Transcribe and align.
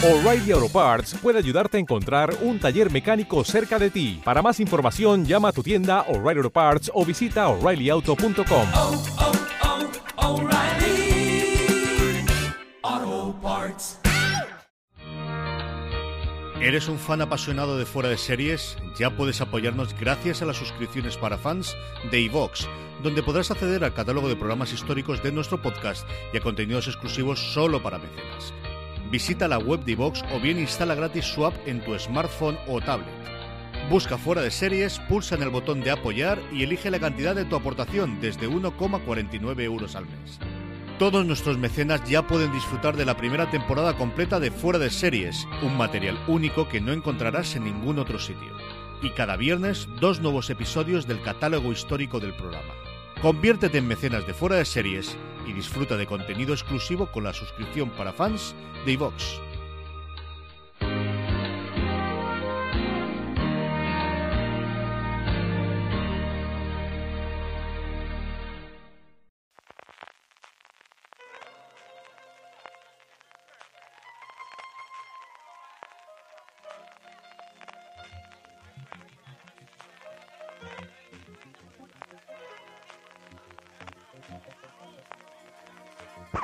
O'Reilly 0.00 0.52
Auto 0.52 0.68
Parts 0.68 1.16
puede 1.20 1.38
ayudarte 1.38 1.76
a 1.76 1.80
encontrar 1.80 2.32
un 2.42 2.60
taller 2.60 2.88
mecánico 2.88 3.42
cerca 3.42 3.80
de 3.80 3.90
ti. 3.90 4.20
Para 4.24 4.42
más 4.42 4.60
información, 4.60 5.24
llama 5.24 5.48
a 5.48 5.52
tu 5.52 5.64
tienda 5.64 6.02
O'Reilly 6.02 6.38
Auto 6.38 6.50
Parts 6.50 6.88
o 6.94 7.04
visita 7.04 7.48
oreillyauto.com. 7.48 8.68
oh, 8.76 9.02
oh, 12.92 13.38
Parts. 13.42 13.98
¿Eres 16.60 16.88
un 16.88 16.98
fan 16.98 17.20
apasionado 17.20 17.76
de 17.76 17.84
fuera 17.84 18.08
de 18.08 18.18
series? 18.18 18.76
Ya 18.98 19.16
puedes 19.16 19.40
apoyarnos 19.40 19.98
gracias 19.98 20.42
a 20.42 20.46
las 20.46 20.56
suscripciones 20.56 21.16
para 21.16 21.38
fans 21.38 21.76
de 22.12 22.20
iVox, 22.20 22.68
donde 23.02 23.24
podrás 23.24 23.50
acceder 23.50 23.82
al 23.82 23.94
catálogo 23.94 24.28
de 24.28 24.36
programas 24.36 24.72
históricos 24.72 25.22
de 25.24 25.32
nuestro 25.32 25.60
podcast 25.60 26.08
y 26.32 26.36
a 26.36 26.40
contenidos 26.40 26.86
exclusivos 26.86 27.40
solo 27.52 27.82
para 27.82 27.98
mecenas. 27.98 28.52
Visita 29.10 29.48
la 29.48 29.58
web 29.58 29.84
de 29.84 29.92
iVox 29.92 30.22
o 30.34 30.40
bien 30.40 30.58
instala 30.58 30.94
gratis 30.94 31.24
su 31.24 31.46
app 31.46 31.54
en 31.66 31.80
tu 31.80 31.98
smartphone 31.98 32.58
o 32.66 32.80
tablet. 32.80 33.08
Busca 33.88 34.18
fuera 34.18 34.42
de 34.42 34.50
series, 34.50 34.98
pulsa 35.08 35.34
en 35.34 35.42
el 35.42 35.48
botón 35.48 35.80
de 35.80 35.90
apoyar 35.90 36.38
y 36.52 36.62
elige 36.62 36.90
la 36.90 37.00
cantidad 37.00 37.34
de 37.34 37.46
tu 37.46 37.56
aportación 37.56 38.20
desde 38.20 38.48
1,49 38.48 39.62
euros 39.62 39.96
al 39.96 40.04
mes. 40.04 40.38
Todos 40.98 41.24
nuestros 41.24 41.56
mecenas 41.56 42.04
ya 42.04 42.26
pueden 42.26 42.52
disfrutar 42.52 42.96
de 42.96 43.06
la 43.06 43.16
primera 43.16 43.50
temporada 43.50 43.96
completa 43.96 44.40
de 44.40 44.50
Fuera 44.50 44.78
de 44.78 44.90
Series, 44.90 45.46
un 45.62 45.76
material 45.78 46.18
único 46.26 46.68
que 46.68 46.82
no 46.82 46.92
encontrarás 46.92 47.56
en 47.56 47.64
ningún 47.64 47.98
otro 47.98 48.18
sitio. 48.18 48.52
Y 49.00 49.10
cada 49.10 49.36
viernes, 49.36 49.88
dos 50.00 50.20
nuevos 50.20 50.50
episodios 50.50 51.06
del 51.06 51.22
catálogo 51.22 51.72
histórico 51.72 52.20
del 52.20 52.34
programa. 52.34 52.74
Conviértete 53.22 53.78
en 53.78 53.88
mecenas 53.88 54.24
de 54.28 54.32
Fuera 54.32 54.54
de 54.54 54.64
Series 54.64 55.16
y 55.44 55.52
disfruta 55.52 55.96
de 55.96 56.06
contenido 56.06 56.54
exclusivo 56.54 57.10
con 57.10 57.24
la 57.24 57.32
suscripción 57.32 57.90
para 57.90 58.12
fans 58.12 58.54
de 58.86 58.92
iVox. 58.92 59.40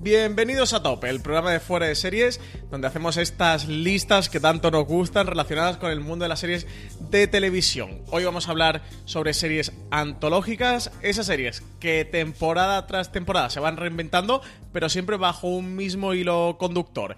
Bienvenidos 0.00 0.74
a 0.74 0.82
Tope, 0.82 1.10
el 1.10 1.20
programa 1.20 1.50
de 1.50 1.58
fuera 1.58 1.86
de 1.86 1.96
series, 1.96 2.40
donde 2.70 2.86
hacemos 2.86 3.16
estas 3.16 3.66
listas 3.66 4.28
que 4.28 4.38
tanto 4.38 4.70
nos 4.70 4.86
gustan 4.86 5.26
relacionadas 5.26 5.76
con 5.76 5.90
el 5.90 5.98
mundo 5.98 6.22
de 6.22 6.28
las 6.28 6.38
series 6.38 6.68
de 7.10 7.26
televisión. 7.26 8.00
Hoy 8.12 8.24
vamos 8.24 8.46
a 8.46 8.52
hablar 8.52 8.82
sobre 9.06 9.34
series 9.34 9.72
antológicas, 9.90 10.92
esas 11.02 11.26
series 11.26 11.64
que 11.80 12.04
temporada 12.04 12.86
tras 12.86 13.10
temporada 13.10 13.50
se 13.50 13.58
van 13.58 13.76
reinventando, 13.76 14.40
pero 14.72 14.88
siempre 14.88 15.16
bajo 15.16 15.48
un 15.48 15.74
mismo 15.74 16.14
hilo 16.14 16.58
conductor. 16.60 17.16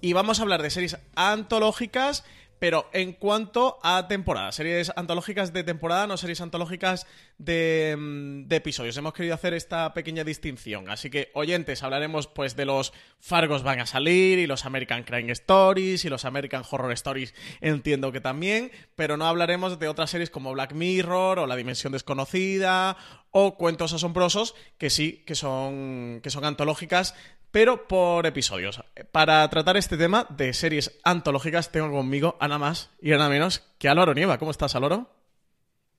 Y 0.00 0.12
vamos 0.12 0.38
a 0.38 0.42
hablar 0.42 0.62
de 0.62 0.70
series 0.70 0.98
antológicas 1.16 2.22
pero 2.60 2.90
en 2.92 3.14
cuanto 3.14 3.78
a 3.82 4.06
temporada, 4.06 4.52
series 4.52 4.92
antológicas 4.94 5.52
de 5.54 5.64
temporada, 5.64 6.06
no 6.06 6.18
series 6.18 6.42
antológicas 6.42 7.06
de, 7.38 7.96
mm, 7.98 8.48
de, 8.48 8.56
episodios. 8.56 8.96
Hemos 8.98 9.14
querido 9.14 9.34
hacer 9.34 9.54
esta 9.54 9.94
pequeña 9.94 10.24
distinción. 10.24 10.90
Así 10.90 11.08
que, 11.08 11.30
oyentes, 11.32 11.82
hablaremos 11.82 12.26
pues 12.26 12.56
de 12.56 12.66
los 12.66 12.92
Fargos 13.18 13.62
van 13.62 13.80
a 13.80 13.86
salir, 13.86 14.38
y 14.38 14.46
los 14.46 14.66
American 14.66 15.04
Crime 15.04 15.32
Stories, 15.32 16.04
y 16.04 16.10
los 16.10 16.26
American 16.26 16.62
Horror 16.70 16.92
Stories, 16.92 17.34
entiendo 17.62 18.12
que 18.12 18.20
también, 18.20 18.70
pero 18.94 19.16
no 19.16 19.26
hablaremos 19.26 19.78
de 19.78 19.88
otras 19.88 20.10
series 20.10 20.28
como 20.28 20.52
Black 20.52 20.74
Mirror, 20.74 21.38
o 21.38 21.46
La 21.46 21.56
Dimensión 21.56 21.94
Desconocida, 21.94 22.98
o 23.30 23.56
Cuentos 23.56 23.94
Asombrosos, 23.94 24.54
que 24.76 24.90
sí, 24.90 25.22
que 25.26 25.34
son, 25.34 26.20
que 26.22 26.30
son 26.30 26.44
antológicas 26.44 27.14
pero 27.50 27.88
por 27.88 28.26
episodios. 28.26 28.82
Para 29.12 29.48
tratar 29.48 29.76
este 29.76 29.96
tema 29.96 30.26
de 30.30 30.52
series 30.52 30.98
antológicas 31.04 31.72
tengo 31.72 31.90
conmigo 31.90 32.36
a 32.40 32.48
nada 32.48 32.58
más 32.58 32.90
y 33.00 33.12
a 33.12 33.18
nada 33.18 33.30
menos 33.30 33.66
que 33.78 33.88
Álvaro 33.88 34.14
Nieva. 34.14 34.38
¿Cómo 34.38 34.50
estás, 34.50 34.74
Álvaro? 34.76 35.08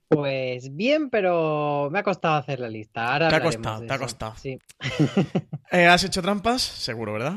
Pues 0.07 0.75
bien, 0.75 1.09
pero 1.09 1.89
me 1.91 1.99
ha 1.99 2.03
costado 2.03 2.35
hacer 2.35 2.59
la 2.59 2.69
lista. 2.69 3.13
Ahora 3.13 3.29
te 3.29 3.35
ha 3.35 3.41
costado, 3.41 3.85
te 3.85 3.93
ha 3.93 3.97
costado. 3.97 4.35
Sí. 4.35 4.59
eh, 5.71 5.87
¿Has 5.87 6.03
hecho 6.03 6.21
trampas? 6.21 6.61
Seguro, 6.61 7.13
¿verdad? 7.13 7.35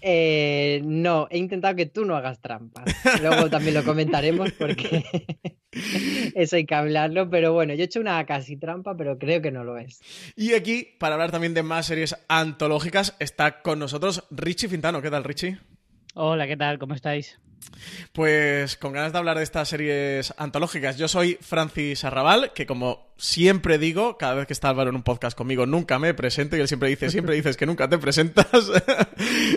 Eh, 0.00 0.82
no, 0.84 1.28
he 1.30 1.38
intentado 1.38 1.74
que 1.76 1.86
tú 1.86 2.04
no 2.04 2.16
hagas 2.16 2.40
trampas. 2.40 2.84
Luego 3.22 3.48
también 3.50 3.74
lo 3.74 3.84
comentaremos 3.84 4.52
porque 4.52 5.02
eso 6.34 6.56
hay 6.56 6.66
que 6.66 6.74
hablarlo. 6.74 7.28
Pero 7.30 7.52
bueno, 7.52 7.74
yo 7.74 7.82
he 7.82 7.86
hecho 7.86 8.00
una 8.00 8.24
casi 8.26 8.56
trampa, 8.56 8.96
pero 8.96 9.18
creo 9.18 9.42
que 9.42 9.50
no 9.50 9.64
lo 9.64 9.78
es. 9.78 10.00
Y 10.36 10.54
aquí, 10.54 10.94
para 10.98 11.14
hablar 11.14 11.30
también 11.30 11.54
de 11.54 11.62
más 11.62 11.86
series 11.86 12.16
antológicas, 12.28 13.16
está 13.18 13.62
con 13.62 13.78
nosotros 13.78 14.24
Richie 14.30 14.68
Fintano. 14.68 15.02
¿Qué 15.02 15.10
tal, 15.10 15.24
Richie? 15.24 15.58
Hola, 16.14 16.46
¿qué 16.46 16.56
tal? 16.56 16.78
¿Cómo 16.78 16.94
estáis? 16.94 17.38
Pues 18.12 18.76
con 18.76 18.92
ganas 18.92 19.12
de 19.12 19.18
hablar 19.18 19.38
de 19.38 19.44
estas 19.44 19.68
series 19.68 20.34
antológicas. 20.36 20.96
Yo 20.96 21.08
soy 21.08 21.38
Francis 21.40 22.04
Arrabal, 22.04 22.52
que 22.54 22.66
como 22.66 23.08
siempre 23.16 23.78
digo, 23.78 24.18
cada 24.18 24.34
vez 24.34 24.46
que 24.46 24.52
está 24.52 24.68
Álvaro 24.70 24.90
en 24.90 24.96
un 24.96 25.02
podcast 25.02 25.36
conmigo, 25.36 25.66
nunca 25.66 25.98
me 25.98 26.14
presento 26.14 26.56
y 26.56 26.60
él 26.60 26.68
siempre 26.68 26.88
dice, 26.88 27.10
siempre 27.10 27.34
dices 27.34 27.56
que 27.56 27.66
nunca 27.66 27.88
te 27.88 27.98
presentas. 27.98 28.46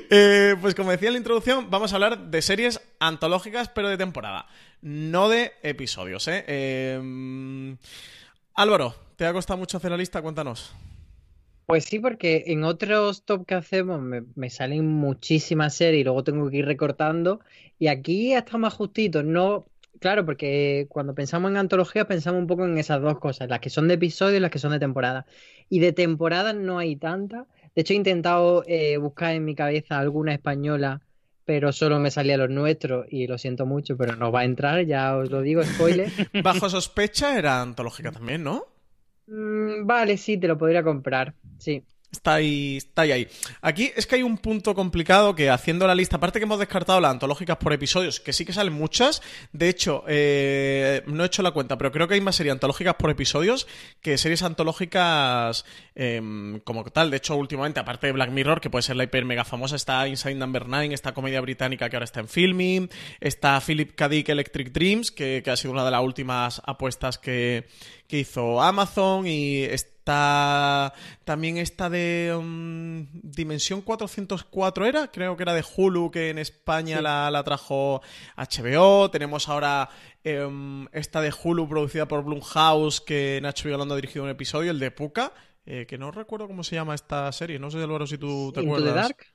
eh, 0.09 0.56
pues 0.62 0.75
como 0.75 0.91
decía 0.91 1.09
en 1.09 1.13
la 1.13 1.19
introducción, 1.19 1.69
vamos 1.69 1.91
a 1.91 1.95
hablar 1.95 2.29
de 2.29 2.41
series 2.41 2.81
antológicas, 3.00 3.69
pero 3.69 3.90
de 3.90 3.97
temporada, 3.97 4.47
no 4.81 5.29
de 5.29 5.53
episodios. 5.63 6.28
¿eh? 6.28 6.44
Eh... 6.47 7.75
Álvaro, 8.53 8.95
¿te 9.16 9.25
ha 9.25 9.34
costado 9.34 9.57
mucho 9.57 9.78
hacer 9.78 9.91
la 9.91 9.97
lista? 9.97 10.22
Cuéntanos. 10.22 10.74
Pues 11.67 11.83
sí, 11.83 12.00
porque 12.00 12.45
en 12.47 12.63
otros 12.63 13.23
top 13.25 13.45
que 13.45 13.55
hacemos 13.55 14.01
me, 14.01 14.23
me, 14.35 14.50
salen 14.50 14.88
muchísimas 14.88 15.75
series 15.75 16.00
y 16.00 16.03
luego 16.05 16.23
tengo 16.23 16.50
que 16.50 16.57
ir 16.57 16.66
recortando. 16.66 17.41
Y 17.78 17.88
aquí 17.88 18.33
está 18.33 18.57
más 18.57 18.73
justito. 18.73 19.22
No, 19.22 19.66
claro, 20.00 20.25
porque 20.25 20.88
cuando 20.88 21.13
pensamos 21.13 21.51
en 21.51 21.57
antologías 21.57 22.06
pensamos 22.06 22.39
un 22.39 22.47
poco 22.47 22.63
en 22.63 22.77
esas 22.77 23.01
dos 23.01 23.19
cosas, 23.19 23.50
las 23.50 23.59
que 23.59 23.69
son 23.69 23.89
de 23.89 23.95
episodio 23.95 24.38
y 24.38 24.39
las 24.39 24.50
que 24.50 24.59
son 24.59 24.72
de 24.72 24.79
temporada. 24.79 25.25
Y 25.67 25.79
de 25.79 25.91
temporada 25.91 26.53
no 26.53 26.79
hay 26.79 26.95
tantas. 26.95 27.47
De 27.75 27.81
hecho, 27.81 27.91
he 27.91 27.97
intentado 27.97 28.63
eh, 28.66 28.95
buscar 28.95 29.35
en 29.35 29.44
mi 29.44 29.53
cabeza 29.53 30.00
alguna 30.00 30.33
española, 30.33 31.01
pero 31.44 31.73
solo 31.73 32.00
me 32.00 32.11
salía 32.11 32.38
los 32.38 32.50
nuestros 32.50 33.07
y 33.09 33.27
lo 33.27 33.38
siento 33.38 33.66
mucho, 33.66 33.97
pero 33.97 34.15
no 34.15 34.31
va 34.31 34.39
a 34.39 34.45
entrar, 34.45 34.86
ya 34.86 35.18
os 35.18 35.30
lo 35.30 35.41
digo, 35.41 35.62
spoiler. 35.63 36.09
Bajo 36.44 36.69
sospecha 36.69 37.38
era 37.38 37.62
antológica 37.62 38.13
también, 38.13 38.41
¿no? 38.45 38.65
Mm, 39.27 39.86
vale, 39.86 40.15
sí, 40.15 40.38
te 40.38 40.47
lo 40.47 40.57
podría 40.57 40.81
comprar. 40.81 41.33
Sí. 41.57 41.83
Está 42.09 42.36
ahí, 42.36 42.77
está 42.77 43.01
ahí. 43.01 43.27
Aquí 43.62 43.92
es 43.94 44.07
que 44.07 44.15
hay 44.15 44.24
un 44.24 44.38
punto 44.38 44.74
complicado 44.74 45.36
que 45.36 45.50
haciendo 45.50 45.86
la 45.86 45.94
lista, 45.94 46.15
aparte 46.15 46.39
que 46.39 46.45
hemos 46.45 46.57
descartado 46.57 47.01
las 47.01 47.12
antológicas 47.12 47.57
por 47.57 47.74
episodios, 47.74 48.21
que 48.21 48.31
sí 48.31 48.45
que 48.45 48.54
salen 48.54 48.74
muchas. 48.74 49.21
De 49.51 49.68
hecho, 49.68 50.06
eh, 50.07 51.04
no 51.06 51.24
he 51.24 51.27
hecho 51.27 51.42
la 51.42 51.51
cuenta, 51.51 51.77
pero 51.77 51.92
creo 51.92 52.07
que 52.07 52.13
hay 52.13 52.21
más 52.21 52.38
series 52.38 52.54
antológicas 52.54 52.95
por 52.95 53.09
episodios 53.09 53.68
que 54.01 54.18
series 54.18 54.42
antológicas 54.42 55.65
eh, 55.95 56.59
como 56.63 56.86
tal. 56.86 57.12
De 57.12 57.18
hecho, 57.18 57.36
últimamente, 57.36 57.81
aparte 57.81 58.07
de 58.07 58.13
Black 58.13 58.31
Mirror, 58.31 58.62
que 58.62 58.69
puede 58.69 58.83
ser 58.83 58.95
la 58.95 59.03
hiper 59.03 59.25
mega 59.25 59.44
famosa, 59.44 59.75
está 59.75 60.07
Inside 60.07 60.36
Number 60.36 60.65
9, 60.65 60.94
esta 60.94 61.13
comedia 61.13 61.42
británica 61.42 61.89
que 61.89 61.98
ahora 61.98 62.06
está 62.06 62.21
en 62.21 62.30
filming, 62.30 62.89
está 63.19 63.60
Philip 63.60 63.95
K. 63.95 64.07
Dick 64.07 64.30
Electric 64.30 64.71
Dreams, 64.71 65.12
que, 65.12 65.44
ha 65.45 65.57
sido 65.57 65.74
una 65.74 65.83
de 65.83 65.92
las 65.92 66.01
últimas 66.01 66.62
apuestas 66.65 67.18
que, 67.18 67.68
hizo 68.10 68.62
Amazon 68.62 69.27
y 69.27 69.63
Está 70.07 70.94
también 71.25 71.57
esta 71.57 71.89
de 71.89 72.33
um, 72.33 73.07
Dimensión 73.12 73.81
404 73.81 74.86
era, 74.86 75.12
creo 75.12 75.36
que 75.36 75.44
era 75.44 75.54
de 75.54 75.65
Hulu, 75.75 76.12
que 76.12 76.30
en 76.30 76.38
España 76.38 77.01
la, 77.01 77.30
la, 77.30 77.44
trajo 77.44 78.01
HBO. 78.38 79.12
Tenemos 79.12 79.50
ahora 79.50 79.89
um, 80.24 80.88
esta 80.94 81.19
de 81.19 81.33
Hulu 81.33 81.68
producida 81.68 82.07
por 82.07 82.24
Blumhouse, 82.24 83.01
que 83.01 83.42
Nacho 83.44 83.68
Violando 83.68 83.95
ha 83.95 83.98
dirigido 83.98 84.24
un 84.24 84.30
episodio, 84.31 84.71
el 84.71 84.80
de 84.80 84.92
Puka, 84.92 85.33
eh, 85.65 85.86
que 85.86 85.98
no 85.98 86.10
recuerdo 86.12 86.48
cómo 86.48 86.63
se 86.63 86.75
llama 86.75 86.95
esta 86.95 87.30
serie. 87.33 87.60
No 87.60 87.69
sé, 87.69 87.83
Álvaro, 87.83 88.07
si 88.07 88.18
tú 88.18 88.53
te 88.53 88.62
Into 88.62 88.75
acuerdas. 88.75 88.94
the 88.94 89.01
Dark. 89.01 89.25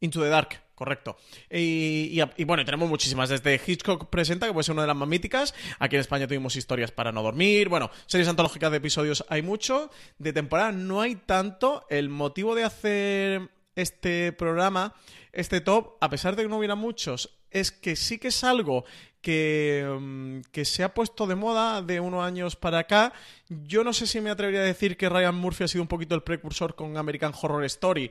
Into 0.00 0.22
the 0.22 0.28
Dark, 0.30 0.63
correcto. 0.74 1.16
Y, 1.50 2.20
y, 2.36 2.44
bueno, 2.44 2.64
tenemos 2.64 2.88
muchísimas. 2.88 3.28
Desde 3.28 3.60
Hitchcock 3.64 4.08
Presenta, 4.10 4.46
que 4.46 4.52
puede 4.52 4.64
ser 4.64 4.72
una 4.72 4.82
de 4.82 4.88
las 4.88 4.96
más 4.96 5.08
míticas. 5.08 5.54
Aquí 5.78 5.96
en 5.96 6.00
España 6.00 6.26
tuvimos 6.26 6.56
historias 6.56 6.90
para 6.90 7.12
no 7.12 7.22
dormir. 7.22 7.68
Bueno, 7.68 7.90
series 8.06 8.28
antológicas 8.28 8.70
de 8.70 8.78
episodios 8.78 9.24
hay 9.28 9.42
mucho. 9.42 9.90
De 10.18 10.32
temporada 10.32 10.72
no 10.72 11.00
hay 11.00 11.16
tanto. 11.16 11.86
El 11.90 12.08
motivo 12.08 12.54
de 12.54 12.64
hacer 12.64 13.50
este 13.76 14.32
programa, 14.32 14.94
este 15.32 15.60
top, 15.60 15.96
a 16.00 16.08
pesar 16.08 16.36
de 16.36 16.42
que 16.42 16.48
no 16.48 16.58
hubiera 16.58 16.74
muchos, 16.74 17.38
es 17.50 17.70
que 17.70 17.96
sí 17.96 18.18
que 18.18 18.28
es 18.28 18.44
algo 18.44 18.84
que, 19.20 19.88
um, 19.88 20.42
que, 20.52 20.66
se 20.66 20.84
ha 20.84 20.92
puesto 20.92 21.26
de 21.26 21.34
moda 21.34 21.80
de 21.80 21.98
unos 21.98 22.22
años 22.22 22.56
para 22.56 22.80
acá. 22.80 23.14
Yo 23.48 23.82
no 23.82 23.92
sé 23.94 24.06
si 24.06 24.20
me 24.20 24.28
atrevería 24.28 24.60
a 24.60 24.64
decir 24.64 24.98
que 24.98 25.08
Ryan 25.08 25.34
Murphy 25.34 25.64
ha 25.64 25.68
sido 25.68 25.82
un 25.82 25.88
poquito 25.88 26.14
el 26.14 26.22
precursor 26.22 26.74
con 26.74 26.96
American 26.98 27.32
Horror 27.40 27.64
Story 27.64 28.10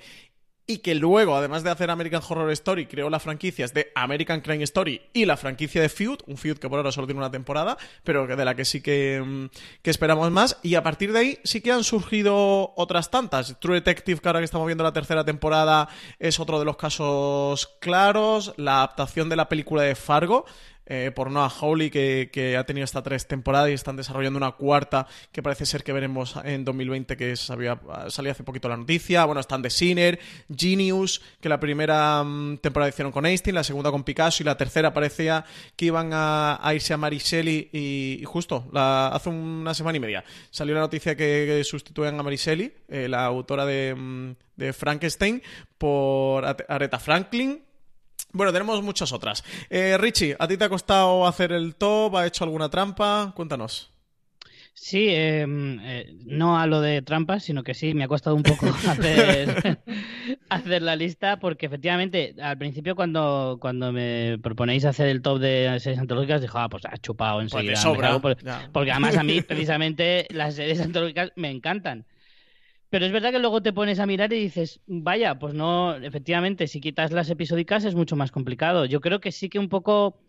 y 0.66 0.78
que 0.78 0.96
luego, 0.96 1.36
además 1.36 1.64
de 1.64 1.72
hacer 1.72 1.90
American 1.90 2.22
Horror 2.28 2.50
Story, 2.52 2.86
creó 2.86 3.10
las 3.10 3.24
franquicias 3.24 3.74
de 3.74 3.92
American 3.96 4.42
Crime 4.42 4.64
Story 4.64 5.02
y 5.12 5.26
la 5.26 5.36
franquicia 5.36 5.82
de 5.82 5.90
Feud, 5.90 6.20
un 6.28 6.38
Feud 6.38 6.58
que 6.58 6.70
por 6.70 6.80
ahora 6.80 6.92
solo 6.92 7.06
tiene 7.06 7.20
una 7.20 7.32
temporada, 7.32 7.78
pero 8.04 8.28
de 8.28 8.46
la 8.46 8.56
que 8.56 8.64
sí 8.64 8.82
que, 8.82 9.50
que, 9.82 9.90
esperamos 9.90 10.32
más. 10.32 10.58
Y 10.64 10.76
a 10.76 10.84
partir 10.84 11.12
de 11.12 11.20
ahí 11.20 11.40
sí 11.44 11.62
que 11.62 11.72
han 11.72 11.84
surgido 11.84 12.74
otras 12.78 13.12
tantas. 13.12 13.60
True 13.60 13.76
Detective, 13.76 14.22
que 14.22 14.30
ahora 14.30 14.40
que 14.40 14.46
estamos 14.46 14.68
viendo 14.68 14.84
la 14.84 14.94
tercera 14.94 15.26
temporada, 15.26 15.90
es 16.18 16.40
otro 16.40 16.60
de 16.60 16.66
los 16.66 16.78
casos 16.78 17.76
claros. 17.80 18.54
La 18.58 18.78
adaptación 18.78 19.28
de 19.28 19.36
la 19.36 19.50
película 19.50 19.84
de 19.84 19.96
Fargo, 19.96 20.46
eh, 20.86 21.12
por 21.14 21.32
Noah 21.32 21.50
Hawley, 21.50 21.90
que, 21.90 22.30
que, 22.32 22.58
ha 22.58 22.66
tenido 22.66 22.84
hasta 22.84 23.02
tres 23.02 23.28
temporadas 23.28 23.70
y 23.70 23.74
están 23.74 23.96
desarrollando 23.96 24.38
una 24.38 24.52
cuarta 24.52 25.08
que 25.32 25.42
parece 25.42 25.66
ser 25.66 25.84
que 25.84 25.94
veremos 25.94 26.36
en 26.44 26.66
2020, 26.66 27.16
que 27.18 27.36
sabía, 27.36 27.80
salió 28.10 28.32
hace 28.32 28.44
poquito 28.44 28.70
la 28.70 28.78
noticia. 28.78 29.26
Bueno, 29.26 29.42
están 29.42 29.62
The 29.62 29.70
Sinner, 29.70 30.20
Genius, 30.54 31.22
que 31.40 31.50
la 31.50 31.60
primera 31.60 32.22
um, 32.22 32.58
temporada 32.58 32.90
hicieron 32.90 33.12
con 33.12 33.26
Einstein, 33.26 33.56
la 33.56 33.64
segunda 33.64 33.92
con 33.92 34.04
Picasso 34.04 34.44
y 34.44 34.46
la 34.46 34.58
tercera 34.58 34.94
parecía 34.94 35.46
que 35.76 35.86
iban 35.86 36.10
a, 36.14 36.60
irse 36.74 36.94
a 36.94 36.98
Mariselli 36.98 37.70
y, 37.72 38.20
y 38.22 38.26
justo 38.26 38.70
hace 38.74 39.30
una 39.30 39.74
semana 39.74 39.98
y 39.98 40.00
media 40.00 40.24
salió 40.50 40.76
la 40.76 40.82
noticia 40.82 41.16
que, 41.16 41.46
que 41.48 41.64
sustituyen 41.64 42.20
a 42.20 42.24
Mariselli, 42.24 42.74
eh, 42.88 43.08
la 43.08 43.26
autora 43.26 43.66
de, 43.66 43.94
um, 43.94 44.36
de 44.56 44.74
Frankenstein, 44.74 45.42
por 45.78 46.46
Aretha 46.46 47.00
Franklin, 47.00 47.64
bueno, 48.34 48.52
tenemos 48.52 48.82
muchas 48.84 49.12
otras. 49.14 49.44
Eh, 49.70 49.98
Richie, 49.98 50.36
¿a 50.38 50.48
ti 50.48 50.58
te 50.58 50.66
ha 50.66 50.70
costado 50.70 51.26
hacer 51.26 51.52
el 51.52 51.76
top? 51.76 52.18
¿Ha 52.18 52.28
hecho 52.28 52.44
alguna 52.44 52.70
trampa? 52.70 53.32
Cuéntanos. 53.36 53.94
Sí, 54.76 55.08
eh, 55.10 55.46
eh, 55.48 56.14
no 56.26 56.60
a 56.60 56.66
lo 56.66 56.82
de 56.82 57.04
trampas, 57.04 57.44
sino 57.44 57.64
que 57.64 57.76
sí, 57.76 57.94
me 57.94 58.04
ha 58.04 58.08
costado 58.08 58.36
un 58.36 58.42
poco 58.42 58.66
hacer, 58.90 59.80
hacer 60.50 60.82
la 60.82 60.96
lista, 60.96 61.38
porque 61.40 61.68
efectivamente, 61.68 62.36
al 62.42 62.58
principio 62.58 62.96
cuando, 62.96 63.60
cuando 63.62 63.92
me 63.92 64.40
proponéis 64.42 64.84
hacer 64.86 65.10
el 65.10 65.22
top 65.22 65.40
de 65.40 65.80
series 65.80 66.00
antológicas, 66.00 66.42
dijo, 66.42 66.58
ah, 66.58 66.70
pues 66.70 66.84
has 66.86 67.00
chupado 67.02 67.40
enseguida. 67.42 67.74
Pues 67.74 67.82
sobra, 67.82 68.20
por, 68.20 68.36
porque 68.72 68.92
además 68.92 69.16
a 69.16 69.24
mí, 69.24 69.42
precisamente, 69.48 70.28
las 70.32 70.56
series 70.56 70.82
antológicas 70.82 71.32
me 71.36 71.52
encantan. 71.52 72.06
Pero 72.94 73.08
es 73.08 73.12
verdad 73.12 73.32
que 73.32 73.40
luego 73.40 73.64
te 73.64 73.74
pones 73.74 73.98
a 73.98 74.06
mirar 74.06 74.32
y 74.34 74.40
dices, 74.40 74.80
vaya, 74.86 75.40
pues 75.40 75.56
no, 75.56 75.96
efectivamente, 75.96 76.68
si 76.68 76.80
quitas 76.80 77.12
las 77.12 77.28
episódicas 77.28 77.86
es 77.86 77.96
mucho 77.96 78.16
más 78.16 78.32
complicado. 78.32 78.86
Yo 78.86 79.02
creo 79.02 79.20
que 79.20 79.32
sí 79.32 79.50
que 79.50 79.58
un 79.58 79.68
poco, 79.68 80.20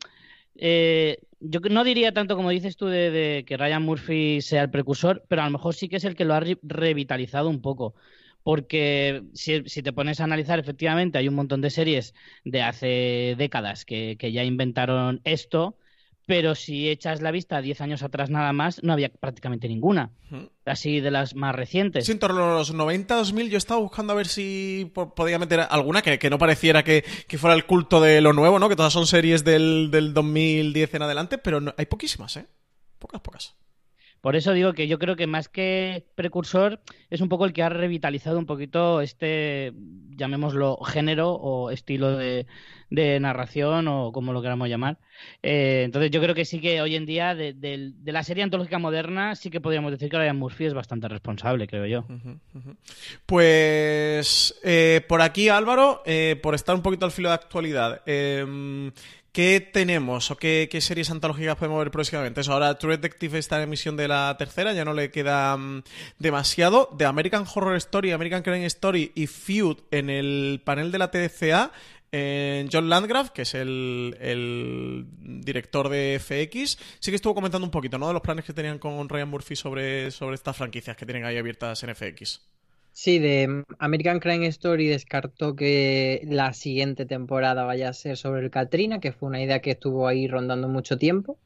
eh, 0.56 1.18
yo 1.40 1.60
no 1.60 1.84
diría 1.84 2.14
tanto 2.14 2.36
como 2.36 2.48
dices 2.48 2.78
tú 2.78 2.86
de, 2.86 3.10
de, 3.10 3.44
que 3.46 3.58
Ryan 3.58 3.82
Murphy 3.82 4.40
sea 4.40 4.62
el 4.62 4.70
precursor, 4.70 5.26
pero 5.28 5.42
a 5.42 5.44
lo 5.44 5.50
mejor 5.50 5.74
sí 5.74 5.90
que 5.90 5.96
es 5.96 6.04
el 6.04 6.16
que 6.16 6.24
lo 6.24 6.32
ha 6.32 6.40
re 6.40 6.58
revitalizado 6.62 7.50
un 7.50 7.60
poco. 7.60 7.94
Porque 8.42 9.24
si, 9.34 9.64
si, 9.66 9.82
te 9.82 9.92
pones 9.92 10.20
a 10.20 10.24
analizar, 10.24 10.58
efectivamente, 10.58 11.18
hay 11.18 11.28
un 11.28 11.34
montón 11.34 11.60
de 11.60 11.68
series 11.68 12.14
de 12.46 12.62
hace 12.62 13.34
décadas 13.36 13.84
que, 13.84 14.16
que 14.18 14.32
ya 14.32 14.42
inventaron 14.42 15.20
esto 15.24 15.76
pero 16.26 16.54
si 16.54 16.88
echas 16.88 17.20
la 17.20 17.30
vista 17.30 17.60
10 17.60 17.80
años 17.82 18.02
atrás 18.02 18.30
nada 18.30 18.52
más, 18.52 18.82
no 18.82 18.92
había 18.92 19.10
prácticamente 19.10 19.68
ninguna. 19.68 20.10
Así 20.64 21.00
de 21.00 21.10
las 21.10 21.34
más 21.34 21.54
recientes. 21.54 22.06
Sí, 22.06 22.12
en 22.12 22.18
torno 22.18 22.44
a 22.44 22.58
los 22.58 22.72
90, 22.72 23.14
2000, 23.14 23.50
yo 23.50 23.58
estaba 23.58 23.80
buscando 23.80 24.12
a 24.12 24.16
ver 24.16 24.26
si 24.26 24.90
podía 25.16 25.38
meter 25.38 25.60
alguna 25.68 26.02
que, 26.02 26.18
que 26.18 26.30
no 26.30 26.38
pareciera 26.38 26.82
que, 26.82 27.04
que, 27.28 27.38
fuera 27.38 27.54
el 27.54 27.66
culto 27.66 28.00
de 28.00 28.20
lo 28.20 28.32
nuevo, 28.32 28.58
¿no? 28.58 28.68
Que 28.68 28.76
todas 28.76 28.92
son 28.92 29.06
series 29.06 29.44
del, 29.44 29.90
del 29.90 30.14
2010 30.14 30.94
en 30.94 31.02
adelante, 31.02 31.38
pero 31.38 31.60
no, 31.60 31.74
hay 31.76 31.86
poquísimas, 31.86 32.36
¿eh? 32.38 32.46
Pocas, 32.98 33.20
pocas. 33.20 33.54
Por 34.24 34.36
eso 34.36 34.54
digo 34.54 34.72
que 34.72 34.88
yo 34.88 34.98
creo 34.98 35.16
que 35.16 35.26
más 35.26 35.50
que 35.50 36.06
precursor 36.14 36.80
es 37.10 37.20
un 37.20 37.28
poco 37.28 37.44
el 37.44 37.52
que 37.52 37.62
ha 37.62 37.68
revitalizado 37.68 38.38
un 38.38 38.46
poquito 38.46 39.02
este, 39.02 39.74
llamémoslo, 40.16 40.78
género 40.78 41.34
o 41.34 41.70
estilo 41.70 42.16
de, 42.16 42.46
de 42.94 43.20
narración 43.20 43.88
o 43.88 44.12
como 44.12 44.32
lo 44.32 44.42
queramos 44.42 44.68
llamar. 44.68 44.98
Eh, 45.42 45.82
entonces 45.84 46.10
yo 46.10 46.20
creo 46.20 46.34
que 46.34 46.44
sí 46.44 46.60
que 46.60 46.80
hoy 46.80 46.96
en 46.96 47.06
día 47.06 47.34
de, 47.34 47.92
la 48.04 48.22
serie 48.22 48.42
antológica 48.42 48.78
moderna 48.78 49.34
sí 49.34 49.50
que 49.50 49.60
podríamos 49.60 49.92
decir 49.92 50.10
que 50.10 50.16
Ryan 50.16 50.38
Murphy 50.38 50.66
es 50.66 50.74
bastante 50.74 51.08
responsable, 51.08 51.66
creo 51.66 51.86
yo. 51.86 52.04
Pues 53.26 54.58
eh, 54.62 55.02
por 55.08 55.22
aquí 55.22 55.48
Álvaro, 55.48 56.02
eh, 56.04 56.38
por 56.42 56.54
estar 56.54 56.74
un 56.74 56.82
poquito 56.82 57.06
al 57.06 57.12
filo 57.12 57.28
de 57.28 57.34
actualidad, 57.34 58.02
eh, 58.06 58.90
¿Qué 59.34 59.58
tenemos 59.60 60.30
o 60.30 60.36
qué, 60.36 60.68
series 60.80 61.10
antológicas 61.10 61.56
podemos 61.56 61.80
ver 61.80 61.90
próximamente? 61.90 62.40
Eso, 62.40 62.52
ahora 62.52 62.78
True 62.78 62.98
Detective 62.98 63.36
está 63.36 63.56
en 63.56 63.64
emisión 63.64 63.96
de 63.96 64.06
la 64.06 64.36
tercera, 64.38 64.72
ya 64.74 64.84
no 64.84 64.94
le 64.94 65.10
queda 65.10 65.56
um, 65.56 65.82
demasiado. 66.20 66.88
De 66.96 67.04
American 67.04 67.44
Horror 67.52 67.74
Story, 67.78 68.12
American 68.12 68.42
Crime 68.44 68.64
Story 68.66 69.10
y 69.16 69.26
Feud 69.26 69.78
en 69.90 70.08
el 70.08 70.62
panel 70.64 70.92
de 70.92 70.98
la 70.98 71.10
TDCA, 71.10 71.72
John 72.72 72.88
Landgraf, 72.88 73.30
que 73.30 73.42
es 73.42 73.54
el, 73.54 74.16
el, 74.20 75.06
director 75.44 75.88
de 75.88 76.18
FX, 76.20 76.78
sí 77.00 77.10
que 77.10 77.16
estuvo 77.16 77.34
comentando 77.34 77.66
un 77.66 77.70
poquito, 77.70 77.98
¿no? 77.98 78.08
De 78.08 78.12
los 78.12 78.22
planes 78.22 78.44
que 78.44 78.52
tenían 78.52 78.78
con 78.78 79.08
Ryan 79.08 79.28
Murphy 79.28 79.56
sobre, 79.56 80.10
sobre 80.10 80.34
estas 80.34 80.56
franquicias 80.56 80.96
que 80.96 81.06
tienen 81.06 81.24
ahí 81.24 81.36
abiertas 81.36 81.82
en 81.82 81.94
FX. 81.94 82.40
Sí, 82.92 83.18
de 83.18 83.64
American 83.80 84.20
Crime 84.20 84.46
Story 84.46 84.86
descartó 84.86 85.56
que 85.56 86.22
la 86.26 86.52
siguiente 86.52 87.06
temporada 87.06 87.64
vaya 87.64 87.88
a 87.88 87.92
ser 87.92 88.16
sobre 88.16 88.42
el 88.42 88.50
Katrina, 88.50 89.00
que 89.00 89.12
fue 89.12 89.28
una 89.28 89.42
idea 89.42 89.60
que 89.60 89.72
estuvo 89.72 90.06
ahí 90.06 90.28
rondando 90.28 90.68
mucho 90.68 90.96
tiempo. 90.96 91.38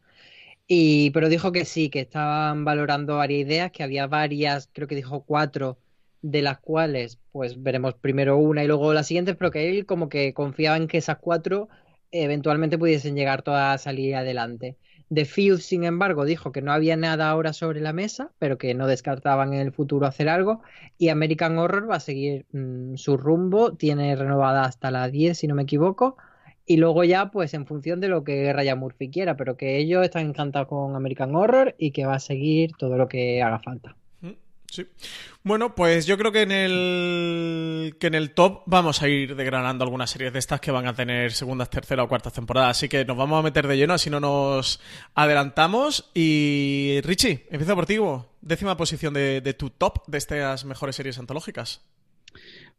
Y, 0.66 1.10
pero 1.12 1.30
dijo 1.30 1.50
que 1.50 1.64
sí, 1.64 1.88
que 1.88 2.00
estaban 2.00 2.64
valorando 2.66 3.16
varias 3.16 3.40
ideas, 3.40 3.72
que 3.72 3.82
había 3.82 4.06
varias, 4.06 4.68
creo 4.74 4.86
que 4.86 4.94
dijo 4.96 5.24
cuatro, 5.24 5.78
de 6.22 6.42
las 6.42 6.58
cuales 6.58 7.18
pues 7.32 7.62
veremos 7.62 7.94
primero 7.94 8.36
una 8.38 8.64
y 8.64 8.66
luego 8.66 8.92
las 8.92 9.06
siguientes, 9.06 9.36
pero 9.36 9.50
que 9.50 9.70
él 9.70 9.86
como 9.86 10.08
que 10.08 10.34
confiaba 10.34 10.76
en 10.76 10.88
que 10.88 10.98
esas 10.98 11.18
cuatro 11.18 11.68
eventualmente 12.10 12.78
pudiesen 12.78 13.14
llegar 13.16 13.42
todas 13.42 13.74
a 13.74 13.82
salir 13.82 14.16
adelante. 14.16 14.76
The 15.10 15.24
Field, 15.24 15.60
sin 15.60 15.84
embargo, 15.84 16.24
dijo 16.26 16.52
que 16.52 16.60
no 16.60 16.72
había 16.72 16.96
nada 16.96 17.30
ahora 17.30 17.52
sobre 17.54 17.80
la 17.80 17.94
mesa, 17.94 18.30
pero 18.38 18.58
que 18.58 18.74
no 18.74 18.86
descartaban 18.86 19.54
en 19.54 19.60
el 19.60 19.72
futuro 19.72 20.06
hacer 20.06 20.28
algo. 20.28 20.62
Y 20.98 21.08
American 21.08 21.58
Horror 21.58 21.90
va 21.90 21.96
a 21.96 22.00
seguir 22.00 22.46
mmm, 22.52 22.94
su 22.96 23.16
rumbo, 23.16 23.74
tiene 23.74 24.14
renovada 24.16 24.64
hasta 24.64 24.90
la 24.90 25.08
10, 25.08 25.38
si 25.38 25.46
no 25.46 25.54
me 25.54 25.62
equivoco. 25.62 26.16
Y 26.66 26.76
luego 26.76 27.04
ya, 27.04 27.30
pues 27.30 27.54
en 27.54 27.66
función 27.66 28.00
de 28.00 28.08
lo 28.08 28.24
que 28.24 28.52
Ryan 28.52 28.78
Murphy 28.78 29.10
quiera, 29.10 29.36
pero 29.36 29.56
que 29.56 29.78
ellos 29.78 30.04
están 30.04 30.26
encantados 30.26 30.68
con 30.68 30.94
American 30.94 31.34
Horror 31.34 31.74
y 31.78 31.92
que 31.92 32.04
va 32.04 32.16
a 32.16 32.20
seguir 32.20 32.72
todo 32.76 32.98
lo 32.98 33.08
que 33.08 33.42
haga 33.42 33.58
falta. 33.60 33.96
Sí. 34.70 34.86
Bueno, 35.42 35.74
pues 35.74 36.06
yo 36.06 36.18
creo 36.18 36.30
que 36.30 36.42
en 36.42 36.52
el 36.52 37.96
que 37.98 38.08
en 38.08 38.14
el 38.14 38.32
top 38.32 38.62
vamos 38.66 39.02
a 39.02 39.08
ir 39.08 39.34
degranando 39.34 39.82
algunas 39.82 40.10
series 40.10 40.32
de 40.32 40.38
estas 40.38 40.60
que 40.60 40.70
van 40.70 40.86
a 40.86 40.94
tener 40.94 41.32
segundas, 41.32 41.70
tercera 41.70 42.02
o 42.02 42.08
cuartas 42.08 42.34
temporadas. 42.34 42.76
Así 42.76 42.88
que 42.88 43.04
nos 43.06 43.16
vamos 43.16 43.38
a 43.38 43.42
meter 43.42 43.66
de 43.66 43.78
lleno, 43.78 43.94
así 43.94 44.10
no 44.10 44.20
nos 44.20 44.80
adelantamos. 45.14 46.10
Y 46.12 47.00
Richie, 47.02 47.46
empieza 47.50 47.74
por 47.74 47.86
ti, 47.86 47.96
décima 48.42 48.76
posición 48.76 49.14
de, 49.14 49.40
de 49.40 49.54
tu 49.54 49.70
top 49.70 50.06
de 50.06 50.18
estas 50.18 50.66
mejores 50.66 50.96
series 50.96 51.18
antológicas. 51.18 51.80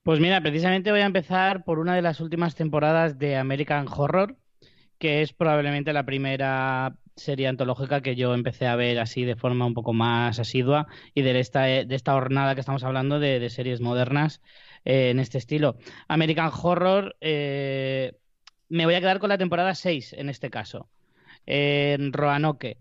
Pues 0.04 0.20
mira, 0.20 0.42
precisamente 0.42 0.92
voy 0.92 1.02
a 1.02 1.06
empezar 1.06 1.64
por 1.64 1.80
una 1.80 1.96
de 1.96 2.02
las 2.04 2.20
últimas 2.20 2.56
temporadas 2.56 3.18
de 3.18 3.36
American 3.36 3.88
Horror, 3.88 4.38
que 5.00 5.22
es 5.24 5.34
probablemente 5.34 5.92
la 5.92 6.06
primera 6.06 6.96
serie 7.20 7.48
antológica 7.48 8.02
que 8.02 8.16
yo 8.16 8.34
empecé 8.34 8.66
a 8.68 8.76
ver 8.76 9.00
así 9.00 9.24
de 9.24 9.36
forma 9.36 9.66
un 9.66 9.74
poco 9.74 9.94
más 9.94 10.40
asidua 10.40 10.88
y 11.14 11.22
de 11.22 11.40
esta, 11.40 11.64
de 11.64 11.96
esta 11.96 12.14
jornada 12.14 12.56
que 12.56 12.62
estamos 12.62 12.84
hablando 12.84 13.20
de, 13.20 13.40
de 13.40 13.50
series 13.50 13.82
modernas 13.82 14.42
eh, 14.86 15.12
en 15.12 15.20
este 15.20 15.38
estilo. 15.38 15.78
American 16.08 16.52
Horror, 16.52 17.16
eh, 17.22 18.14
me 18.70 18.86
voy 18.86 18.96
a 18.96 19.00
quedar 19.00 19.20
con 19.20 19.30
la 19.30 19.38
temporada 19.38 19.76
6 19.76 20.14
en 20.14 20.30
este 20.30 20.50
caso, 20.50 20.90
en 21.46 22.14
Roanoke. 22.14 22.78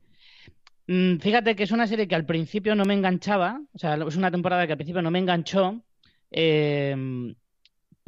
Mm, 0.87 1.18
Fíjate 1.18 1.54
que 1.57 1.64
es 1.64 1.71
una 1.71 1.87
serie 1.87 2.09
que 2.09 2.14
al 2.14 2.25
principio 2.26 2.75
no 2.75 2.85
me 2.85 2.95
enganchaba, 2.95 3.61
o 3.73 3.78
sea, 3.78 3.97
es 3.97 4.16
una 4.16 4.30
temporada 4.30 4.66
que 4.66 4.73
al 4.73 4.78
principio 4.78 5.02
no 5.02 5.11
me 5.11 5.18
enganchó, 5.18 5.83
eh, 6.30 7.35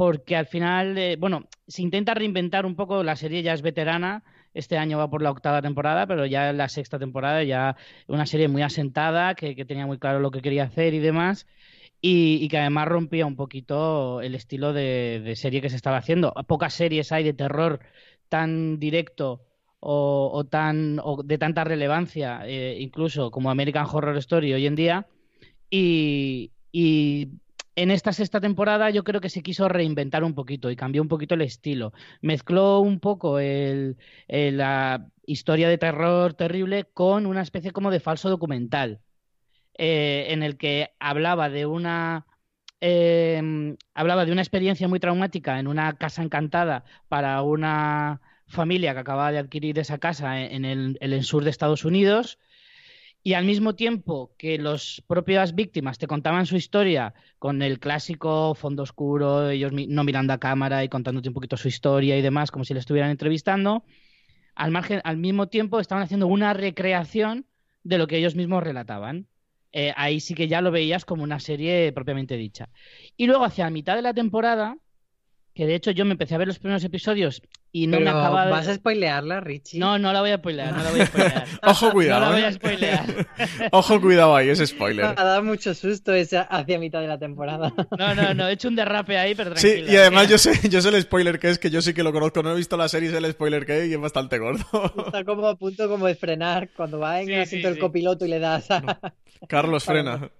porque 0.00 0.34
al 0.34 0.46
final, 0.46 0.96
eh, 0.96 1.16
bueno, 1.16 1.44
se 1.68 1.82
intenta 1.82 2.14
reinventar 2.14 2.64
un 2.64 2.74
poco, 2.74 3.02
la 3.02 3.16
serie 3.16 3.42
ya 3.42 3.52
es 3.52 3.60
veterana, 3.60 4.24
este 4.54 4.78
año 4.78 4.96
va 4.96 5.10
por 5.10 5.20
la 5.20 5.30
octava 5.30 5.60
temporada, 5.60 6.06
pero 6.06 6.24
ya 6.24 6.48
en 6.48 6.56
la 6.56 6.70
sexta 6.70 6.98
temporada 6.98 7.44
ya 7.44 7.76
una 8.06 8.24
serie 8.24 8.48
muy 8.48 8.62
asentada, 8.62 9.34
que, 9.34 9.54
tenía 9.66 9.84
muy 9.84 9.98
claro 9.98 10.18
lo 10.18 10.30
que 10.30 10.40
quería 10.40 10.64
hacer 10.64 10.94
y 10.94 11.00
demás, 11.00 11.46
y, 12.00 12.48
que 12.48 12.56
además 12.56 12.88
rompía 12.88 13.26
un 13.26 13.36
poquito 13.36 14.22
el 14.22 14.34
estilo 14.34 14.72
de, 14.72 15.34
serie 15.36 15.60
que 15.60 15.68
se 15.68 15.76
estaba 15.76 15.98
haciendo. 15.98 16.32
Pocas 16.46 16.72
series 16.72 17.12
hay 17.12 17.22
de 17.22 17.34
terror 17.34 17.80
tan 18.30 18.78
directo 18.78 19.42
o, 19.80 20.46
tan 20.50 20.98
o 21.04 21.22
de 21.22 21.36
tanta 21.36 21.62
relevancia, 21.62 22.40
eh, 22.46 22.78
incluso 22.80 23.30
como 23.30 23.50
American 23.50 23.84
Horror 23.86 24.16
Story 24.16 24.54
hoy 24.54 24.66
en 24.66 24.76
día. 24.76 25.06
Y 25.68 26.52
en 27.82 27.90
esta 27.90 28.12
sexta 28.12 28.40
temporada 28.40 28.90
yo 28.90 29.04
creo 29.04 29.22
que 29.22 29.30
se 29.30 29.42
quiso 29.42 29.66
reinventar 29.68 30.22
un 30.22 30.34
poquito 30.34 30.70
y 30.70 30.76
cambió 30.76 31.00
un 31.00 31.08
poquito 31.08 31.34
el 31.34 31.40
estilo. 31.40 31.94
Mezcló 32.20 32.80
un 32.80 33.00
poco 33.00 33.38
el, 33.38 33.96
la 34.28 35.06
historia 35.24 35.68
de 35.68 35.78
terror 35.78 36.34
terrible 36.34 36.84
con 36.92 37.24
una 37.24 37.40
especie 37.40 37.72
como 37.72 37.90
de 37.90 38.00
falso 38.00 38.28
documental, 38.28 39.00
eh, 39.78 40.26
en 40.28 40.42
el 40.42 40.58
que 40.58 40.90
hablaba 41.00 41.48
de 41.48 41.64
una 41.64 42.26
eh, 42.82 43.76
hablaba 43.94 44.26
de 44.26 44.32
una 44.32 44.42
experiencia 44.42 44.88
muy 44.88 45.00
traumática 45.00 45.58
en 45.58 45.66
una 45.66 45.94
casa 45.94 46.22
encantada 46.22 46.84
para 47.08 47.40
una 47.42 48.20
familia 48.46 48.92
que 48.92 49.00
acababa 49.00 49.32
de 49.32 49.38
adquirir 49.38 49.78
esa 49.78 49.98
casa 49.98 50.40
en 50.40 50.64
el 50.64 51.24
sur 51.24 51.44
de 51.44 51.50
Estados 51.50 51.84
Unidos. 51.86 52.38
Y 53.22 53.34
al 53.34 53.44
mismo 53.44 53.74
tiempo 53.74 54.32
que 54.38 54.56
las 54.56 55.02
propias 55.06 55.54
víctimas 55.54 55.98
te 55.98 56.06
contaban 56.06 56.46
su 56.46 56.56
historia 56.56 57.12
con 57.38 57.60
el 57.60 57.78
clásico 57.78 58.54
fondo 58.54 58.82
oscuro, 58.82 59.50
ellos 59.50 59.72
no 59.72 60.04
mirando 60.04 60.32
a 60.32 60.38
cámara 60.38 60.84
y 60.84 60.88
contándote 60.88 61.28
un 61.28 61.34
poquito 61.34 61.58
su 61.58 61.68
historia 61.68 62.16
y 62.16 62.22
demás, 62.22 62.50
como 62.50 62.64
si 62.64 62.72
le 62.72 62.80
estuvieran 62.80 63.10
entrevistando, 63.10 63.84
al 64.54 64.70
margen, 64.70 65.02
al 65.04 65.18
mismo 65.18 65.48
tiempo 65.48 65.80
estaban 65.80 66.02
haciendo 66.02 66.26
una 66.26 66.54
recreación 66.54 67.46
de 67.82 67.98
lo 67.98 68.06
que 68.06 68.16
ellos 68.16 68.36
mismos 68.36 68.62
relataban. 68.62 69.26
Eh, 69.72 69.92
ahí 69.96 70.20
sí 70.20 70.34
que 70.34 70.48
ya 70.48 70.62
lo 70.62 70.70
veías 70.70 71.04
como 71.04 71.22
una 71.22 71.40
serie 71.40 71.92
propiamente 71.92 72.36
dicha. 72.36 72.70
Y 73.16 73.26
luego 73.26 73.44
hacia 73.44 73.64
la 73.64 73.70
mitad 73.70 73.96
de 73.96 74.02
la 74.02 74.14
temporada, 74.14 74.78
que 75.54 75.66
de 75.66 75.74
hecho 75.74 75.90
yo 75.90 76.04
me 76.04 76.12
empecé 76.12 76.34
a 76.34 76.38
ver 76.38 76.48
los 76.48 76.58
primeros 76.58 76.84
episodios 76.84 77.42
y 77.72 77.86
no 77.86 77.98
me 78.00 78.06
de... 78.06 78.12
vas 78.12 78.66
a 78.68 78.74
spoilearla, 78.74 79.40
Richie. 79.40 79.78
No, 79.78 79.98
no 79.98 80.12
la 80.12 80.20
voy 80.20 80.30
a 80.30 80.38
spoilear, 80.38 80.72
no 80.76 80.82
la 80.82 80.90
voy 80.90 81.00
a 81.00 81.06
spoilear. 81.06 81.44
Ojo, 81.66 81.86
No 81.86 81.92
cuidado. 81.92 82.20
la 82.20 82.30
voy 82.30 82.40
¿eh? 82.40 82.46
a 82.46 82.52
spoilear. 82.52 83.04
Ojo, 83.72 84.00
cuidado 84.00 84.34
ahí, 84.36 84.48
es 84.48 84.58
spoiler. 84.66 85.04
Ha 85.04 85.14
dado 85.14 85.42
mucho 85.42 85.72
susto 85.74 86.12
esa 86.12 86.42
hacia 86.42 86.78
mitad 86.78 87.00
de 87.00 87.06
la 87.08 87.18
temporada. 87.18 87.72
No, 87.98 88.14
no, 88.14 88.34
no, 88.34 88.48
he 88.48 88.52
hecho 88.52 88.68
un 88.68 88.76
derrape 88.76 89.18
ahí, 89.18 89.34
pero 89.34 89.54
Sí, 89.56 89.68
tranquila. 89.72 89.92
y 89.92 89.96
además 89.96 90.26
que- 90.26 90.30
yo 90.32 90.38
sé, 90.38 90.68
yo 90.68 90.80
sé 90.80 90.88
el 90.88 91.02
spoiler 91.02 91.38
que 91.38 91.50
es, 91.50 91.58
que 91.58 91.70
yo 91.70 91.80
sí 91.82 91.92
que 91.94 92.02
lo 92.02 92.12
conozco, 92.12 92.42
no 92.42 92.52
he 92.52 92.56
visto 92.56 92.76
la 92.76 92.88
serie, 92.88 93.10
sé 93.10 93.18
el 93.18 93.30
spoiler 93.32 93.66
que 93.66 93.82
es 93.82 93.88
y 93.88 93.92
es 93.94 94.00
bastante 94.00 94.38
gordo. 94.38 94.64
Está 95.06 95.24
como 95.24 95.46
a 95.46 95.56
punto 95.56 95.88
como 95.88 96.06
de 96.06 96.14
frenar 96.14 96.70
cuando 96.76 96.98
va 96.98 97.20
en 97.20 97.26
Sí, 97.26 97.32
el 97.32 97.38
sí, 97.38 97.42
asiento 97.42 97.68
del 97.68 97.74
sí. 97.76 97.80
copiloto 97.80 98.24
y 98.26 98.28
le 98.30 98.38
das 98.38 98.70
a... 98.70 98.82
Carlos 99.48 99.84
frena. 99.84 100.30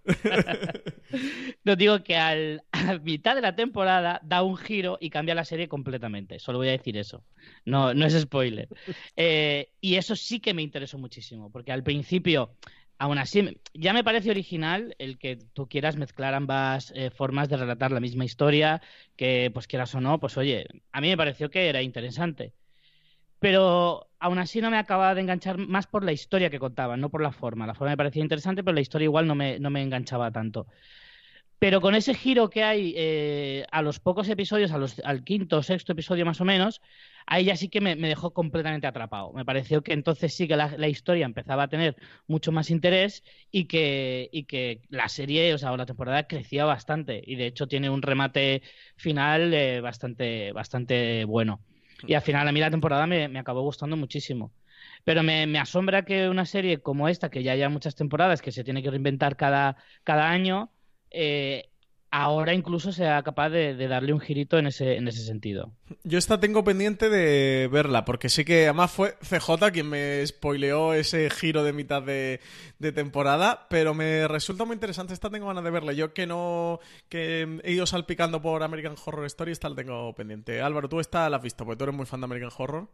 No 1.65 1.77
digo 1.77 2.03
que 2.03 2.17
al, 2.17 2.63
a 2.73 2.99
mitad 2.99 3.35
de 3.35 3.41
la 3.41 3.55
temporada 3.57 4.21
da 4.23 4.43
un 4.43 4.57
giro 4.57 4.99
y 5.01 5.11
cambia 5.11 5.35
la 5.35 5.45
serie 5.45 5.69
completamente. 5.69 6.39
Solo 6.39 6.59
voy 6.59 6.69
a 6.69 6.73
decir 6.73 6.97
eso. 6.97 7.20
No, 7.65 7.95
no 7.95 8.07
es 8.07 8.19
spoiler. 8.19 8.69
Eh, 9.17 9.73
y 9.81 9.97
eso 9.97 10.17
sí 10.17 10.41
que 10.41 10.55
me 10.55 10.63
interesó 10.63 10.99
muchísimo, 10.99 11.51
porque 11.51 11.73
al 11.73 11.83
principio, 11.83 12.57
aún 12.99 13.19
así, 13.19 13.61
ya 13.75 13.93
me 13.93 14.05
parece 14.05 14.31
original 14.31 14.95
el 14.99 15.19
que 15.19 15.37
tú 15.53 15.69
quieras 15.69 15.97
mezclar 15.97 16.35
ambas 16.35 16.93
eh, 16.95 17.11
formas 17.11 17.49
de 17.49 17.57
relatar 17.57 17.93
la 17.93 18.01
misma 18.01 18.25
historia, 18.25 18.81
que 19.17 19.51
pues 19.53 19.67
quieras 19.67 19.95
o 19.95 20.01
no, 20.01 20.21
pues 20.21 20.37
oye, 20.37 20.67
a 20.93 21.01
mí 21.01 21.09
me 21.09 21.17
pareció 21.17 21.51
que 21.51 21.69
era 21.69 21.83
interesante. 21.83 22.55
Pero 23.39 24.11
aún 24.19 24.39
así 24.39 24.61
no 24.61 24.71
me 24.71 24.77
acababa 24.79 25.15
de 25.15 25.23
enganchar 25.23 25.57
más 25.59 25.87
por 25.87 26.05
la 26.05 26.13
historia 26.13 26.51
que 26.51 26.59
contaban, 26.59 27.01
no 27.01 27.11
por 27.11 27.23
la 27.23 27.33
forma. 27.33 27.67
La 27.67 27.75
forma 27.75 27.93
me 27.93 27.97
parecía 27.97 28.23
interesante, 28.23 28.63
pero 28.63 28.75
la 28.75 28.83
historia 28.83 29.07
igual 29.07 29.27
no 29.27 29.35
me, 29.35 29.59
no 29.59 29.71
me 29.71 29.83
enganchaba 29.83 30.31
tanto. 30.31 30.67
Pero 31.61 31.83
con 31.83 31.95
ese 31.95 32.15
giro 32.15 32.49
que 32.49 32.65
hay 32.65 32.95
eh, 32.97 33.67
a 33.71 33.83
los 33.83 34.01
pocos 34.01 34.27
episodios, 34.31 34.73
a 34.73 34.79
los, 34.79 34.99
al 35.05 35.23
quinto 35.25 35.59
o 35.59 35.63
sexto 35.63 35.93
episodio 35.93 36.25
más 36.25 36.41
o 36.41 36.47
menos, 36.47 36.81
ahí 37.27 37.45
ya 37.45 37.55
sí 37.55 37.69
que 37.69 37.83
me, 37.83 37.97
dejó 37.97 38.33
completamente 38.33 38.87
atrapado. 38.87 39.35
Me 39.35 39.45
pareció 39.45 39.83
que 39.83 39.93
entonces 39.93 40.35
sí 40.35 40.49
que 40.49 40.57
la, 40.57 40.89
historia 40.89 41.27
empezaba 41.27 41.65
a 41.65 41.69
tener 41.69 41.97
mucho 42.27 42.51
más 42.51 42.71
interés 42.71 43.23
y 43.51 43.67
que, 43.67 44.81
la 44.89 45.09
serie, 45.11 45.53
o 45.53 45.59
sea, 45.59 45.77
la 45.77 45.85
temporada 45.85 46.27
crecía 46.27 46.65
bastante. 46.65 47.23
Y 47.27 47.37
de 47.37 47.49
hecho 47.49 47.69
tiene 47.69 47.91
un 47.91 48.01
remate 48.01 48.63
final 48.97 49.53
eh, 49.53 49.83
bastante, 49.83 51.25
bueno. 51.27 51.61
Y 52.07 52.15
al 52.15 52.23
final 52.23 52.49
a 52.49 52.53
mí 52.53 52.61
la 52.61 52.71
temporada 52.71 53.07
me, 53.07 53.39
acabó 53.39 53.61
gustando 53.61 53.99
muchísimo. 53.99 54.51
Pero 55.05 55.23
me, 55.23 55.59
asombra 55.59 56.07
que 56.07 56.31
una 56.31 56.47
serie 56.47 56.81
como 56.81 57.07
esta, 57.09 57.31
que 57.31 57.43
ya 57.43 57.53
haya 57.53 57.69
muchas 57.69 57.97
temporadas, 57.97 58.41
que 58.41 58.51
se 58.51 58.65
tiene 58.65 58.83
que 58.83 58.91
reinventar 58.91 59.37
cada, 59.37 59.77
cada 60.05 60.31
año, 60.31 60.73
eh, 61.11 61.71
ahora 62.11 62.55
incluso 62.55 62.93
sea 62.93 63.23
capaz 63.23 63.51
de, 63.51 63.77
darle 63.87 64.13
un 64.13 64.21
girito 64.21 64.59
en 64.59 64.67
ese, 64.67 64.97
en 64.97 65.07
ese 65.09 65.25
sentido. 65.25 65.73
Yo 66.03 66.19
esta 66.19 66.41
tengo 66.41 66.65
pendiente 66.65 67.09
de 67.09 67.69
verla, 67.71 68.05
porque 68.05 68.29
sí 68.29 68.45
que 68.45 68.65
además 68.65 68.91
fue 68.91 69.15
CJ 69.21 69.71
quien 69.73 69.89
me 69.89 70.27
spoileó 70.27 70.93
ese 70.93 71.31
giro 71.31 71.63
de 71.63 71.73
mitad 71.73 72.03
de, 72.03 72.41
de 72.79 72.93
temporada, 72.93 73.67
pero 73.71 73.95
me 73.95 74.27
resulta 74.27 74.65
muy 74.65 74.75
interesante, 74.75 75.15
esta 75.15 75.31
tengo 75.31 75.47
ganas 75.47 75.65
de 75.65 75.71
verla. 75.71 75.93
Yo 75.93 76.13
que 76.13 76.27
no, 76.27 76.81
que 77.09 77.61
he 77.63 77.73
ido 77.73 77.87
salpicando 77.87 78.43
por 78.43 78.63
American 78.63 78.97
Horror 79.05 79.27
Story, 79.27 79.53
esta 79.53 79.69
la 79.69 79.77
tengo 79.77 80.13
pendiente. 80.15 80.63
Álvaro, 80.63 80.89
tú 80.89 81.01
esta 81.01 81.31
la 81.31 81.37
has 81.37 81.43
visto, 81.43 81.65
porque 81.65 81.79
tú 81.79 81.85
eres 81.85 81.97
muy 81.97 82.07
fan 82.07 82.21
de 82.21 82.25
American 82.25 82.51
Horror. 82.57 82.89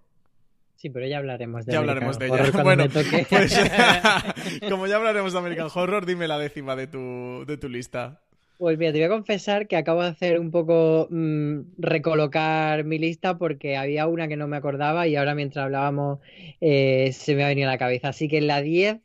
Sí, 0.77 0.91
pero 0.91 1.07
ya 1.07 1.19
hablaremos 1.19 1.65
de 1.67 1.73
Ya 1.73 1.79
American 1.79 2.13
hablaremos 2.13 2.19
de 2.19 2.31
Horror 2.31 2.49
ella. 2.55 2.63
Bueno, 2.63 2.85
pues 2.93 4.71
como 4.71 4.87
ya 4.87 4.97
hablaremos 4.97 5.33
de 5.33 5.39
American 5.39 5.69
Horror, 5.75 6.07
dime 6.07 6.29
la 6.29 6.39
décima 6.39 6.77
de 6.77 6.87
tu, 6.87 7.45
de 7.47 7.57
tu 7.57 7.69
lista. 7.69 8.21
Pues 8.59 8.79
mira, 8.79 8.93
te 8.93 8.99
voy 8.99 9.07
a 9.07 9.09
confesar 9.11 9.69
que 9.69 9.77
acabo 9.77 10.03
de 10.03 10.09
hacer 10.09 10.41
un 10.41 10.51
poco 10.51 11.09
mm, 11.11 11.61
recolocar 11.79 12.85
mi 12.85 12.99
lista 12.99 13.37
porque 13.37 13.77
había 13.77 14.07
una 14.07 14.29
que 14.29 14.37
no 14.37 14.49
me 14.49 14.57
acordaba 14.57 15.07
y 15.07 15.17
ahora 15.17 15.35
mientras 15.35 15.65
hablábamos 15.67 16.21
eh, 16.61 17.13
se 17.13 17.35
me 17.35 17.45
ha 17.45 17.49
venido 17.49 17.69
a 17.69 17.73
la 17.73 17.79
cabeza. 17.79 18.09
Así 18.09 18.29
que 18.29 18.39
en 18.39 18.47
la 18.47 18.63
10 18.63 19.01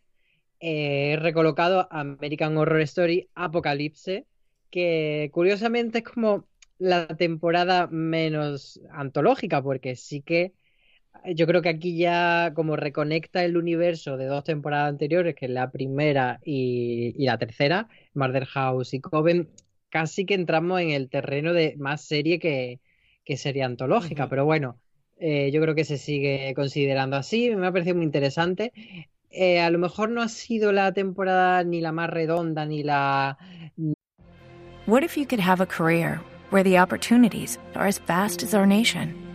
eh, 0.60 1.14
he 1.14 1.18
recolocado 1.18 1.88
American 1.92 2.58
Horror 2.58 2.82
Story 2.82 3.30
Apocalipse, 3.36 4.26
que 4.70 5.30
curiosamente 5.34 6.00
es 6.00 6.04
como 6.06 6.48
la 6.78 7.08
temporada 7.08 7.88
menos 7.88 8.80
antológica 8.92 9.62
porque 9.62 9.96
sí 9.96 10.22
que 10.22 10.54
yo 11.36 11.46
creo 11.48 11.62
que 11.62 11.70
aquí 11.70 11.98
ya 11.98 12.52
como 12.56 12.76
reconecta 12.76 13.44
el 13.44 13.58
universo 13.58 14.18
de 14.18 14.26
dos 14.26 14.44
temporadas 14.44 14.90
anteriores, 14.90 15.36
que 15.36 15.46
es 15.46 15.52
la 15.52 15.72
primera 15.72 16.40
y, 16.44 17.14
y 17.18 17.26
la 17.26 17.38
tercera, 17.38 17.88
Murder 18.14 18.46
House 18.46 18.94
y 18.94 19.02
Coven, 19.02 19.50
casi 19.90 20.26
que 20.26 20.34
entramos 20.34 20.82
en 20.82 20.92
el 20.92 21.10
terreno 21.10 21.54
de 21.54 21.76
más 21.78 22.02
serie 22.02 22.40
que, 22.40 22.80
que 23.24 23.38
serie 23.38 23.64
antológica, 23.64 24.30
pero 24.30 24.46
bueno, 24.46 24.80
eh, 25.20 25.52
yo 25.52 25.62
creo 25.62 25.76
que 25.76 25.86
se 25.86 25.98
sigue 25.98 26.54
considerando 26.56 27.16
así, 27.16 27.56
me 27.56 27.68
ha 27.68 27.72
parecido 27.72 27.96
muy 27.96 28.06
interesante. 28.06 28.74
Eh, 29.30 29.60
a 29.60 29.70
lo 29.70 29.78
mejor 29.78 30.10
no 30.10 30.22
ha 30.22 30.28
sido 30.28 30.72
la 30.72 30.92
temporada 30.94 31.64
ni 31.64 31.80
la 31.80 31.92
más 31.92 32.10
redonda 32.10 32.66
ni 32.66 32.84
la 32.84 33.38
What 34.88 35.04
if 35.04 35.16
you 35.16 35.26
could 35.26 35.40
have 35.40 35.62
a 35.62 35.66
career 35.66 36.20
where 36.50 36.64
the 36.64 36.78
opportunities 36.78 37.60
are 37.76 37.88
as 37.88 38.00
vast 38.00 38.44
as 38.44 38.54
our 38.54 38.66
nation, 38.66 39.14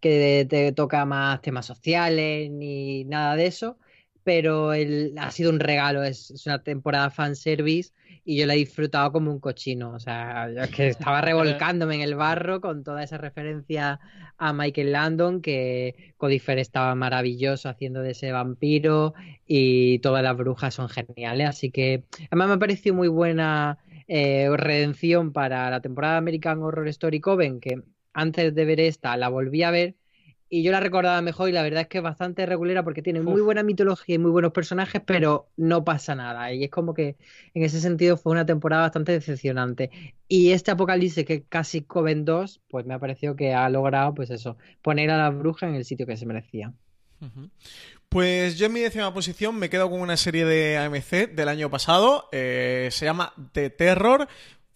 que 0.00 0.46
te 0.48 0.72
toca 0.72 1.04
más 1.04 1.40
temas 1.42 1.66
sociales 1.66 2.50
ni 2.50 3.04
nada 3.04 3.36
de 3.36 3.46
eso, 3.46 3.78
pero 4.22 4.72
el, 4.74 5.14
ha 5.18 5.30
sido 5.30 5.50
un 5.50 5.60
regalo, 5.60 6.02
es, 6.02 6.30
es 6.30 6.46
una 6.46 6.62
temporada 6.62 7.10
fanservice 7.10 7.92
y 8.24 8.36
yo 8.36 8.46
la 8.46 8.54
he 8.54 8.58
disfrutado 8.58 9.10
como 9.10 9.32
un 9.32 9.40
cochino, 9.40 9.92
o 9.92 9.98
sea, 9.98 10.52
yo 10.52 10.62
es 10.62 10.70
que 10.70 10.88
estaba 10.88 11.20
revolcándome 11.22 11.94
en 11.94 12.02
el 12.02 12.14
barro 12.14 12.60
con 12.60 12.84
toda 12.84 13.02
esa 13.02 13.16
referencia 13.16 13.98
a 14.36 14.52
Michael 14.52 14.92
Landon, 14.92 15.40
que 15.40 16.12
Codifer 16.18 16.58
estaba 16.58 16.94
maravilloso 16.94 17.68
haciendo 17.70 18.02
de 18.02 18.10
ese 18.10 18.30
vampiro 18.30 19.14
y 19.46 19.98
todas 20.00 20.22
las 20.22 20.36
brujas 20.36 20.74
son 20.74 20.90
geniales, 20.90 21.48
así 21.48 21.70
que 21.70 22.04
además 22.30 22.48
me 22.48 22.54
ha 22.54 22.58
parecido 22.58 22.94
muy 22.94 23.08
buena 23.08 23.78
eh, 24.08 24.48
redención 24.54 25.32
para 25.32 25.70
la 25.70 25.80
temporada 25.80 26.14
de 26.14 26.18
American 26.18 26.62
Horror 26.62 26.88
Story 26.88 27.20
Coven, 27.20 27.60
que 27.60 27.82
antes 28.12 28.54
de 28.54 28.64
ver 28.64 28.80
esta 28.80 29.16
la 29.16 29.28
volví 29.28 29.62
a 29.62 29.70
ver 29.70 29.94
y 30.50 30.62
yo 30.62 30.72
la 30.72 30.80
recordaba 30.80 31.20
mejor 31.20 31.48
y 31.48 31.52
la 31.52 31.62
verdad 31.62 31.82
es 31.82 31.88
que 31.88 31.98
es 31.98 32.04
bastante 32.04 32.46
regulera 32.46 32.82
porque 32.82 33.02
tiene 33.02 33.20
muy 33.20 33.42
buena 33.42 33.62
mitología 33.62 34.14
y 34.14 34.18
muy 34.18 34.30
buenos 34.30 34.52
personajes, 34.52 35.02
pero 35.04 35.48
no 35.56 35.84
pasa 35.84 36.14
nada. 36.14 36.52
Y 36.52 36.64
es 36.64 36.70
como 36.70 36.94
que 36.94 37.16
en 37.52 37.62
ese 37.64 37.80
sentido 37.80 38.16
fue 38.16 38.32
una 38.32 38.46
temporada 38.46 38.82
bastante 38.82 39.12
decepcionante. 39.12 39.90
Y 40.26 40.52
este 40.52 40.70
Apocalipsis, 40.70 41.26
que 41.26 41.42
casi 41.42 41.82
Coven 41.82 42.24
2, 42.24 42.62
pues 42.68 42.86
me 42.86 42.94
ha 42.94 42.98
parecido 42.98 43.36
que 43.36 43.52
ha 43.52 43.68
logrado, 43.68 44.14
pues 44.14 44.30
eso, 44.30 44.56
poner 44.80 45.10
a 45.10 45.18
la 45.18 45.30
bruja 45.30 45.68
en 45.68 45.74
el 45.74 45.84
sitio 45.84 46.06
que 46.06 46.16
se 46.16 46.24
merecía. 46.24 46.72
Pues 48.08 48.56
yo 48.56 48.66
en 48.66 48.72
mi 48.72 48.80
décima 48.80 49.12
posición 49.12 49.58
me 49.58 49.68
quedo 49.68 49.90
con 49.90 50.00
una 50.00 50.16
serie 50.16 50.46
de 50.46 50.78
AMC 50.78 51.34
del 51.34 51.48
año 51.48 51.68
pasado. 51.68 52.28
eh, 52.32 52.88
se 52.90 53.04
llama 53.04 53.34
The 53.52 53.68
Terror. 53.68 54.28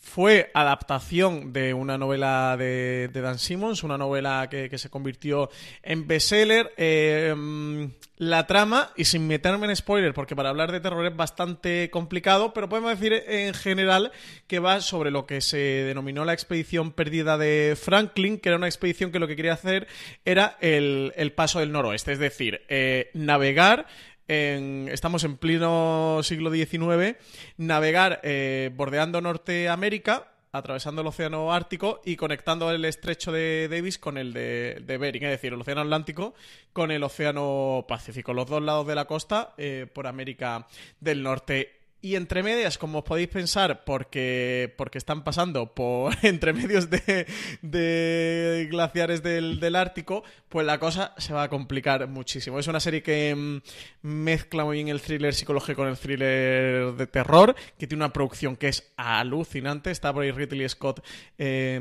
Fue 0.02 0.50
adaptación 0.52 1.52
de 1.52 1.72
una 1.72 1.96
novela 1.96 2.56
de, 2.58 3.08
de 3.12 3.20
Dan 3.20 3.38
Simmons, 3.38 3.84
una 3.84 3.96
novela 3.96 4.48
que, 4.50 4.76
se 4.76 4.90
convirtió 4.90 5.48
en 5.82 6.06
bestseller. 6.06 6.74
Eh, 6.76 7.32
mm, 7.34 7.84
la 8.22 8.46
trama, 8.46 8.90
y 8.96 9.04
sin 9.04 9.26
meterme 9.26 9.66
en 9.66 9.74
spoiler, 9.74 10.14
porque 10.14 10.36
para 10.36 10.50
hablar 10.50 10.70
de 10.70 10.78
terror 10.78 11.04
es 11.04 11.16
bastante 11.16 11.90
complicado, 11.90 12.52
pero 12.54 12.68
podemos 12.68 12.90
decir 12.92 13.12
en 13.26 13.52
general 13.52 14.12
que 14.46 14.60
va 14.60 14.80
sobre 14.80 15.10
lo 15.10 15.26
que 15.26 15.40
se 15.40 15.56
denominó 15.56 16.24
la 16.24 16.32
expedición 16.32 16.92
perdida 16.92 17.36
de 17.36 17.76
Franklin, 17.80 18.38
que 18.38 18.50
era 18.50 18.58
una 18.58 18.68
expedición 18.68 19.10
que 19.10 19.18
lo 19.18 19.26
que 19.26 19.34
quería 19.34 19.54
hacer 19.54 19.88
era 20.24 20.56
el, 20.60 21.12
el 21.16 21.32
paso 21.32 21.58
del 21.58 21.72
noroeste, 21.72 22.12
es 22.12 22.20
decir, 22.20 22.62
eh, 22.68 23.10
navegar 23.14 23.86
estamos 24.32 25.24
en 25.24 25.36
pleno 25.36 26.20
siglo 26.22 26.50
XIX, 26.52 27.16
navegar 27.56 28.20
eh, 28.22 28.70
bordeando 28.74 29.20
Norteamérica, 29.20 30.32
atravesando 30.52 31.00
el 31.02 31.08
Océano 31.08 31.52
Ártico 31.52 32.00
y 32.04 32.16
conectando 32.16 32.70
el 32.70 32.84
estrecho 32.84 33.32
de 33.32 33.68
Davis 33.70 33.98
con 33.98 34.18
el 34.18 34.32
de, 34.32 34.82
de 34.86 34.98
Bering, 34.98 35.24
es 35.24 35.30
decir, 35.30 35.52
el 35.52 35.60
Océano 35.60 35.80
Atlántico 35.82 36.34
con 36.72 36.90
el 36.90 37.02
Océano 37.02 37.84
Pacífico, 37.88 38.34
los 38.34 38.48
dos 38.48 38.62
lados 38.62 38.86
de 38.86 38.94
la 38.94 39.06
costa 39.06 39.54
eh, 39.56 39.86
por 39.92 40.06
América 40.06 40.66
del 41.00 41.22
Norte. 41.22 41.81
Y 42.04 42.16
entre 42.16 42.42
medias, 42.42 42.78
como 42.78 42.98
os 42.98 43.04
podéis 43.04 43.28
pensar, 43.28 43.84
porque, 43.84 44.74
porque 44.76 44.98
están 44.98 45.22
pasando 45.22 45.72
por 45.72 46.12
entre 46.22 46.52
medios 46.52 46.88
de, 46.90 48.68
glaciares 48.68 49.22
del, 49.22 49.60
del 49.60 49.76
Ártico, 49.76 50.24
pues 50.48 50.66
la 50.66 50.80
cosa 50.80 51.14
se 51.16 51.32
va 51.32 51.44
a 51.44 51.48
complicar 51.48 52.08
muchísimo. 52.08 52.58
Es 52.58 52.66
una 52.66 52.80
serie 52.80 53.04
que 53.04 53.32
mm, 53.36 53.60
mezcla 54.02 54.64
muy 54.64 54.78
bien 54.78 54.88
el 54.88 55.00
thriller 55.00 55.32
psicológico 55.32 55.82
con 55.82 55.88
el 55.88 55.96
thriller 55.96 56.92
de 56.92 57.06
terror, 57.06 57.54
que 57.78 57.86
tiene 57.86 58.04
una 58.04 58.12
producción 58.12 58.56
que 58.56 58.66
es 58.66 58.92
alucinante. 58.96 59.92
Está 59.92 60.12
por 60.12 60.24
ahí 60.24 60.32
Ridley 60.32 60.68
Scott 60.68 61.04
eh, 61.38 61.80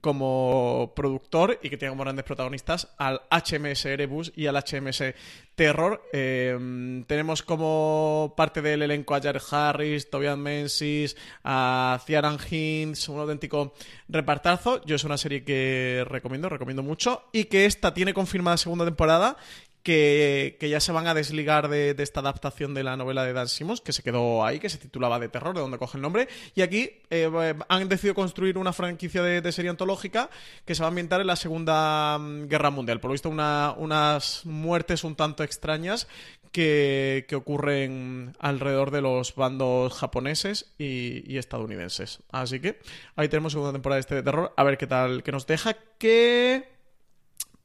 como 0.00 0.92
productor 0.96 1.60
y 1.62 1.70
que 1.70 1.76
tiene 1.76 1.92
como 1.92 2.02
grandes 2.02 2.24
protagonistas 2.24 2.88
al 2.98 3.22
HMS 3.30 3.84
Erebus 3.86 4.32
y 4.34 4.46
al 4.46 4.56
HMS 4.56 5.14
Terror. 5.56 6.02
Eh, 6.12 7.02
tenemos 7.06 7.42
como 7.42 8.34
parte 8.36 8.62
del 8.62 8.82
elenco 8.82 9.14
a 9.14 9.20
Jared 9.20 9.40
Harris, 9.50 10.10
Tobias 10.10 10.36
Menzies, 10.36 11.16
a 11.42 11.98
Ciaran 12.06 12.38
Hinds, 12.48 13.08
un 13.08 13.20
auténtico 13.20 13.72
repartazo. 14.08 14.84
Yo 14.84 14.96
es 14.96 15.04
una 15.04 15.16
serie 15.16 15.44
que 15.44 16.04
recomiendo, 16.08 16.50
recomiendo 16.50 16.82
mucho 16.82 17.24
y 17.32 17.44
que 17.44 17.64
esta 17.64 17.94
tiene 17.94 18.12
confirmada 18.12 18.58
segunda 18.58 18.84
temporada 18.84 19.38
que, 19.86 20.56
que 20.58 20.68
ya 20.68 20.80
se 20.80 20.90
van 20.90 21.06
a 21.06 21.14
desligar 21.14 21.68
de, 21.68 21.94
esta 21.96 22.18
adaptación 22.18 22.74
de 22.74 22.82
la 22.82 22.96
novela 22.96 23.22
de 23.24 23.32
Dan 23.32 23.46
Simmons, 23.46 23.80
que 23.80 23.92
se 23.92 24.02
quedó 24.02 24.44
ahí, 24.44 24.58
que 24.58 24.68
se 24.68 24.78
titulaba 24.78 25.20
De 25.20 25.28
Terror, 25.28 25.54
de 25.54 25.60
donde 25.60 25.78
coge 25.78 25.96
el 25.96 26.02
nombre. 26.02 26.26
Y 26.56 26.62
aquí 26.62 26.90
eh, 27.08 27.54
han 27.68 27.88
decidido 27.88 28.16
construir 28.16 28.58
una 28.58 28.72
franquicia 28.72 29.22
de, 29.22 29.40
de 29.40 29.52
serie 29.52 29.70
antológica 29.70 30.28
que 30.64 30.74
se 30.74 30.82
va 30.82 30.86
a 30.86 30.88
ambientar 30.88 31.20
en 31.20 31.28
la 31.28 31.36
Segunda 31.36 32.18
mm, 32.18 32.48
Guerra 32.48 32.70
Mundial. 32.70 32.98
Por 32.98 33.10
lo 33.10 33.12
visto, 33.12 33.30
una- 33.30 33.74
unas 33.76 34.44
muertes 34.44 35.04
un 35.04 35.14
tanto 35.14 35.44
extrañas 35.44 36.08
que, 36.50 37.24
que 37.28 37.36
ocurren 37.36 38.34
alrededor 38.40 38.90
de 38.90 39.02
los 39.02 39.36
bandos 39.36 39.92
japoneses 39.94 40.72
y, 40.78 41.22
y 41.32 41.38
estadounidenses. 41.38 42.24
Así 42.32 42.58
que 42.58 42.80
ahí 43.14 43.28
tenemos 43.28 43.52
segunda 43.52 43.72
temporada 43.72 43.98
de 43.98 44.00
este 44.00 44.14
de 44.16 44.24
terror. 44.24 44.52
A 44.56 44.64
ver 44.64 44.78
qué 44.78 44.88
tal 44.88 45.22
que 45.22 45.30
nos 45.30 45.46
deja. 45.46 45.76
Que 45.98 46.75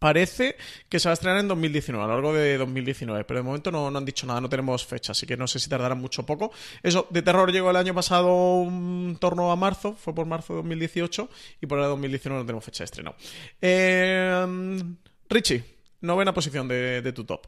parece 0.01 0.55
que 0.89 0.99
se 0.99 1.07
va 1.07 1.11
a 1.11 1.13
estrenar 1.13 1.39
en 1.41 1.47
2019, 1.47 2.03
a 2.03 2.07
lo 2.07 2.13
largo 2.13 2.33
de 2.33 2.57
2019, 2.57 3.23
pero 3.23 3.39
de 3.39 3.43
momento 3.43 3.69
no, 3.69 3.87
han 3.87 4.03
dicho 4.03 4.25
nada, 4.25 4.41
no 4.41 4.49
tenemos 4.49 4.83
fecha, 4.83 5.11
así 5.11 5.27
que 5.27 5.37
no 5.37 5.45
sé 5.45 5.59
si 5.59 5.69
tardará 5.69 5.93
mucho 5.93 6.23
o 6.23 6.25
poco. 6.25 6.51
Eso, 6.81 7.05
de 7.11 7.21
terror 7.21 7.51
llegó 7.51 7.69
el 7.69 7.75
año 7.75 7.93
pasado 7.93 8.63
en 8.63 9.15
torno 9.19 9.51
a 9.51 9.55
marzo, 9.55 9.93
fue 9.93 10.15
por 10.15 10.25
marzo 10.25 10.53
de 10.53 10.57
2018, 10.57 11.29
y 11.61 11.67
por 11.67 11.77
ahora 11.77 11.85
de 11.85 11.91
2019 11.91 12.41
no 12.41 12.45
tenemos 12.47 12.65
fecha 12.65 12.79
de 12.79 12.85
estreno. 12.85 13.15
Eh, 13.61 14.83
Richie, 15.29 15.63
novena 16.01 16.33
posición 16.33 16.67
de, 16.67 17.13
tu 17.13 17.23
top. 17.23 17.45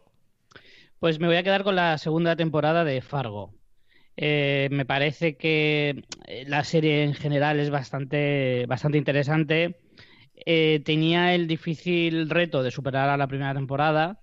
Pues 1.00 1.20
me 1.20 1.26
voy 1.26 1.38
a 1.38 1.44
quedar 1.44 1.63
con 1.63 1.76
la 1.76 1.98
segunda 1.98 2.36
temporada 2.36 2.84
de 2.84 3.02
Fargo. 3.02 3.56
Eh, 4.16 4.68
me 4.70 4.86
parece 4.86 5.38
que 5.38 6.04
la 6.46 6.63
serie 6.63 7.04
en 7.04 7.16
general 7.16 7.60
es 7.60 7.72
bastante, 7.72 8.68
bastante 8.68 9.00
interesante. 9.00 9.83
Eh, 10.45 10.82
tenía 10.84 11.34
el 11.36 11.47
difícil 11.47 12.29
reto 12.29 12.63
de 12.63 12.71
superar 12.71 13.10
a 13.10 13.17
la 13.17 13.27
primera 13.27 13.53
temporada 13.53 14.19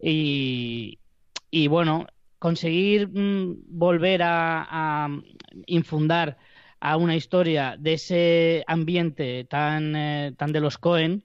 y, 0.00 0.98
bueno, 1.68 2.06
conseguir 2.38 3.08
mm, 3.08 3.64
volver 3.68 4.22
a, 4.24 5.08
infundar 5.66 6.38
a 6.80 6.96
una 6.96 7.16
historia 7.16 7.76
de 7.78 7.94
ese 7.94 8.64
ambiente 8.66 9.44
tan, 9.44 9.96
eh, 9.96 10.32
tan 10.36 10.52
de 10.52 10.60
los 10.60 10.78
Cohen, 10.78 11.24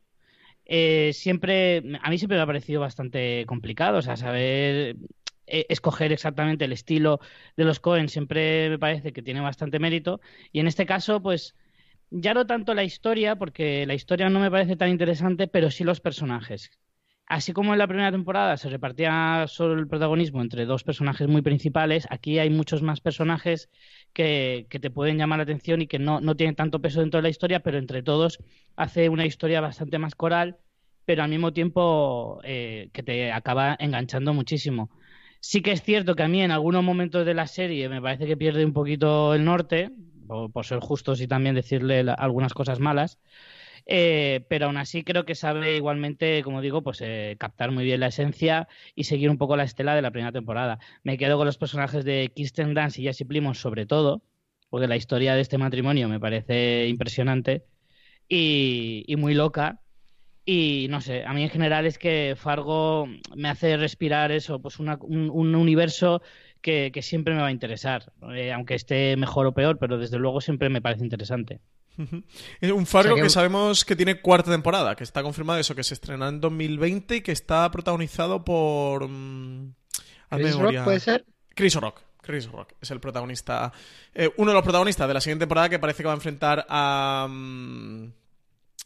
eh, 0.65 1.11
siempre, 1.13 1.83
a 2.01 2.09
mí 2.09 2.17
siempre 2.17 2.37
me 2.37 2.43
ha 2.43 2.47
parecido 2.47 2.81
bastante 2.81 3.45
complicado, 3.45 3.99
o 3.99 4.01
sea, 4.01 4.17
saber 4.17 4.97
escoger 5.45 6.11
exactamente 6.13 6.65
el 6.65 6.71
estilo 6.71 7.19
de 7.57 7.65
los 7.65 7.79
Cohen 7.79 8.09
siempre 8.09 8.69
me 8.69 8.79
parece 8.79 9.13
que 9.13 9.21
tiene 9.21 9.41
bastante 9.41 9.77
mérito. 9.79 10.21
Y 10.51 10.59
en 10.59 10.67
este 10.67 10.85
caso, 10.85 11.21
pues 11.21 11.53
ya 12.13 12.33
no 12.33 12.45
tanto 12.45 12.73
la 12.73 12.83
historia, 12.83 13.35
porque 13.35 13.85
la 13.87 13.95
historia 13.95 14.29
no 14.29 14.39
me 14.39 14.51
parece 14.51 14.75
tan 14.75 14.89
interesante, 14.89 15.47
pero 15.47 15.71
sí 15.71 15.83
los 15.83 15.99
personajes. 15.99 16.69
Así 17.25 17.53
como 17.53 17.73
en 17.73 17.79
la 17.79 17.87
primera 17.87 18.11
temporada 18.11 18.57
se 18.57 18.69
repartía 18.69 19.45
solo 19.47 19.79
el 19.79 19.87
protagonismo 19.87 20.41
entre 20.41 20.65
dos 20.65 20.83
personajes 20.83 21.27
muy 21.27 21.41
principales, 21.41 22.05
aquí 22.11 22.37
hay 22.37 22.49
muchos 22.49 22.81
más 22.83 23.01
personajes 23.01 23.69
que, 24.13 24.67
te 24.69 24.91
pueden 24.91 25.17
llamar 25.17 25.39
la 25.39 25.43
atención 25.43 25.81
y 25.81 25.87
que 25.87 25.99
no, 25.99 26.21
no 26.21 26.35
tienen 26.35 26.55
tanto 26.55 26.81
peso 26.81 26.99
dentro 26.99 27.17
de 27.19 27.23
la 27.23 27.29
historia, 27.29 27.61
pero 27.61 27.77
entre 27.79 28.03
todos 28.03 28.39
hace 28.75 29.09
una 29.09 29.25
historia 29.25 29.61
bastante 29.61 29.97
más 29.97 30.15
coral, 30.15 30.57
pero 31.05 31.23
al 31.23 31.29
mismo 31.29 31.53
tiempo 31.53 32.41
eh, 32.43 32.89
que 32.93 33.03
te 33.03 33.31
acaba 33.31 33.75
enganchando 33.79 34.33
muchísimo. 34.33 34.91
Sí 35.39 35.61
que 35.61 35.71
es 35.71 35.81
cierto 35.81 36.15
que 36.15 36.23
a 36.23 36.27
mí 36.27 36.41
en 36.41 36.51
algunos 36.51 36.83
momentos 36.83 37.25
de 37.25 37.33
la 37.33 37.47
serie 37.47 37.89
me 37.89 38.01
parece 38.01 38.27
que 38.27 38.37
pierde 38.37 38.65
un 38.65 38.73
poquito 38.73 39.33
el 39.33 39.43
norte, 39.43 39.89
por, 40.53 40.65
ser 40.65 40.79
justos 40.79 41.21
y 41.21 41.27
también 41.27 41.55
decirle 41.55 42.05
algunas 42.17 42.53
cosas 42.53 42.79
malas. 42.79 43.19
Eh, 43.85 44.45
pero 44.49 44.67
aún 44.67 44.77
así 44.77 45.03
creo 45.03 45.25
que 45.25 45.35
sabe 45.35 45.75
igualmente, 45.75 46.41
como 46.43 46.61
digo, 46.61 46.83
pues 46.83 47.01
eh, 47.01 47.35
captar 47.37 47.71
muy 47.71 47.83
bien 47.83 47.99
la 47.99 48.07
esencia 48.07 48.67
y 48.95 49.03
seguir 49.03 49.29
un 49.29 49.37
poco 49.37 49.57
la 49.57 49.63
estela 49.63 49.95
de 49.95 50.01
la 50.01 50.11
primera 50.11 50.31
temporada. 50.31 50.79
Me 51.03 51.17
quedo 51.17 51.37
con 51.37 51.45
los 51.45 51.57
personajes 51.57 52.05
de 52.05 52.31
Kirsten 52.33 52.73
Dunst 52.73 52.99
y 52.99 53.03
Jesse 53.03 53.25
Plimons 53.27 53.59
sobre 53.59 53.85
todo, 53.85 54.23
porque 54.69 54.87
la 54.87 54.95
historia 54.95 55.35
de 55.35 55.41
este 55.41 55.57
matrimonio 55.57 56.07
me 56.07 56.19
parece 56.19 56.87
impresionante 56.87 57.65
y, 58.27 59.15
muy 59.17 59.33
loca. 59.33 59.81
Y 60.45 60.87
no 60.89 60.99
sé, 60.99 61.23
a 61.25 61.33
mí 61.33 61.43
en 61.43 61.49
general 61.49 61.85
es 61.85 61.97
que 61.97 62.35
Fargo 62.37 63.07
me 63.35 63.49
hace 63.49 63.77
respirar 63.77 64.31
eso, 64.31 64.59
pues 64.61 64.77
un 64.79 65.55
universo 65.55 66.21
que, 66.63 66.89
que 66.91 67.03
siempre 67.03 67.35
me 67.35 67.41
va 67.41 67.47
a 67.47 67.51
interesar, 67.51 68.11
eh, 68.33 68.51
aunque 68.51 68.73
esté 68.73 69.15
mejor 69.17 69.45
o 69.45 69.51
peor, 69.53 69.77
pero 69.77 69.99
desde 69.99 70.17
luego 70.17 70.41
siempre 70.41 70.69
me 70.69 70.81
parece 70.81 71.03
interesante. 71.03 71.59
Es 72.59 72.71
un 72.71 72.87
Fargo 72.87 73.11
O 73.13 73.15
sea 73.17 73.21
que- 73.21 73.27
que 73.27 73.29
sabemos 73.29 73.85
que 73.85 73.95
tiene 73.95 74.19
cuarta 74.19 74.49
temporada, 74.49 74.95
que 74.95 75.03
está 75.03 75.21
confirmado 75.21 75.59
eso, 75.59 75.75
que 75.75 75.83
se 75.83 75.93
estrena 75.93 76.27
en 76.29 76.41
2020 76.41 77.17
y 77.17 77.21
que 77.21 77.31
está 77.31 77.69
protagonizado 77.69 78.43
por... 78.43 79.07
mm, 79.07 79.73
Chris. 80.31 80.55
Rock, 80.55 80.83
¿puede 80.83 80.99
ser? 80.99 81.25
Chris 81.53 81.75
Rock. 81.75 82.01
Chris 82.21 82.49
Rock 82.49 82.71
es 82.81 82.89
el 82.89 82.99
protagonista, 83.01 83.71
eh, 84.15 84.31
uno 84.37 84.51
de 84.51 84.55
los 84.55 84.63
protagonistas 84.63 85.07
de 85.07 85.13
la 85.13 85.21
siguiente 85.21 85.43
temporada 85.43 85.67
que 85.69 85.77
parece 85.77 86.01
que 86.01 86.07
va 86.07 86.13
a 86.13 86.15
enfrentar 86.15 86.65
a... 86.69 87.27
mm, 87.29 88.07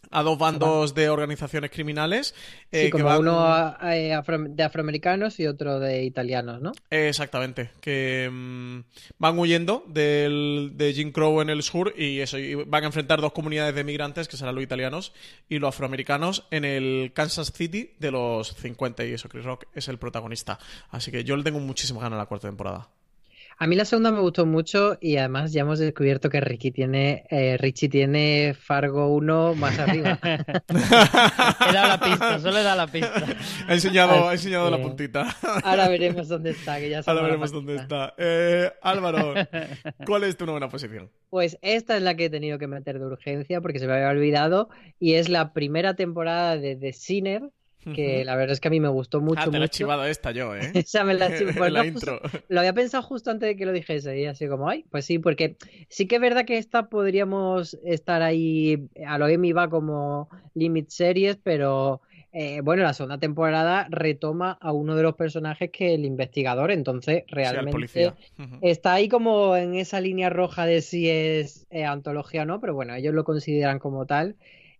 a 0.10 0.23
dos 0.23 0.38
bandos 0.38 0.93
de 0.95 1.10
organizaciones 1.10 1.69
criminales. 1.69 2.34
eh, 2.71 2.84
Sí, 2.84 2.86
que 2.86 2.91
como 2.91 3.06
van- 3.06 3.19
uno 3.19 3.76
eh, 3.91 4.13
afro- 4.13 4.38
de 4.47 4.63
afroamericanos 4.63 5.38
y 5.39 5.47
otro 5.47 5.80
de 5.82 6.04
italianos, 6.06 6.62
¿no? 6.62 6.71
Exactamente, 6.89 7.71
que 7.82 8.30
mm, 8.32 8.80
van 9.17 9.38
huyendo 9.38 9.84
del, 9.88 10.71
de 10.76 10.93
Jim 10.93 11.12
Crow 11.12 11.41
en 11.41 11.50
el 11.50 11.62
sur 11.62 11.93
y 11.97 12.19
eso, 12.21 12.38
y 12.38 12.56
van 12.56 12.84
a 12.84 12.88
enfrentar 12.88 13.19
dos 13.19 13.34
comunidades 13.34 13.76
de 13.76 13.84
migrantes, 13.84 14.30
que 14.30 14.38
serán 14.38 14.56
los 14.56 14.63
italianos 14.63 15.12
y 15.50 15.60
los 15.60 15.69
afroamericanos, 15.69 16.47
en 16.52 16.63
el 16.63 17.12
Kansas 17.13 17.52
City 17.54 17.91
de 18.00 18.12
los 18.12 18.56
50 18.56 19.04
y 19.06 19.12
eso, 19.13 19.28
Chris 19.28 19.43
Rock 19.43 19.65
es 19.73 19.89
el 19.89 19.97
protagonista. 19.97 20.58
Así 20.89 21.12
que 21.12 21.26
yo 21.26 21.36
le 21.36 21.43
tengo 21.43 21.60
muchísima 21.60 22.00
ganas 22.00 22.15
a 22.17 22.21
la 22.21 22.26
cuarta 22.28 22.47
temporada. 22.47 22.88
A 23.60 23.65
mí 23.65 23.76
la 23.76 23.86
segunda 23.86 24.12
me 24.12 24.20
gustó 24.20 24.46
mucho 24.46 25.00
y 25.02 25.17
además 25.17 25.52
ya 25.52 25.62
hemos 25.62 25.80
descubierto 25.80 26.30
que 26.30 26.39
Ricky 26.39 26.70
tiene, 26.70 27.26
eh, 27.32 27.58
Richie 27.58 27.89
tiene 27.89 28.54
Fargo 28.54 29.08
1 29.15 29.56
más 29.56 29.80
arriba. 29.80 30.20
He 30.24 31.74
dado 31.74 31.88
la 31.88 32.00
pista, 32.00 32.39
solo 32.39 32.60
he 32.60 32.63
dado 32.63 32.78
la 32.78 32.88
pista. 32.88 33.26
Ha 33.67 33.74
enseñado, 33.74 34.12
ha 34.12 34.32
Así 34.32 34.46
enseñado 34.46 34.70
la 34.70 34.80
puntita. 34.80 35.36
Ahora 35.63 35.89
veremos 35.89 36.28
dónde 36.28 36.52
está, 36.52 36.78
que 36.80 36.91
ya 36.91 37.00
Ahora 37.08 37.24
veremos 37.24 37.52
dónde 37.52 37.78
está. 37.78 38.13
Eh, 38.20 38.72
Álvaro, 38.84 39.34
¿cuál 40.06 40.26
es 40.26 40.38
tu 40.38 40.46
novena 40.46 40.70
posición? 40.70 41.10
Pues 41.32 41.58
esta 41.63 41.98
es 41.98 42.04
la 42.04 42.15
que 42.15 42.26
he 42.26 42.30
tenido 42.30 42.60
que 42.60 42.67
meter 42.67 43.00
de 43.00 43.06
urgencia 43.08 43.60
porque 43.60 43.80
se 43.80 43.88
me 43.88 43.93
había 43.93 44.10
olvidado 44.10 44.70
y 45.00 45.15
es 45.15 45.30
la 45.30 45.54
primera 45.54 45.96
temporada 45.96 46.58
de 46.58 46.76
The 46.76 46.93
Sinner, 46.93 47.41
que 47.84 48.26
la 48.26 48.36
verdad 48.36 48.54
es 48.54 48.60
que 48.60 48.68
a 48.68 48.72
mí 48.72 48.80
me 48.80 48.90
gustó 48.90 49.22
mucho, 49.22 49.42
ah, 49.44 49.50
te 49.50 49.60
la 49.60 49.66
he 49.66 49.70
chivado 49.70 50.06
esta 50.06 50.32
yo, 50.32 50.56
¿eh? 50.56 50.60
Esa 50.74 51.04
me 51.04 51.13
la 51.13 51.30
pues 51.58 51.72
la 51.72 51.84
no, 51.84 51.92
justo-. 51.94 52.20
Lo 52.50 52.60
había 52.60 52.74
pensado 52.74 53.04
justo 53.04 53.32
antes 53.32 53.48
de 53.48 53.56
que 53.56 53.66
lo 53.66 53.72
dijese 53.72 54.20
y 54.20 54.26
así 54.26 54.48
como, 54.48 54.70
ay, 54.70 54.86
pues 54.90 55.06
sí, 55.06 55.20
porque 55.20 55.58
sí 55.90 56.08
que 56.08 56.16
es 56.16 56.22
verdad 56.22 56.46
que 56.46 56.58
esta 56.58 56.90
podríamos 56.90 57.78
estar 57.86 58.22
ahí, 58.22 58.90
a 59.06 59.18
lo 59.18 59.28
Emmy 59.28 59.52
va 59.54 59.70
como 59.70 60.30
Limit 60.54 60.90
Series, 60.90 61.38
pero 61.42 62.02
eh, 62.34 62.62
bueno, 62.62 62.84
la 62.84 62.94
segunda 62.94 63.18
temporada 63.18 63.88
retoma 63.90 64.58
a 64.62 64.72
uno 64.72 64.96
de 64.96 65.04
los 65.04 65.16
personajes 65.16 65.72
que 65.72 65.94
el 65.96 66.06
investigador, 66.06 66.72
entonces 66.72 67.24
Sí, 67.26 67.34
realmente 67.34 68.13
está 68.62 68.94
ahí 68.94 69.08
como 69.08 69.56
en 69.56 69.76
esa 69.76 70.02
línea 70.02 70.30
roja 70.30 70.66
de 70.66 70.82
si 70.82 71.10
es 71.10 71.66
eh, 71.70 71.86
antología 71.86 72.44
o 72.44 72.46
no, 72.46 72.60
pero 72.60 72.76
bueno, 72.76 72.94
ellos 72.94 73.13
lo 73.13 73.24
consideran 73.24 73.80
como 73.80 74.06
tal. 74.06 74.36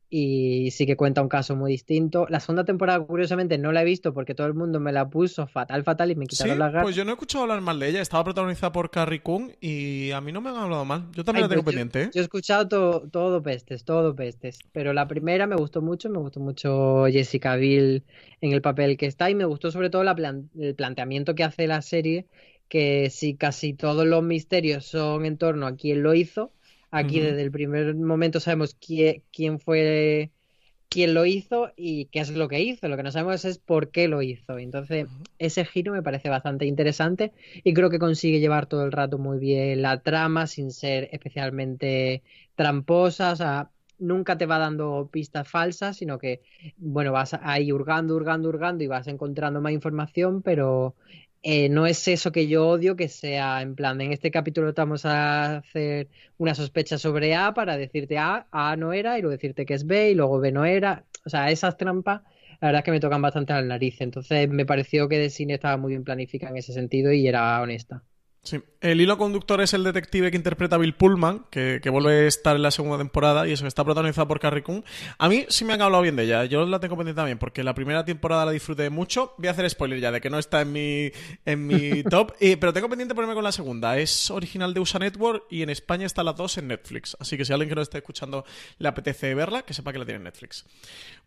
Y 0.10 0.72
sí 0.72 0.86
que 0.86 0.96
cuenta 0.96 1.22
un 1.22 1.30
caso 1.30 1.56
muy 1.56 1.72
distinto. 1.72 2.28
La 2.30 2.40
segunda 2.40 2.64
temporada, 2.66 3.06
curiosamente, 3.06 3.58
no 3.58 3.72
la 3.74 3.82
he 3.82 3.86
visto 3.86 4.14
porque 4.14 4.36
todo 4.36 4.48
el 4.48 4.54
mundo 4.54 4.80
me 4.80 4.94
la 4.94 5.10
puso 5.10 5.48
fatal, 5.48 5.84
fatal 5.84 6.12
y 6.12 6.16
me 6.16 6.28
Sí, 6.30 6.36
quitaron 6.36 6.60
las 6.60 6.72
ganas. 6.72 6.84
pues 6.86 6.96
yo 6.96 7.04
no 7.06 7.12
he 7.12 7.14
escuchado 7.14 7.44
hablar 7.44 7.62
mal 7.62 7.80
de 7.80 7.90
ella. 7.90 8.02
Estaba 8.02 8.24
protagonizada 8.24 8.72
por 8.72 8.90
Carrie 8.92 9.22
Coon 9.22 9.56
y 9.62 10.12
a 10.12 10.22
mí 10.22 10.32
no 10.32 10.42
me 10.42 10.50
han 10.50 10.58
hablado 10.58 10.86
mal. 10.86 11.10
Yo 11.14 11.24
también 11.24 11.42
Ay, 11.42 11.42
la 11.44 11.50
tengo 11.50 11.64
pues 11.64 11.76
pendiente, 11.76 12.04
¿eh? 12.04 12.10
Yo 12.14 12.22
he 12.22 12.24
escuchado 12.24 12.68
todo, 12.68 13.10
todo 13.10 13.44
pestes, 13.44 13.84
todo 13.84 14.16
pestes. 14.16 14.60
Pero 14.72 14.94
la 14.94 15.08
primera 15.08 15.46
me 15.48 15.56
gustó 15.56 15.82
mucho, 15.82 16.10
me 16.10 16.20
gustó 16.20 16.40
mucho 16.40 17.06
Jessica 17.08 17.56
Biel 17.58 18.06
en 18.42 18.54
el 18.54 18.62
papel 18.62 18.98
que 18.98 19.06
está 19.08 19.30
y 19.30 19.36
me 19.36 19.46
gustó 19.46 19.72
sobre 19.72 19.90
todo 19.90 20.04
la 20.04 20.16
plan- 20.16 20.50
el 20.58 20.76
planteamiento 20.76 21.36
que 21.36 21.44
hace 21.44 21.68
la 21.68 21.82
serie, 21.82 22.28
que 22.70 23.10
si 23.10 23.36
casi 23.36 23.74
todos 23.74 24.06
los 24.06 24.24
misterios 24.24 24.86
son 24.86 25.26
en 25.26 25.38
torno 25.38 25.68
a 25.68 25.76
quién 25.76 26.02
lo 26.04 26.14
hizo, 26.14 26.54
aquí 26.92 27.20
desde 27.20 27.42
el 27.42 27.52
primer 27.52 27.96
momento 27.96 28.40
sabemos 28.40 28.76
quién, 28.76 29.24
quién 29.32 29.60
fue, 29.60 30.32
quién 30.90 31.14
lo 31.14 31.26
hizo 31.26 31.72
y 31.76 32.06
qué 32.06 32.20
es 32.20 32.30
lo 32.30 32.48
que 32.48 32.62
hizo. 32.62 32.88
Lo 32.88 32.98
que 32.98 33.04
no 33.04 33.12
sabemos 33.12 33.46
es 33.46 33.58
por 33.60 33.92
qué 33.92 34.08
lo 34.08 34.22
hizo. 34.22 34.58
Entonces, 34.58 35.08
ese 35.40 35.66
giro 35.66 35.94
me 35.94 36.04
parece 36.04 36.30
bastante 36.30 36.66
interesante 36.66 37.34
y 37.64 37.74
creo 37.74 37.90
que 37.90 38.00
consigue 38.00 38.40
llevar 38.40 38.68
todo 38.68 38.84
el 38.86 38.92
rato 38.92 39.18
muy 39.18 39.40
bien 39.40 39.82
la 39.82 40.02
trama 40.02 40.48
sin 40.48 40.72
ser 40.72 41.10
especialmente 41.12 42.24
tramposa, 42.56 43.32
o 43.34 43.36
sea, 43.36 43.70
nunca 44.00 44.38
te 44.38 44.46
va 44.46 44.60
dando 44.60 45.10
pistas 45.12 45.48
falsas, 45.48 45.98
sino 45.98 46.18
que, 46.20 46.42
bueno, 46.78 47.12
vas 47.12 47.34
ahí 47.42 47.72
hurgando, 47.72 48.16
hurgando, 48.16 48.50
hurgando 48.50 48.84
y 48.84 48.88
vas 48.88 49.08
encontrando 49.08 49.62
más 49.62 49.72
información, 49.72 50.42
pero 50.42 50.96
eh, 51.44 51.70
no 51.70 51.86
es 51.86 52.08
eso 52.08 52.32
que 52.32 52.48
yo 52.48 52.68
odio, 52.68 52.96
que 52.96 53.08
sea 53.08 53.62
en 53.62 53.76
plan, 53.76 54.00
en 54.02 54.12
este 54.14 54.32
capítulo 54.32 54.74
vamos 54.76 55.06
a 55.06 55.58
hacer 55.58 56.10
una 56.38 56.56
sospecha 56.56 56.98
sobre 56.98 57.36
A 57.36 57.54
para 57.54 57.78
decirte 57.78 58.18
A, 58.18 58.48
A 58.52 58.76
no 58.76 58.94
era, 58.94 59.18
y 59.18 59.22
luego 59.22 59.34
decirte 59.34 59.66
que 59.66 59.74
es 59.76 59.86
B, 59.86 60.12
y 60.12 60.16
luego 60.16 60.40
B 60.40 60.52
no 60.52 60.66
era. 60.66 61.06
O 61.26 61.30
sea, 61.30 61.52
esas 61.52 61.78
trampas, 61.78 62.22
la 62.62 62.68
verdad 62.70 62.80
es 62.80 62.86
que 62.86 62.92
me 62.92 63.00
tocan 63.00 63.22
bastante 63.22 63.54
a 63.54 63.62
la 63.62 63.68
nariz. 63.68 64.02
Entonces 64.02 64.50
me 64.50 64.66
pareció 64.66 65.08
que 65.10 65.20
de 65.20 65.30
cine 65.30 65.56
estaba 65.56 65.78
muy 65.78 65.92
bien 65.92 66.04
planificada 66.04 66.52
en 66.52 66.58
ese 66.58 66.74
sentido 66.74 67.12
y 67.12 67.28
era 67.28 67.62
honesta. 67.62 68.04
Sí. 68.48 68.62
El 68.80 69.02
hilo 69.02 69.18
conductor 69.18 69.60
es 69.60 69.74
el 69.74 69.84
detective 69.84 70.32
que 70.32 70.38
interpreta 70.38 70.78
Bill 70.78 70.96
Pullman, 70.96 71.48
que, 71.50 71.82
que 71.84 71.90
vuelve 71.90 72.14
a 72.14 72.28
estar 72.28 72.56
en 72.56 72.62
la 72.62 72.72
segunda 72.72 72.98
temporada 72.98 73.46
y 73.46 73.52
eso 73.52 73.68
está 73.68 73.84
protagonizada 73.84 74.26
por 74.26 74.40
Carrie 74.40 74.64
Coon. 74.64 74.86
A 75.18 75.28
mí 75.28 75.46
sí 75.50 75.66
me 75.66 75.74
han 75.74 75.82
hablado 75.82 76.02
bien 76.02 76.16
de 76.16 76.24
ella, 76.24 76.46
yo 76.46 76.66
la 76.66 76.80
tengo 76.80 76.96
pendiente 76.96 77.20
también, 77.20 77.40
porque 77.40 77.62
la 77.62 77.76
primera 77.76 78.06
temporada 78.06 78.46
la 78.46 78.52
disfruté 78.52 78.90
mucho. 78.90 79.34
Voy 79.38 79.50
a 79.50 79.52
hacer 79.52 79.70
spoiler 79.70 80.00
ya 80.00 80.14
de 80.14 80.22
que 80.22 80.30
no 80.30 80.40
está 80.40 80.62
en 80.62 80.72
mi, 80.72 81.12
en 81.44 81.68
mi 81.68 82.04
top, 82.10 82.36
pero 82.40 82.72
tengo 82.72 82.88
pendiente 82.88 83.14
ponerme 83.16 83.36
con 83.36 83.44
la 83.44 83.52
segunda. 83.52 83.98
Es 83.98 84.32
original 84.32 84.74
de 84.74 84.80
USA 84.80 85.00
Network 85.00 85.44
y 85.50 85.64
en 85.64 85.70
España 85.70 86.06
está 86.06 86.24
las 86.24 86.38
dos 86.38 86.58
en 86.58 86.70
Netflix. 86.70 87.18
Así 87.20 87.36
que 87.36 87.44
si 87.44 87.52
alguien 87.52 87.68
que 87.68 87.76
no 87.76 87.82
esté 87.82 87.98
escuchando 87.98 88.46
le 88.78 88.88
apetece 88.88 89.36
verla, 89.36 89.64
que 89.64 89.74
sepa 89.74 89.92
que 89.92 90.00
la 90.00 90.06
tiene 90.06 90.20
en 90.20 90.24
Netflix. 90.24 90.64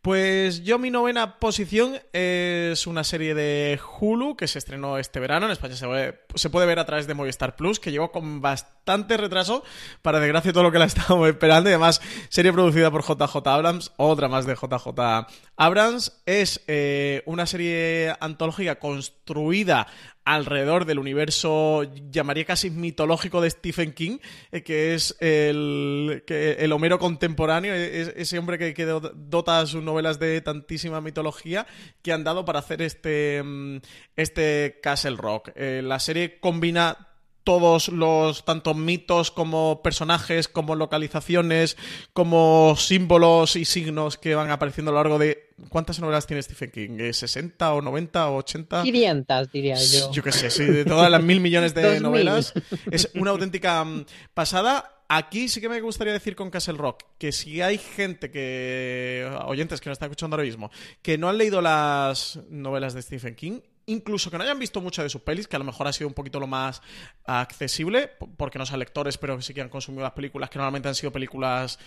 Pues 0.00 0.64
yo 0.64 0.78
mi 0.78 0.90
novena 0.90 1.38
posición 1.38 1.98
es 2.14 2.86
una 2.86 3.04
serie 3.04 3.34
de 3.34 3.78
Hulu 4.00 4.34
que 4.36 4.48
se 4.48 4.58
estrenó 4.58 4.96
este 4.96 5.20
verano. 5.20 5.44
En 5.44 5.52
España 5.52 5.76
se 5.76 5.86
puede, 5.86 6.20
se 6.34 6.48
puede 6.48 6.66
ver 6.66 6.78
a 6.78 6.86
través 6.86 7.06
de 7.06 7.09
Movistar 7.14 7.56
Plus, 7.56 7.80
que 7.80 7.92
llegó 7.92 8.12
con 8.12 8.40
bastante 8.40 9.16
retraso, 9.16 9.62
para 10.02 10.20
desgracia 10.20 10.50
de 10.50 10.52
todo 10.52 10.64
lo 10.64 10.72
que 10.72 10.78
la 10.78 10.84
estábamos 10.86 11.28
esperando. 11.28 11.70
Y 11.70 11.72
además, 11.72 12.00
serie 12.28 12.52
producida 12.52 12.90
por 12.90 13.02
JJ 13.02 13.46
Abrams, 13.46 13.92
otra 13.96 14.28
más 14.28 14.46
de 14.46 14.54
JJ 14.54 15.26
Abrams. 15.56 16.20
Es 16.26 16.62
eh, 16.66 17.22
una 17.26 17.46
serie 17.46 18.14
antológica 18.20 18.78
construida 18.78 19.86
alrededor 20.24 20.84
del 20.84 20.98
universo, 20.98 21.82
llamaría 22.10 22.44
casi 22.44 22.70
mitológico 22.70 23.40
de 23.40 23.50
Stephen 23.50 23.92
King, 23.92 24.18
eh, 24.52 24.62
que 24.62 24.94
es 24.94 25.16
el, 25.20 26.22
que 26.26 26.52
el 26.60 26.72
Homero 26.72 26.98
contemporáneo, 26.98 27.74
e- 27.74 28.00
es- 28.02 28.12
ese 28.16 28.38
hombre 28.38 28.58
que, 28.58 28.74
que 28.74 28.84
do- 28.84 29.00
dota 29.14 29.64
sus 29.66 29.82
novelas 29.82 30.18
de 30.18 30.40
tantísima 30.40 31.00
mitología 31.00 31.66
que 32.02 32.12
han 32.12 32.22
dado 32.24 32.44
para 32.44 32.58
hacer 32.60 32.82
este, 32.82 33.42
mm, 33.42 33.78
este 34.16 34.78
Castle 34.82 35.16
Rock. 35.16 35.50
Eh, 35.56 35.80
la 35.84 35.98
serie 35.98 36.38
combina 36.40 37.06
todos 37.42 37.88
los 37.88 38.44
tanto 38.44 38.74
mitos 38.74 39.30
como 39.30 39.82
personajes, 39.82 40.46
como 40.46 40.76
localizaciones, 40.76 41.76
como 42.12 42.74
símbolos 42.76 43.56
y 43.56 43.64
signos 43.64 44.18
que 44.18 44.34
van 44.34 44.50
apareciendo 44.50 44.90
a 44.90 44.94
lo 44.94 44.98
largo 45.00 45.18
de... 45.18 45.49
¿Cuántas 45.68 46.00
novelas 46.00 46.26
tiene 46.26 46.42
Stephen 46.42 46.70
King? 46.70 46.98
¿Eh, 46.98 47.10
¿60 47.10 47.52
o 47.72 47.82
90 47.82 48.30
o 48.30 48.36
80? 48.36 48.82
500, 48.82 49.52
diría 49.52 49.76
yo. 49.76 50.10
Yo 50.12 50.22
qué 50.22 50.32
sé, 50.32 50.50
sí, 50.50 50.64
de 50.64 50.84
todas 50.84 51.10
las 51.10 51.22
mil 51.22 51.40
millones 51.40 51.74
de 51.74 52.00
novelas. 52.00 52.54
Es 52.90 53.10
una 53.14 53.30
auténtica 53.30 53.84
mm, 53.84 54.06
pasada. 54.34 54.96
Aquí 55.08 55.48
sí 55.48 55.60
que 55.60 55.68
me 55.68 55.80
gustaría 55.80 56.12
decir 56.12 56.36
con 56.36 56.50
Castle 56.50 56.78
Rock 56.78 57.02
que 57.18 57.32
si 57.32 57.60
hay 57.60 57.78
gente 57.78 58.30
que. 58.30 59.28
oyentes 59.46 59.80
que 59.80 59.90
nos 59.90 59.96
están 59.96 60.06
escuchando 60.06 60.36
ahora 60.36 60.44
mismo, 60.44 60.70
que 61.02 61.18
no 61.18 61.28
han 61.28 61.36
leído 61.36 61.60
las 61.60 62.38
novelas 62.48 62.94
de 62.94 63.02
Stephen 63.02 63.34
King, 63.34 63.60
incluso 63.86 64.30
que 64.30 64.38
no 64.38 64.44
hayan 64.44 64.58
visto 64.58 64.80
muchas 64.80 65.04
de 65.04 65.08
sus 65.08 65.22
pelis, 65.22 65.48
que 65.48 65.56
a 65.56 65.58
lo 65.58 65.64
mejor 65.64 65.88
ha 65.88 65.92
sido 65.92 66.06
un 66.06 66.14
poquito 66.14 66.38
lo 66.38 66.46
más 66.46 66.80
accesible, 67.24 68.08
porque 68.36 68.58
no 68.58 68.66
son 68.66 68.78
lectores, 68.78 69.18
pero 69.18 69.40
sí 69.42 69.52
que 69.52 69.60
han 69.60 69.68
consumido 69.68 70.04
las 70.04 70.12
películas, 70.12 70.48
que 70.48 70.58
normalmente 70.58 70.88
han 70.88 70.94
sido 70.94 71.10
películas 71.10 71.78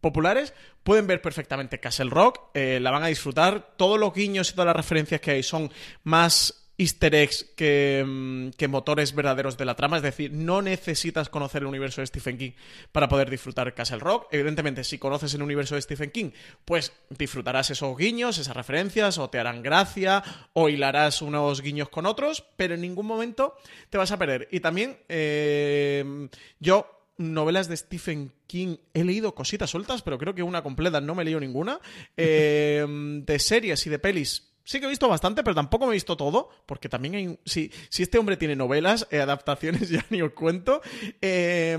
populares, 0.00 0.54
pueden 0.82 1.06
ver 1.06 1.22
perfectamente 1.22 1.80
Castle 1.80 2.10
Rock, 2.10 2.40
eh, 2.54 2.78
la 2.80 2.90
van 2.90 3.02
a 3.02 3.08
disfrutar. 3.08 3.74
Todos 3.76 3.98
los 3.98 4.14
guiños 4.14 4.50
y 4.50 4.52
todas 4.52 4.66
las 4.66 4.76
referencias 4.76 5.20
que 5.20 5.32
hay 5.32 5.42
son 5.42 5.70
más 6.04 6.60
easter 6.80 7.14
eggs 7.14 7.44
que, 7.56 8.02
mm, 8.06 8.50
que 8.56 8.66
motores 8.66 9.14
verdaderos 9.14 9.58
de 9.58 9.66
la 9.66 9.76
trama, 9.76 9.98
es 9.98 10.02
decir, 10.02 10.32
no 10.32 10.62
necesitas 10.62 11.28
conocer 11.28 11.62
el 11.62 11.68
universo 11.68 12.00
de 12.00 12.06
Stephen 12.06 12.38
King 12.38 12.52
para 12.90 13.06
poder 13.06 13.28
disfrutar 13.28 13.74
Castle 13.74 13.98
Rock. 13.98 14.28
Evidentemente, 14.32 14.82
si 14.82 14.98
conoces 14.98 15.34
el 15.34 15.42
universo 15.42 15.74
de 15.74 15.82
Stephen 15.82 16.10
King, 16.10 16.30
pues 16.64 16.92
disfrutarás 17.10 17.70
esos 17.70 17.96
guiños, 17.96 18.38
esas 18.38 18.56
referencias, 18.56 19.18
o 19.18 19.28
te 19.28 19.38
harán 19.38 19.62
gracia, 19.62 20.22
o 20.54 20.70
hilarás 20.70 21.20
unos 21.20 21.60
guiños 21.60 21.90
con 21.90 22.06
otros, 22.06 22.44
pero 22.56 22.74
en 22.74 22.80
ningún 22.80 23.06
momento 23.06 23.56
te 23.90 23.98
vas 23.98 24.10
a 24.10 24.18
perder. 24.18 24.48
Y 24.50 24.60
también, 24.60 24.98
eh, 25.08 26.28
yo 26.60 26.99
novelas 27.20 27.68
de 27.68 27.76
Stephen 27.76 28.32
King 28.46 28.76
he 28.94 29.04
leído 29.04 29.34
cositas 29.34 29.70
sueltas, 29.70 30.02
pero 30.02 30.18
creo 30.18 30.34
que 30.34 30.42
una 30.42 30.62
completa 30.62 31.00
no 31.00 31.14
me 31.14 31.22
he 31.22 31.24
leído 31.26 31.40
ninguna. 31.40 31.78
Eh, 32.16 32.86
de 32.86 33.38
series 33.38 33.86
y 33.86 33.90
de 33.90 33.98
pelis. 33.98 34.52
Sí 34.64 34.78
que 34.78 34.86
he 34.86 34.88
visto 34.88 35.08
bastante, 35.08 35.42
pero 35.42 35.54
tampoco 35.54 35.86
me 35.86 35.92
he 35.92 35.94
visto 35.94 36.16
todo, 36.16 36.50
porque 36.66 36.88
también 36.88 37.14
hay... 37.14 37.38
Si, 37.44 37.72
si 37.88 38.02
este 38.02 38.18
hombre 38.18 38.36
tiene 38.36 38.56
novelas, 38.56 39.06
eh, 39.10 39.20
adaptaciones, 39.20 39.88
ya 39.90 40.04
ni 40.10 40.22
os 40.22 40.32
cuento. 40.32 40.82
Eh, 41.20 41.76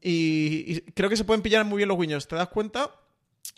y, 0.00 0.72
y 0.72 0.80
creo 0.92 1.10
que 1.10 1.16
se 1.16 1.24
pueden 1.24 1.42
pillar 1.42 1.64
muy 1.64 1.78
bien 1.78 1.88
los 1.88 1.98
guiños. 1.98 2.28
¿Te 2.28 2.36
das 2.36 2.48
cuenta? 2.48 2.92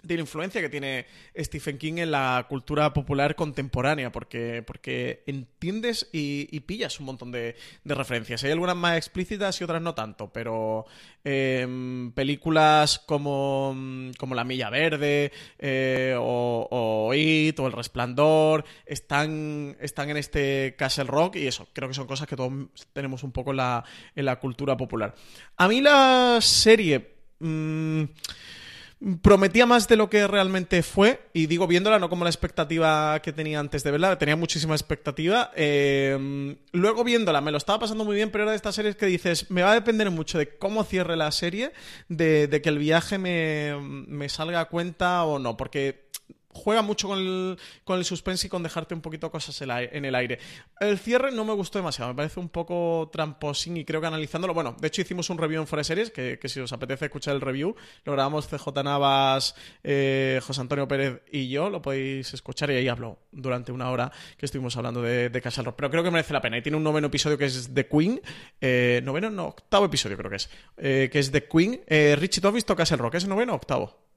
De 0.02 0.14
la 0.14 0.20
influencia 0.20 0.60
que 0.60 0.68
tiene 0.68 1.06
Stephen 1.36 1.78
King 1.78 1.98
en 1.98 2.10
la 2.10 2.46
cultura 2.48 2.92
popular 2.92 3.34
contemporánea, 3.34 4.10
porque, 4.12 4.62
porque 4.66 5.22
entiendes 5.26 6.08
y, 6.12 6.60
pillas 6.60 7.00
un 7.00 7.06
montón 7.06 7.32
de, 7.32 7.56
de, 7.84 7.94
referencias. 7.94 8.44
Hay 8.44 8.52
algunas 8.52 8.76
más 8.76 8.96
explícitas 8.96 9.60
y 9.60 9.64
otras 9.64 9.82
no 9.82 9.94
tanto, 9.94 10.32
pero 10.32 10.86
eh, 11.24 12.10
películas 12.14 12.98
como, 13.00 13.74
como 14.18 14.34
La 14.34 14.44
Milla 14.44 14.70
Verde 14.70 15.32
eh, 15.58 16.14
o, 16.18 16.68
o, 16.70 17.14
It 17.14 17.58
o 17.58 17.66
El 17.66 17.72
Resplandor 17.72 18.64
están, 18.86 19.76
están 19.80 20.10
en 20.10 20.16
este 20.16 20.74
Castle 20.78 21.04
Rock 21.04 21.36
y 21.36 21.46
eso, 21.46 21.68
creo 21.72 21.88
que 21.88 21.94
son 21.94 22.06
cosas 22.06 22.28
que 22.28 22.36
todos 22.36 22.52
tenemos 22.92 23.22
un 23.22 23.32
poco 23.32 23.50
en 23.50 23.58
la, 23.58 23.84
en 24.14 24.24
la 24.24 24.38
cultura 24.38 24.76
popular. 24.76 25.14
A 25.56 25.68
mí 25.68 25.80
la 25.80 26.38
serie... 26.40 27.16
Mmm, 27.40 28.04
prometía 29.22 29.64
más 29.64 29.88
de 29.88 29.96
lo 29.96 30.10
que 30.10 30.26
realmente 30.26 30.82
fue, 30.82 31.22
y 31.32 31.46
digo 31.46 31.66
viéndola 31.66 31.98
no 31.98 32.10
como 32.10 32.24
la 32.24 32.30
expectativa 32.30 33.20
que 33.22 33.32
tenía 33.32 33.58
antes 33.58 33.82
de 33.82 33.90
verla, 33.90 34.18
tenía 34.18 34.36
muchísima 34.36 34.74
expectativa. 34.74 35.50
Eh, 35.56 36.56
luego 36.72 37.02
viéndola 37.02 37.40
me 37.40 37.50
lo 37.50 37.56
estaba 37.58 37.78
pasando 37.80 38.04
muy 38.04 38.16
bien, 38.16 38.30
pero 38.30 38.44
era 38.44 38.52
de 38.52 38.56
estas 38.56 38.74
series 38.74 38.96
que 38.96 39.06
dices, 39.06 39.50
me 39.50 39.62
va 39.62 39.72
a 39.72 39.74
depender 39.74 40.10
mucho 40.10 40.38
de 40.38 40.56
cómo 40.58 40.84
cierre 40.84 41.16
la 41.16 41.32
serie, 41.32 41.72
de, 42.08 42.46
de 42.46 42.60
que 42.60 42.68
el 42.68 42.78
viaje 42.78 43.16
me, 43.16 43.74
me 43.80 44.28
salga 44.28 44.60
a 44.60 44.64
cuenta 44.66 45.24
o 45.24 45.38
no, 45.38 45.56
porque 45.56 46.10
juega 46.52 46.82
mucho 46.82 47.08
con 47.08 47.18
el, 47.18 47.58
con 47.84 47.98
el 47.98 48.04
suspense 48.04 48.46
y 48.46 48.50
con 48.50 48.62
dejarte 48.62 48.94
un 48.94 49.00
poquito 49.00 49.30
cosas 49.30 49.60
en 49.62 50.04
el 50.04 50.14
aire. 50.14 50.38
El 50.78 50.98
cierre 50.98 51.30
no 51.32 51.44
me 51.44 51.52
gustó 51.52 51.78
demasiado, 51.78 52.10
me 52.10 52.16
parece 52.16 52.40
un 52.40 52.48
poco 52.48 53.08
tramposín 53.12 53.76
y 53.76 53.84
creo 53.84 54.00
que 54.00 54.06
analizándolo, 54.06 54.54
bueno, 54.54 54.76
de 54.80 54.88
hecho 54.88 55.02
hicimos 55.02 55.30
un 55.30 55.38
review 55.38 55.60
en 55.60 55.66
Fuera 55.66 55.84
Series, 55.84 56.10
que, 56.10 56.38
si 56.44 56.60
os 56.60 56.72
apetece 56.72 57.06
escuchar 57.06 57.34
el 57.34 57.40
review, 57.40 57.74
lo 58.04 58.12
grabamos 58.12 58.48
CJ 58.48 58.82
Navas, 58.82 59.54
eh, 59.84 60.40
José 60.42 60.60
Antonio 60.60 60.88
Pérez 60.88 61.22
y 61.30 61.48
yo, 61.48 61.70
lo 61.70 61.80
podéis 61.80 62.32
escuchar 62.34 62.70
y 62.70 62.74
ahí 62.74 62.88
hablo 62.88 63.18
durante 63.30 63.72
una 63.72 63.90
hora 63.90 64.10
que 64.36 64.46
estuvimos 64.46 64.76
hablando 64.76 65.02
de, 65.02 65.40
Castle 65.40 65.64
Rock, 65.64 65.76
pero 65.76 65.90
creo 65.90 66.02
que 66.02 66.10
merece 66.10 66.34
la 66.34 66.42
pena 66.42 66.58
y 66.58 66.62
tiene 66.62 66.76
un 66.76 66.84
noveno 66.84 67.06
episodio 67.06 67.38
que 67.38 67.46
es 67.46 67.72
The 67.72 67.86
Queen, 67.86 68.20
eh, 68.60 69.00
noveno, 69.04 69.30
no, 69.30 69.46
octavo 69.46 69.86
episodio 69.86 70.16
creo 70.16 70.30
que 70.30 70.36
es, 70.36 70.50
eh, 70.76 71.08
que 71.10 71.18
es 71.18 71.30
The 71.30 71.44
Queen. 71.44 71.80
Eh, 71.86 72.16
Richie, 72.18 72.40
¿tú 72.40 72.48
has 72.48 72.64
Castle 72.64 72.98
Rock? 72.98 73.14
¿Es 73.14 73.26
noveno 73.26 73.52
o 73.52 73.56
octavo? 73.56 74.10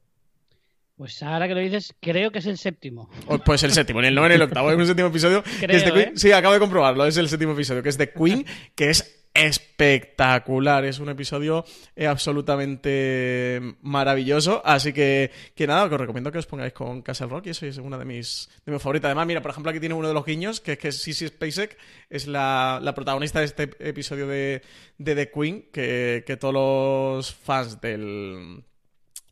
Pues 0.95 1.23
ahora 1.23 1.47
que 1.47 1.55
lo 1.55 1.59
dices, 1.59 1.95
creo 1.99 2.31
que 2.31 2.39
es 2.39 2.45
el 2.45 2.57
séptimo. 2.57 3.09
Pues 3.43 3.63
el 3.63 3.71
séptimo, 3.71 3.99
en 3.99 4.05
el 4.05 4.15
noveno 4.15 4.33
y 4.33 4.37
el 4.37 4.41
octavo. 4.43 4.71
Es 4.71 4.77
un 4.77 4.85
séptimo 4.85 5.07
episodio. 5.07 5.43
Creo, 5.43 5.67
que 5.67 5.75
es 5.75 5.85
de 5.85 5.91
Queen. 5.91 6.09
¿eh? 6.09 6.13
Sí, 6.15 6.31
acabo 6.31 6.53
de 6.53 6.59
comprobarlo. 6.59 7.05
Es 7.05 7.17
el 7.17 7.29
séptimo 7.29 7.53
episodio, 7.53 7.81
que 7.81 7.89
es 7.89 7.97
de 7.97 8.11
Queen, 8.11 8.45
que 8.75 8.91
es 8.91 9.25
espectacular. 9.33 10.85
Es 10.85 10.99
un 10.99 11.09
episodio 11.09 11.65
eh, 11.95 12.05
absolutamente 12.05 13.59
maravilloso. 13.81 14.61
Así 14.63 14.93
que, 14.93 15.31
que 15.55 15.65
nada, 15.65 15.85
os 15.85 15.91
recomiendo 15.91 16.31
que 16.31 16.37
os 16.37 16.45
pongáis 16.45 16.73
con 16.73 17.01
Castle 17.01 17.27
Rock 17.27 17.47
y 17.47 17.49
eso 17.49 17.65
es 17.65 17.79
una 17.79 17.97
de 17.97 18.05
mis, 18.05 18.49
de 18.63 18.71
mis 18.71 18.81
favoritas. 18.81 19.07
Además, 19.07 19.25
mira, 19.25 19.41
por 19.41 19.49
ejemplo, 19.49 19.71
aquí 19.71 19.79
tiene 19.79 19.95
uno 19.95 20.07
de 20.07 20.13
los 20.13 20.25
guiños, 20.25 20.61
que 20.61 20.73
es 20.73 20.77
que 20.77 20.91
Sissy 20.91 21.27
Spacek 21.27 21.75
es 22.11 22.27
la, 22.27 22.79
la 22.83 22.93
protagonista 22.93 23.39
de 23.39 23.45
este 23.45 23.63
episodio 23.79 24.27
de, 24.27 24.61
de 24.99 25.15
The 25.15 25.31
Queen, 25.31 25.65
que, 25.73 26.23
que 26.27 26.37
todos 26.37 26.53
los 26.53 27.33
fans 27.33 27.81
del 27.81 28.63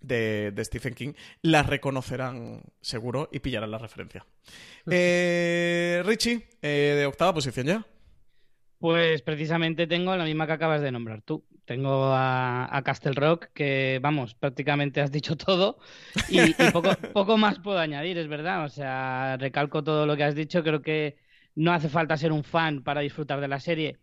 de, 0.01 0.51
de, 0.51 0.65
Stephen 0.65 0.93
King, 0.93 1.13
las 1.41 1.65
reconocerán 1.65 2.61
seguro 2.81 3.29
y 3.31 3.39
pillarán 3.39 3.71
la 3.71 3.77
referencia. 3.77 4.25
Eh, 4.89 6.01
Richie, 6.05 6.47
eh, 6.61 6.95
de 6.97 7.05
octava 7.05 7.33
posición 7.33 7.67
ya. 7.67 7.85
Pues 8.79 9.21
precisamente 9.21 9.85
tengo 9.85 10.15
la 10.15 10.25
misma 10.25 10.47
que 10.47 10.53
acabas 10.53 10.81
de 10.81 10.91
nombrar 10.91 11.21
tú. 11.21 11.45
Tengo 11.65 12.05
a, 12.05 12.75
a 12.75 12.81
Castle 12.81 13.13
Rock, 13.13 13.49
que 13.53 13.99
vamos, 14.01 14.33
prácticamente 14.33 15.01
has 15.01 15.11
dicho 15.11 15.37
todo 15.37 15.77
y, 16.27 16.41
y 16.41 16.53
poco, 16.73 16.89
poco, 17.13 17.37
más 17.37 17.59
puedo 17.59 17.77
añadir, 17.77 18.17
es 18.17 18.27
verdad. 18.27 18.65
O 18.65 18.69
sea, 18.69 19.37
recalco 19.37 19.83
todo 19.83 20.07
lo 20.07 20.17
que 20.17 20.23
has 20.23 20.33
dicho. 20.33 20.63
Creo 20.63 20.81
que 20.81 21.15
no 21.55 21.73
hace 21.73 21.89
falta 21.89 22.17
ser 22.17 22.31
un 22.31 22.43
fan 22.43 22.83
para 22.83 23.01
disfrutar 23.01 23.41
de 23.41 23.47
la 23.47 23.59
serie, 23.59 23.97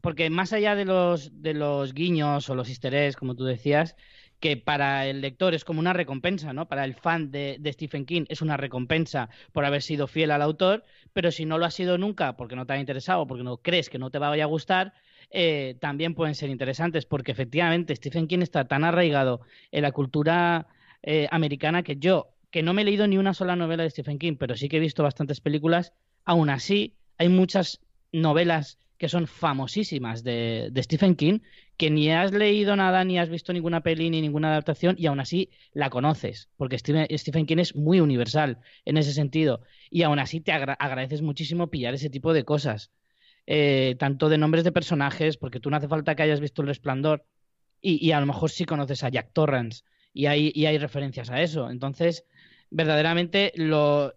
porque 0.00 0.30
más 0.30 0.52
allá 0.52 0.74
de 0.74 0.84
los, 0.84 1.42
de 1.42 1.54
los 1.54 1.94
guiños 1.94 2.48
o 2.48 2.54
los 2.54 2.68
easter 2.68 2.94
eggs, 2.94 3.16
como 3.16 3.34
tú 3.34 3.44
decías, 3.44 3.96
que 4.40 4.56
para 4.56 5.06
el 5.06 5.20
lector 5.20 5.54
es 5.54 5.64
como 5.64 5.80
una 5.80 5.92
recompensa, 5.92 6.52
¿no? 6.52 6.68
Para 6.68 6.84
el 6.84 6.94
fan 6.94 7.30
de, 7.30 7.58
Stephen 7.72 8.04
King 8.04 8.24
es 8.28 8.42
una 8.42 8.56
recompensa 8.56 9.30
por 9.52 9.64
haber 9.64 9.82
sido 9.82 10.06
fiel 10.06 10.30
al 10.30 10.42
autor, 10.42 10.84
pero 11.12 11.30
si 11.30 11.46
no 11.46 11.58
lo 11.58 11.64
has 11.64 11.74
sido 11.74 11.98
nunca 11.98 12.36
porque 12.36 12.56
no 12.56 12.66
te 12.66 12.74
ha 12.74 12.78
interesado, 12.78 13.26
porque 13.26 13.44
no 13.44 13.58
crees 13.58 13.88
que 13.88 13.98
no 13.98 14.10
te 14.10 14.18
vaya 14.18 14.44
a 14.44 14.46
gustar, 14.46 14.92
eh, 15.30 15.76
también 15.80 16.14
pueden 16.14 16.34
ser 16.34 16.50
interesantes, 16.50 17.06
porque 17.06 17.32
efectivamente 17.32 17.96
Stephen 17.96 18.28
King 18.28 18.40
está 18.40 18.66
tan 18.66 18.84
arraigado 18.84 19.40
en 19.72 19.82
la 19.82 19.92
cultura 19.92 20.66
eh, 21.02 21.28
americana 21.30 21.82
que 21.82 21.96
yo, 21.96 22.28
que 22.50 22.62
no 22.62 22.74
me 22.74 22.82
he 22.82 22.84
leído 22.84 23.06
ni 23.06 23.18
una 23.18 23.34
sola 23.34 23.56
novela 23.56 23.82
de 23.82 23.90
Stephen 23.90 24.18
King, 24.18 24.36
pero 24.38 24.56
sí 24.56 24.68
que 24.68 24.76
he 24.76 24.80
visto 24.80 25.02
bastantes 25.02 25.40
películas, 25.40 25.92
aún 26.24 26.50
así 26.50 26.94
hay 27.18 27.28
muchas 27.28 27.80
novelas 28.12 28.78
que 28.98 29.08
son 29.08 29.26
famosísimas 29.26 30.24
de, 30.24 30.72
Stephen 30.78 31.16
King, 31.16 31.40
que 31.76 31.90
ni 31.90 32.10
has 32.10 32.32
leído 32.32 32.74
nada, 32.76 33.04
ni 33.04 33.18
has 33.18 33.28
visto 33.28 33.52
ninguna 33.52 33.82
peli, 33.82 34.08
ni 34.10 34.20
ninguna 34.20 34.48
adaptación, 34.48 34.96
y 34.98 35.06
aún 35.06 35.20
así 35.20 35.50
la 35.72 35.90
conoces, 35.90 36.48
porque 36.56 36.78
Stephen, 36.78 37.06
Stephen 37.18 37.46
King 37.46 37.58
es 37.58 37.76
muy 37.76 38.00
universal 38.00 38.58
en 38.84 38.96
ese 38.96 39.12
sentido, 39.12 39.60
y 39.90 40.02
aún 40.02 40.18
así 40.18 40.40
te 40.40 40.52
agra 40.52 40.74
agradeces 40.74 41.22
muchísimo 41.22 41.68
pillar 41.68 41.94
ese 41.94 42.10
tipo 42.10 42.32
de 42.32 42.44
cosas, 42.44 42.90
eh, 43.46 43.96
tanto 43.98 44.28
de 44.28 44.38
nombres 44.38 44.64
de 44.64 44.72
personajes, 44.72 45.36
porque 45.36 45.60
tú 45.60 45.70
no 45.70 45.76
hace 45.76 45.88
falta 45.88 46.14
que 46.14 46.22
hayas 46.22 46.40
visto 46.40 46.62
El 46.62 46.68
Resplandor, 46.68 47.24
y, 47.80 48.04
y 48.04 48.12
a 48.12 48.20
lo 48.20 48.26
mejor 48.26 48.50
sí 48.50 48.64
conoces 48.64 49.04
a 49.04 49.10
Jack 49.10 49.32
Torrance, 49.32 49.84
y 50.12 50.26
hay, 50.26 50.50
y 50.54 50.66
hay 50.66 50.78
referencias 50.78 51.30
a 51.30 51.42
eso, 51.42 51.70
entonces 51.70 52.24
verdaderamente 52.70 53.52
lo, 53.56 54.14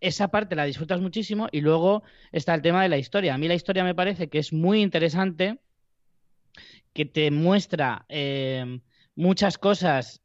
esa 0.00 0.28
parte 0.28 0.56
la 0.56 0.64
disfrutas 0.64 1.00
muchísimo 1.00 1.48
y 1.52 1.60
luego 1.60 2.02
está 2.32 2.54
el 2.54 2.62
tema 2.62 2.82
de 2.82 2.88
la 2.88 2.98
historia. 2.98 3.34
A 3.34 3.38
mí 3.38 3.48
la 3.48 3.54
historia 3.54 3.84
me 3.84 3.94
parece 3.94 4.28
que 4.28 4.38
es 4.38 4.52
muy 4.52 4.82
interesante, 4.82 5.58
que 6.96 7.04
te 7.04 7.30
muestra 7.30 8.06
eh, 8.08 8.80
muchas 9.16 9.58
cosas 9.58 10.22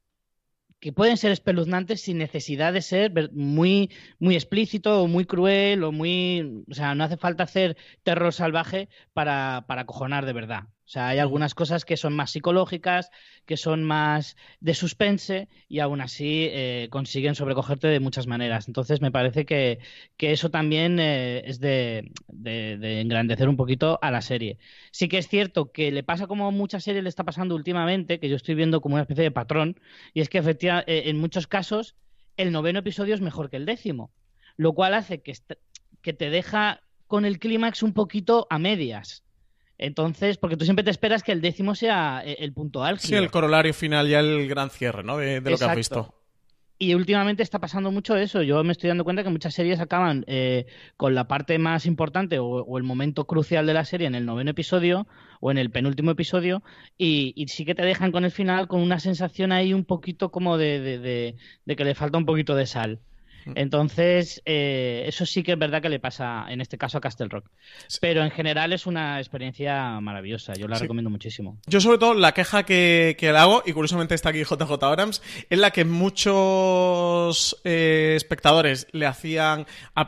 que 0.79 0.93
pueden 0.93 1.17
ser 1.17 1.31
espeluznantes 1.33 2.01
sin 2.01 2.17
necesidad 2.17 2.71
de 2.71 2.81
ser 2.81 3.11
muy, 3.33 3.91
muy 4.19 4.35
explícito 4.35 5.03
o 5.03 5.07
muy 5.07 5.25
cruel 5.25 5.83
o 5.83 5.91
muy... 5.91 6.63
O 6.71 6.73
sea, 6.73 6.95
no 6.95 7.03
hace 7.03 7.17
falta 7.17 7.43
hacer 7.43 7.75
terror 8.03 8.33
salvaje 8.33 8.87
para, 9.13 9.65
para 9.67 9.81
acojonar 9.81 10.25
de 10.25 10.33
verdad. 10.33 10.63
O 10.91 10.93
sea, 10.93 11.07
hay 11.07 11.19
algunas 11.19 11.55
cosas 11.55 11.85
que 11.85 11.95
son 11.95 12.13
más 12.13 12.31
psicológicas, 12.31 13.11
que 13.45 13.55
son 13.55 13.81
más 13.81 14.35
de 14.59 14.73
suspense 14.73 15.47
y 15.69 15.79
aún 15.79 16.01
así 16.01 16.49
eh, 16.51 16.89
consiguen 16.91 17.33
sobrecogerte 17.33 17.87
de 17.87 18.01
muchas 18.01 18.27
maneras. 18.27 18.67
Entonces 18.67 18.99
me 18.99 19.09
parece 19.09 19.45
que, 19.45 19.79
que 20.17 20.33
eso 20.33 20.51
también 20.51 20.99
eh, 20.99 21.43
es 21.45 21.61
de, 21.61 22.11
de, 22.27 22.75
de, 22.77 22.99
engrandecer 22.99 23.47
un 23.47 23.55
poquito 23.55 23.99
a 24.01 24.11
la 24.11 24.21
serie. 24.21 24.57
Sí 24.91 25.07
que 25.07 25.19
es 25.19 25.29
cierto 25.29 25.71
que 25.71 25.93
le 25.93 26.03
pasa 26.03 26.27
como 26.27 26.51
muchas 26.51 26.83
series 26.83 27.03
le 27.03 27.09
está 27.09 27.23
pasando 27.23 27.55
últimamente, 27.55 28.19
que 28.19 28.27
yo 28.27 28.35
estoy 28.35 28.55
viendo 28.55 28.81
como 28.81 28.95
una 28.95 29.03
especie 29.03 29.23
de 29.23 29.31
patrón, 29.31 29.79
y 30.13 30.19
es 30.19 30.27
que 30.27 30.39
efectivamente 30.39 30.91
eh, 30.91 31.09
en 31.09 31.19
muchos 31.19 31.47
casos 31.47 31.95
el 32.35 32.51
noveno 32.51 32.79
episodio 32.79 33.15
es 33.15 33.21
mejor 33.21 33.49
que 33.49 33.55
el 33.55 33.65
décimo, 33.65 34.11
lo 34.57 34.73
cual 34.73 34.93
hace 34.93 35.21
que, 35.21 35.37
que 36.01 36.11
te 36.11 36.29
deja 36.29 36.81
con 37.07 37.23
el 37.23 37.39
clímax 37.39 37.81
un 37.81 37.93
poquito 37.93 38.45
a 38.49 38.59
medias. 38.59 39.23
Entonces, 39.81 40.37
porque 40.37 40.57
tú 40.57 40.63
siempre 40.63 40.83
te 40.83 40.91
esperas 40.91 41.23
que 41.23 41.31
el 41.31 41.41
décimo 41.41 41.73
sea 41.73 42.21
eh, 42.23 42.37
el 42.39 42.53
punto 42.53 42.83
álgido. 42.83 43.07
Sí, 43.07 43.15
el 43.15 43.31
corolario 43.31 43.73
final, 43.73 44.07
ya 44.07 44.19
el 44.19 44.47
gran 44.47 44.69
cierre, 44.69 45.03
¿no? 45.03 45.17
De, 45.17 45.41
de 45.41 45.51
lo 45.51 45.57
que 45.57 45.65
has 45.65 45.75
visto. 45.75 46.13
Y 46.77 46.95
últimamente 46.95 47.43
está 47.43 47.59
pasando 47.59 47.91
mucho 47.91 48.15
eso. 48.15 48.41
Yo 48.41 48.63
me 48.63 48.71
estoy 48.71 48.87
dando 48.87 49.03
cuenta 49.03 49.23
que 49.23 49.29
muchas 49.29 49.53
series 49.53 49.79
acaban 49.79 50.23
eh, 50.27 50.65
con 50.97 51.13
la 51.13 51.27
parte 51.27 51.59
más 51.59 51.85
importante 51.85 52.39
o, 52.39 52.45
o, 52.45 52.77
el 52.77 52.83
momento 52.83 53.25
crucial 53.25 53.67
de 53.67 53.73
la 53.73 53.85
serie 53.85 54.07
en 54.07 54.15
el 54.15 54.25
noveno 54.25 54.51
episodio 54.51 55.07
o 55.41 55.51
en 55.51 55.59
el 55.59 55.69
penúltimo 55.69 56.11
episodio 56.11 56.63
y, 56.97 57.33
y 57.35 57.47
sí 57.49 57.65
que 57.65 57.75
te 57.75 57.83
dejan 57.83 58.11
con 58.11 58.25
el 58.25 58.31
final 58.31 58.67
con 58.67 58.81
una 58.81 58.99
sensación 58.99 59.51
ahí 59.51 59.73
un 59.75 59.85
poquito 59.85 60.31
como 60.31 60.57
de, 60.57 60.79
de, 60.79 60.97
de, 60.97 61.35
de 61.65 61.75
que 61.75 61.85
le 61.85 61.93
falta 61.93 62.17
un 62.17 62.25
poquito 62.25 62.55
de 62.55 62.65
sal. 62.65 62.99
Entonces, 63.55 64.41
eh, 64.45 65.03
eso 65.07 65.25
sí 65.25 65.43
que 65.43 65.53
es 65.53 65.59
verdad 65.59 65.81
que 65.81 65.89
le 65.89 65.99
pasa 65.99 66.45
en 66.49 66.61
este 66.61 66.77
caso 66.77 66.97
a 66.97 67.01
Castle 67.01 67.27
Rock. 67.29 67.49
Sí. 67.87 67.97
Pero 68.01 68.23
en 68.23 68.31
general 68.31 68.73
es 68.73 68.85
una 68.85 69.19
experiencia 69.19 69.99
maravillosa. 69.99 70.53
Yo 70.53 70.67
la 70.67 70.75
sí. 70.77 70.83
recomiendo 70.83 71.09
muchísimo. 71.09 71.59
Yo, 71.67 71.81
sobre 71.81 71.97
todo, 71.97 72.13
la 72.13 72.33
queja 72.33 72.63
que, 72.63 73.15
que 73.19 73.31
le 73.31 73.37
hago, 73.37 73.63
y 73.65 73.73
curiosamente 73.73 74.15
está 74.15 74.29
aquí 74.29 74.43
JJ 74.49 74.71
Abrams, 74.83 75.21
es 75.49 75.59
la 75.59 75.71
que 75.71 75.85
muchos 75.85 77.59
eh, 77.63 78.13
espectadores 78.15 78.87
le 78.91 79.05
hacían 79.05 79.65
a 79.95 80.07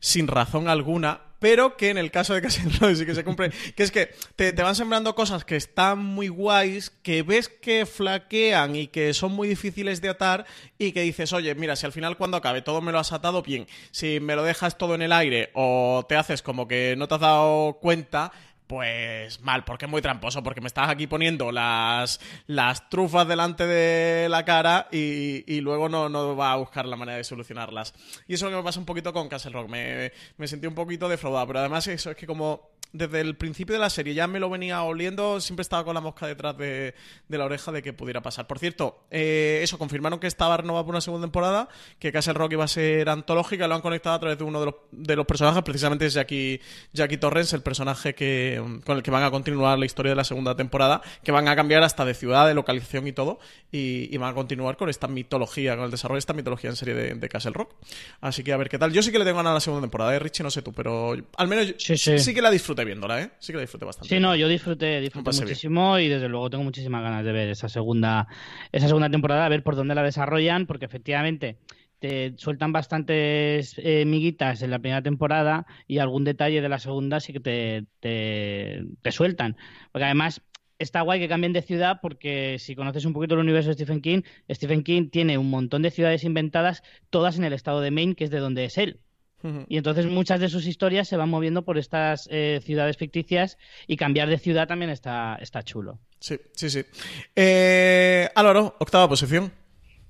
sin 0.00 0.26
razón 0.26 0.68
alguna 0.68 1.27
pero 1.38 1.76
que 1.76 1.90
en 1.90 1.98
el 1.98 2.10
caso 2.10 2.34
de 2.34 2.42
Castle 2.42 2.70
Rock 2.80 2.94
sí 2.94 3.06
que 3.06 3.14
se 3.14 3.24
cumple, 3.24 3.50
que 3.76 3.82
es 3.82 3.90
que 3.90 4.10
te, 4.36 4.52
te, 4.52 4.62
van 4.62 4.74
sembrando 4.74 5.14
cosas 5.14 5.44
que 5.44 5.56
están 5.56 5.98
muy 5.98 6.28
guays, 6.28 6.90
que 7.02 7.22
ves 7.22 7.48
que 7.48 7.86
flaquean 7.86 8.76
y 8.76 8.88
que 8.88 9.14
son 9.14 9.32
muy 9.32 9.48
difíciles 9.48 10.00
de 10.00 10.08
atar 10.08 10.46
y 10.78 10.92
que 10.92 11.02
dices, 11.02 11.32
oye, 11.32 11.54
mira, 11.54 11.76
si 11.76 11.86
al 11.86 11.92
final 11.92 12.16
cuando 12.16 12.36
acabe 12.36 12.62
todo 12.62 12.80
me 12.80 12.92
lo 12.92 12.98
has 12.98 13.12
atado 13.12 13.42
bien, 13.42 13.66
si 13.90 14.20
me 14.20 14.36
lo 14.36 14.42
dejas 14.42 14.78
todo 14.78 14.94
en 14.94 15.02
el 15.02 15.12
aire 15.12 15.50
o 15.54 16.04
te 16.08 16.16
haces 16.16 16.42
como 16.42 16.68
que 16.68 16.94
no 16.96 17.08
te 17.08 17.14
has 17.14 17.20
dado 17.20 17.78
cuenta, 17.80 18.32
pues 18.68 19.40
mal, 19.40 19.64
porque 19.64 19.86
es 19.86 19.90
muy 19.90 20.02
tramposo, 20.02 20.42
porque 20.42 20.60
me 20.60 20.68
estás 20.68 20.88
aquí 20.88 21.06
poniendo 21.06 21.50
las, 21.50 22.20
las 22.46 22.88
trufas 22.90 23.26
delante 23.26 23.66
de 23.66 24.28
la 24.28 24.44
cara 24.44 24.88
y, 24.92 25.42
y 25.52 25.60
luego 25.60 25.88
no, 25.88 26.08
no, 26.08 26.36
va 26.36 26.52
a 26.52 26.56
buscar 26.56 26.86
la 26.86 26.96
manera 26.96 27.16
de 27.16 27.24
solucionarlas. 27.24 27.94
Y 28.28 28.34
eso 28.34 28.48
que 28.48 28.56
me 28.56 28.62
pasa 28.62 28.78
un 28.78 28.86
poquito 28.86 29.12
con 29.12 29.28
Castle 29.28 29.52
Rock, 29.52 29.68
me, 29.68 30.12
me 30.36 30.46
sentí 30.46 30.66
un 30.66 30.74
poquito 30.74 31.08
defraudado, 31.08 31.46
pero 31.48 31.58
además 31.60 31.86
eso 31.88 32.10
es 32.10 32.16
que 32.16 32.26
como 32.26 32.77
desde 32.92 33.20
el 33.20 33.36
principio 33.36 33.74
de 33.74 33.80
la 33.80 33.90
serie 33.90 34.14
ya 34.14 34.26
me 34.26 34.40
lo 34.40 34.48
venía 34.48 34.82
oliendo, 34.82 35.40
siempre 35.40 35.62
estaba 35.62 35.84
con 35.84 35.94
la 35.94 36.00
mosca 36.00 36.26
detrás 36.26 36.56
de, 36.56 36.94
de 37.28 37.38
la 37.38 37.44
oreja 37.44 37.70
de 37.70 37.82
que 37.82 37.92
pudiera 37.92 38.22
pasar. 38.22 38.46
Por 38.46 38.58
cierto, 38.58 39.04
eh, 39.10 39.60
eso, 39.62 39.78
confirmaron 39.78 40.18
que 40.18 40.26
estaba 40.26 40.56
renovada 40.56 40.84
por 40.84 40.94
una 40.94 41.00
segunda 41.00 41.26
temporada, 41.26 41.68
que 41.98 42.10
Castle 42.12 42.32
Rock 42.34 42.52
iba 42.52 42.64
a 42.64 42.68
ser 42.68 43.08
antológica, 43.08 43.68
lo 43.68 43.74
han 43.74 43.80
conectado 43.82 44.16
a 44.16 44.20
través 44.20 44.38
de 44.38 44.44
uno 44.44 44.60
de 44.60 44.66
los, 44.66 44.74
de 44.90 45.16
los 45.16 45.26
personajes, 45.26 45.62
precisamente 45.62 46.06
es 46.06 46.14
Jackie, 46.14 46.60
Jackie 46.92 47.18
Torrens, 47.18 47.52
el 47.52 47.62
personaje 47.62 48.14
que, 48.14 48.62
con 48.84 48.96
el 48.96 49.02
que 49.02 49.10
van 49.10 49.22
a 49.22 49.30
continuar 49.30 49.78
la 49.78 49.86
historia 49.86 50.10
de 50.10 50.16
la 50.16 50.24
segunda 50.24 50.56
temporada, 50.56 51.02
que 51.22 51.30
van 51.32 51.46
a 51.48 51.54
cambiar 51.56 51.82
hasta 51.82 52.04
de 52.04 52.14
ciudad, 52.14 52.46
de 52.46 52.54
localización 52.54 53.06
y 53.06 53.12
todo, 53.12 53.38
y, 53.70 54.08
y 54.12 54.16
van 54.16 54.30
a 54.30 54.34
continuar 54.34 54.76
con 54.76 54.88
esta 54.88 55.08
mitología, 55.08 55.76
con 55.76 55.84
el 55.84 55.90
desarrollo 55.90 56.16
de 56.16 56.20
esta 56.20 56.32
mitología 56.32 56.70
en 56.70 56.76
serie 56.76 56.94
de, 56.94 57.14
de 57.14 57.28
Castle 57.28 57.52
Rock. 57.52 57.74
Así 58.20 58.42
que 58.42 58.52
a 58.52 58.56
ver 58.56 58.68
qué 58.68 58.78
tal. 58.78 58.92
Yo 58.92 59.02
sí 59.02 59.12
que 59.12 59.18
le 59.18 59.24
tengo 59.24 59.36
ganas 59.36 59.50
a 59.50 59.54
la 59.54 59.60
segunda 59.60 59.82
temporada, 59.82 60.14
¿eh? 60.14 60.18
Richie, 60.18 60.42
no 60.42 60.50
sé 60.50 60.62
tú, 60.62 60.72
pero 60.72 61.14
al 61.36 61.48
menos 61.48 61.66
yo- 61.66 61.74
Sí, 61.78 61.96
sí. 61.98 62.18
sí 62.18 62.34
que 62.34 62.42
la 62.42 62.50
disfruté 62.78 62.84
viéndola, 62.84 63.22
¿eh? 63.22 63.30
Sí 63.38 63.52
que 63.52 63.56
la 63.56 63.62
disfruté 63.62 63.84
bastante. 63.84 64.08
Sí, 64.08 64.20
no, 64.20 64.36
yo 64.36 64.48
disfruté, 64.48 65.00
disfruté 65.00 65.24
pasé 65.24 65.40
bien. 65.40 65.48
muchísimo 65.48 65.98
y 65.98 66.08
desde 66.08 66.28
luego 66.28 66.50
tengo 66.50 66.64
muchísimas 66.64 67.02
ganas 67.02 67.24
de 67.24 67.32
ver 67.32 67.48
esa 67.48 67.68
segunda, 67.68 68.26
esa 68.72 68.86
segunda 68.86 69.10
temporada, 69.10 69.46
a 69.46 69.48
ver 69.48 69.62
por 69.62 69.76
dónde 69.76 69.94
la 69.94 70.02
desarrollan, 70.02 70.66
porque 70.66 70.84
efectivamente 70.84 71.58
te 71.98 72.34
sueltan 72.36 72.72
bastantes 72.72 73.74
eh, 73.78 74.04
miguitas 74.06 74.62
en 74.62 74.70
la 74.70 74.78
primera 74.78 75.02
temporada 75.02 75.66
y 75.88 75.98
algún 75.98 76.24
detalle 76.24 76.60
de 76.60 76.68
la 76.68 76.78
segunda 76.78 77.18
sí 77.18 77.32
que 77.32 77.40
te, 77.40 77.86
te, 78.00 78.84
te 79.02 79.12
sueltan. 79.12 79.56
Porque 79.90 80.04
además 80.04 80.42
está 80.78 81.00
guay 81.00 81.18
que 81.18 81.28
cambien 81.28 81.52
de 81.52 81.62
ciudad 81.62 81.98
porque 82.00 82.56
si 82.60 82.76
conoces 82.76 83.04
un 83.04 83.12
poquito 83.12 83.34
el 83.34 83.40
universo 83.40 83.70
de 83.70 83.74
Stephen 83.74 84.00
King, 84.00 84.22
Stephen 84.48 84.84
King 84.84 85.08
tiene 85.10 85.36
un 85.38 85.50
montón 85.50 85.82
de 85.82 85.90
ciudades 85.90 86.22
inventadas, 86.22 86.84
todas 87.10 87.36
en 87.36 87.44
el 87.44 87.52
estado 87.52 87.80
de 87.80 87.90
Maine, 87.90 88.14
que 88.14 88.24
es 88.24 88.30
de 88.30 88.38
donde 88.38 88.64
es 88.64 88.78
él. 88.78 89.00
Y 89.68 89.76
entonces 89.76 90.06
muchas 90.06 90.40
de 90.40 90.48
sus 90.48 90.66
historias 90.66 91.06
se 91.08 91.16
van 91.16 91.28
moviendo 91.28 91.62
por 91.62 91.78
estas 91.78 92.28
eh, 92.30 92.60
ciudades 92.64 92.96
ficticias 92.96 93.56
y 93.86 93.96
cambiar 93.96 94.28
de 94.28 94.38
ciudad 94.38 94.66
también 94.66 94.90
está, 94.90 95.36
está 95.40 95.62
chulo. 95.62 95.98
Sí, 96.18 96.38
sí, 96.54 96.68
sí. 96.70 96.84
Eh, 97.36 98.28
Álvaro, 98.34 98.74
octava 98.80 99.08
posición. 99.08 99.52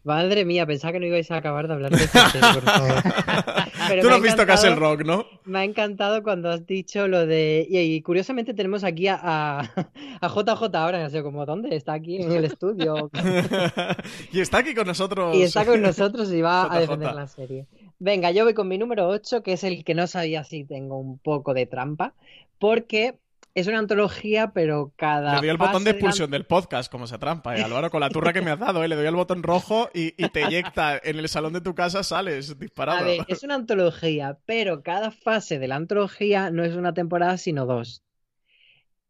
Madre 0.04 0.46
mía, 0.46 0.64
pensaba 0.64 0.92
que 0.92 1.00
no 1.00 1.06
ibais 1.06 1.30
a 1.30 1.36
acabar 1.36 1.68
de 1.68 1.74
hablar 1.74 1.90
de 1.90 1.98
serie, 1.98 2.40
por 2.54 2.62
favor. 2.62 3.02
Pero 3.88 4.02
Tú 4.02 4.06
me 4.06 4.10
no 4.10 4.14
ha 4.14 4.16
has 4.16 4.22
visto 4.22 4.42
encantado- 4.42 4.46
Castle 4.46 4.74
Rock, 4.76 5.02
¿no? 5.04 5.26
Me 5.44 5.58
ha 5.58 5.64
encantado 5.64 6.22
cuando 6.22 6.48
has 6.50 6.66
dicho 6.66 7.08
lo 7.08 7.26
de. 7.26 7.66
Y, 7.68 7.78
y 7.78 8.00
curiosamente 8.00 8.54
tenemos 8.54 8.84
aquí 8.84 9.08
a, 9.08 9.18
a, 9.22 9.60
a 10.22 10.28
JJ 10.28 10.74
ahora, 10.76 11.02
no 11.02 11.10
sé 11.10 11.22
como, 11.22 11.44
¿dónde? 11.44 11.76
Está 11.76 11.92
aquí 11.94 12.22
en 12.22 12.32
el 12.32 12.44
estudio. 12.46 13.10
y 14.32 14.40
está 14.40 14.58
aquí 14.58 14.74
con 14.74 14.86
nosotros. 14.86 15.36
Y 15.36 15.42
está 15.42 15.66
con 15.66 15.82
nosotros 15.82 16.32
y 16.32 16.40
va 16.40 16.62
a 16.62 16.68
JJ. 16.68 16.80
defender 16.80 17.14
la 17.14 17.26
serie. 17.26 17.66
Venga, 17.98 18.30
yo 18.30 18.44
voy 18.44 18.54
con 18.54 18.68
mi 18.68 18.78
número 18.78 19.08
8, 19.08 19.42
que 19.42 19.54
es 19.54 19.64
el 19.64 19.84
que 19.84 19.94
no 19.94 20.06
sabía 20.06 20.44
si 20.44 20.64
tengo 20.64 20.98
un 20.98 21.18
poco 21.18 21.52
de 21.54 21.66
trampa, 21.66 22.14
porque 22.58 23.18
es 23.54 23.66
una 23.66 23.78
antología, 23.80 24.52
pero 24.52 24.92
cada 24.96 25.34
Le 25.34 25.40
doy 25.40 25.48
el 25.48 25.56
botón 25.56 25.82
de 25.82 25.90
expulsión 25.90 26.30
del 26.30 26.46
podcast, 26.46 26.92
como 26.92 27.08
se 27.08 27.18
trampa, 27.18 27.58
¿eh, 27.58 27.62
Álvaro, 27.62 27.90
con 27.90 28.00
la 28.00 28.08
turra 28.08 28.32
que 28.32 28.40
me 28.40 28.52
has 28.52 28.58
dado, 28.60 28.84
¿eh? 28.84 28.88
Le 28.88 28.94
doy 28.94 29.06
el 29.06 29.16
botón 29.16 29.42
rojo 29.42 29.90
y, 29.92 30.14
y 30.22 30.28
te 30.28 30.44
eyecta. 30.44 31.00
En 31.02 31.18
el 31.18 31.28
salón 31.28 31.54
de 31.54 31.60
tu 31.60 31.74
casa 31.74 32.04
sales 32.04 32.56
disparado. 32.58 32.98
A 32.98 33.02
ver, 33.02 33.20
es 33.26 33.42
una 33.42 33.56
antología, 33.56 34.38
pero 34.46 34.82
cada 34.82 35.10
fase 35.10 35.58
de 35.58 35.66
la 35.66 35.74
antología 35.76 36.50
no 36.50 36.64
es 36.64 36.76
una 36.76 36.94
temporada, 36.94 37.36
sino 37.36 37.66
dos. 37.66 38.02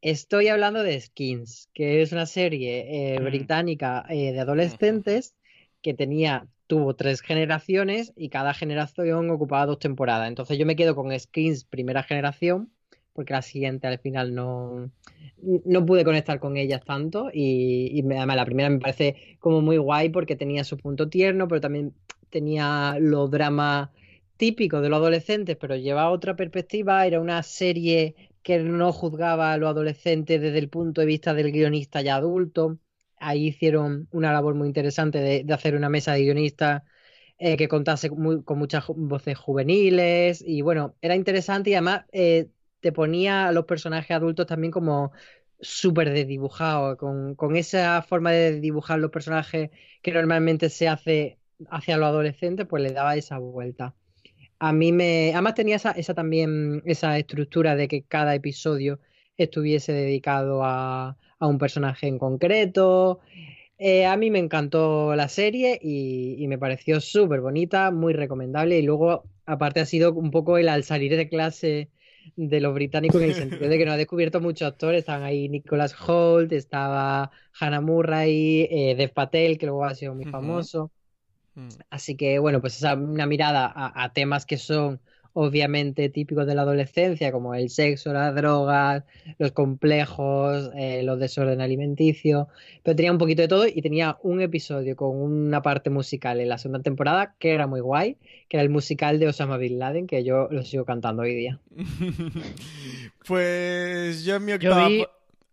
Estoy 0.00 0.48
hablando 0.48 0.82
de 0.82 1.00
Skins, 1.00 1.68
que 1.74 2.00
es 2.02 2.12
una 2.12 2.24
serie 2.26 3.14
eh, 3.14 3.20
Mm. 3.20 3.24
británica 3.24 4.06
eh, 4.08 4.32
de 4.32 4.40
adolescentes 4.40 5.34
que 5.82 5.92
tenía, 5.92 6.46
tuvo 6.68 6.94
tres 6.94 7.22
generaciones 7.22 8.12
y 8.16 8.28
cada 8.28 8.54
generación 8.54 9.30
ocupaba 9.30 9.66
dos 9.66 9.80
temporadas. 9.80 10.28
Entonces 10.28 10.58
yo 10.58 10.66
me 10.66 10.76
quedo 10.76 10.94
con 10.94 11.18
Skins 11.18 11.64
primera 11.64 12.04
generación, 12.04 12.70
porque 13.12 13.32
la 13.32 13.42
siguiente 13.42 13.88
al 13.88 13.98
final 13.98 14.34
no, 14.34 14.92
no 15.42 15.86
pude 15.86 16.04
conectar 16.04 16.38
con 16.38 16.56
ellas 16.56 16.84
tanto 16.84 17.30
y, 17.32 17.90
y 17.92 18.02
además 18.12 18.36
la 18.36 18.44
primera 18.44 18.70
me 18.70 18.78
parece 18.78 19.36
como 19.40 19.60
muy 19.60 19.78
guay 19.78 20.10
porque 20.10 20.36
tenía 20.36 20.62
su 20.62 20.76
punto 20.78 21.08
tierno, 21.08 21.48
pero 21.48 21.60
también 21.60 21.94
tenía 22.30 22.96
los 23.00 23.30
dramas 23.30 23.90
típicos 24.36 24.82
de 24.82 24.88
los 24.88 24.98
adolescentes, 24.98 25.56
pero 25.60 25.76
llevaba 25.76 26.10
otra 26.10 26.36
perspectiva, 26.36 27.06
era 27.06 27.20
una 27.20 27.42
serie 27.42 28.14
que 28.42 28.58
no 28.60 28.92
juzgaba 28.92 29.52
a 29.52 29.56
los 29.58 29.70
adolescentes 29.70 30.40
desde 30.40 30.58
el 30.58 30.68
punto 30.68 31.00
de 31.00 31.06
vista 31.08 31.34
del 31.34 31.50
guionista 31.52 32.02
ya 32.02 32.16
adulto. 32.16 32.78
Ahí 33.20 33.48
hicieron 33.48 34.08
una 34.12 34.32
labor 34.32 34.54
muy 34.54 34.68
interesante 34.68 35.18
de, 35.18 35.44
de 35.44 35.54
hacer 35.54 35.74
una 35.74 35.88
mesa 35.88 36.12
de 36.12 36.22
guionistas 36.22 36.82
eh, 37.38 37.56
que 37.56 37.68
contase 37.68 38.10
con 38.10 38.58
muchas 38.58 38.84
voces 38.88 39.38
juveniles 39.38 40.42
y 40.44 40.62
bueno, 40.62 40.96
era 41.00 41.14
interesante 41.14 41.70
y 41.70 41.74
además 41.74 42.04
eh, 42.12 42.48
te 42.80 42.90
ponía 42.92 43.46
a 43.48 43.52
los 43.52 43.64
personajes 43.64 44.10
adultos 44.10 44.46
también 44.46 44.72
como 44.72 45.12
súper 45.60 46.10
desdibujados, 46.12 46.96
con, 46.96 47.34
con 47.36 47.56
esa 47.56 48.02
forma 48.02 48.32
de 48.32 48.60
dibujar 48.60 48.98
los 48.98 49.10
personajes 49.10 49.70
que 50.02 50.12
normalmente 50.12 50.68
se 50.68 50.88
hace 50.88 51.38
hacia 51.70 51.96
los 51.96 52.08
adolescentes, 52.08 52.66
pues 52.68 52.82
le 52.82 52.92
daba 52.92 53.16
esa 53.16 53.38
vuelta. 53.38 53.94
A 54.58 54.72
mí 54.72 54.92
me. 54.92 55.30
Además 55.32 55.54
tenía 55.54 55.76
esa, 55.76 55.92
esa 55.92 56.14
también, 56.14 56.82
esa 56.86 57.18
estructura 57.18 57.76
de 57.76 57.88
que 57.88 58.02
cada 58.02 58.34
episodio 58.34 59.00
estuviese 59.36 59.92
dedicado 59.92 60.64
a, 60.64 61.16
a 61.38 61.46
un 61.46 61.58
personaje 61.58 62.06
en 62.06 62.18
concreto. 62.18 63.20
Eh, 63.78 64.06
a 64.06 64.16
mí 64.16 64.30
me 64.30 64.40
encantó 64.40 65.14
la 65.14 65.28
serie 65.28 65.78
y, 65.80 66.36
y 66.38 66.48
me 66.48 66.58
pareció 66.58 67.00
súper 67.00 67.40
bonita, 67.40 67.90
muy 67.90 68.12
recomendable. 68.12 68.78
Y 68.78 68.82
luego, 68.82 69.24
aparte, 69.46 69.80
ha 69.80 69.86
sido 69.86 70.12
un 70.12 70.30
poco 70.30 70.58
el 70.58 70.68
al 70.68 70.84
salir 70.84 71.16
de 71.16 71.28
clase 71.28 71.90
de 72.36 72.60
los 72.60 72.74
británicos 72.74 73.22
en 73.22 73.28
el 73.28 73.34
sentido 73.34 73.68
de 73.68 73.78
que 73.78 73.86
no 73.86 73.92
ha 73.92 73.96
descubierto 73.96 74.40
muchos 74.40 74.68
actores. 74.68 75.00
Estaban 75.00 75.22
ahí 75.22 75.48
Nicholas 75.48 75.94
Holt, 76.06 76.52
estaba 76.52 77.30
Hannah 77.58 77.80
Murray, 77.80 78.68
eh, 78.70 78.94
Dev 78.96 79.12
Patel, 79.12 79.58
que 79.58 79.66
luego 79.66 79.84
ha 79.84 79.94
sido 79.94 80.14
muy 80.14 80.24
famoso. 80.26 80.90
Mm. 81.54 81.68
Así 81.90 82.16
que, 82.16 82.38
bueno, 82.38 82.60
pues 82.60 82.76
esa 82.76 82.94
una 82.94 83.26
mirada 83.26 83.66
a, 83.66 84.04
a 84.04 84.12
temas 84.12 84.44
que 84.44 84.58
son 84.58 85.00
obviamente 85.32 86.08
típicos 86.08 86.46
de 86.46 86.54
la 86.54 86.62
adolescencia, 86.62 87.30
como 87.32 87.54
el 87.54 87.70
sexo, 87.70 88.12
las 88.12 88.34
drogas, 88.34 89.04
los 89.38 89.52
complejos, 89.52 90.70
eh, 90.76 91.02
los 91.02 91.18
desorden 91.20 91.60
alimenticio, 91.60 92.48
pero 92.82 92.96
tenía 92.96 93.12
un 93.12 93.18
poquito 93.18 93.42
de 93.42 93.48
todo 93.48 93.66
y 93.66 93.80
tenía 93.82 94.18
un 94.22 94.40
episodio 94.40 94.96
con 94.96 95.16
una 95.16 95.62
parte 95.62 95.90
musical 95.90 96.40
en 96.40 96.48
la 96.48 96.58
segunda 96.58 96.82
temporada 96.82 97.34
que 97.38 97.52
era 97.52 97.66
muy 97.66 97.80
guay, 97.80 98.16
que 98.48 98.56
era 98.56 98.62
el 98.62 98.70
musical 98.70 99.18
de 99.18 99.28
Osama 99.28 99.56
Bin 99.58 99.78
Laden, 99.78 100.06
que 100.06 100.24
yo 100.24 100.48
lo 100.50 100.64
sigo 100.64 100.84
cantando 100.84 101.22
hoy 101.22 101.34
día. 101.34 101.60
pues 103.26 104.24
yo 104.24 104.36
en 104.36 104.44
mi 104.44 104.52
Yo 104.52 104.56
octava. 104.70 104.88
vi- 104.88 105.04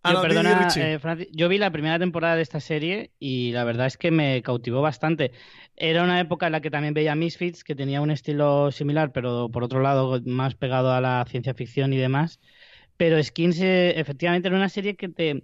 Ah, 0.08 0.12
Yo, 0.12 0.18
no, 0.18 0.22
perdona, 0.22 0.74
eh, 0.78 1.00
Francis, 1.00 1.28
yo 1.32 1.50
vi 1.50 1.58
la 1.58 1.72
primera 1.72 1.98
temporada 1.98 2.36
de 2.36 2.44
esta 2.44 2.60
serie 2.60 3.12
y 3.18 3.52
la 3.54 3.64
verdad 3.64 3.88
es 3.88 3.98
que 3.98 4.12
me 4.12 4.42
cautivó 4.44 4.82
bastante. 4.82 5.32
Era 5.76 6.04
una 6.04 6.20
época 6.20 6.46
en 6.46 6.52
la 6.52 6.62
que 6.62 6.70
también 6.70 6.94
veía 6.94 7.16
Misfits, 7.16 7.64
que 7.64 7.74
tenía 7.76 8.02
un 8.02 8.12
estilo 8.12 8.72
similar, 8.72 9.12
pero 9.12 9.50
por 9.50 9.64
otro 9.64 9.82
lado 9.82 10.22
más 10.26 10.54
pegado 10.56 10.92
a 10.92 11.02
la 11.02 11.26
ciencia 11.28 11.56
ficción 11.56 11.92
y 11.92 11.98
demás. 11.98 12.40
Pero 12.98 13.22
Skins 13.24 13.60
eh, 13.62 14.00
efectivamente 14.00 14.48
era 14.48 14.58
una 14.58 14.70
serie 14.70 14.96
que 14.96 15.10
te 15.10 15.44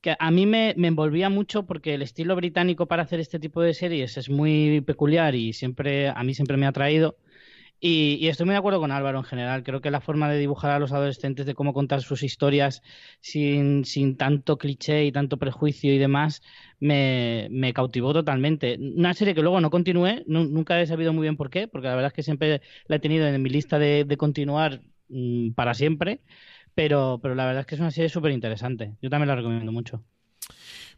que 0.00 0.16
a 0.18 0.30
mí 0.30 0.46
me, 0.46 0.74
me 0.76 0.88
envolvía 0.88 1.30
mucho 1.30 1.64
porque 1.66 1.94
el 1.94 2.02
estilo 2.02 2.36
británico 2.36 2.86
para 2.86 3.02
hacer 3.04 3.20
este 3.20 3.38
tipo 3.40 3.62
de 3.62 3.72
series 3.74 4.16
es 4.18 4.28
muy 4.28 4.82
peculiar 4.82 5.34
y 5.34 5.52
siempre 5.54 6.08
a 6.10 6.22
mí 6.24 6.34
siempre 6.34 6.56
me 6.58 6.66
ha 6.66 6.70
atraído. 6.70 7.16
Y, 7.80 8.28
estoy 8.28 8.46
muy 8.46 8.54
de 8.54 8.58
acuerdo 8.58 8.80
con 8.80 8.92
Álvaro 8.92 9.18
en 9.18 9.24
general. 9.24 9.62
Creo 9.62 9.80
que 9.80 9.90
la 9.90 10.00
forma 10.00 10.30
de 10.30 10.38
dibujar 10.38 10.70
a 10.70 10.78
los 10.78 10.92
adolescentes, 10.92 11.44
de 11.44 11.54
cómo 11.54 11.74
contar 11.74 12.00
sus 12.00 12.22
historias 12.22 12.82
sin, 13.20 13.84
sin 13.84 14.16
tanto 14.16 14.56
cliché 14.56 15.04
y 15.04 15.12
tanto 15.12 15.36
prejuicio 15.36 15.92
y 15.92 15.98
demás, 15.98 16.42
me, 16.80 17.72
cautivó 17.74 18.12
totalmente. 18.12 18.78
Una 18.78 19.12
serie 19.14 19.34
que 19.34 19.42
luego 19.42 19.60
no 19.60 19.70
continué, 19.70 20.24
nu- 20.26 20.48
nunca 20.48 20.80
he 20.80 20.86
sabido 20.86 21.12
muy 21.12 21.22
bien 21.22 21.36
por 21.36 21.50
qué, 21.50 21.68
porque 21.68 21.88
la 21.88 21.94
verdad 21.94 22.08
es 22.12 22.14
que 22.14 22.22
siempre 22.22 22.62
la 22.86 22.96
he 22.96 23.00
tenido 23.00 23.26
en 23.26 23.42
mi 23.42 23.50
lista 23.50 23.78
de, 23.78 24.04
de 24.04 24.16
continuar 24.16 24.80
mm, 25.08 25.50
para 25.52 25.74
siempre. 25.74 26.20
Pero, 26.74 27.20
pero 27.22 27.34
la 27.34 27.46
verdad 27.46 27.60
es 27.60 27.66
que 27.66 27.74
es 27.76 27.80
una 27.80 27.90
serie 27.90 28.08
súper 28.08 28.32
interesante. 28.32 28.94
Yo 29.00 29.10
también 29.10 29.28
la 29.28 29.36
recomiendo 29.36 29.70
mucho. 29.72 30.02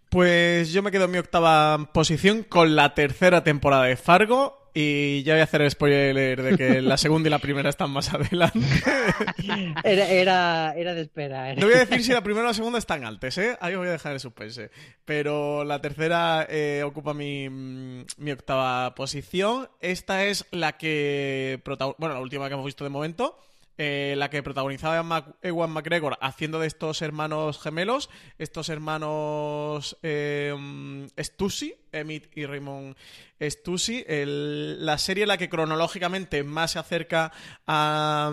Pues 0.09 0.73
yo 0.73 0.83
me 0.83 0.91
quedo 0.91 1.07
en 1.07 1.11
mi 1.11 1.19
octava 1.19 1.91
posición 1.93 2.45
con 2.45 2.77
la 2.77 2.95
tercera 2.95 3.43
temporada 3.43 3.85
de 3.85 3.97
Fargo. 3.97 4.66
Y 4.79 5.23
ya 5.23 5.33
voy 5.33 5.41
a 5.41 5.45
hacer 5.45 5.63
el 5.63 5.71
spoiler 5.71 6.43
de 6.43 6.55
que 6.59 6.83
la 6.83 6.99
segunda 6.99 7.29
y 7.29 7.31
la 7.31 7.39
primera 7.39 7.71
están 7.71 7.89
más 7.91 8.13
adelante. 8.13 8.61
Era, 9.85 10.09
era, 10.11 10.75
era 10.77 10.93
de 10.93 11.01
espera. 11.01 11.51
era- 11.51 11.61
No 11.61 11.67
voy 11.67 11.77
a 11.77 11.85
decir 11.87 12.03
si 12.05 12.13
la 12.13 12.23
primera 12.23 12.45
o 12.45 12.49
la 12.49 12.55
segunda 12.55 12.79
están 12.79 13.05
altas, 13.05 13.39
¿eh? 13.39 13.57
Ahí 13.61 13.73
os 13.73 13.79
voy 13.79 13.89
a 13.89 13.93
dejar 13.93 14.13
el 14.13 14.21
suspense. 14.21 14.71
Pero 15.07 15.65
la 15.65 15.81
tercera 15.81 16.47
eh, 16.51 16.83
ocupa 16.85 17.15
mi, 17.15 17.49
mm, 17.49 18.05
mi 18.19 18.31
octava 18.33 18.95
posición. 18.95 19.69
Esta 19.81 20.25
es 20.27 20.45
la 20.51 20.77
que... 20.77 21.63
Bueno, 21.97 22.15
la 22.15 22.21
última 22.21 22.49
que 22.49 22.53
hemos 22.55 22.67
visto 22.67 22.85
de 22.85 22.91
momento. 22.91 23.39
eh, 23.79 24.15
la 24.17 24.31
que 24.31 24.43
protagonizaba 24.43 25.03
Mac- 25.03 25.37
Ewan 25.43 25.71
McGregor 25.71 26.17
haciendo 26.21 26.59
de 26.61 26.67
estos 26.67 27.01
hermanos 27.03 27.61
gemelos, 27.61 28.09
estos 28.39 28.69
hermanos 28.71 29.97
eh, 30.03 30.55
mm, 30.59 31.05
Stussy, 31.19 31.75
Emmett 31.99 32.37
y 32.37 32.47
Raymond 32.47 32.97
Stussy, 33.41 34.05
la 34.09 34.99
serie 34.99 35.27
la 35.27 35.37
que 35.37 35.51
cronológicamente 35.51 36.43
más 36.43 36.73
se 36.73 36.79
acerca 36.79 37.31
a, 37.67 38.33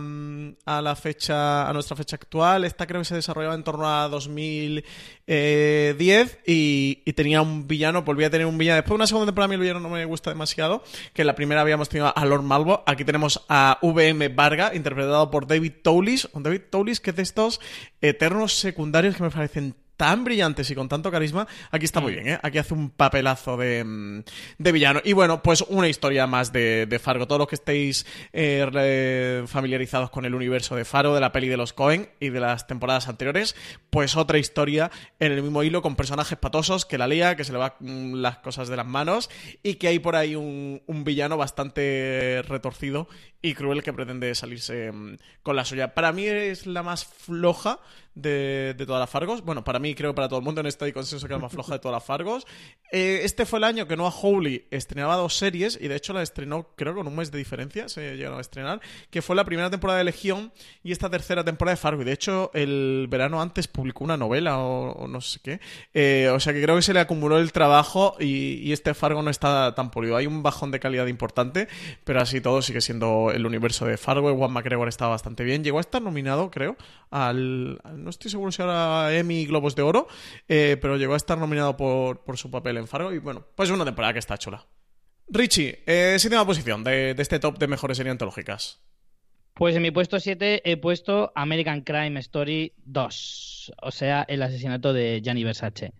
la 0.66 0.96
fecha, 0.96 1.70
a 1.70 1.74
nuestra 1.74 1.98
fecha 1.98 2.16
actual. 2.16 2.64
Esta 2.64 2.88
creo 2.88 3.02
que 3.02 3.06
se 3.06 3.16
desarrollaba 3.16 3.56
en 3.56 3.64
torno 3.64 3.90
a 3.90 4.08
2010 4.08 6.40
y, 6.46 7.02
y 7.06 7.14
tenía 7.14 7.42
un 7.42 7.68
villano, 7.68 8.04
volvía 8.04 8.28
a 8.28 8.30
tener 8.30 8.48
un 8.48 8.58
villano. 8.58 8.78
Después 8.78 8.92
de 8.92 8.96
una 8.96 9.08
segunda 9.08 9.26
temporada 9.26 9.52
a 9.52 9.56
el 9.56 9.62
villano 9.62 9.82
no 9.82 9.90
me 9.90 10.06
gusta 10.06 10.30
demasiado, 10.30 10.86
que 11.14 11.24
en 11.24 11.28
la 11.28 11.36
primera 11.36 11.60
habíamos 11.62 11.90
tenido 11.90 12.14
a 12.16 12.26
Lord 12.26 12.44
Malvo, 12.44 12.84
aquí 12.86 13.04
tenemos 13.04 13.44
a 13.50 13.80
VM 13.82 14.30
Varga, 14.30 14.74
interpretado 14.74 15.30
por 15.30 15.48
David 15.48 15.74
Toulis, 15.84 16.30
David 16.34 16.62
Toulis 16.70 17.02
que 17.02 17.10
es 17.10 17.18
de 17.18 17.24
estos 17.24 17.60
eternos 18.00 18.54
secundarios 18.54 19.18
que 19.18 19.24
me 19.24 19.32
parecen 19.32 19.76
tan 20.04 20.26
brillantes 20.26 20.70
y 20.70 20.76
con 20.76 20.90
tanto 20.90 21.10
carisma, 21.10 21.48
aquí 21.72 21.86
está 21.86 22.02
muy 22.02 22.12
bien, 22.12 22.28
¿eh? 22.28 22.40
Aquí 22.44 22.58
hace 22.58 22.74
un 22.74 22.90
papelazo 22.90 23.56
de, 23.56 23.86
mm, 23.86 24.24
de 24.58 24.72
villano. 24.74 25.00
Y 25.02 25.14
bueno, 25.14 25.42
pues 25.42 25.62
una 25.70 25.88
historia 25.88 26.28
más 26.28 26.52
de, 26.52 26.88
de 26.88 27.00
Fargo. 27.00 27.26
Todos 27.26 27.40
los 27.40 27.48
que 27.48 27.56
estéis 27.56 28.06
eh, 28.34 29.46
familiarizados 29.48 30.10
con 30.10 30.26
el 30.26 30.36
universo 30.36 30.76
de 30.76 30.84
Fargo, 30.84 31.16
de 31.16 31.22
la 31.22 31.32
peli 31.32 31.48
de 31.48 31.56
los 31.56 31.72
Cohen 31.72 32.10
y 32.20 32.32
de 32.32 32.42
las 32.42 32.68
temporadas 32.68 33.08
anteriores, 33.08 33.56
pues 33.90 34.18
otra 34.18 34.40
historia 34.40 34.92
en 35.22 35.32
el 35.32 35.42
mismo 35.42 35.64
hilo 35.64 35.82
con 35.82 35.96
personajes 35.96 36.38
patosos 36.38 36.86
que 36.86 36.98
la 36.98 37.08
lía, 37.08 37.38
que 37.38 37.46
se 37.46 37.54
le 37.54 37.60
va 37.60 37.78
mm, 37.80 38.16
las 38.16 38.40
cosas 38.40 38.68
de 38.68 38.76
las 38.76 38.86
manos 38.86 39.30
y 39.64 39.76
que 39.76 39.88
hay 39.88 40.00
por 40.00 40.18
ahí 40.18 40.36
un, 40.36 40.82
un 40.86 41.06
villano 41.06 41.38
bastante 41.38 42.44
retorcido 42.46 43.08
y 43.42 43.54
cruel 43.54 43.84
que 43.84 43.94
pretende 43.94 44.36
salirse 44.36 44.92
mm, 44.92 45.18
con 45.44 45.56
la 45.56 45.64
suya. 45.64 45.94
Para 45.94 46.12
mí 46.12 46.26
es 46.26 46.68
la 46.68 46.84
más 46.84 47.06
floja 47.06 47.80
de, 48.16 48.74
de 48.78 48.86
todas 48.86 49.00
las 49.00 49.10
Fargos. 49.10 49.44
Bueno, 49.44 49.64
para 49.64 49.80
mí 49.80 49.96
creo 49.96 50.12
que 50.12 50.16
para 50.16 50.28
todo 50.28 50.40
el 50.40 50.46
mundo 50.46 50.62
en 50.62 50.68
este 50.68 50.86
hay 50.86 50.94
consenso 50.94 51.28
que 51.28 51.34
es 51.34 51.40
la 51.40 51.44
más 51.44 51.52
floja 51.52 51.74
de 51.74 51.80
todas 51.80 51.96
las 51.96 52.04
Fargos. 52.04 52.46
Eh, 52.96 53.22
este 53.24 53.48
fue 53.48 53.58
el 53.58 53.64
año 53.64 53.88
que 53.88 53.98
Noah 53.98 54.12
Hawley 54.12 54.68
estrenaba 54.70 55.16
dos 55.16 55.36
series 55.36 55.80
y 55.82 55.88
de 55.88 55.96
hecho 55.96 56.14
la 56.14 56.22
estrenó 56.22 56.68
creo 56.76 56.94
con 56.94 57.08
un 57.08 57.16
mes 57.16 57.32
de 57.32 57.40
diferencia, 57.40 57.90
se 57.90 58.16
llegaron 58.16 58.38
a 58.38 58.42
estrenar, 58.42 58.82
que 59.10 59.24
fue 59.24 59.36
la 59.36 59.46
primera 59.46 59.72
temporada 59.72 59.98
de 59.98 60.04
Legión 60.04 60.54
y 60.84 60.92
esta 60.92 61.10
tercera 61.10 61.44
temporada 61.44 61.74
de 61.74 61.82
Fargo. 61.82 62.04
Y 62.04 62.06
de 62.06 62.12
hecho 62.12 62.52
el 62.54 63.08
verano 63.10 63.42
antes 63.42 63.68
publicó 63.68 64.04
una 64.04 64.16
novela 64.16 64.60
o, 64.60 65.08
no 65.08 65.22
sé 65.22 65.40
qué. 65.42 65.60
Eh, 65.96 66.30
o 66.32 66.40
sea 66.40 66.54
que 66.54 66.62
creo 66.62 66.76
que 66.76 66.84
se 66.84 66.94
le 66.94 67.00
acumuló 67.00 67.40
el 67.40 67.52
trabajo 67.52 68.16
y, 68.20 68.60
y 68.62 68.74
este 68.74 68.94
Fargo 68.94 69.24
no 69.24 69.32
está 69.32 69.74
tan 69.74 69.90
pulido. 69.90 70.16
Hay 70.16 70.28
un 70.28 70.44
bajón 70.44 70.70
de 70.70 70.80
calidad 70.80 71.08
importante, 71.08 71.68
pero 72.04 72.22
así 72.22 72.42
todo 72.42 72.62
sigue 72.62 72.82
siendo 72.82 73.32
el 73.32 73.44
universo 73.44 73.88
de 73.88 73.98
Fargo. 73.98 74.36
Juan 74.36 74.52
McGregor 74.52 74.88
estaba 74.88 75.12
bastante 75.12 75.44
bien. 75.44 75.64
Llegó 75.64 75.80
a 75.80 75.82
estar 75.82 76.02
nominado, 76.02 76.52
creo, 76.52 76.78
al... 77.10 77.82
No 78.04 78.10
estoy 78.10 78.30
seguro 78.30 78.52
si 78.52 78.62
ahora 78.62 79.16
Emmy 79.16 79.46
Globos 79.46 79.76
de 79.76 79.82
Oro, 79.82 80.08
eh, 80.48 80.78
pero 80.82 80.98
llegó 80.98 81.14
a 81.14 81.18
estar 81.18 81.38
nominado 81.38 81.78
por, 81.78 82.24
por 82.24 82.38
su 82.38 82.52
papel 82.52 82.78
en 82.78 82.88
Fargo 82.88 83.14
y 83.14 83.20
bueno, 83.20 83.46
pues 83.56 83.70
una 83.70 83.86
temporada 83.86 84.14
que 84.14 84.20
está 84.20 84.38
chula. 84.38 84.66
Richie, 85.30 85.84
eh, 85.88 86.18
séptima 86.20 86.46
posición 86.46 86.84
de, 86.84 87.14
de 87.14 87.22
este 87.22 87.40
top 87.40 87.58
de 87.58 87.68
mejores 87.68 87.98
series 87.98 88.12
antológicas. 88.12 88.82
Pues 89.56 89.76
en 89.76 89.84
mi 89.84 89.92
puesto 89.92 90.20
7 90.20 90.70
he 90.70 90.78
puesto 90.78 91.32
American 91.36 91.82
Crime 91.82 92.20
Story 92.20 92.74
2, 92.86 93.74
o 93.84 93.92
sea, 93.92 94.26
el 94.28 94.42
asesinato 94.42 94.94
de 94.94 95.22
Gianni 95.24 95.44
Versace. 95.44 95.94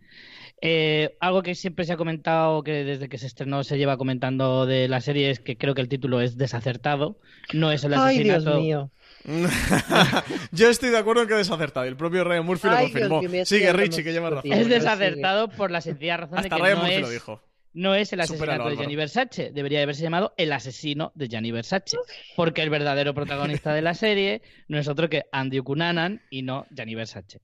Eh, 0.66 1.18
algo 1.20 1.44
que 1.44 1.56
siempre 1.56 1.84
se 1.86 1.94
ha 1.94 1.98
comentado, 1.98 2.64
que 2.64 2.86
desde 2.86 3.10
que 3.10 3.18
se 3.18 3.28
estrenó 3.28 3.64
se 3.64 3.78
lleva 3.78 3.98
comentando 3.98 4.66
de 4.66 4.88
la 4.88 5.02
serie, 5.02 5.30
es 5.30 5.40
que 5.40 5.58
creo 5.58 5.76
que 5.76 5.82
el 5.82 5.90
título 5.90 6.22
es 6.22 6.38
desacertado. 6.38 7.20
No 7.54 7.72
es 7.72 7.84
el 7.84 7.94
Ay, 7.94 8.24
Dios 8.24 8.38
asesinato. 8.38 8.60
mío. 8.62 8.92
Yo 10.52 10.70
estoy 10.70 10.90
de 10.90 10.98
acuerdo 10.98 11.22
en 11.24 11.28
que 11.28 11.36
desacertado. 11.36 11.86
y 11.86 11.90
El 11.90 11.96
propio 11.96 12.24
Ryan 12.24 12.46
Murphy 12.46 12.68
lo 12.68 12.78
confirmó. 12.80 13.22
Dios 13.22 13.48
Sigue 13.50 13.74
Richie, 13.74 14.04
que 14.04 14.12
lleva 14.12 14.30
razón. 14.30 14.52
Es 14.52 14.68
desacertado 14.68 15.50
por 15.50 15.72
la 15.72 15.82
sencilla 15.82 16.18
razón 16.18 16.40
Hasta 16.40 16.56
de 16.56 16.62
que 16.62 16.62
Ryan 16.62 16.78
no 16.78 16.84
Murphy 16.84 16.96
es, 16.96 17.02
lo 17.02 17.10
dijo. 17.10 17.42
no 17.74 17.96
es 17.96 18.14
el 18.14 18.22
asesinato 18.22 18.70
de. 18.70 18.76
Gianni 18.76 18.96
Versace. 18.96 19.52
Debería 19.52 19.82
haberse 19.82 20.04
llamado 20.04 20.34
El 20.38 20.52
asesino 20.52 21.12
de 21.16 21.28
Gianni 21.28 21.52
Versace. 21.52 21.98
Porque 22.36 22.62
el 22.62 22.70
verdadero 22.70 23.14
protagonista 23.14 23.74
de 23.74 23.82
la 23.82 23.94
serie 23.94 24.42
no 24.68 24.78
es 24.78 24.88
otro 24.88 25.10
que 25.10 25.24
Andrew 25.32 25.64
Cunanan 25.64 26.22
y 26.30 26.42
no 26.42 26.66
Gianni 26.72 26.96
Versace. 26.96 27.42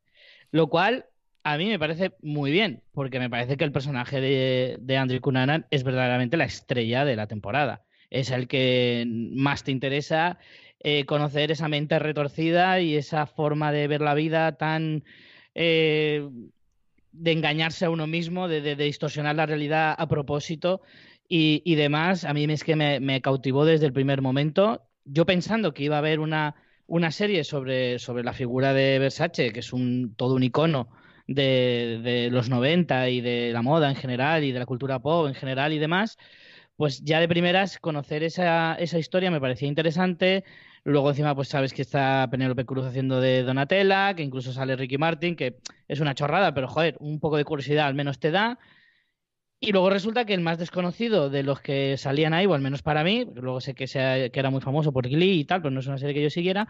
Lo 0.51 0.67
cual 0.67 1.05
a 1.43 1.57
mí 1.57 1.65
me 1.67 1.79
parece 1.79 2.11
muy 2.21 2.51
bien, 2.51 2.83
porque 2.91 3.19
me 3.19 3.29
parece 3.29 3.55
que 3.55 3.63
el 3.63 3.71
personaje 3.71 4.19
de, 4.19 4.77
de 4.79 4.97
Andrew 4.97 5.21
Cunanan 5.21 5.65
es 5.71 5.83
verdaderamente 5.83 6.35
la 6.37 6.43
estrella 6.45 7.05
de 7.05 7.15
la 7.15 7.27
temporada. 7.27 7.83
Es 8.09 8.31
el 8.31 8.47
que 8.47 9.05
más 9.07 9.63
te 9.63 9.71
interesa 9.71 10.37
eh, 10.81 11.05
conocer 11.05 11.51
esa 11.51 11.67
mente 11.67 11.99
retorcida 11.99 12.79
y 12.81 12.95
esa 12.95 13.25
forma 13.25 13.71
de 13.71 13.87
ver 13.87 14.01
la 14.01 14.13
vida 14.13 14.53
tan 14.57 15.03
eh, 15.55 16.27
de 17.11 17.31
engañarse 17.31 17.85
a 17.85 17.89
uno 17.89 18.07
mismo, 18.07 18.47
de, 18.47 18.61
de- 18.61 18.75
de 18.75 18.83
distorsionar 18.85 19.35
la 19.35 19.45
realidad 19.45 19.95
a 19.97 20.07
propósito 20.07 20.81
y, 21.27 21.61
y 21.65 21.75
demás. 21.75 22.23
A 22.25 22.33
mí 22.33 22.43
es 22.45 22.63
que 22.63 22.75
me, 22.75 22.99
me 22.99 23.21
cautivó 23.21 23.65
desde 23.65 23.85
el 23.85 23.93
primer 23.93 24.21
momento. 24.21 24.83
Yo 25.05 25.25
pensando 25.25 25.73
que 25.73 25.83
iba 25.83 25.95
a 25.95 25.99
haber 25.99 26.19
una, 26.19 26.55
una 26.87 27.11
serie 27.11 27.43
sobre, 27.43 27.99
sobre 27.99 28.23
la 28.23 28.33
figura 28.33 28.73
de 28.73 28.99
Versace, 28.99 29.51
que 29.51 29.59
es 29.61 29.73
un, 29.73 30.13
todo 30.15 30.35
un 30.35 30.43
icono 30.43 30.89
de, 31.27 31.99
de 32.03 32.29
los 32.31 32.49
90 32.49 33.09
y 33.09 33.21
de 33.21 33.51
la 33.53 33.61
moda 33.61 33.89
en 33.89 33.95
general 33.95 34.43
y 34.43 34.51
de 34.51 34.59
la 34.59 34.65
cultura 34.65 34.99
pop 34.99 35.27
en 35.27 35.35
general 35.35 35.73
y 35.73 35.79
demás, 35.79 36.17
pues 36.75 37.01
ya 37.03 37.19
de 37.19 37.27
primeras 37.27 37.79
conocer 37.79 38.23
esa, 38.23 38.75
esa 38.75 38.99
historia 38.99 39.31
me 39.31 39.41
parecía 39.41 39.67
interesante. 39.67 40.43
Luego 40.83 41.09
encima 41.09 41.35
pues 41.35 41.49
sabes 41.49 41.73
que 41.73 41.81
está 41.81 42.27
Penélope 42.31 42.65
Cruz 42.65 42.85
haciendo 42.85 43.21
de 43.21 43.43
Donatella, 43.43 44.13
que 44.15 44.23
incluso 44.23 44.53
sale 44.53 44.75
Ricky 44.75 44.97
Martin, 44.97 45.35
que 45.35 45.57
es 45.87 45.99
una 45.99 46.15
chorrada, 46.15 46.53
pero 46.53 46.67
joder, 46.67 46.95
un 46.99 47.19
poco 47.19 47.37
de 47.37 47.45
curiosidad 47.45 47.87
al 47.87 47.95
menos 47.95 48.19
te 48.19 48.31
da. 48.31 48.59
Y 49.61 49.71
luego 49.73 49.89
resulta 49.89 50.23
que 50.25 50.33
el 50.33 50.39
más 50.41 50.57
desconocido 50.57 51.29
de 51.29 51.43
los 51.43 51.59
que 51.61 51.97
salían 51.97 52.33
ahí, 52.33 52.45
o 52.45 52.53
al 52.53 52.61
menos 52.61 52.81
para 52.81 53.03
mí, 53.03 53.25
luego 53.35 53.59
sé 53.59 53.75
que, 53.75 53.85
era 54.33 54.49
muy 54.49 54.61
famoso 54.61 54.93
por 54.93 55.07
Glee 55.09 55.39
y 55.41 55.45
tal, 55.45 55.61
pero 55.61 55.71
no 55.71 55.81
es 55.81 55.87
una 55.87 55.97
serie 55.97 56.15
que 56.15 56.23
yo 56.23 56.29
siguiera, 56.29 56.69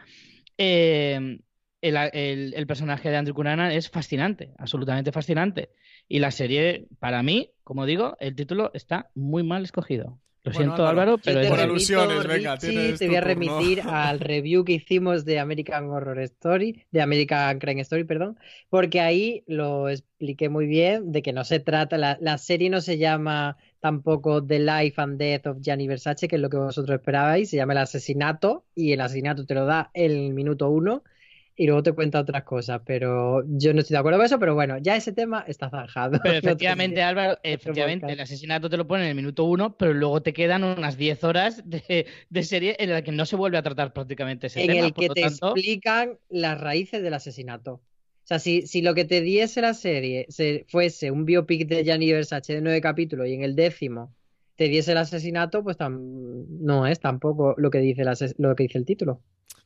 eh, 0.58 1.40
el, 1.82 1.98
el- 2.14 2.54
el 2.56 2.68
personaje 2.68 3.10
de 3.10 3.18
Andrew 3.18 3.36
Cunanan 3.36 3.72
es 3.72 3.90
fascinante, 3.90 4.54
absolutamente 4.58 5.12
fascinante. 5.12 5.70
Y 6.08 6.20
la 6.20 6.32
serie, 6.32 6.88
para 7.00 7.24
mí, 7.24 7.52
como 7.64 7.86
digo, 7.86 8.18
el 8.20 8.36
título 8.36 8.72
está 8.74 9.12
muy 9.16 9.44
mal 9.44 9.64
escogido. 9.64 10.20
Lo 10.44 10.52
Bueno, 10.52 10.54
siento, 10.54 10.88
Álvaro, 10.88 11.18
pero 11.24 11.42
te 11.42 11.48
es 11.48 11.48
Por 11.48 11.60
alusiones, 11.60 12.26
venga, 12.26 12.58
Richie, 12.58 12.98
te 12.98 13.08
voy 13.08 13.18
a 13.18 13.22
turno. 13.22 13.22
remitir 13.22 13.82
al 13.86 14.20
review 14.20 14.64
que 14.66 14.74
hicimos 14.74 15.26
de 15.26 15.40
American 15.40 15.90
Horror 15.90 16.20
Story, 16.22 16.86
de 16.92 17.02
American 17.02 17.60
Crime 17.60 17.82
Story, 17.82 18.04
perdón, 18.06 18.38
porque 18.70 19.02
ahí 19.02 19.44
lo 19.48 19.90
expliqué 19.90 20.50
muy 20.50 20.66
bien 20.66 21.12
de 21.12 21.22
que 21.22 21.34
no 21.34 21.44
se 21.44 21.60
trata, 21.60 21.98
la, 21.98 22.18
la 22.22 22.38
serie 22.38 22.70
no 22.70 22.82
se 22.82 22.98
llama 22.98 23.58
tampoco 23.80 24.46
The 24.46 24.60
Life 24.60 25.02
and 25.02 25.18
Death 25.20 25.48
of 25.48 25.58
Gianni 25.62 25.88
Versace, 25.88 26.28
que 26.28 26.36
es 26.38 26.42
lo 26.42 26.50
que 26.50 26.58
vosotros 26.58 26.96
esperabais, 27.00 27.50
se 27.50 27.58
llama 27.58 27.74
El 27.74 27.80
asesinato 27.80 28.66
y 28.76 28.94
el 28.94 29.02
asesinato 29.02 29.46
te 29.46 29.54
lo 29.56 29.66
da 29.66 29.92
el 29.94 30.34
minuto 30.34 30.70
uno 30.70 31.04
y 31.60 31.66
luego 31.68 31.84
te 31.84 31.92
cuenta 31.94 32.22
otras 32.22 32.44
cosas, 32.46 32.82
pero 32.86 33.44
yo 33.48 33.74
no 33.74 33.82
estoy 33.82 33.96
de 33.96 34.00
acuerdo 34.00 34.18
con 34.20 34.26
eso, 34.26 34.40
pero 34.40 34.56
bueno, 34.56 34.78
ya 34.80 34.96
ese 34.96 35.12
tema 35.14 35.44
está 35.48 35.70
zanjado. 35.70 36.20
Pero 36.22 36.38
efectivamente, 36.40 37.02
Álvaro, 37.04 37.38
efectivamente, 37.44 38.14
el 38.14 38.20
asesinato 38.22 38.70
te 38.70 38.78
lo 38.78 38.88
pone 38.88 39.04
en 39.04 39.10
el 39.10 39.16
minuto 39.16 39.44
uno, 39.44 39.76
pero 39.78 39.94
luego 39.94 40.22
te 40.22 40.32
quedan 40.34 40.64
unas 40.64 40.98
10 40.98 41.24
horas 41.24 41.62
de, 41.70 42.08
de 42.30 42.44
serie 42.44 42.76
en 42.80 42.92
la 42.92 43.02
que 43.04 43.12
no 43.12 43.26
se 43.26 43.36
vuelve 43.36 43.58
a 43.58 43.64
tratar 43.64 43.92
prácticamente 43.94 44.48
ese 44.48 44.62
en 44.62 44.68
tema. 44.68 44.86
el 44.86 44.94
por 44.94 45.04
que 45.04 45.10
te 45.10 45.22
tanto, 45.22 45.54
explican 45.54 46.18
las 46.30 46.60
raíces 46.62 47.04
del 47.04 47.14
asesinato. 47.14 47.74
O 47.74 47.82
sea, 48.30 48.40
si, 48.40 48.68
si 48.68 48.82
lo 48.82 48.94
que 48.96 49.06
te 49.06 49.22
diese 49.22 49.62
la 49.62 49.74
serie 49.74 50.26
se, 50.30 50.66
fuese 50.70 51.12
un 51.12 51.26
biopic 51.26 51.68
de 51.68 51.84
Gianni 51.84 52.12
Versace 52.14 52.54
de 52.56 52.62
nueve 52.62 52.80
capítulos 52.82 53.28
y 53.28 53.34
en 53.34 53.44
el 53.44 53.56
décimo 53.56 54.16
te 54.56 54.68
diese 54.68 54.92
el 54.92 54.98
asesinato, 55.00 55.64
pues 55.64 55.78
tam- 55.78 56.46
no 56.50 56.86
es 56.88 57.00
tampoco 57.00 57.56
lo 57.58 57.70
que 57.72 57.80
dice 57.80 58.02
el, 58.04 58.08
ases- 58.10 58.36
lo 58.38 58.56
que 58.56 58.64
dice 58.64 58.78
el 58.78 58.86
título. 58.86 59.24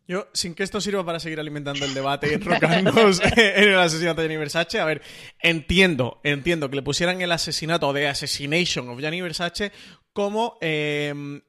Yo, 0.08 0.28
sin 0.34 0.54
que 0.54 0.64
esto 0.64 0.82
sirva 0.82 1.06
para 1.06 1.20
seguir 1.20 1.40
alimentando 1.40 1.86
el 1.86 1.94
debate 1.94 2.30
y 2.30 2.34
enrocarnos 2.34 3.22
en 3.38 3.70
el 3.70 3.80
asesinato 3.80 4.22
de 4.22 4.28
Gianni 4.28 4.38
Versace, 4.38 4.80
a 4.80 4.86
ver, 4.86 5.02
entiendo, 5.40 6.20
entiendo 6.24 6.70
que 6.70 6.76
le 6.76 6.82
pusieran 6.82 7.22
el 7.22 7.32
asesinato 7.32 7.94
The 7.94 8.08
Assassination 8.08 8.90
of 8.90 9.00
Gianni 9.00 9.22
Versace 9.22 9.72
como 10.12 10.58
eh, 10.62 11.42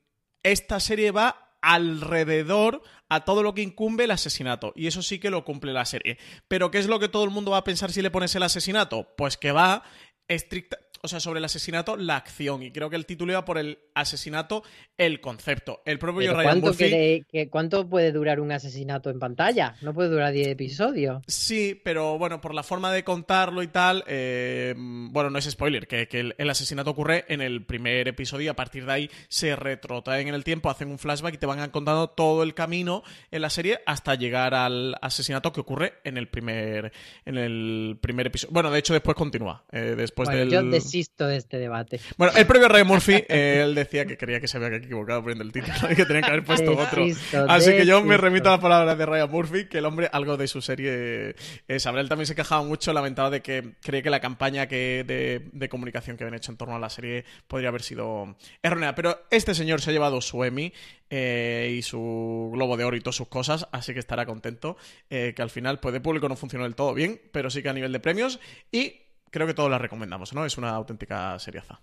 esta 0.43 0.79
serie 0.79 1.11
va 1.11 1.45
alrededor 1.65 2.83
a 3.09 3.25
todo 3.25 3.43
lo 3.43 3.55
que 3.55 3.63
incumbe 3.63 4.05
el 4.05 4.11
asesinato. 4.11 4.73
Y 4.77 4.87
eso 4.87 5.03
sí 5.03 5.19
que 5.19 5.31
lo 5.31 5.45
cumple 5.45 5.73
la 5.73 5.85
serie. 5.85 6.19
Pero 6.47 6.71
¿qué 6.71 6.79
es 6.79 6.87
lo 6.87 7.01
que 7.01 7.09
todo 7.09 7.25
el 7.25 7.31
mundo 7.31 7.53
va 7.53 7.59
a 7.59 7.65
pensar 7.65 7.91
si 7.91 8.03
le 8.03 8.11
pones 8.11 8.35
el 8.35 8.43
asesinato? 8.43 9.15
Pues 9.17 9.37
que 9.37 9.53
va 9.53 9.83
estricta... 10.29 10.79
o 11.05 11.09
sea, 11.09 11.21
sobre 11.21 11.39
el 11.39 11.45
asesinato, 11.45 11.97
la 11.99 12.17
acción. 12.17 12.63
Y 12.63 12.71
creo 12.73 12.89
que 12.89 12.97
el 12.97 13.05
título 13.05 13.33
iba 13.33 13.45
por 13.45 13.59
el 13.59 13.79
asesinato, 13.95 14.63
el 14.97 15.21
concepto. 15.21 15.83
El 15.85 15.99
propio 15.99 16.33
Ryan 16.33 16.43
¿cuánto, 16.45 16.67
Murphy. 16.69 16.85
quiere- 16.89 17.25
que- 17.31 17.49
¿Cuánto 17.51 17.87
puede 17.89 18.11
durar 18.11 18.41
un 18.41 18.51
asesinato 18.53 19.11
en 19.11 19.19
pantalla? 19.19 19.75
No 19.83 19.93
puede 19.93 20.09
durar 20.09 20.33
10 20.33 20.49
episodios. 20.49 21.23
Sí, 21.27 21.79
pero 21.85 22.17
bueno, 22.19 22.41
por 22.41 22.55
la 22.55 22.63
forma 22.63 22.91
de 22.91 23.05
contarlo 23.05 23.63
y 23.63 23.69
tal, 23.69 24.03
eh, 24.07 24.75
bueno, 24.77 25.29
no 25.29 25.39
es 25.39 25.45
spoiler, 25.45 25.87
que, 25.87 26.09
que 26.09 26.21
el, 26.21 26.35
el 26.39 26.49
asesinato 26.49 26.91
ocurre 26.91 27.27
en 27.29 27.43
el 27.43 27.67
primer 27.67 28.09
episodio 28.09 28.47
y 28.47 28.49
a 28.49 28.55
partir 28.57 28.87
de 28.87 28.93
ahí 28.93 29.11
se 29.29 29.57
retrotraen 29.57 30.29
en 30.29 30.35
el 30.35 30.43
tiempo, 30.45 30.71
hacen 30.71 30.89
un 30.91 30.99
flashback 30.99 31.35
y 31.35 31.39
te 31.39 31.47
van 31.47 31.69
contando 31.71 32.09
todo 32.09 32.43
el 32.43 32.55
camino 32.55 33.03
en 33.31 33.43
la 33.43 33.51
serie 33.51 33.81
hasta 33.85 34.15
llegar 34.15 34.55
al 34.55 34.97
asesinato 35.03 35.53
que 35.53 35.61
ocurre 35.61 35.95
en 36.05 36.17
el 36.17 36.29
primer, 36.29 36.93
en 37.27 37.37
el 37.37 37.99
primer 38.01 38.29
episodio. 38.29 38.53
Bueno, 38.55 38.71
de 38.71 38.79
hecho 38.79 38.93
después 38.95 39.17
continúa, 39.17 39.65
eh, 39.71 39.95
después 39.97 40.29
Bueno, 40.29 40.41
del... 40.41 40.51
desisto 40.95 41.27
de 41.27 41.37
este 41.37 41.59
debate. 41.59 42.01
Bueno, 42.17 42.33
el 42.37 42.47
propio 42.47 42.69
Ryan 42.69 42.87
Murphy, 42.87 43.25
eh, 43.29 43.63
él 43.65 43.75
decía 43.75 44.07
que 44.07 44.17
creía 44.17 44.41
que 44.41 44.47
se 44.47 44.57
había 44.57 44.77
equivocado 44.77 45.23
poniendo 45.23 45.43
el 45.45 45.53
título 45.53 45.91
y 45.91 45.97
que 45.97 46.05
tenía 46.07 46.23
que 46.23 46.31
haber 46.31 46.45
puesto 46.45 46.73
otro. 46.79 47.05
Desisto, 47.05 47.47
Así 47.49 47.73
que 47.73 47.85
yo 47.85 48.03
me 48.03 48.17
remito 48.17 48.49
a 48.49 48.53
las 48.53 48.61
palabras 48.61 48.97
de 48.97 49.07
Ryan 49.07 49.31
Murphy, 49.31 49.67
que 49.67 49.79
el 49.79 49.87
hombre 49.87 50.09
algo 50.13 50.37
de 50.37 50.47
su 50.47 50.63
serie 50.63 51.35
eh, 51.69 51.81
sabrá. 51.81 52.01
Él 52.01 52.09
también 52.09 52.27
se 52.27 52.35
quejaba 52.35 52.63
mucho, 52.63 52.93
lamentaba 52.93 53.31
de 53.31 53.43
que 53.43 53.75
creía 53.83 54.03
que 54.03 54.11
la 54.11 54.21
campaña 54.21 54.69
que 54.69 55.05
de, 55.07 55.49
de 55.53 55.69
comunicación 55.69 56.17
que 56.17 56.25
habían 56.25 56.37
hecho 56.37 56.53
en 56.53 56.59
torno 56.59 56.77
a 56.77 56.79
la 56.79 56.91
serie 56.91 57.25
podría 57.49 57.71
haber 57.71 57.83
sido 57.83 58.37
errónea. 58.63 58.95
Pero 58.95 59.27
este 59.31 59.55
señor 59.55 59.81
se 59.81 59.91
ha 59.91 59.93
llevado 59.93 60.21
su 60.21 60.45
Emmy 60.45 60.73
eh, 61.11 61.75
y 61.77 61.83
su 61.83 62.51
Globo 62.53 62.77
de 62.77 62.85
Oro 62.85 62.97
y 62.97 63.01
todas 63.01 63.17
sus 63.17 63.29
cosas, 63.29 63.67
así 63.73 63.93
que 63.93 63.99
estará 64.01 64.27
contento. 64.27 64.77
eh, 65.11 65.33
que 65.35 65.43
al 65.43 65.51
final, 65.51 65.81
pues 65.81 65.93
de 65.93 66.01
público 66.01 66.29
no 66.29 66.37
funcionó 66.37 66.65
del 66.65 66.75
todo 66.75 66.95
bien, 66.95 67.21
pero 67.33 67.51
sí 67.51 67.63
que 67.63 67.69
a 67.69 67.73
nivel 67.73 67.93
de 67.93 68.01
premios. 68.01 68.39
Y 68.71 69.04
creo 69.35 69.49
que 69.49 69.55
todos 69.55 69.69
la 69.69 69.79
recomendamos, 69.79 70.33
¿no? 70.33 70.47
Es 70.47 70.57
una 70.59 70.71
auténtica 70.71 71.37
seriaza. 71.41 71.81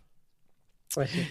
Pues 0.93 1.09
sí. 1.09 1.27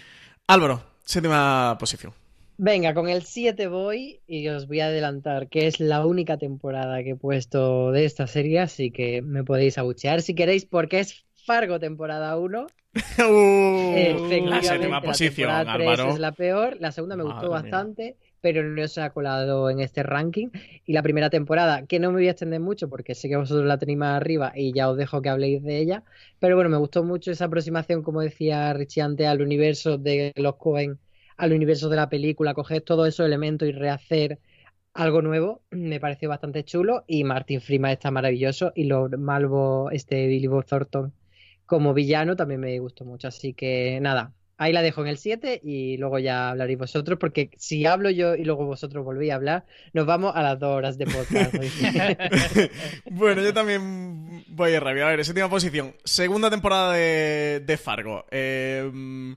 Álvaro, 0.46 0.82
séptima 1.02 1.78
posición. 1.80 2.12
Venga, 2.58 2.92
con 2.92 3.08
el 3.08 3.22
7 3.22 3.68
voy 3.68 4.20
y 4.26 4.46
os 4.48 4.68
voy 4.68 4.80
a 4.80 4.86
adelantar 4.86 5.48
que 5.48 5.66
es 5.66 5.80
la 5.80 6.04
única 6.04 6.36
temporada 6.36 7.02
que 7.02 7.12
he 7.12 7.16
puesto 7.16 7.90
de 7.90 8.04
esta 8.04 8.26
serie, 8.26 8.60
así 8.60 8.90
que 8.90 9.22
me 9.22 9.44
podéis 9.44 9.78
abuchear 9.78 10.20
si 10.20 10.34
queréis, 10.34 10.66
porque 10.66 11.00
es 11.00 11.24
Fargo 11.46 11.80
temporada 11.80 12.36
1. 12.36 12.66
Uh, 13.20 13.94
Efectivamente, 13.96 14.50
la 14.50 14.62
séptima 14.62 15.00
posición, 15.00 15.50
Álvaro. 15.50 16.10
es 16.10 16.18
la 16.18 16.32
peor. 16.32 16.76
La 16.80 16.90
segunda 16.90 17.16
me 17.16 17.22
gustó 17.22 17.48
mía. 17.48 18.14
Pero 18.40 18.62
no 18.62 18.88
se 18.88 19.02
ha 19.02 19.10
colado 19.10 19.70
en 19.70 19.80
este 19.80 20.02
ranking. 20.02 20.48
Y 20.86 20.92
la 20.92 21.02
primera 21.02 21.30
temporada, 21.30 21.86
que 21.86 21.98
no 21.98 22.10
me 22.10 22.16
voy 22.18 22.28
a 22.28 22.32
extender 22.32 22.60
mucho 22.60 22.88
porque 22.88 23.14
sé 23.14 23.28
que 23.28 23.36
vosotros 23.36 23.66
la 23.66 23.78
tenéis 23.78 23.98
más 23.98 24.16
arriba 24.16 24.52
y 24.54 24.72
ya 24.72 24.90
os 24.90 24.96
dejo 24.96 25.22
que 25.22 25.28
habléis 25.28 25.62
de 25.62 25.78
ella. 25.78 26.04
Pero 26.38 26.56
bueno, 26.56 26.70
me 26.70 26.76
gustó 26.78 27.04
mucho 27.04 27.30
esa 27.30 27.46
aproximación, 27.46 28.02
como 28.02 28.20
decía 28.20 28.72
Richie 28.72 29.02
antes, 29.02 29.26
al 29.26 29.42
universo 29.42 29.98
de 29.98 30.32
los 30.36 30.56
Cohen, 30.56 30.98
al 31.36 31.52
universo 31.52 31.88
de 31.88 31.96
la 31.96 32.08
película, 32.08 32.54
coger 32.54 32.82
todos 32.82 33.08
esos 33.08 33.26
elementos 33.26 33.68
y 33.68 33.72
rehacer 33.72 34.38
algo 34.94 35.22
nuevo. 35.22 35.62
Me 35.70 36.00
pareció 36.00 36.28
bastante 36.28 36.64
chulo. 36.64 37.04
Y 37.06 37.24
Martin 37.24 37.60
Freeman 37.60 37.92
está 37.92 38.10
maravilloso. 38.10 38.72
Y 38.74 38.84
Lord 38.84 39.18
Malvo, 39.18 39.90
este 39.90 40.26
Billy 40.26 40.46
Bob 40.46 40.64
Thornton 40.66 41.12
como 41.70 41.94
villano 41.94 42.34
también 42.36 42.60
me 42.60 42.78
gustó 42.80 43.04
mucho. 43.04 43.28
Así 43.28 43.54
que 43.54 44.00
nada, 44.00 44.34
ahí 44.60 44.72
la 44.74 44.82
dejo 44.82 45.00
en 45.00 45.08
el 45.08 45.16
7 45.16 45.60
y 45.64 45.96
luego 45.96 46.18
ya 46.18 46.50
hablaréis 46.50 46.78
vosotros, 46.78 47.18
porque 47.18 47.50
si 47.56 47.86
hablo 47.86 48.10
yo 48.10 48.34
y 48.34 48.44
luego 48.44 48.66
vosotros 48.66 49.02
volvéis 49.04 49.32
a 49.32 49.36
hablar, 49.36 49.64
nos 49.94 50.04
vamos 50.04 50.32
a 50.36 50.42
las 50.42 50.58
dos 50.58 50.76
horas 50.76 50.98
de 50.98 51.06
podcast. 51.06 51.54
bueno, 53.10 53.42
yo 53.42 53.54
también 53.54 54.44
voy 54.48 54.74
a 54.74 54.80
rabia. 54.80 55.06
A 55.06 55.10
ver, 55.10 55.24
séptima 55.24 55.48
posición. 55.48 55.94
Segunda 56.04 56.50
temporada 56.50 56.92
de, 56.92 57.62
de 57.64 57.76
Fargo. 57.78 58.26
Eh, 58.30 58.88
mm, 58.92 59.32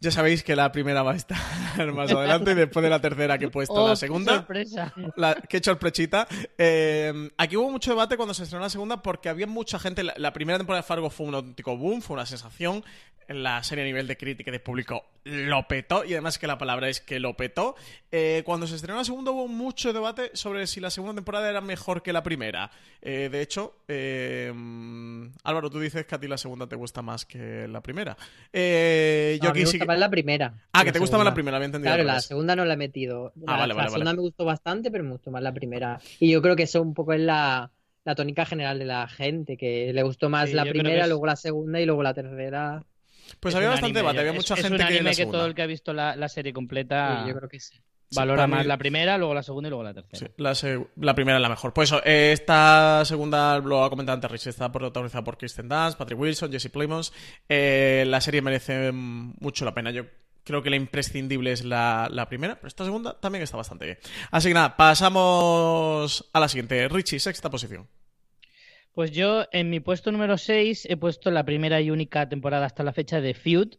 ya 0.00 0.10
sabéis 0.10 0.42
que 0.42 0.56
la 0.56 0.72
primera 0.72 1.02
va 1.02 1.12
a 1.12 1.16
estar 1.16 1.38
más 1.94 2.10
adelante 2.12 2.52
y 2.52 2.54
después 2.54 2.82
de 2.82 2.90
la 2.90 3.00
tercera 3.00 3.38
que 3.38 3.44
he 3.46 3.50
puesto 3.50 3.74
Oh, 3.74 3.86
la 3.88 3.92
qué 3.94 3.96
segunda. 3.98 4.34
sorpresa. 4.36 4.92
La, 5.16 5.34
qué 5.34 5.60
sorpresita. 5.62 6.26
Eh, 6.58 7.30
aquí 7.38 7.56
hubo 7.56 7.70
mucho 7.70 7.90
debate 7.92 8.16
cuando 8.16 8.34
se 8.34 8.42
estrenó 8.42 8.62
la 8.64 8.70
segunda 8.70 9.00
porque 9.02 9.28
había 9.28 9.46
mucha 9.46 9.78
gente. 9.78 10.02
La, 10.02 10.14
la 10.16 10.32
primera 10.32 10.58
temporada 10.58 10.82
de 10.82 10.86
Fargo 10.88 11.08
fue 11.10 11.26
un 11.26 11.34
auténtico 11.36 11.76
boom, 11.76 12.02
fue 12.02 12.14
una 12.14 12.26
sensación. 12.26 12.84
La 13.28 13.62
serie 13.62 13.84
a 13.84 13.86
nivel 13.86 14.06
de 14.06 14.16
crítica 14.16 14.50
y 14.50 14.52
de 14.52 14.60
público 14.60 15.04
lo 15.24 15.68
petó, 15.68 16.04
y 16.04 16.12
además 16.14 16.38
que 16.38 16.46
la 16.48 16.58
palabra 16.58 16.88
es 16.88 17.00
que 17.00 17.20
lo 17.20 17.36
petó. 17.36 17.76
Eh, 18.10 18.42
cuando 18.44 18.66
se 18.66 18.74
estrenó 18.74 18.98
la 18.98 19.04
segunda 19.04 19.30
hubo 19.30 19.46
mucho 19.46 19.92
debate 19.92 20.30
sobre 20.34 20.66
si 20.66 20.80
la 20.80 20.90
segunda 20.90 21.14
temporada 21.14 21.48
era 21.48 21.60
mejor 21.60 22.02
que 22.02 22.12
la 22.12 22.22
primera. 22.24 22.70
Eh, 23.00 23.28
de 23.30 23.40
hecho, 23.40 23.76
eh, 23.88 24.52
Álvaro, 25.44 25.70
tú 25.70 25.78
dices 25.80 26.06
que 26.06 26.14
a 26.14 26.18
ti 26.18 26.26
la 26.28 26.38
segunda 26.38 26.66
te 26.66 26.76
gusta 26.76 27.02
más 27.02 27.24
que 27.24 27.68
la 27.68 27.80
primera. 27.80 28.16
Yo 28.52 28.58
No, 29.44 29.50
aquí 29.50 29.60
me 29.60 29.66
sí 29.66 29.72
gusta 29.72 29.78
que- 29.78 29.86
más 29.86 29.98
la 29.98 30.10
primera. 30.10 30.54
Ah, 30.72 30.84
que 30.84 30.92
te 30.92 30.98
gusta 30.98 31.16
más 31.16 31.24
la 31.24 31.34
primera, 31.34 31.56
había 31.56 31.66
entendido. 31.66 31.94
Claro, 31.94 32.04
la 32.06 32.20
segunda 32.20 32.56
no 32.56 32.64
la 32.64 32.74
he 32.74 32.76
metido. 32.76 33.32
La, 33.36 33.54
Ah, 33.54 33.56
vale, 33.58 33.68
la 33.68 33.74
vale, 33.74 33.88
segunda 33.90 34.10
vale. 34.10 34.16
me 34.16 34.22
gustó 34.22 34.44
bastante, 34.44 34.90
pero 34.90 35.04
me 35.04 35.10
gustó 35.12 35.30
más 35.30 35.42
la 35.42 35.52
primera. 35.54 36.00
Y 36.18 36.30
yo 36.32 36.42
creo 36.42 36.56
que 36.56 36.64
eso 36.64 36.82
un 36.82 36.94
poco 36.94 37.12
es 37.12 37.20
la, 37.20 37.70
la 38.04 38.14
tónica 38.16 38.44
general 38.44 38.78
de 38.80 38.84
la 38.86 39.06
gente, 39.06 39.56
que 39.56 39.92
le 39.92 40.02
gustó 40.02 40.28
más 40.28 40.48
Sí, 40.50 40.54
la 40.56 40.64
primera, 40.64 41.02
es- 41.02 41.08
luego 41.08 41.26
la 41.26 41.36
segunda 41.36 41.80
y 41.80 41.86
luego 41.86 42.02
la 42.02 42.14
tercera. 42.14 42.82
Pues 43.40 43.52
Es 43.52 43.56
había 43.56 43.68
un 43.68 43.72
bastante 43.74 43.98
anime, 43.98 44.00
debate, 44.00 44.18
había 44.20 44.30
es- 44.32 44.36
mucha 44.36 44.54
es 44.54 44.60
gente 44.60 44.72
un 44.74 44.78
que 44.78 44.84
anime 44.96 45.14
que 45.14 45.26
todo 45.26 45.46
el 45.46 45.54
que 45.54 45.62
ha 45.62 45.66
visto 45.66 45.92
la, 45.92 46.16
la 46.16 46.28
serie 46.28 46.52
completa 46.52 47.22
Sí, 47.24 47.28
yo 47.30 47.36
creo 47.36 47.48
que 47.48 47.60
sí. 47.60 47.74
valora 48.14 48.46
más 48.46 48.60
mí- 48.62 48.66
la 48.68 48.76
primera, 48.78 49.16
luego 49.18 49.32
la 49.34 49.42
segunda 49.42 49.68
y 49.68 49.70
luego 49.70 49.84
la 49.84 49.94
tercera. 49.94 50.18
Sí, 50.18 50.26
la, 50.36 50.54
se- 50.54 50.86
la 50.96 51.14
primera 51.14 51.38
es 51.38 51.42
la 51.42 51.48
mejor. 51.48 51.72
Pues 51.72 51.88
eso, 51.90 52.02
eh, 52.04 52.32
esta 52.32 53.04
segunda, 53.04 53.58
lo 53.58 53.84
ha 53.84 53.90
comentado 53.90 54.14
antes 54.14 54.30
Rich, 54.30 54.46
está 54.48 54.70
protagonizada 54.70 55.24
por 55.24 55.38
Kristen 55.38 55.68
Dunst, 55.68 55.96
Patrick 55.98 56.18
Wilson, 56.20 56.52
Jesse 56.52 56.68
Plemons. 56.70 57.12
Eh, 57.48 58.04
la 58.06 58.20
serie 58.20 58.42
merece 58.42 58.92
mucho 58.92 59.64
la 59.64 59.72
pena. 59.74 59.90
Yo 59.90 60.04
creo 60.44 60.62
que 60.62 60.70
la 60.70 60.76
imprescindible 60.76 61.52
es 61.52 61.64
la, 61.64 62.08
la 62.10 62.28
primera, 62.28 62.56
pero 62.56 62.66
esta 62.68 62.84
segunda 62.84 63.18
también 63.20 63.42
está 63.44 63.56
bastante 63.56 63.84
bien. 63.86 63.98
Así 64.30 64.48
que 64.48 64.54
nada, 64.54 64.76
pasamos 64.76 66.28
a 66.32 66.40
la 66.40 66.48
siguiente. 66.48 66.88
Richie, 66.88 67.18
sexta 67.20 67.48
posición. 67.50 67.86
Pues 68.94 69.10
yo 69.10 69.44
en 69.52 69.70
mi 69.70 69.80
puesto 69.80 70.12
número 70.12 70.36
6 70.36 70.86
he 70.88 70.96
puesto 70.98 71.30
la 71.30 71.44
primera 71.44 71.80
y 71.80 71.90
única 71.90 72.28
temporada 72.28 72.66
hasta 72.66 72.82
la 72.82 72.92
fecha 72.92 73.20
de 73.22 73.32
Feud, 73.32 73.76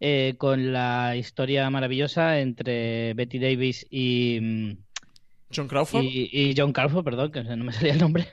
eh, 0.00 0.34
con 0.38 0.72
la 0.72 1.16
historia 1.16 1.68
maravillosa 1.70 2.38
entre 2.40 3.14
Betty 3.14 3.38
Davis 3.38 3.86
y, 3.90 4.38
mm, 4.42 4.72
John 5.54 5.68
Crawford. 5.68 6.04
y, 6.04 6.54
John 6.56 6.72
Crawford, 6.72 7.04
perdón, 7.04 7.32
que 7.32 7.42
no 7.42 7.64
me 7.64 7.72
salía 7.72 7.92
el 7.92 7.98
nombre, 7.98 8.26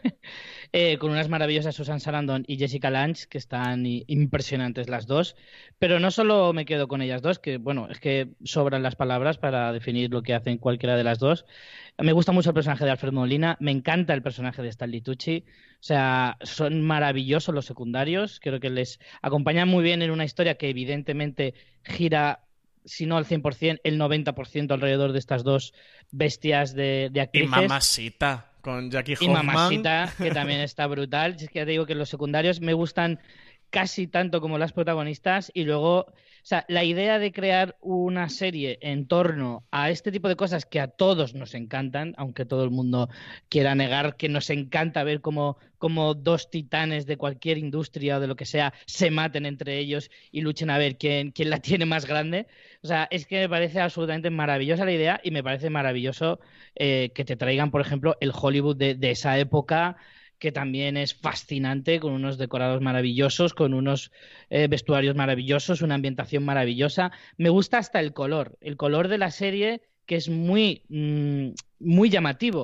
eh, 0.72 0.98
con 0.98 1.12
unas 1.12 1.30
maravillosas 1.30 1.76
Susan 1.76 2.00
Sarandon 2.00 2.44
y 2.48 2.58
Jessica 2.58 2.90
Lange, 2.90 3.28
que 3.30 3.38
están 3.38 3.86
impresionantes 3.86 4.90
las 4.90 5.08
dos. 5.08 5.36
Pero 5.78 6.00
no 6.00 6.12
solo 6.12 6.54
me 6.54 6.66
quedo 6.66 6.88
con 6.88 7.02
ellas 7.02 7.22
dos, 7.22 7.40
que 7.40 7.58
bueno, 7.58 7.88
es 7.90 8.00
que 8.00 8.30
sobran 8.44 8.84
las 8.84 8.96
palabras 8.96 9.38
para 9.38 9.72
definir 9.74 10.12
lo 10.12 10.24
que 10.24 10.34
hacen 10.34 10.58
cualquiera 10.58 10.96
de 10.96 11.04
las 11.04 11.20
dos. 11.20 11.46
Me 11.98 12.14
gusta 12.14 12.32
mucho 12.32 12.52
el 12.52 12.54
personaje 12.54 12.86
de 12.86 12.92
Alfred 12.92 13.12
Molina, 13.12 13.58
me 13.60 13.72
encanta 13.72 14.14
el 14.14 14.22
personaje 14.22 14.62
de 14.62 14.70
Stanley 14.70 15.02
Tucci. 15.02 15.46
O 15.48 15.84
sea, 15.84 16.38
son 16.42 16.82
maravillosos 16.82 17.56
los 17.56 17.66
secundarios, 17.66 18.40
creo 18.42 18.60
que 18.60 18.70
les 18.70 19.00
acompañan 19.22 19.68
muy 19.68 19.84
bien 19.84 20.02
en 20.02 20.12
una 20.12 20.26
historia 20.26 20.56
que 20.56 20.70
evidentemente 20.70 21.54
gira 21.84 22.49
si 22.90 23.06
no 23.06 23.18
al 23.18 23.26
100%, 23.26 23.82
el 23.84 24.00
90% 24.00 24.72
alrededor 24.72 25.12
de 25.12 25.20
estas 25.20 25.44
dos 25.44 25.74
bestias 26.12 26.74
de, 26.74 27.10
de 27.12 27.20
y 27.20 27.22
actrices. 27.22 27.50
Mamacita, 27.50 28.52
con 28.62 28.90
Jackie 28.90 29.14
Y 29.20 29.28
Hoffman. 29.28 29.46
Mamacita, 29.46 30.14
que 30.18 30.32
también 30.32 30.60
está 30.62 30.88
brutal. 30.88 31.36
Es 31.40 31.50
que 31.50 31.60
ya 31.60 31.66
te 31.66 31.72
digo 31.72 31.86
que 31.86 31.96
los 31.96 32.10
secundarios 32.10 32.62
me 32.62 32.74
gustan 32.74 33.20
casi 33.70 34.08
tanto 34.08 34.42
como 34.42 34.58
las 34.58 34.74
protagonistas. 34.74 35.52
Y 35.54 35.64
luego, 35.64 36.00
o 36.00 36.14
sea, 36.44 36.66
la 36.68 36.84
idea 36.84 37.20
de 37.20 37.32
crear 37.32 37.78
una 37.82 38.30
serie 38.30 38.80
en 38.82 39.08
torno 39.08 39.66
a 39.72 39.90
este 39.90 40.12
tipo 40.12 40.28
de 40.28 40.36
cosas 40.36 40.66
que 40.66 40.80
a 40.80 40.88
todos 40.88 41.36
nos 41.36 41.54
encantan, 41.54 42.14
aunque 42.18 42.46
todo 42.46 42.64
el 42.64 42.72
mundo 42.72 43.10
quiera 43.50 43.76
negar 43.76 44.16
que 44.18 44.30
nos 44.30 44.50
encanta 44.50 45.04
ver 45.04 45.22
cómo, 45.22 45.58
dos 46.16 46.50
titanes 46.50 47.06
de 47.06 47.18
cualquier 47.18 47.58
industria 47.58 48.18
o 48.18 48.20
de 48.20 48.28
lo 48.28 48.36
que 48.36 48.46
sea 48.46 48.74
se 48.86 49.12
maten 49.12 49.46
entre 49.46 49.78
ellos 49.78 50.10
y 50.32 50.42
luchen 50.42 50.70
a 50.70 50.78
ver 50.78 50.98
quién, 50.98 51.32
quién 51.32 51.50
la 51.50 51.60
tiene 51.60 51.86
más 51.86 52.06
grande. 52.06 52.48
O 52.84 52.88
sea, 52.88 53.08
es 53.12 53.26
que 53.26 53.40
me 53.40 53.50
parece 53.50 53.80
absolutamente 53.80 54.30
maravillosa 54.30 54.86
la 54.86 54.94
idea 54.94 55.22
y 55.24 55.32
me 55.32 55.44
parece 55.44 55.70
maravilloso 55.70 56.40
eh, 56.76 57.12
que 57.14 57.26
te 57.26 57.36
traigan, 57.36 57.72
por 57.72 57.82
ejemplo, 57.82 58.16
el 58.22 58.32
Hollywood 58.34 58.78
de 58.78 59.12
esa 59.12 59.38
época, 59.38 59.98
que 60.40 60.52
también 60.52 60.98
es 60.98 61.14
fascinante, 61.16 62.00
con 62.00 62.14
unos 62.14 62.38
decorados 62.38 62.82
maravillosos, 62.82 63.54
con 63.54 63.74
unos 63.74 64.12
eh, 64.50 64.68
vestuarios 64.68 65.16
maravillosos, 65.16 65.82
una 65.82 65.96
ambientación 65.96 66.44
maravillosa. 66.46 67.12
Me 67.38 67.50
gusta 67.50 67.78
hasta 67.78 68.00
el 68.00 68.14
color, 68.14 68.58
el 68.62 68.78
color 68.78 69.08
de 69.10 69.18
la 69.18 69.32
serie, 69.32 69.82
que 70.06 70.16
es 70.16 70.30
muy, 70.30 70.84
mm, 70.90 71.50
muy 71.80 72.10
llamativo. 72.10 72.62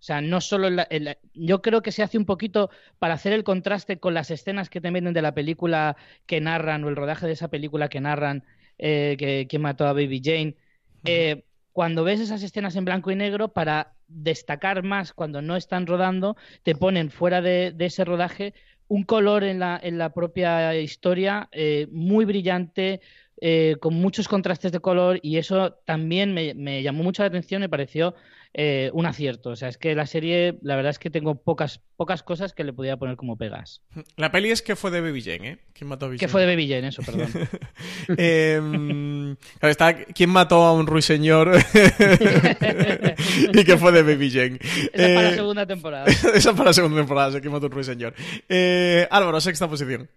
O 0.00 0.02
sea, 0.02 0.20
no 0.20 0.40
solo 0.40 0.70
la- 0.70 0.84
el- 0.90 1.16
yo 1.34 1.60
creo 1.60 1.82
que 1.82 1.92
se 1.92 2.02
hace 2.02 2.18
un 2.18 2.24
poquito 2.24 2.70
para 2.98 3.14
hacer 3.14 3.32
el 3.32 3.44
contraste 3.44 3.98
con 3.98 4.14
las 4.14 4.30
escenas 4.30 4.70
que 4.70 4.80
te 4.80 4.90
venden 4.90 5.12
de 5.14 5.22
la 5.22 5.34
película 5.34 5.96
que 6.26 6.40
narran 6.40 6.84
o 6.84 6.88
el 6.88 6.96
rodaje 6.96 7.26
de 7.26 7.32
esa 7.32 7.48
película 7.48 7.88
que 7.88 8.00
narran 8.00 8.44
eh, 8.78 9.16
que, 9.18 9.46
que 9.48 9.58
mató 9.58 9.86
a 9.86 9.92
Baby 9.92 10.20
Jane. 10.24 10.56
Eh, 11.04 11.44
cuando 11.72 12.04
ves 12.04 12.20
esas 12.20 12.42
escenas 12.42 12.76
en 12.76 12.84
blanco 12.84 13.10
y 13.10 13.16
negro, 13.16 13.52
para 13.52 13.97
destacar 14.08 14.82
más 14.82 15.12
cuando 15.12 15.42
no 15.42 15.56
están 15.56 15.86
rodando, 15.86 16.36
te 16.62 16.74
ponen 16.74 17.10
fuera 17.10 17.40
de, 17.40 17.74
ese 17.78 18.04
rodaje 18.04 18.54
un 18.88 19.04
color 19.04 19.44
en 19.44 19.58
la, 19.58 19.78
en 19.82 19.98
la 19.98 20.12
propia 20.12 20.74
historia 20.74 21.48
eh, 21.52 21.86
muy 21.90 22.24
brillante, 22.24 23.00
eh, 23.40 23.76
con 23.80 23.94
muchos 23.94 24.26
contrastes 24.26 24.72
de 24.72 24.80
color 24.80 25.20
y 25.22 25.36
eso 25.36 25.74
también 25.84 26.34
me, 26.34 26.54
me 26.54 26.82
llamó 26.82 27.04
mucho 27.04 27.22
la 27.22 27.28
atención, 27.28 27.60
me 27.60 27.68
pareció 27.68 28.14
eh, 28.54 28.90
un 28.94 29.06
acierto. 29.06 29.50
O 29.50 29.56
sea, 29.56 29.68
es 29.68 29.78
que 29.78 29.94
la 29.94 30.06
serie, 30.06 30.58
la 30.62 30.74
verdad 30.76 30.90
es 30.90 30.98
que 30.98 31.10
tengo 31.10 31.36
pocas, 31.42 31.80
pocas 31.96 32.22
cosas 32.22 32.52
que 32.54 32.64
le 32.64 32.72
podía 32.72 32.96
poner 32.96 33.16
como 33.16 33.36
pegas. 33.36 33.82
La 34.16 34.32
peli 34.32 34.50
es 34.50 34.62
que 34.62 34.74
fue 34.76 34.90
de 34.90 35.00
Baby 35.00 35.22
Jane, 35.22 35.48
¿eh? 35.50 35.58
¿Quién 35.72 35.88
mató 35.88 36.06
a 36.06 36.08
Baby 36.08 36.18
Que 36.18 36.28
fue 36.28 36.40
de 36.40 36.46
Baby 36.48 36.68
Jane, 36.68 36.88
eso, 36.88 37.02
perdón. 37.02 37.28
Em, 38.16 39.36
claro, 39.58 39.70
está 39.70 39.94
¿Quién 39.94 40.30
mató 40.30 40.64
a 40.64 40.72
un 40.72 40.86
ruiseñor? 40.86 41.52
y 43.52 43.64
que 43.64 43.76
fue 43.76 43.92
de 43.92 44.02
Baby 44.02 44.30
Jane. 44.30 44.58
Esa 44.92 45.06
es 45.06 45.14
para 45.14 45.22
la 45.22 45.28
Eh, 45.30 45.34
segunda 45.34 45.66
temporada. 45.66 46.04
Esa 46.34 46.36
es 46.38 46.46
para 46.56 46.64
la 46.64 46.72
segunda 46.72 46.96
temporada, 46.98 47.40
¿Quién 47.40 47.52
mató 47.52 47.66
a 47.66 47.68
un 47.68 47.72
ruiseñor? 47.74 48.14
Eh, 48.48 49.06
Álvaro, 49.10 49.40
sexta 49.40 49.68
posición. 49.68 50.08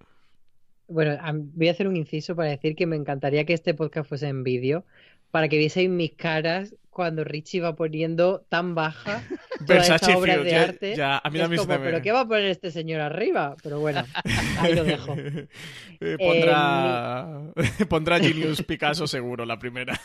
Bueno, 0.87 1.17
voy 1.53 1.67
a 1.69 1.71
hacer 1.71 1.87
un 1.87 1.95
inciso 1.95 2.35
para 2.35 2.49
decir 2.49 2.75
que 2.75 2.85
me 2.85 2.95
encantaría 2.97 3.45
que 3.45 3.53
este 3.53 3.73
podcast 3.73 4.09
fuese 4.09 4.27
en 4.27 4.43
vídeo, 4.43 4.83
para 5.31 5.47
que 5.47 5.57
vieseis 5.57 5.89
mis 5.89 6.11
caras 6.15 6.75
cuando 6.91 7.23
Richie 7.23 7.61
va 7.61 7.75
poniendo 7.75 8.45
tan 8.49 8.75
baja 8.75 9.23
toda 9.65 9.79
esta 9.79 9.93
Versace 9.93 10.15
obra 10.15 10.33
Field, 10.33 10.45
de 10.45 10.51
ya- 10.51 10.61
arte. 10.63 10.95
ya, 10.95 11.17
a 11.23 11.29
mí 11.29 11.39
que 11.39 11.55
es 11.55 11.61
como, 11.61 11.73
me- 11.73 11.79
¿pero 11.79 12.01
qué 12.01 12.11
va 12.11 12.19
a 12.21 12.27
poner 12.27 12.45
este 12.45 12.69
señor 12.69 13.01
arriba? 13.01 13.55
Pero 13.63 13.79
bueno, 13.79 14.03
ahí 14.59 14.75
lo 14.75 14.83
dejo. 14.83 15.15
Eh, 15.17 16.17
pondrá, 16.19 17.41
pondrá 17.89 18.19
Genius 18.19 18.61
Picasso 18.63 19.07
seguro, 19.07 19.45
la 19.45 19.57
primera. 19.57 19.99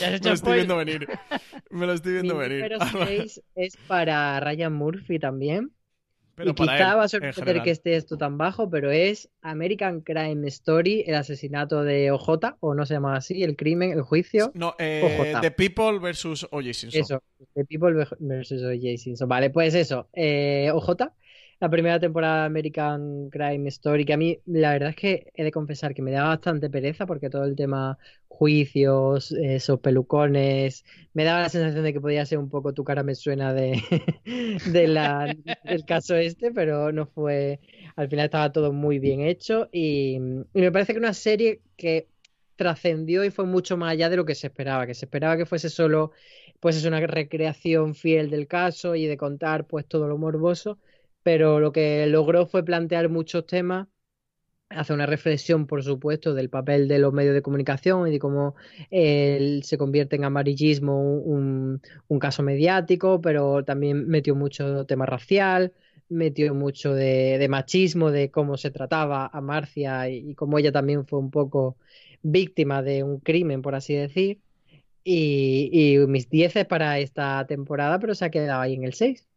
Ya 0.00 0.10
Me 0.10 0.18
lo 0.20 0.32
estoy 0.32 0.54
viendo 0.56 0.76
venir. 0.76 1.08
Me 1.70 1.86
lo 1.86 1.92
estoy 1.94 2.12
Mi 2.12 2.18
viendo 2.22 2.36
venir. 2.36 2.70
número 2.70 3.06
6 3.06 3.42
es 3.56 3.76
para 3.88 4.38
Ryan 4.40 4.72
Murphy 4.72 5.18
también. 5.18 5.72
Pero 6.34 6.50
y 6.50 6.54
quizá 6.54 6.76
él, 6.78 6.82
va 6.98 7.00
a 7.00 7.02
en 7.04 7.08
sorprender 7.08 7.62
que 7.62 7.70
esté 7.70 7.96
esto 7.96 8.16
tan 8.16 8.38
bajo, 8.38 8.70
pero 8.70 8.90
es 8.90 9.28
American 9.42 10.00
Crime 10.00 10.48
Story, 10.48 11.04
el 11.06 11.14
asesinato 11.14 11.84
de 11.84 12.10
OJ, 12.10 12.56
o 12.60 12.74
no 12.74 12.86
se 12.86 12.94
llama 12.94 13.16
así, 13.16 13.42
el 13.42 13.54
crimen, 13.56 13.92
el 13.92 14.02
juicio. 14.02 14.50
No, 14.54 14.74
eh. 14.78 15.34
The 15.40 15.50
People 15.50 15.98
versus 15.98 16.44
O.J. 16.50 16.72
Simpson. 16.72 17.00
Eso, 17.02 17.22
The 17.54 17.64
People 17.64 17.92
vs. 17.92 18.62
O.J. 18.62 18.96
Simpson. 18.96 19.28
Vale, 19.28 19.50
pues 19.50 19.74
eso. 19.74 20.08
eh, 20.14 20.70
OJ, 20.72 20.90
la 21.62 21.70
primera 21.70 22.00
temporada 22.00 22.40
de 22.40 22.46
American 22.46 23.30
Crime 23.30 23.68
Story, 23.68 24.04
que 24.04 24.12
a 24.12 24.16
mí 24.16 24.36
la 24.46 24.72
verdad 24.72 24.90
es 24.90 24.96
que 24.96 25.30
he 25.32 25.44
de 25.44 25.52
confesar 25.52 25.94
que 25.94 26.02
me 26.02 26.10
da 26.10 26.24
bastante 26.24 26.68
pereza 26.68 27.06
porque 27.06 27.30
todo 27.30 27.44
el 27.44 27.54
tema 27.54 27.98
juicios, 28.26 29.30
esos 29.30 29.78
pelucones, 29.78 30.84
me 31.14 31.22
daba 31.22 31.42
la 31.42 31.48
sensación 31.48 31.84
de 31.84 31.92
que 31.92 32.00
podía 32.00 32.26
ser 32.26 32.38
un 32.38 32.48
poco 32.48 32.74
tu 32.74 32.82
cara 32.82 33.04
me 33.04 33.14
suena 33.14 33.54
de, 33.54 33.80
de 34.72 34.88
la, 34.88 35.36
del 35.62 35.84
caso 35.84 36.16
este, 36.16 36.50
pero 36.50 36.90
no 36.90 37.06
fue. 37.06 37.60
Al 37.94 38.08
final 38.08 38.24
estaba 38.24 38.50
todo 38.50 38.72
muy 38.72 38.98
bien 38.98 39.20
hecho 39.20 39.68
y, 39.70 40.16
y 40.16 40.60
me 40.60 40.72
parece 40.72 40.94
que 40.94 40.98
una 40.98 41.14
serie 41.14 41.60
que 41.76 42.08
trascendió 42.56 43.24
y 43.24 43.30
fue 43.30 43.46
mucho 43.46 43.76
más 43.76 43.92
allá 43.92 44.08
de 44.10 44.16
lo 44.16 44.24
que 44.24 44.34
se 44.34 44.48
esperaba, 44.48 44.84
que 44.88 44.94
se 44.94 45.04
esperaba 45.04 45.36
que 45.36 45.46
fuese 45.46 45.70
solo 45.70 46.10
pues 46.58 46.76
es 46.76 46.84
una 46.84 47.00
recreación 47.00 47.94
fiel 47.94 48.30
del 48.30 48.48
caso 48.48 48.96
y 48.96 49.06
de 49.06 49.16
contar 49.16 49.66
pues 49.66 49.86
todo 49.86 50.08
lo 50.08 50.18
morboso, 50.18 50.78
pero 51.22 51.60
lo 51.60 51.72
que 51.72 52.06
logró 52.06 52.46
fue 52.46 52.64
plantear 52.64 53.08
muchos 53.08 53.46
temas, 53.46 53.88
hacer 54.70 54.94
una 54.94 55.06
reflexión, 55.06 55.66
por 55.66 55.82
supuesto, 55.82 56.34
del 56.34 56.50
papel 56.50 56.88
de 56.88 56.98
los 56.98 57.12
medios 57.12 57.34
de 57.34 57.42
comunicación 57.42 58.08
y 58.08 58.12
de 58.12 58.18
cómo 58.18 58.54
eh, 58.90 59.60
se 59.62 59.78
convierte 59.78 60.16
en 60.16 60.24
amarillismo 60.24 60.98
un, 61.00 61.80
caso 62.20 62.42
mediático, 62.42 63.20
pero 63.20 63.64
también 63.64 64.06
metió 64.08 64.34
mucho 64.34 64.86
tema 64.86 65.06
racial, 65.06 65.72
metió 66.08 66.54
mucho 66.54 66.94
de, 66.94 67.46
machismo, 67.50 68.10
de 68.10 68.30
cómo 68.30 68.56
se 68.56 68.70
trataba 68.70 69.26
a 69.32 69.40
Marcia 69.40 70.08
y, 70.08 70.30
y 70.30 70.34
cómo 70.34 70.58
ella 70.58 70.72
también 70.72 71.06
fue 71.06 71.18
un 71.18 71.30
poco 71.30 71.76
víctima 72.22 72.82
de 72.82 73.02
un 73.02 73.20
crimen, 73.20 73.62
por 73.62 73.74
así 73.74 73.94
decir. 73.94 74.40
Y, 75.04 75.70
y 75.72 75.98
mis 76.06 76.30
10 76.30 76.66
para 76.66 76.98
esta 77.00 77.46
temporada, 77.46 77.98
pero 77.98 78.14
se 78.14 78.24
ha 78.24 78.30
quedado 78.30 78.60
ahí 78.62 78.74
en 78.74 78.84
el 78.84 78.94
6. 78.94 79.28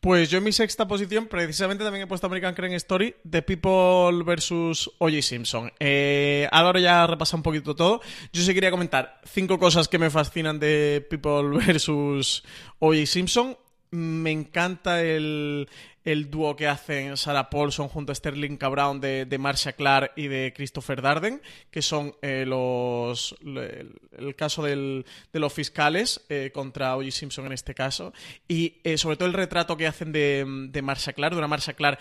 Pues 0.00 0.30
yo 0.30 0.38
en 0.38 0.44
mi 0.44 0.52
sexta 0.52 0.88
posición 0.88 1.26
precisamente 1.26 1.84
también 1.84 2.04
he 2.04 2.06
puesto 2.06 2.26
American 2.26 2.54
Crime 2.54 2.76
Story, 2.76 3.14
The 3.28 3.42
People 3.42 4.24
versus 4.24 4.90
O.J. 4.98 5.22
Simpson. 5.22 5.72
Eh, 5.78 6.48
Álvaro 6.50 6.78
ya 6.78 7.06
repasa 7.06 7.36
un 7.36 7.42
poquito 7.42 7.76
todo. 7.76 8.00
Yo 8.32 8.42
sí 8.42 8.54
quería 8.54 8.70
comentar 8.70 9.20
cinco 9.24 9.58
cosas 9.58 9.88
que 9.88 9.98
me 9.98 10.10
fascinan 10.10 10.58
de 10.58 11.06
People 11.10 11.58
versus 11.66 12.42
O.J. 12.78 13.06
Simpson. 13.06 13.56
Me 13.90 14.30
encanta 14.30 15.02
el, 15.02 15.68
el 16.10 16.30
dúo 16.30 16.56
que 16.56 16.66
hacen 16.66 17.16
Sarah 17.16 17.50
Paulson 17.50 17.88
junto 17.88 18.12
a 18.12 18.14
Sterling 18.14 18.56
K. 18.56 18.68
Brown 18.68 19.00
de, 19.00 19.26
de 19.26 19.38
Marcia 19.38 19.72
Clark 19.72 20.12
y 20.16 20.28
de 20.28 20.52
Christopher 20.56 21.02
Darden, 21.02 21.42
que 21.70 21.82
son 21.82 22.14
eh, 22.22 22.44
los 22.46 23.36
el, 23.42 23.92
el 24.16 24.34
caso 24.36 24.62
del- 24.62 25.04
de 25.32 25.40
los 25.40 25.52
fiscales 25.52 26.24
eh, 26.28 26.50
contra 26.52 26.96
O.J. 26.96 27.10
Simpson 27.10 27.46
en 27.46 27.52
este 27.52 27.74
caso. 27.74 28.12
Y 28.48 28.76
eh, 28.84 28.96
sobre 28.98 29.16
todo 29.16 29.28
el 29.28 29.34
retrato 29.34 29.76
que 29.76 29.86
hacen 29.86 30.12
de, 30.12 30.44
de 30.70 30.82
Marcia 30.82 31.12
Clark, 31.12 31.32
de 31.34 31.38
una 31.38 31.48
Marcia 31.48 31.74
Clark 31.74 31.98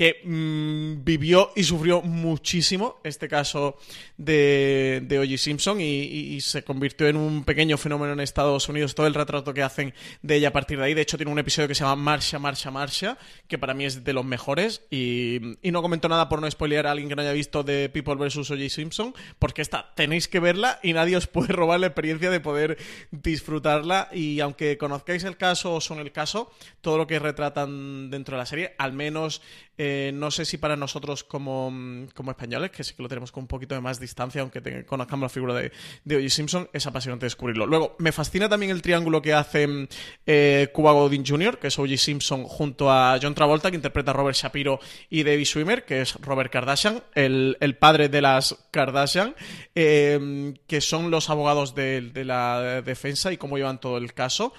que 0.00 0.22
mm, 0.24 1.04
vivió 1.04 1.50
y 1.54 1.62
sufrió 1.62 2.00
muchísimo 2.00 3.02
este 3.04 3.28
caso 3.28 3.76
de, 4.16 5.02
de 5.04 5.18
O.J. 5.18 5.36
Simpson 5.36 5.78
y, 5.78 6.40
se 6.40 6.62
convirtió 6.62 7.06
en 7.06 7.18
un 7.18 7.44
pequeño 7.44 7.76
fenómeno 7.76 8.14
en 8.14 8.20
Estados 8.20 8.66
Unidos. 8.70 8.94
Todo 8.94 9.06
el 9.06 9.12
retrato 9.12 9.52
que 9.52 9.62
hacen 9.62 9.92
de 10.22 10.36
ella 10.36 10.48
a 10.48 10.52
partir 10.52 10.78
de 10.78 10.86
ahí. 10.86 10.94
De 10.94 11.02
hecho, 11.02 11.18
tiene 11.18 11.30
un 11.30 11.38
episodio 11.38 11.68
que 11.68 11.74
se 11.74 11.84
llama 11.84 11.96
Marcia, 11.96 12.38
Marcia, 12.38 12.70
Marcia, 12.70 13.18
que 13.46 13.58
para 13.58 13.74
mí 13.74 13.84
es 13.84 14.02
de 14.02 14.14
los 14.14 14.24
mejores. 14.24 14.86
Y, 14.90 15.58
y 15.60 15.70
no 15.70 15.82
comento 15.82 16.08
nada 16.08 16.30
por 16.30 16.40
no 16.40 16.50
spoilear 16.50 16.86
a 16.86 16.92
alguien 16.92 17.10
que 17.10 17.16
no 17.16 17.20
haya 17.20 17.32
visto 17.32 17.62
de 17.62 17.90
People 17.90 18.14
vs. 18.14 18.38
O.J. 18.50 18.70
Simpson, 18.70 19.14
porque 19.38 19.60
esta 19.60 19.92
tenéis 19.94 20.28
que 20.28 20.40
verla 20.40 20.80
y 20.82 20.94
nadie 20.94 21.18
os 21.18 21.26
puede 21.26 21.52
robar 21.52 21.78
la 21.78 21.88
experiencia 21.88 22.30
de 22.30 22.40
poder 22.40 22.78
disfrutarla. 23.10 24.08
Y 24.12 24.40
aunque 24.40 24.78
conozcáis 24.78 25.24
el 25.24 25.36
caso 25.36 25.74
o 25.74 25.80
son 25.82 25.98
el 25.98 26.10
caso, 26.10 26.50
todo 26.80 26.96
lo 26.96 27.06
que 27.06 27.18
retratan 27.18 28.10
dentro 28.10 28.36
de 28.36 28.38
la 28.38 28.46
serie, 28.46 28.74
al 28.78 28.94
menos 28.94 29.42
eh, 29.82 30.12
no 30.12 30.30
sé 30.30 30.44
si 30.44 30.58
para 30.58 30.76
nosotros 30.76 31.24
como, 31.24 31.70
mm, 31.70 32.08
como 32.14 32.32
españoles, 32.32 32.70
que 32.70 32.84
sí 32.84 32.92
que 32.92 33.02
lo 33.02 33.08
tenemos 33.08 33.32
con 33.32 33.44
un 33.44 33.48
poquito 33.48 33.74
de 33.74 33.80
más 33.80 33.98
distancia, 33.98 34.42
aunque 34.42 34.84
conozcamos 34.84 35.22
la 35.22 35.28
figura 35.30 35.54
de, 35.54 35.72
de 36.04 36.16
O.J. 36.16 36.28
Simpson, 36.28 36.68
es 36.74 36.86
apasionante 36.86 37.24
descubrirlo. 37.24 37.64
Luego, 37.64 37.96
me 37.98 38.12
fascina 38.12 38.46
también 38.46 38.72
el 38.72 38.82
triángulo 38.82 39.22
que 39.22 39.32
hacen 39.32 39.88
eh, 40.26 40.68
Cuba 40.74 40.92
Gooding 40.92 41.24
Jr., 41.26 41.58
que 41.58 41.68
es 41.68 41.78
O.J. 41.78 41.96
Simpson, 41.96 42.44
junto 42.44 42.92
a 42.92 43.18
John 43.22 43.34
Travolta, 43.34 43.70
que 43.70 43.76
interpreta 43.76 44.10
a 44.10 44.14
Robert 44.14 44.36
Shapiro, 44.36 44.80
y 45.08 45.22
David 45.22 45.46
Schwimmer, 45.46 45.86
que 45.86 46.02
es 46.02 46.14
Robert 46.16 46.52
Kardashian, 46.52 47.02
el, 47.14 47.56
el 47.60 47.74
padre 47.78 48.10
de 48.10 48.20
las 48.20 48.68
Kardashian, 48.72 49.34
eh, 49.74 50.52
que 50.66 50.82
son 50.82 51.10
los 51.10 51.30
abogados 51.30 51.74
de, 51.74 52.02
de 52.02 52.26
la 52.26 52.82
defensa 52.82 53.32
y 53.32 53.38
cómo 53.38 53.56
llevan 53.56 53.80
todo 53.80 53.96
el 53.96 54.12
caso. 54.12 54.52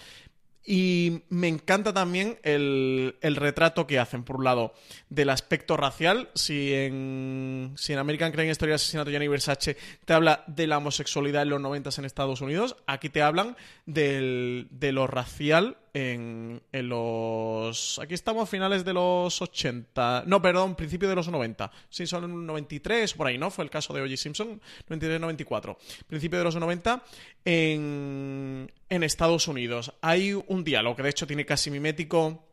Y 0.64 1.24
me 1.30 1.48
encanta 1.48 1.92
también 1.92 2.38
el, 2.44 3.16
el 3.22 3.36
retrato 3.36 3.88
que 3.88 4.00
hacen, 4.00 4.24
por 4.24 4.38
un 4.38 4.44
lado, 4.44 4.74
del 5.10 5.30
aspecto 5.30 5.76
racial. 5.76 6.30
Si 6.36 6.74
en, 6.74 7.74
si 7.76 7.94
en 7.94 8.00
American 8.00 8.32
Crime 8.32 8.52
Story 8.52 8.74
Asesinato 8.74 9.10
Gianni 9.10 9.28
Versace 9.28 9.78
te 10.06 10.14
habla 10.14 10.44
de 10.48 10.68
la 10.68 10.78
homosexualidad 10.78 11.44
en 11.44 11.50
los 11.50 11.62
90 11.62 11.90
en 11.98 12.06
Estados 12.06 12.42
Unidos, 12.42 12.76
aquí 12.86 13.10
te 13.10 13.22
hablan 13.22 13.58
del, 13.86 14.68
de 14.70 14.92
lo 14.92 15.08
racial 15.08 15.78
en, 15.94 16.62
en 16.72 16.90
los... 16.90 18.00
Aquí 18.00 18.14
estamos 18.14 18.44
a 18.44 18.46
finales 18.46 18.86
de 18.86 18.94
los 18.94 19.42
80... 19.42 20.24
No, 20.28 20.42
perdón, 20.42 20.76
principio 20.76 21.10
de 21.10 21.16
los 21.16 21.28
90. 21.28 21.72
Sí, 21.90 22.08
son 22.08 22.46
93, 22.46 23.14
por 23.14 23.28
ahí, 23.28 23.38
¿no? 23.38 23.52
Fue 23.52 23.64
el 23.64 23.70
caso 23.70 23.94
de 23.94 24.02
O.J. 24.02 24.18
Simpson, 24.18 24.62
93-94. 24.90 25.78
Principio 26.08 26.40
de 26.40 26.46
los 26.46 26.56
90 26.56 27.04
en, 27.46 28.72
en 28.90 29.04
Estados 29.04 29.48
Unidos. 29.48 29.94
Hay 30.02 30.34
un 30.34 30.64
diálogo 30.64 30.96
que 30.96 31.04
de 31.04 31.10
hecho 31.10 31.28
tiene 31.28 31.46
casi 31.46 31.72
mimético 31.72 32.46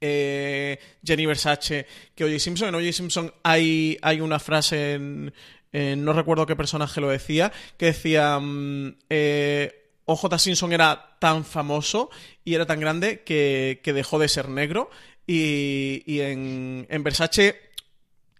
eh, 0.00 0.78
Jenny 1.04 1.26
Versace 1.26 1.86
que 2.14 2.24
O.J. 2.24 2.38
Simpson. 2.38 2.68
En 2.68 2.74
O.J. 2.74 2.92
Simpson 2.92 3.32
hay, 3.42 3.98
hay 4.02 4.20
una 4.20 4.38
frase 4.38 4.94
en, 4.94 5.32
no 5.72 6.12
recuerdo 6.12 6.46
qué 6.46 6.56
personaje 6.56 7.00
lo 7.00 7.08
decía, 7.08 7.52
que 7.76 7.86
decía 7.86 8.38
mm, 8.38 8.96
eh, 9.08 9.79
O.J. 10.10 10.38
Simpson 10.38 10.72
era 10.72 11.16
tan 11.20 11.44
famoso 11.44 12.10
y 12.44 12.54
era 12.54 12.66
tan 12.66 12.80
grande 12.80 13.22
que, 13.22 13.80
que 13.84 13.92
dejó 13.92 14.18
de 14.18 14.28
ser 14.28 14.48
negro 14.48 14.90
y, 15.24 16.02
y 16.04 16.20
en, 16.20 16.86
en 16.90 17.02
Versace 17.04 17.69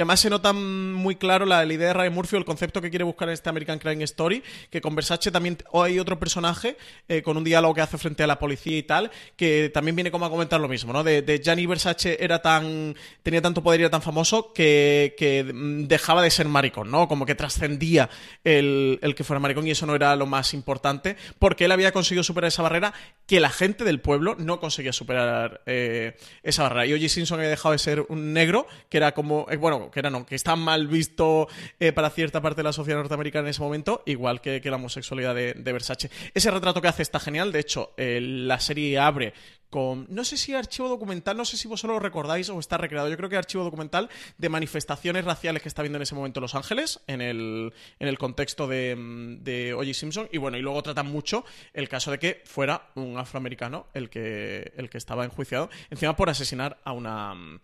Además 0.02 0.20
se 0.20 0.30
nota 0.30 0.52
muy 0.52 1.16
claro 1.16 1.46
la, 1.46 1.64
la 1.64 1.72
idea 1.72 1.88
de 1.88 1.94
Ryan 1.94 2.14
Murphy 2.14 2.36
o 2.36 2.38
el 2.38 2.44
concepto 2.44 2.80
que 2.80 2.90
quiere 2.90 3.04
buscar 3.04 3.28
en 3.28 3.34
este 3.34 3.48
American 3.48 3.78
Crime 3.78 4.04
Story, 4.04 4.42
que 4.70 4.80
con 4.80 4.94
Versace 4.94 5.30
también 5.30 5.58
hay 5.72 5.98
otro 5.98 6.18
personaje 6.18 6.76
eh, 7.08 7.22
con 7.22 7.36
un 7.36 7.44
diálogo 7.44 7.74
que 7.74 7.80
hace 7.80 7.98
frente 7.98 8.22
a 8.22 8.26
la 8.26 8.38
policía 8.38 8.78
y 8.78 8.82
tal, 8.82 9.10
que 9.36 9.70
también 9.72 9.96
viene 9.96 10.10
como 10.10 10.24
a 10.24 10.30
comentar 10.30 10.60
lo 10.60 10.68
mismo, 10.68 10.92
¿no? 10.92 11.04
De, 11.04 11.22
de 11.22 11.40
Gianni 11.40 11.66
Versace 11.66 12.16
era 12.20 12.40
tan 12.40 12.94
tenía 13.22 13.42
tanto 13.42 13.62
poder 13.62 13.80
y 13.80 13.82
era 13.84 13.90
tan 13.90 14.02
famoso 14.02 14.52
que, 14.52 15.14
que 15.18 15.44
mm, 15.44 15.86
dejaba 15.86 16.22
de 16.22 16.30
ser 16.30 16.48
maricón, 16.48 16.90
¿no? 16.90 17.08
Como 17.08 17.26
que 17.26 17.34
trascendía 17.34 18.08
el, 18.44 18.98
el 19.02 19.14
que 19.14 19.24
fuera 19.24 19.40
maricón 19.40 19.66
y 19.66 19.70
eso 19.70 19.86
no 19.86 19.94
era 19.94 20.16
lo 20.16 20.26
más 20.26 20.54
importante, 20.54 21.16
porque 21.38 21.66
él 21.66 21.72
había 21.72 21.92
conseguido 21.92 22.22
superar 22.22 22.48
esa 22.48 22.62
barrera 22.62 22.92
que 23.26 23.40
la 23.40 23.50
gente 23.50 23.84
del 23.84 24.00
pueblo 24.00 24.36
no 24.38 24.60
conseguía 24.60 24.92
superar 24.92 25.62
eh, 25.66 26.16
esa 26.42 26.62
barrera. 26.64 26.86
Y 26.86 26.92
O.J. 26.94 27.08
Simpson 27.08 27.38
había 27.38 27.50
dejado 27.50 27.72
de 27.72 27.78
ser 27.78 28.04
un 28.08 28.32
negro, 28.32 28.66
que 28.88 28.96
era 28.96 29.12
como, 29.12 29.46
eh, 29.50 29.56
bueno, 29.56 29.89
que 29.90 30.00
era 30.00 30.10
no, 30.10 30.26
que 30.26 30.34
está 30.34 30.56
mal 30.56 30.86
visto 30.86 31.48
eh, 31.78 31.92
para 31.92 32.10
cierta 32.10 32.40
parte 32.40 32.58
de 32.58 32.64
la 32.64 32.72
sociedad 32.72 32.98
norteamericana 32.98 33.46
en 33.46 33.50
ese 33.50 33.62
momento, 33.62 34.02
igual 34.06 34.40
que, 34.40 34.60
la 34.64 34.76
homosexualidad 34.76 35.34
de, 35.34 35.72
Versace. 35.72 36.10
Ese 36.34 36.50
retrato 36.50 36.80
que 36.80 36.88
hace 36.88 37.02
está 37.02 37.20
genial, 37.20 37.52
de 37.52 37.60
hecho, 37.60 37.92
eh, 37.96 38.20
la 38.20 38.60
serie 38.60 38.98
abre 38.98 39.32
con, 39.70 40.06
no 40.10 40.24
sé 40.24 40.36
si 40.36 40.52
archivo 40.52 40.88
documental, 40.88 41.36
no 41.36 41.44
sé 41.44 41.56
si 41.56 41.68
vosotros 41.68 41.94
lo 41.94 42.00
recordáis 42.00 42.50
o 42.50 42.58
está 42.58 42.76
recreado, 42.76 43.08
yo 43.08 43.16
creo 43.16 43.28
que 43.30 43.36
archivo 43.36 43.62
documental 43.62 44.10
de 44.36 44.48
manifestaciones 44.48 45.24
raciales 45.24 45.62
que 45.62 45.68
está 45.68 45.82
viendo 45.82 45.96
en 45.96 46.02
ese 46.02 46.16
momento 46.16 46.40
Los 46.40 46.56
Ángeles, 46.56 47.00
en 47.06 47.20
el, 47.20 47.72
en 48.00 48.08
el 48.08 48.18
contexto 48.18 48.66
de, 48.66 48.96
mm, 48.96 49.44
de. 49.44 49.90
Simpson, 49.94 50.28
y 50.32 50.38
bueno, 50.38 50.56
y 50.56 50.62
luego 50.62 50.82
tratan 50.82 51.06
mucho 51.06 51.44
el 51.72 51.88
caso 51.88 52.10
de 52.10 52.18
que 52.18 52.42
fuera 52.44 52.90
un 52.94 53.18
afroamericano 53.18 53.86
el 53.92 54.08
que, 54.08 54.72
el 54.76 54.88
que 54.88 54.98
estaba 54.98 55.24
enjuiciado, 55.24 55.68
encima 55.90 56.16
por 56.16 56.30
asesinar 56.30 56.78
a 56.84 56.92
una, 56.92 57.34
mm, 57.34 57.60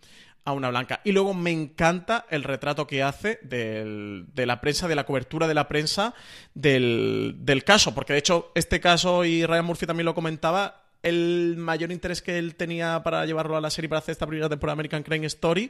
a 0.47 0.53
una 0.53 0.69
blanca. 0.69 1.01
Y 1.03 1.11
luego 1.11 1.33
me 1.33 1.51
encanta 1.51 2.25
el 2.29 2.45
retrato 2.45 2.87
que 2.87 3.03
hace 3.03 3.37
de 3.43 4.45
la 4.45 4.61
prensa, 4.61 4.87
de 4.87 4.95
la 4.95 5.05
cobertura 5.05 5.45
de 5.45 5.53
la 5.53 5.67
prensa 5.67 6.13
del, 6.53 7.63
caso, 7.65 7.93
porque 7.93 8.13
de 8.13 8.19
hecho 8.19 8.53
este 8.55 8.79
caso, 8.79 9.25
y 9.25 9.45
Ryan 9.45 9.65
Murphy 9.65 9.85
también 9.85 10.05
lo 10.05 10.15
comentaba, 10.15 10.85
el 11.03 11.55
mayor 11.57 11.91
interés 11.91 12.21
que 12.21 12.37
él 12.37 12.55
tenía 12.55 13.03
para 13.03 13.25
llevarlo 13.25 13.57
a 13.57 13.61
la 13.61 13.69
serie 13.69 13.89
para 13.89 13.99
hacer 13.99 14.13
esta 14.13 14.25
primera 14.25 14.47
temporada 14.47 14.73
American 14.73 15.03
Crime 15.03 15.27
Story 15.27 15.69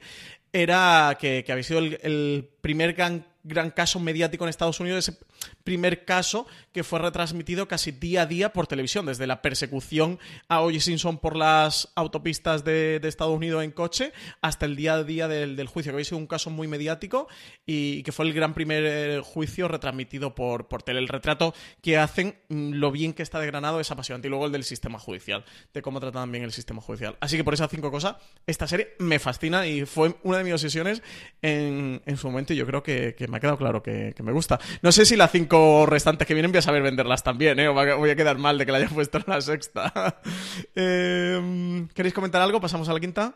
era 0.54 1.18
que, 1.20 1.44
que 1.44 1.52
había 1.52 1.64
sido 1.64 1.80
el, 1.80 2.00
el 2.04 2.48
primer 2.62 2.94
gran, 2.94 3.26
gran 3.48 3.72
caso 3.72 4.00
mediático 4.00 4.44
en 4.44 4.50
Estados 4.50 4.80
Unidos, 4.80 5.08
ese 5.08 5.18
primer 5.64 6.06
caso 6.06 6.48
que 6.72 6.84
fue 6.84 7.00
retransmitido 7.00 7.68
casi 7.68 7.92
día 7.92 8.24
a 8.24 8.26
día 8.26 8.54
por 8.54 8.68
televisión, 8.68 9.06
desde 9.06 9.28
la 9.28 9.42
persecución 9.42 10.20
a 10.48 10.62
O.J. 10.62 10.80
Simpson 10.80 11.18
por 11.18 11.36
las 11.36 11.92
autopistas 11.96 12.64
de, 12.64 13.00
de 13.00 13.08
Estados 13.08 13.36
Unidos 13.36 13.64
en 13.64 13.72
coche 13.72 14.14
hasta 14.42 14.66
el 14.66 14.76
día 14.76 14.94
a 14.94 15.04
día 15.04 15.28
del, 15.28 15.56
del 15.56 15.68
juicio, 15.68 15.92
que 15.92 15.96
había 15.96 16.06
sido 16.06 16.18
un 16.18 16.28
caso 16.28 16.50
muy 16.50 16.68
mediático 16.68 17.28
y 17.66 18.04
que 18.04 18.12
fue 18.12 18.26
el 18.26 18.34
gran 18.34 18.54
primer 18.54 18.84
eh, 18.86 19.22
juicio 19.24 19.68
retransmitido 19.68 20.36
por, 20.36 20.68
por 20.68 20.84
tele. 20.84 21.00
El 21.00 21.08
retrato 21.08 21.54
que 21.82 21.98
hacen, 21.98 22.36
mm, 22.50 22.74
lo 22.74 22.92
bien 22.92 23.14
que 23.14 23.24
está 23.24 23.40
desgranado 23.40 23.80
es 23.80 23.92
apasionante. 23.92 24.28
Y 24.28 24.30
luego 24.30 24.46
el 24.46 24.52
del 24.52 24.64
sistema 24.64 25.00
judicial, 25.00 25.46
de 25.74 25.82
cómo 25.82 26.00
tratan 26.00 26.32
bien 26.32 26.44
el 26.44 26.52
sistema 26.52 26.82
judicial. 26.82 27.18
Así 27.20 27.38
que 27.38 27.44
por 27.44 27.54
esas 27.54 27.70
cinco 27.70 27.92
cosas, 27.92 28.16
esta 28.46 28.68
serie 28.68 28.96
me 29.00 29.20
fascina 29.20 29.68
y 29.68 29.86
fue 29.86 30.16
una 30.24 30.40
de 30.40 30.44
mis 30.44 30.54
obsesiones 30.54 31.02
en, 31.42 32.02
en 32.06 32.18
su 32.18 32.28
momento 32.28 32.54
y 32.54 32.56
yo 32.58 32.66
creo 32.66 32.84
que, 32.84 33.16
que 33.16 33.28
me 33.28 33.37
ha 33.38 33.40
quedado 33.40 33.58
claro 33.58 33.82
que, 33.82 34.14
que 34.16 34.24
me 34.24 34.32
gusta. 34.32 34.60
No 34.82 34.92
sé 34.92 35.06
si 35.06 35.16
las 35.16 35.32
cinco 35.32 35.86
restantes 35.86 36.28
que 36.28 36.34
vienen 36.34 36.52
voy 36.52 36.60
a 36.60 36.62
saber 36.62 36.82
venderlas 36.84 37.24
también, 37.24 37.60
¿eh? 37.60 37.68
O 37.68 37.74
voy 37.74 38.10
a 38.10 38.16
quedar 38.16 38.38
mal 38.38 38.58
de 38.58 38.66
que 38.66 38.72
la 38.72 38.80
haya 38.80 38.90
puesto 38.94 39.18
en 39.18 39.24
la 39.28 39.42
sexta. 39.42 40.22
Eh, 40.76 41.88
¿Queréis 41.94 42.14
comentar 42.14 42.42
algo? 42.42 42.60
Pasamos 42.62 42.88
a 42.90 42.94
la 42.94 43.00
quinta. 43.00 43.36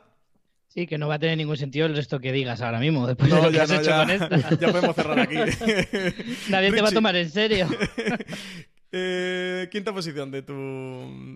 Sí, 0.67 0.87
que 0.87 0.97
no 0.97 1.07
va 1.07 1.15
a 1.15 1.19
tener 1.19 1.37
ningún 1.37 1.57
sentido 1.57 1.85
el 1.85 1.95
resto 1.95 2.19
que 2.19 2.31
digas 2.31 2.61
ahora 2.61 2.79
mismo, 2.79 3.05
después 3.07 3.29
de 3.29 3.35
No, 3.35 3.43
lo 3.43 3.49
que 3.49 3.57
ya 3.57 3.63
has 3.63 3.69
no, 3.71 3.75
hecho 3.75 3.89
ya, 3.89 3.97
con 3.99 4.09
esta. 4.09 4.49
ya 4.59 4.67
podemos 4.71 4.95
cerrar 4.95 5.19
aquí. 5.19 5.35
Nadie 6.49 6.71
te 6.71 6.81
va 6.81 6.89
a 6.89 6.91
tomar 6.91 7.15
en 7.15 7.29
serio. 7.29 7.67
eh, 8.91 9.67
quinta 9.71 9.93
posición 9.93 10.31
de 10.31 10.41
tu, 10.43 10.53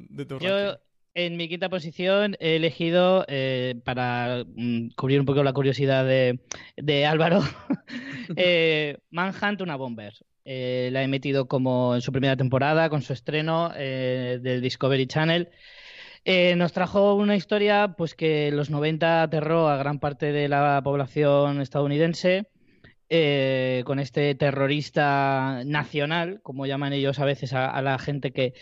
de 0.10 0.26
tu 0.26 0.40
Yo, 0.40 0.50
ranking. 0.58 0.80
En 1.16 1.38
mi 1.38 1.48
quinta 1.48 1.70
posición, 1.70 2.36
he 2.40 2.58
elegido, 2.58 3.26
eh, 3.30 3.76
para 3.86 4.44
mm, 4.56 4.90
cubrir 4.96 5.22
un 5.22 5.26
poco 5.26 5.44
la 5.44 5.54
curiosidad 5.54 6.06
de, 6.06 7.06
Álvaro, 7.06 7.42
eh, 8.36 8.98
Manhunt, 9.12 9.62
una 9.62 9.78
bomber. 9.78 10.14
Eh, 10.44 10.90
la 10.92 11.04
he 11.04 11.08
metido 11.08 11.48
como 11.48 11.96
en 11.96 12.02
su 12.02 12.12
primera 12.12 12.36
temporada, 12.36 12.90
con 12.90 13.02
su 13.02 13.14
estreno 13.14 13.70
del 13.70 14.62
Discovery 14.62 15.08
Channel. 15.08 15.50
Nos 16.58 16.74
trajo 16.74 17.16
una 17.16 17.36
historia 17.36 17.96
pues 17.98 18.14
que 18.14 18.50
en 18.50 18.58
los 18.58 18.70
90 18.70 19.24
aterró 19.24 19.70
a 19.70 19.78
gran 19.78 20.00
parte 20.00 20.32
de 20.32 20.48
la 20.50 20.82
población 20.84 21.62
estadounidense 21.62 22.48
con 23.86 24.00
este 24.00 24.36
terrorista 24.36 25.64
nacional, 25.66 26.42
como 26.44 26.66
llaman 26.66 26.94
ellos 26.94 27.20
a 27.20 27.26
veces 27.26 27.54
a, 27.54 27.68
a 27.68 27.82
la 27.82 27.98
gente 27.98 28.32
que, 28.32 28.54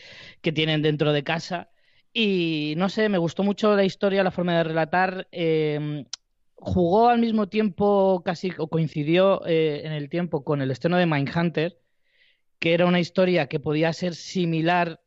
que 0.42 0.52
tienen 0.52 0.82
dentro 0.82 1.12
de 1.12 1.24
casa. 1.24 1.73
Y 2.14 2.76
no 2.78 2.90
sé, 2.90 3.10
me 3.10 3.18
gustó 3.18 3.44
mucho 3.44 3.76
la 3.76 3.84
historia, 3.86 4.24
la 4.24 4.32
forma 4.32 4.58
de 4.58 4.64
relatar. 4.64 5.28
eh, 5.32 6.06
jugó 6.64 7.10
al 7.10 7.20
mismo 7.20 7.48
tiempo, 7.50 8.24
casi 8.26 8.52
o 8.58 8.68
coincidió 8.70 9.46
eh, 9.46 9.82
en 9.86 9.92
el 9.94 10.10
tiempo 10.10 10.44
con 10.44 10.62
el 10.62 10.72
estreno 10.72 10.98
de 10.98 11.06
Mindhunter, 11.06 11.78
que 12.60 12.74
era 12.74 12.86
una 12.88 13.00
historia 13.02 13.48
que 13.48 13.60
podía 13.60 13.94
ser 13.94 14.16
similar 14.16 15.02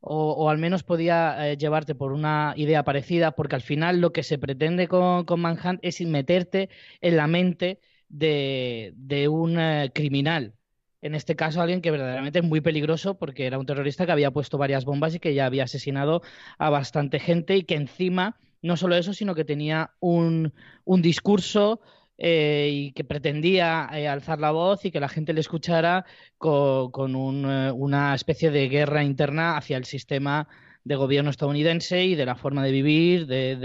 o, 0.00 0.50
al 0.50 0.58
menos 0.58 0.82
podía 0.84 1.52
eh, 1.52 1.56
llevarte 1.56 1.94
por 1.94 2.12
una 2.12 2.54
idea 2.56 2.84
parecida, 2.84 3.32
porque 3.32 3.56
al 3.56 3.62
final 3.62 4.00
lo 4.00 4.12
que 4.12 4.22
se 4.24 4.38
pretende 4.38 4.88
con, 4.88 5.24
con 5.24 5.40
Manhunt 5.40 5.80
es 5.82 6.00
meterte 6.02 6.70
en 7.00 7.16
la 7.16 7.26
mente 7.28 7.80
de, 8.08 8.92
de 8.96 9.28
un 9.28 9.58
eh, 9.60 9.90
criminal. 9.94 10.54
En 11.02 11.14
este 11.16 11.34
caso, 11.36 11.60
alguien 11.60 11.82
que 11.82 11.90
verdaderamente 11.90 12.38
es 12.38 12.44
muy 12.44 12.60
peligroso 12.60 13.18
porque 13.18 13.46
era 13.46 13.58
un 13.58 13.66
terrorista 13.66 14.06
que 14.06 14.12
había 14.12 14.30
puesto 14.30 14.56
varias 14.56 14.84
bombas 14.84 15.14
y 15.14 15.20
que 15.20 15.34
ya 15.34 15.46
había 15.46 15.64
asesinado 15.64 16.22
a 16.58 16.70
bastante 16.70 17.18
gente 17.18 17.56
y 17.56 17.64
que 17.64 17.74
encima, 17.74 18.38
no 18.62 18.76
solo 18.76 18.94
eso, 18.96 19.12
sino 19.12 19.34
que 19.34 19.44
tenía 19.44 19.90
un, 20.00 20.54
un 20.84 21.02
discurso 21.02 21.80
eh, 22.18 22.70
y 22.72 22.92
que 22.92 23.02
pretendía 23.04 23.90
eh, 23.92 24.06
alzar 24.06 24.38
la 24.38 24.52
voz 24.52 24.84
y 24.84 24.92
que 24.92 25.00
la 25.00 25.08
gente 25.08 25.32
le 25.32 25.40
escuchara 25.40 26.04
co- 26.38 26.90
con, 26.92 27.16
un, 27.16 27.50
eh, 27.50 27.72
una 27.72 28.14
especie 28.14 28.52
de 28.52 28.68
guerra 28.68 29.02
interna 29.02 29.56
hacia 29.56 29.76
el 29.78 29.84
sistema 29.84 30.46
de 30.84 30.94
gobierno 30.96 31.30
estadounidense 31.30 32.04
y 32.04 32.14
de 32.14 32.26
la 32.26 32.36
forma 32.36 32.62
de 32.64 32.70
vivir 32.72 33.26
de, 33.26 33.56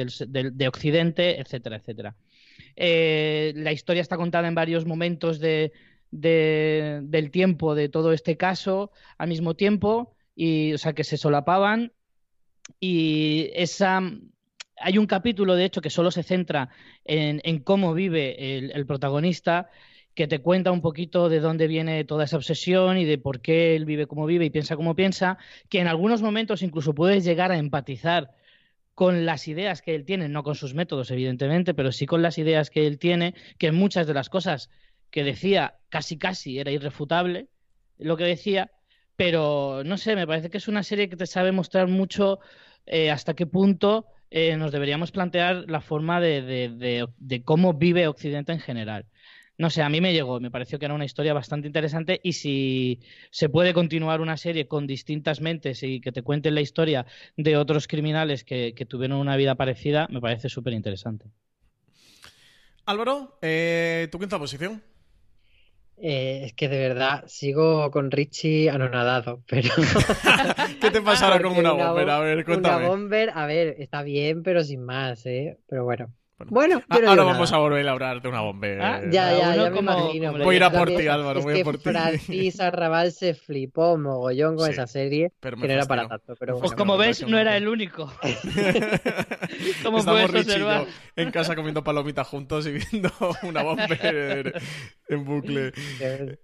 de 0.54 0.68
Occidente, 0.68 1.40
etcétera, 1.40 1.78
etcétera. 1.78 2.16
La 2.76 3.72
historia 3.72 4.02
está 4.02 4.18
contada 4.18 4.48
en 4.48 4.56
varios 4.56 4.86
momentos 4.86 5.40
de, 5.40 5.72
de- 6.12 7.02
del 7.04 7.32
tiempo 7.32 7.76
de 7.76 7.90
todo 7.90 8.14
este 8.14 8.38
caso 8.38 8.92
al 9.18 9.30
mismo 9.30 9.56
tiempo, 9.56 10.14
y, 10.36 10.74
o 10.74 10.78
sea, 10.78 10.94
que 10.94 11.04
se 11.04 11.18
solapaban. 11.18 11.92
Y 12.80 13.50
esa, 13.56 14.02
hay 14.80 14.98
un 14.98 15.08
capítulo, 15.08 15.56
de 15.56 15.66
hecho, 15.66 15.82
que 15.82 15.90
solo 15.90 16.12
se 16.12 16.24
centra 16.24 16.70
en, 17.06 17.42
en 17.44 17.60
cómo 17.60 17.94
vive 17.94 18.58
el, 18.58 18.72
el 18.72 18.86
protagonista, 18.86 19.70
que 20.14 20.28
te 20.28 20.40
cuenta 20.40 20.72
un 20.72 20.82
poquito 20.82 21.30
de 21.30 21.40
dónde 21.40 21.68
viene 21.68 22.04
toda 22.04 22.26
esa 22.26 22.38
obsesión 22.38 22.98
y 22.98 23.06
de 23.06 23.18
por 23.20 23.40
qué 23.40 23.76
él 23.76 23.86
vive 23.86 24.08
como 24.08 24.26
vive 24.26 24.46
y 24.46 24.50
piensa 24.50 24.76
como 24.76 24.96
piensa, 24.96 25.38
que 25.70 25.80
en 25.80 25.88
algunos 25.88 26.22
momentos 26.22 26.64
incluso 26.64 26.94
puedes 26.94 27.24
llegar 27.24 27.52
a 27.52 27.58
empatizar 27.58 28.32
con 28.96 29.28
las 29.28 29.48
ideas 29.48 29.84
que 29.84 29.94
él 29.94 30.06
tiene, 30.06 30.28
no 30.28 30.42
con 30.42 30.56
sus 30.56 30.74
métodos, 30.74 31.12
evidentemente, 31.12 31.76
pero 31.76 31.92
sí 31.92 32.08
con 32.08 32.24
las 32.24 32.40
ideas 32.40 32.72
que 32.72 32.88
él 32.88 32.98
tiene, 32.98 33.36
que 33.60 33.72
muchas 33.72 34.08
de 34.08 34.16
las 34.16 34.28
cosas 34.30 34.72
que 35.12 35.24
decía 35.24 35.76
casi 35.90 36.18
casi 36.18 36.60
era 36.60 36.72
irrefutable 36.72 37.48
lo 37.98 38.18
que 38.18 38.26
decía, 38.26 38.72
pero 39.16 39.82
no 39.84 39.98
sé, 39.98 40.16
me 40.16 40.28
parece 40.28 40.50
que 40.50 40.58
es 40.58 40.68
una 40.68 40.84
serie 40.84 41.10
que 41.10 41.16
te 41.18 41.26
sabe 41.26 41.52
mostrar 41.52 41.88
mucho 41.88 42.40
eh, 42.86 43.10
hasta 43.10 43.34
qué 43.34 43.48
punto 43.48 44.06
eh, 44.30 44.56
nos 44.58 44.72
deberíamos 44.72 45.12
plantear 45.12 45.66
la 45.70 45.82
forma 45.82 46.20
de, 46.22 46.42
de- 46.44 47.08
de- 47.18 47.44
cómo 47.44 47.74
vive 47.74 48.08
Occidente 48.08 48.52
en 48.52 48.60
general. 48.60 49.06
No 49.58 49.72
sé, 49.72 49.82
a 49.82 49.90
mí 49.90 50.02
me 50.02 50.14
llegó, 50.14 50.40
me 50.40 50.52
pareció 50.52 50.78
que 50.78 50.86
era 50.86 50.94
una 50.94 51.06
historia 51.06 51.34
bastante 51.34 51.66
interesante 51.66 52.20
y 52.22 52.34
si 52.34 53.00
se 53.32 53.50
puede 53.50 53.74
continuar 53.74 54.22
una 54.22 54.38
serie 54.38 54.68
con 54.68 54.86
distintas 54.86 55.42
mentes 55.42 55.82
y 55.82 56.00
que 56.00 56.12
te 56.12 56.22
cuenten 56.22 56.54
la 56.54 56.62
historia 56.62 57.08
de 57.36 57.58
otros 57.58 57.88
criminales 57.88 58.44
que, 58.44 58.74
que 58.76 58.86
tuvieron 58.86 59.18
una 59.18 59.36
vida 59.36 59.56
parecida, 59.56 60.08
me 60.12 60.22
parece 60.22 60.48
súper 60.50 60.74
interesante. 60.74 61.32
Álvaro, 62.86 63.38
eh, 63.42 64.08
tu 64.12 64.20
quinta 64.20 64.38
posición. 64.38 64.82
Eh, 66.00 66.42
es 66.46 66.54
que 66.54 66.70
de 66.70 66.78
verdad 66.78 67.24
sigo 67.28 67.90
con 67.92 68.12
Richie 68.12 68.70
anonadado, 68.70 69.44
pero 69.48 69.70
¿Qué 70.80 70.92
te 70.92 71.02
pasa 71.02 71.26
ahora 71.26 71.42
con 71.42 71.54
una 71.58 71.72
una 71.74 71.74
bomber? 71.74 72.10
A 72.10 72.20
ver, 72.20 72.46
una 72.46 72.46
cuéntame. 72.46 72.80
bomber, 72.80 73.32
a 73.36 73.46
ver, 73.46 73.76
está 73.80 74.04
bien, 74.04 74.44
pero 74.44 74.64
sin 74.64 74.84
más, 74.84 75.26
¿eh? 75.26 75.60
Pero 75.68 75.84
bueno, 75.86 76.14
Bueno, 76.46 76.84
Ah, 76.88 76.96
yo 76.98 77.02
no 77.02 77.10
ahora 77.10 77.22
digo 77.24 77.34
vamos 77.34 77.52
nada. 77.52 77.58
a 77.58 77.64
volver 77.68 77.88
a 77.88 77.92
hablar 77.92 78.22
de 78.22 78.30
una 78.30 78.42
bomber. 78.42 78.80
Ah, 78.80 79.02
Ya, 79.06 79.32
ya, 79.32 79.40
ya 79.40 79.54
uno 79.56 79.64
me 79.64 79.72
como- 79.72 79.92
imagino. 80.14 80.32
Voy 80.34 80.54
a 80.54 80.58
ir 80.58 80.64
a 80.64 80.72
por 80.72 80.88
ti, 80.90 81.08
Álvaro, 81.08 81.40
es 81.40 81.46
voy 81.46 81.60
a 81.60 81.64
por 81.64 81.78
ti. 81.78 81.84
Francis 81.84 82.60
Arrabal 82.60 83.12
se 83.12 83.34
flipó 83.34 83.98
mogollón 83.98 84.56
con 84.56 84.68
Sí, 84.68 84.74
esa 84.74 84.86
serie, 84.86 85.32
pero 85.40 85.58
que 85.58 85.68
no 85.68 85.74
era 85.74 85.86
para 85.86 86.08
tanto, 86.08 86.36
pero 86.40 86.54
Pues 86.54 86.62
Pues 86.62 86.74
como 86.78 86.96
ves, 86.98 87.26
no 87.28 87.40
era 87.40 87.58
el 87.58 87.68
único. 87.68 88.06
Como 89.84 89.98
Estamos 90.00 90.06
puedes 90.06 90.32
Rich 90.32 90.44
y 90.44 90.60
yo 90.60 90.68
observar. 90.68 90.86
en 91.16 91.32
casa 91.32 91.56
comiendo 91.56 91.84
palomitas 91.84 92.28
juntos 92.28 92.68
y 92.68 92.72
viendo 92.74 93.10
una 93.44 93.64
bomber 93.64 94.62
en 95.10 95.26
bucle. 95.26 95.72
Eh, 96.00 96.38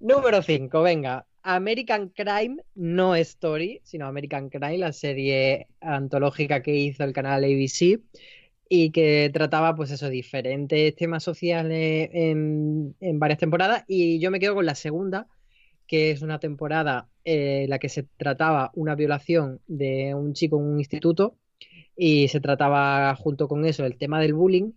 Número 0.00 0.42
5, 0.42 0.82
venga. 0.82 1.24
American 1.42 2.08
Crime, 2.10 2.56
no 2.74 3.14
Story, 3.16 3.80
sino 3.82 4.06
American 4.06 4.50
Crime, 4.50 4.76
la 4.78 4.92
serie 4.92 5.68
antológica 5.80 6.62
que 6.62 6.74
hizo 6.74 7.04
el 7.04 7.12
canal 7.14 7.42
ABC 7.44 8.00
y 8.68 8.90
que 8.90 9.30
trataba, 9.32 9.74
pues 9.74 9.90
eso, 9.90 10.08
diferentes 10.10 10.94
temas 10.94 11.22
sociales 11.22 12.10
en, 12.12 12.94
varias 13.18 13.38
temporadas. 13.38 13.84
Y 13.88 14.18
yo 14.20 14.30
me 14.30 14.40
quedo 14.40 14.54
con 14.54 14.66
la 14.66 14.74
segunda, 14.74 15.26
que 15.86 16.10
es 16.10 16.22
una 16.22 16.38
temporada 16.38 17.08
eh, 17.24 17.62
en 17.64 17.70
la 17.70 17.78
que 17.78 17.88
se 17.88 18.04
trataba 18.16 18.70
una 18.74 18.94
violación 18.94 19.60
de 19.66 20.14
un 20.14 20.34
chico 20.34 20.58
en 20.58 20.64
un 20.64 20.78
instituto 20.78 21.38
y 21.96 22.28
se 22.28 22.40
trataba 22.40 23.14
junto 23.16 23.48
con 23.48 23.64
eso 23.64 23.84
el 23.86 23.96
tema 23.96 24.20
del 24.20 24.34
bullying. 24.34 24.72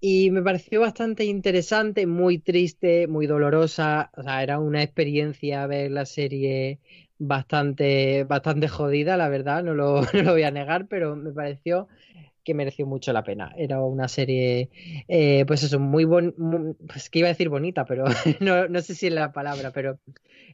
Y 0.00 0.30
me 0.30 0.42
pareció 0.42 0.80
bastante 0.80 1.24
interesante, 1.24 2.06
muy 2.06 2.38
triste, 2.38 3.08
muy 3.08 3.26
dolorosa. 3.26 4.10
O 4.16 4.22
sea, 4.22 4.42
era 4.42 4.58
una 4.60 4.82
experiencia 4.82 5.66
ver 5.66 5.90
la 5.90 6.06
serie 6.06 6.78
bastante, 7.18 8.24
bastante 8.24 8.68
jodida, 8.68 9.16
la 9.16 9.28
verdad, 9.28 9.62
no 9.64 9.74
lo 9.74 10.02
voy 10.32 10.42
a 10.42 10.50
negar, 10.50 10.88
pero 10.88 11.16
me 11.16 11.32
pareció 11.32 11.88
que 12.44 12.54
mereció 12.54 12.86
mucho 12.86 13.12
la 13.12 13.24
pena. 13.24 13.52
Era 13.56 13.80
una 13.82 14.08
serie, 14.08 14.70
eh, 15.08 15.44
pues 15.46 15.62
eso, 15.62 15.78
muy 15.80 16.04
bonita, 16.04 16.36
pues 16.88 17.10
que 17.10 17.20
iba 17.20 17.28
a 17.28 17.32
decir 17.32 17.48
bonita, 17.48 17.84
pero 17.84 18.04
no, 18.40 18.68
no 18.68 18.80
sé 18.82 18.94
si 18.94 19.06
es 19.08 19.12
la 19.12 19.32
palabra, 19.32 19.72
pero 19.72 19.98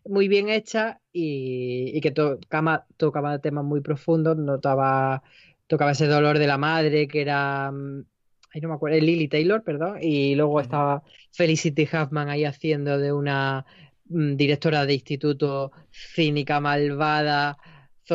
muy 0.04 0.28
bien 0.28 0.48
hecha 0.48 1.00
y, 1.12 1.90
y 1.96 2.00
que 2.00 2.10
tocaba, 2.10 2.86
tocaba 2.96 3.38
temas 3.40 3.64
muy 3.64 3.80
profundos, 3.80 4.36
notaba, 4.36 5.22
tocaba 5.66 5.92
ese 5.92 6.06
dolor 6.06 6.38
de 6.38 6.46
la 6.46 6.58
madre 6.58 7.08
que 7.08 7.20
era... 7.22 7.70
mm, 7.72 8.04
Ay, 8.52 8.60
no 8.62 8.68
me 8.68 8.74
acuerdo, 8.74 8.98
Lily 8.98 9.28
Taylor, 9.28 9.62
perdón, 9.62 9.98
y 10.02 10.34
luego 10.34 10.60
estaba 10.60 11.04
Felicity 11.32 11.84
Huffman 11.84 12.28
ahí 12.30 12.44
haciendo 12.44 12.98
de 12.98 13.12
una 13.12 13.64
mm, 14.06 14.34
directora 14.36 14.86
de 14.86 14.94
instituto 14.94 15.70
cínica, 15.92 16.58
malvada, 16.60 17.58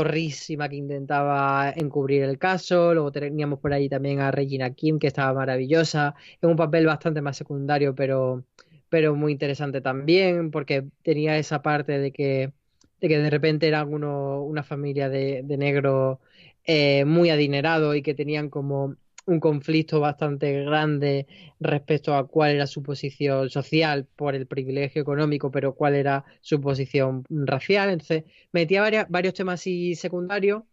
que 0.04 0.76
intentaba 0.76 1.72
encubrir 1.76 2.24
el 2.24 2.38
caso. 2.38 2.94
Luego 2.94 3.12
teníamos 3.12 3.60
por 3.60 3.74
ahí 3.74 3.90
también 3.90 4.20
a 4.20 4.32
Regina 4.32 4.74
Kim, 4.74 5.00
que 5.00 5.08
estaba 5.08 5.34
maravillosa, 5.34 6.16
en 6.42 6.50
un 6.50 6.56
papel 6.56 6.86
bastante 6.86 7.22
más 7.22 7.38
secundario, 7.38 7.96
pero, 7.96 8.44
pero 8.90 9.16
muy 9.16 9.32
interesante 9.34 9.82
también, 9.82 10.52
porque 10.52 10.86
tenía 11.04 11.38
esa 11.38 11.62
parte 11.62 12.00
de 12.00 12.12
que, 12.12 12.54
de 13.02 13.08
que 13.08 13.20
de 13.20 13.30
repente 13.30 13.68
eran 13.68 13.94
uno, 13.94 14.42
una 14.44 14.64
familia 14.64 15.10
de, 15.10 15.42
de 15.44 15.58
negros 15.58 16.20
eh, 16.66 17.06
muy 17.06 17.30
adinerados 17.30 17.96
y 17.96 18.02
que 18.02 18.16
tenían 18.16 18.50
como 18.50 18.96
un 19.26 19.40
conflicto 19.40 20.00
bastante 20.00 20.64
grande 20.64 21.28
respecto 21.60 22.16
a 22.16 22.28
cuál 22.28 22.52
era 22.52 22.68
su 22.68 22.84
posición 22.84 23.50
social 23.50 24.06
por 24.16 24.36
el 24.36 24.48
privilegio 24.48 25.02
económico, 25.02 25.52
pero 25.52 25.76
cuál 25.76 25.96
era 25.96 26.26
su 26.42 26.62
posición 26.62 27.26
racial. 27.30 27.90
Entonces, 27.90 28.24
metía 28.52 29.08
varios 29.10 29.34
temas 29.34 29.62
así 29.62 29.96
secundarios, 29.96 30.64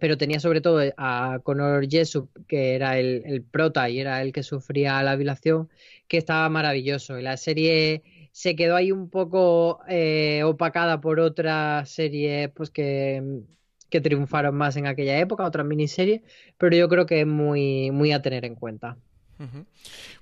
pero 0.00 0.16
tenía 0.16 0.40
sobre 0.40 0.60
todo 0.60 0.80
a 0.96 1.40
Conor 1.42 1.88
Jessup, 1.88 2.30
que 2.46 2.74
era 2.74 2.98
el, 2.98 3.22
el 3.26 3.42
prota 3.42 3.88
y 3.90 4.00
era 4.00 4.22
el 4.22 4.32
que 4.32 4.42
sufría 4.42 5.02
la 5.02 5.16
violación, 5.16 5.68
que 6.08 6.18
estaba 6.18 6.48
maravilloso. 6.48 7.18
Y 7.18 7.22
la 7.22 7.36
serie 7.36 8.02
se 8.32 8.54
quedó 8.56 8.76
ahí 8.76 8.92
un 8.92 9.10
poco 9.10 9.80
eh, 9.88 10.42
opacada 10.44 11.00
por 11.00 11.20
otras 11.20 11.90
series 11.90 12.50
pues 12.50 12.70
que, 12.70 13.42
que 13.90 14.00
triunfaron 14.00 14.54
más 14.54 14.76
en 14.76 14.86
aquella 14.86 15.18
época, 15.18 15.44
otras 15.44 15.66
miniseries, 15.66 16.22
pero 16.56 16.76
yo 16.76 16.88
creo 16.88 17.06
que 17.06 17.22
es 17.22 17.26
muy, 17.26 17.90
muy 17.90 18.12
a 18.12 18.22
tener 18.22 18.44
en 18.44 18.54
cuenta. 18.54 18.96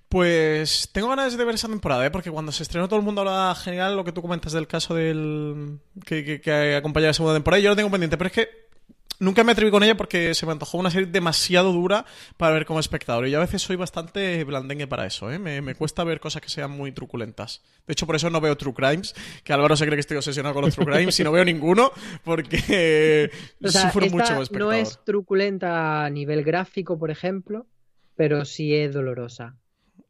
Pues 0.09 0.91
tengo 0.93 1.09
ganas 1.09 1.37
de 1.37 1.45
ver 1.45 1.55
esa 1.55 1.69
temporada, 1.69 2.05
¿eh? 2.07 2.11
porque 2.11 2.31
cuando 2.31 2.53
se 2.53 2.63
estrenó 2.63 2.87
todo 2.87 2.99
el 2.99 3.05
mundo 3.05 3.23
hablaba 3.23 3.55
genial 3.55 3.97
lo 3.97 4.05
que 4.05 4.13
tú 4.13 4.23
comentas 4.23 4.53
del 4.53 4.67
caso 4.67 4.95
del 4.95 5.79
que, 6.05 6.25
que, 6.25 6.41
que 6.41 6.77
acompaña 6.77 7.09
la 7.09 7.13
segunda 7.13 7.35
temporada. 7.35 7.61
Yo 7.61 7.71
lo 7.71 7.77
tengo 7.77 7.91
pendiente, 7.91 8.17
pero 8.17 8.29
es 8.29 8.35
que 8.35 8.66
nunca 9.19 9.45
me 9.45 9.53
atreví 9.53 9.71
con 9.71 9.83
ella 9.83 9.97
porque 9.97 10.35
se 10.35 10.47
me 10.47 10.53
antojó 10.53 10.79
una 10.79 10.91
serie 10.91 11.07
demasiado 11.07 11.73
dura 11.73 12.05
para 12.37 12.55
ver 12.55 12.67
como 12.67 12.81
espectador. 12.81 13.27
Y 13.27 13.31
yo 13.31 13.39
a 13.39 13.41
veces 13.41 13.63
soy 13.63 13.77
bastante 13.77 14.45
blandengue 14.45 14.87
para 14.87 15.07
eso, 15.07 15.31
¿eh? 15.31 15.39
me, 15.39 15.61
me 15.63 15.75
cuesta 15.75 16.05
ver 16.05 16.21
cosas 16.21 16.43
que 16.43 16.49
sean 16.49 16.71
muy 16.71 16.93
truculentas. 16.93 17.63
De 17.87 17.93
hecho, 17.93 18.07
por 18.07 18.17
eso 18.17 18.31
no 18.31 18.41
veo 18.41 18.57
True 18.57 18.75
Crimes, 18.75 19.15
que 19.45 19.53
Álvaro 19.53 19.77
se 19.77 19.85
cree 19.85 19.97
que 19.97 20.01
estoy 20.01 20.17
obsesionado 20.17 20.55
con 20.55 20.65
los 20.65 20.75
True 20.75 20.87
Crimes 20.87 21.19
y 21.21 21.25
no 21.25 21.33
veo 21.33 21.45
ninguno 21.45 21.93
porque 22.25 23.31
O 23.63 23.69
sea, 23.69 23.83
sufro 23.83 24.07
esta 24.07 24.17
mucho 24.17 24.29
como 24.29 24.43
espectador. 24.43 24.75
no 24.75 24.81
es 24.81 24.99
truculenta 25.05 26.05
a 26.05 26.11
nivel 26.11 26.45
gráfico, 26.45 26.99
por 26.99 27.11
ejemplo, 27.11 27.67
pero 28.17 28.45
sí 28.45 28.75
es 28.75 28.95
dolorosa. 28.95 29.57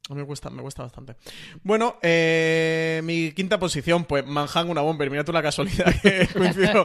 Me 0.09 0.25
cuesta, 0.25 0.51
me 0.51 0.63
cuesta 0.63 0.85
bastante. 0.85 1.17
Bueno, 1.65 1.97
eh, 2.01 3.01
mi 3.03 3.33
quinta 3.33 3.59
posición, 3.59 4.05
pues 4.05 4.25
Manhattan, 4.25 4.71
una 4.71 4.81
bomber. 4.81 5.11
Mira 5.11 5.25
tú 5.25 5.33
la 5.33 5.43
casualidad 5.43 5.93
que 6.01 6.29
coincido 6.33 6.85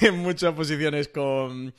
en 0.00 0.18
muchas 0.18 0.54
posiciones 0.54 1.08
con, 1.08 1.74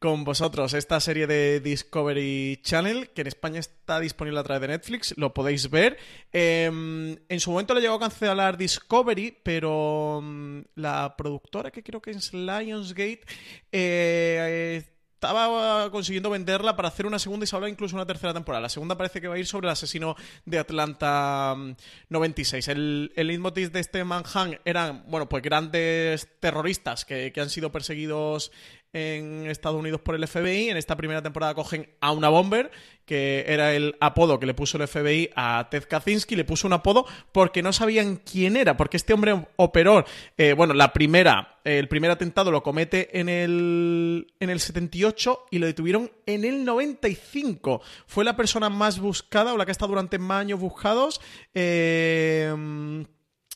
con 0.00 0.24
vosotros. 0.24 0.74
Esta 0.74 0.98
serie 0.98 1.28
de 1.28 1.60
Discovery 1.60 2.60
Channel, 2.62 3.10
que 3.10 3.20
en 3.20 3.28
España 3.28 3.60
está 3.60 4.00
disponible 4.00 4.40
a 4.40 4.42
través 4.42 4.62
de 4.62 4.68
Netflix, 4.68 5.14
lo 5.16 5.32
podéis 5.32 5.70
ver. 5.70 5.98
Eh, 6.32 6.66
en 6.66 7.40
su 7.40 7.52
momento 7.52 7.72
le 7.72 7.80
llegó 7.80 7.94
a 7.94 8.00
cancelar 8.00 8.58
Discovery, 8.58 9.38
pero 9.42 10.20
mm, 10.20 10.60
la 10.74 11.14
productora, 11.16 11.70
que 11.70 11.84
creo 11.84 12.02
que 12.02 12.10
es 12.10 12.34
Lionsgate, 12.34 13.22
eh, 13.70 14.82
estaba 15.24 15.90
consiguiendo 15.90 16.28
venderla 16.28 16.76
para 16.76 16.88
hacer 16.88 17.06
una 17.06 17.18
segunda 17.18 17.44
y 17.44 17.46
se 17.46 17.56
habla 17.56 17.68
incluso 17.68 17.96
una 17.96 18.06
tercera 18.06 18.34
temporada. 18.34 18.60
La 18.62 18.68
segunda 18.68 18.96
parece 18.96 19.20
que 19.20 19.28
va 19.28 19.36
a 19.36 19.38
ir 19.38 19.46
sobre 19.46 19.66
el 19.68 19.72
asesino 19.72 20.16
de 20.44 20.58
Atlanta 20.58 21.54
mm, 21.56 21.74
96. 22.10 22.68
El, 22.68 23.12
el 23.16 23.26
leitmotiv 23.28 23.72
de 23.72 23.80
este 23.80 24.04
Manhunt 24.04 24.60
eran, 24.64 25.04
bueno, 25.08 25.28
pues 25.28 25.42
grandes 25.42 26.28
terroristas 26.40 27.04
que, 27.04 27.32
que 27.32 27.40
han 27.40 27.48
sido 27.48 27.72
perseguidos 27.72 28.52
en 28.94 29.50
Estados 29.50 29.78
Unidos 29.78 30.00
por 30.00 30.14
el 30.14 30.26
FBI. 30.26 30.70
En 30.70 30.78
esta 30.78 30.96
primera 30.96 31.20
temporada 31.20 31.52
cogen 31.52 31.90
a 32.00 32.12
una 32.12 32.30
bomber, 32.30 32.70
que 33.04 33.44
era 33.46 33.74
el 33.74 33.96
apodo 34.00 34.38
que 34.38 34.46
le 34.46 34.54
puso 34.54 34.78
el 34.78 34.88
FBI 34.88 35.30
a 35.36 35.68
Ted 35.70 35.84
Kaczynski. 35.86 36.36
Le 36.36 36.44
puso 36.44 36.66
un 36.66 36.72
apodo 36.72 37.04
porque 37.32 37.62
no 37.62 37.72
sabían 37.72 38.16
quién 38.16 38.56
era, 38.56 38.76
porque 38.76 38.96
este 38.96 39.12
hombre 39.12 39.46
operó, 39.56 40.04
eh, 40.38 40.54
bueno, 40.54 40.72
la 40.72 40.92
primera, 40.92 41.58
el 41.64 41.88
primer 41.88 42.10
atentado 42.10 42.50
lo 42.50 42.62
comete 42.62 43.20
en 43.20 43.28
el, 43.28 44.32
en 44.38 44.48
el 44.48 44.60
78 44.60 45.46
y 45.50 45.58
lo 45.58 45.66
detuvieron 45.66 46.10
en 46.24 46.44
el 46.44 46.64
95. 46.64 47.82
Fue 48.06 48.24
la 48.24 48.36
persona 48.36 48.70
más 48.70 49.00
buscada 49.00 49.52
o 49.52 49.58
la 49.58 49.66
que 49.66 49.72
estado 49.72 49.90
durante 49.90 50.18
más 50.18 50.40
años 50.40 50.60
buscados. 50.60 51.20
Eh, 51.52 53.04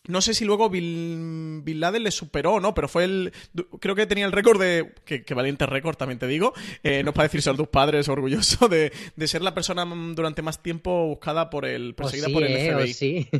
no 0.06 0.20
sé 0.22 0.32
si 0.32 0.44
luego 0.44 0.70
Bin, 0.70 1.62
Bin 1.64 1.80
Laden 1.80 2.02
le 2.04 2.10
superó 2.10 2.54
o 2.54 2.60
no, 2.60 2.72
pero 2.74 2.88
fue 2.88 3.04
el. 3.04 3.32
Creo 3.80 3.94
que 3.94 4.06
tenía 4.06 4.24
el 4.26 4.32
récord 4.32 4.60
de. 4.60 4.94
Que, 5.04 5.22
que 5.24 5.34
valiente 5.34 5.66
récord, 5.66 5.96
también 5.96 6.18
te 6.18 6.26
digo. 6.26 6.54
Eh, 6.82 7.02
no 7.02 7.10
es 7.10 7.14
para 7.14 7.28
decirse 7.28 7.50
a 7.50 7.54
tus 7.54 7.68
padres 7.68 8.08
orgulloso 8.08 8.68
de, 8.68 8.92
de 9.16 9.28
ser 9.28 9.42
la 9.42 9.54
persona 9.54 9.84
durante 10.14 10.40
más 10.42 10.62
tiempo 10.62 11.06
buscada 11.08 11.50
por 11.50 11.66
el. 11.66 11.90
O 11.90 11.96
perseguida 11.96 12.26
sí, 12.28 12.32
por 12.32 12.42
el 12.44 12.56
¿eh? 12.56 12.74
O 12.74 12.78
FBI. 12.78 12.92
sí. 12.94 13.28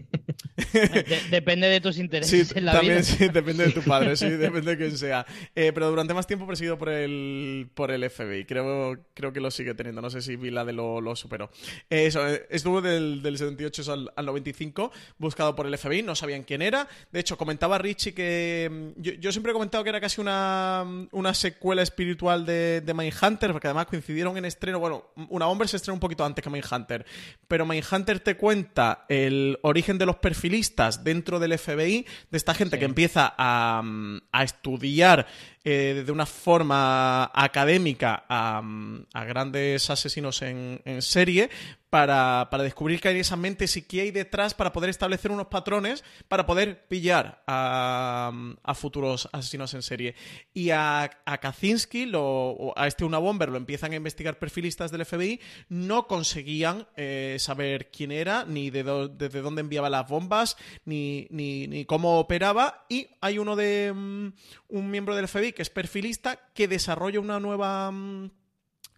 De- 0.73 1.21
depende 1.31 1.69
de 1.69 1.81
tus 1.81 1.95
Sí, 1.95 2.01
intereses 2.03 2.55
en 2.57 2.65
la 2.67 2.73
también 2.73 2.97
vida. 2.97 3.03
sí, 3.05 3.29
depende 3.29 3.65
de 3.67 3.73
tu 3.73 3.83
padre, 3.83 4.17
sí, 4.17 4.29
depende 4.31 4.73
de 4.73 4.77
quién 4.77 4.99
sea. 4.99 5.25
Eh, 5.55 5.71
pero 5.73 5.89
durante 5.91 6.15
más 6.15 6.27
tiempo 6.27 6.47
perseguido 6.47 6.77
por 6.79 6.89
el, 6.89 7.69
por 7.75 7.91
el 7.91 8.09
FBI. 8.11 8.45
Creo, 8.45 8.99
creo 9.15 9.33
que 9.33 9.41
lo 9.41 9.51
sigue 9.51 9.75
teniendo. 9.75 10.01
No 10.03 10.11
sé 10.11 10.21
si 10.21 10.37
Bin 10.37 10.55
Laden 10.55 10.77
lo, 10.77 11.01
lo 11.01 11.15
superó. 11.17 11.51
Eh, 11.91 12.07
eso, 12.07 12.27
eh, 12.29 12.47
estuvo 12.51 12.81
del, 12.81 13.23
del 13.23 13.39
78 13.39 13.93
al, 13.93 14.13
al 14.17 14.27
95 14.27 14.91
buscado 15.19 15.55
por 15.55 15.67
el 15.67 15.77
FBI. 15.79 16.03
No 16.03 16.15
sabían 16.15 16.45
quién 16.49 16.63
era. 16.63 16.89
De 17.13 17.21
hecho, 17.21 17.37
comentaba 17.37 17.77
Richie 17.77 18.15
que. 18.15 18.69
mm, 18.71 19.03
Yo, 19.03 19.13
yo 19.13 19.31
siempre 19.31 19.51
he 19.51 19.53
comentado 19.53 19.85
que 19.85 19.91
era 19.91 20.01
casi 20.01 20.19
una, 20.21 20.85
una 21.13 21.35
secuela 21.35 21.83
espiritual 21.83 22.47
de, 22.47 22.81
de 22.81 22.95
Mindhunter, 22.95 23.53
porque 23.53 23.67
además 23.67 23.87
coincidieron 23.87 24.37
en 24.39 24.47
estreno. 24.47 24.81
Bueno, 24.81 25.05
una 25.29 25.47
hombre 25.47 25.69
se 25.69 25.77
estrenó 25.77 25.95
un 25.95 26.01
poquito 26.01 26.25
antes 26.25 26.43
que 26.43 26.49
Mindhunter. 26.49 27.05
Pero 27.47 27.67
Mindhunter 27.67 28.21
te 28.21 28.37
cuenta 28.37 29.05
el 29.11 29.59
origen 29.61 29.99
de 29.99 30.07
los 30.07 30.17
perfilistas 30.17 31.05
dentro 31.05 31.39
del 31.39 31.59
FBI, 31.59 32.07
de 32.31 32.37
esta 32.39 32.55
gente 32.55 32.79
que 32.79 32.87
empieza 32.87 33.35
a, 33.37 33.83
mm, 33.85 34.19
a 34.33 34.43
estudiar 34.43 35.27
eh, 35.65 36.03
de 36.07 36.13
una 36.13 36.25
forma 36.25 37.31
académica 37.35 38.25
a, 38.27 38.63
mm, 38.63 39.07
a 39.13 39.25
grandes 39.25 39.91
asesinos 39.91 40.41
en, 40.41 40.81
en 40.87 41.03
serie 41.03 41.51
para, 41.91 42.49
para 42.51 42.63
descubrir 42.63 43.01
qué 43.01 43.09
hay 43.09 43.15
en 43.15 43.21
esas 43.23 43.39
mentes 43.39 43.77
y 43.77 43.83
qué 43.83 44.03
hay 44.03 44.11
detrás 44.11 44.55
para 44.55 44.73
poder 44.73 44.91
establecer 44.91 45.31
unos 45.31 45.47
patrones 45.47 46.05
para 46.29 46.47
poder 46.47 46.87
pillar 46.87 47.43
a, 47.47 48.33
a 48.63 48.75
futuros 48.75 49.29
asesinos 49.33 49.75
en 49.75 49.83
serie. 49.83 50.15
Y 50.53 50.71
a, 50.71 51.11
a 51.25 51.39
Kaczynski, 51.39 52.07
lo, 52.07 52.73
a 52.77 52.87
este 52.87 53.05
una 53.05 53.19
bomber, 53.19 53.49
lo 53.49 53.57
empiezan 53.57 53.93
a 53.93 53.97
investigar 53.97 54.39
perfilistas 54.39 54.91
del 54.91 55.05
FBI, 55.05 55.41
no 55.69 56.07
conseguían 56.07 56.87
eh, 56.97 57.37
saber 57.39 57.91
quién 57.91 58.13
era, 58.13 58.45
ni 58.45 58.71
de 58.71 58.85
desde 59.15 59.41
dónde 59.41 59.61
enviaba 59.61 59.91
las 59.91 60.09
bombas, 60.09 60.57
ni, 60.85 61.27
ni, 61.31 61.67
ni, 61.69 61.85
cómo 61.85 62.19
operaba. 62.19 62.85
Y 62.89 63.09
hay 63.21 63.39
uno 63.39 63.57
de 63.57 63.91
um, 63.93 64.33
un 64.69 64.91
miembro 64.91 65.15
del 65.15 65.29
FBI 65.29 65.53
que 65.53 65.63
es 65.63 65.71
perfilista 65.71 66.39
que 66.55 66.69
desarrolla 66.69 67.21
una 67.21 67.41
nueva. 67.41 67.89
Um, 67.89 68.31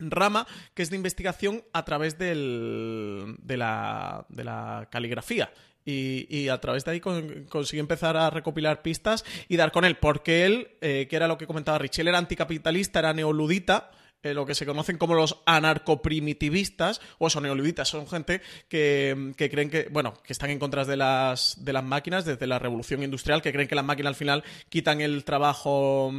rama 0.00 0.46
que 0.74 0.82
es 0.82 0.90
de 0.90 0.96
investigación 0.96 1.62
a 1.72 1.84
través 1.84 2.18
del, 2.18 3.36
de, 3.42 3.56
la, 3.56 4.26
de 4.28 4.44
la 4.44 4.88
caligrafía. 4.90 5.52
Y, 5.84 6.26
y, 6.28 6.48
a 6.48 6.60
través 6.60 6.84
de 6.84 6.92
ahí 6.92 7.00
con, 7.00 7.46
empezar 7.72 8.16
a 8.16 8.30
recopilar 8.30 8.82
pistas 8.82 9.24
y 9.48 9.56
dar 9.56 9.72
con 9.72 9.84
él, 9.84 9.96
porque 9.96 10.44
él, 10.44 10.68
eh, 10.82 11.06
que 11.08 11.16
era 11.16 11.26
lo 11.26 11.38
que 11.38 11.46
comentaba 11.46 11.78
Richie, 11.78 12.02
él 12.02 12.08
era 12.08 12.18
anticapitalista, 12.18 12.98
era 12.98 13.14
neoludita, 13.14 13.90
eh, 14.22 14.34
lo 14.34 14.44
que 14.44 14.54
se 14.54 14.66
conocen 14.66 14.98
como 14.98 15.14
los 15.14 15.40
anarcoprimitivistas, 15.46 17.00
o 17.16 17.30
son 17.30 17.44
neoluditas, 17.44 17.88
son 17.88 18.06
gente 18.06 18.42
que, 18.68 19.32
que, 19.34 19.48
creen 19.48 19.70
que, 19.70 19.88
bueno, 19.90 20.12
que 20.22 20.34
están 20.34 20.50
en 20.50 20.58
contra 20.58 20.84
de 20.84 20.98
las, 20.98 21.64
de 21.64 21.72
las 21.72 21.82
máquinas 21.82 22.26
desde 22.26 22.46
la 22.46 22.58
revolución 22.58 23.02
industrial, 23.02 23.40
que 23.40 23.50
creen 23.50 23.66
que 23.66 23.74
las 23.74 23.84
máquinas 23.84 24.10
al 24.10 24.16
final 24.16 24.44
quitan 24.68 25.00
el 25.00 25.24
trabajo 25.24 26.12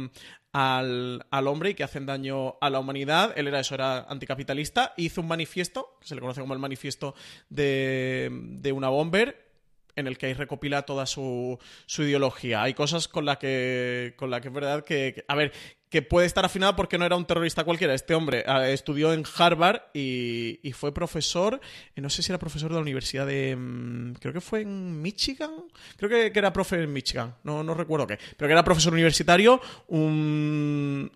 al, 0.52 1.26
al, 1.30 1.46
hombre 1.46 1.70
y 1.70 1.74
que 1.74 1.84
hacen 1.84 2.06
daño 2.06 2.56
a 2.60 2.70
la 2.70 2.78
humanidad. 2.78 3.32
Él 3.36 3.48
era 3.48 3.60
eso, 3.60 3.74
era 3.74 4.00
anticapitalista. 4.02 4.94
Hizo 4.96 5.20
un 5.20 5.28
manifiesto, 5.28 5.96
que 6.00 6.08
se 6.08 6.14
le 6.14 6.20
conoce 6.20 6.40
como 6.40 6.54
el 6.54 6.60
manifiesto 6.60 7.14
de, 7.48 8.30
de 8.30 8.72
una 8.72 8.88
bomber, 8.88 9.50
en 9.96 10.06
el 10.06 10.18
que 10.18 10.26
ahí 10.26 10.34
recopila 10.34 10.82
toda 10.82 11.06
su, 11.06 11.58
su 11.86 12.02
ideología. 12.02 12.62
Hay 12.62 12.74
cosas 12.74 13.08
con 13.08 13.24
las 13.24 13.38
que, 13.38 14.14
con 14.16 14.30
la 14.30 14.40
que 14.40 14.48
es 14.48 14.54
verdad 14.54 14.84
que, 14.84 15.12
que, 15.14 15.24
a 15.28 15.34
ver, 15.34 15.52
que 15.92 16.00
puede 16.00 16.26
estar 16.26 16.42
afinado 16.42 16.74
porque 16.74 16.96
no 16.96 17.04
era 17.04 17.16
un 17.16 17.26
terrorista 17.26 17.64
cualquiera. 17.64 17.92
Este 17.92 18.14
hombre 18.14 18.42
eh, 18.46 18.72
estudió 18.72 19.12
en 19.12 19.24
Harvard 19.36 19.82
y, 19.92 20.72
fue 20.72 20.94
profesor, 20.94 21.60
eh, 21.94 22.00
no 22.00 22.08
sé 22.08 22.22
si 22.22 22.32
era 22.32 22.38
profesor 22.38 22.70
de 22.70 22.76
la 22.76 22.80
Universidad 22.80 23.26
de... 23.26 23.54
Mmm, 23.54 24.14
creo 24.14 24.32
que 24.32 24.40
fue 24.40 24.62
en 24.62 25.02
Michigan. 25.02 25.50
Creo 25.98 26.08
que, 26.08 26.32
era 26.34 26.50
profe 26.50 26.82
en 26.82 26.90
Michigan, 26.90 27.34
no, 27.44 27.62
no 27.62 27.74
recuerdo 27.74 28.06
qué. 28.06 28.18
Pero 28.38 28.48
que 28.48 28.52
era 28.52 28.64
profesor 28.64 28.94
universitario, 28.94 29.60
un, 29.88 31.10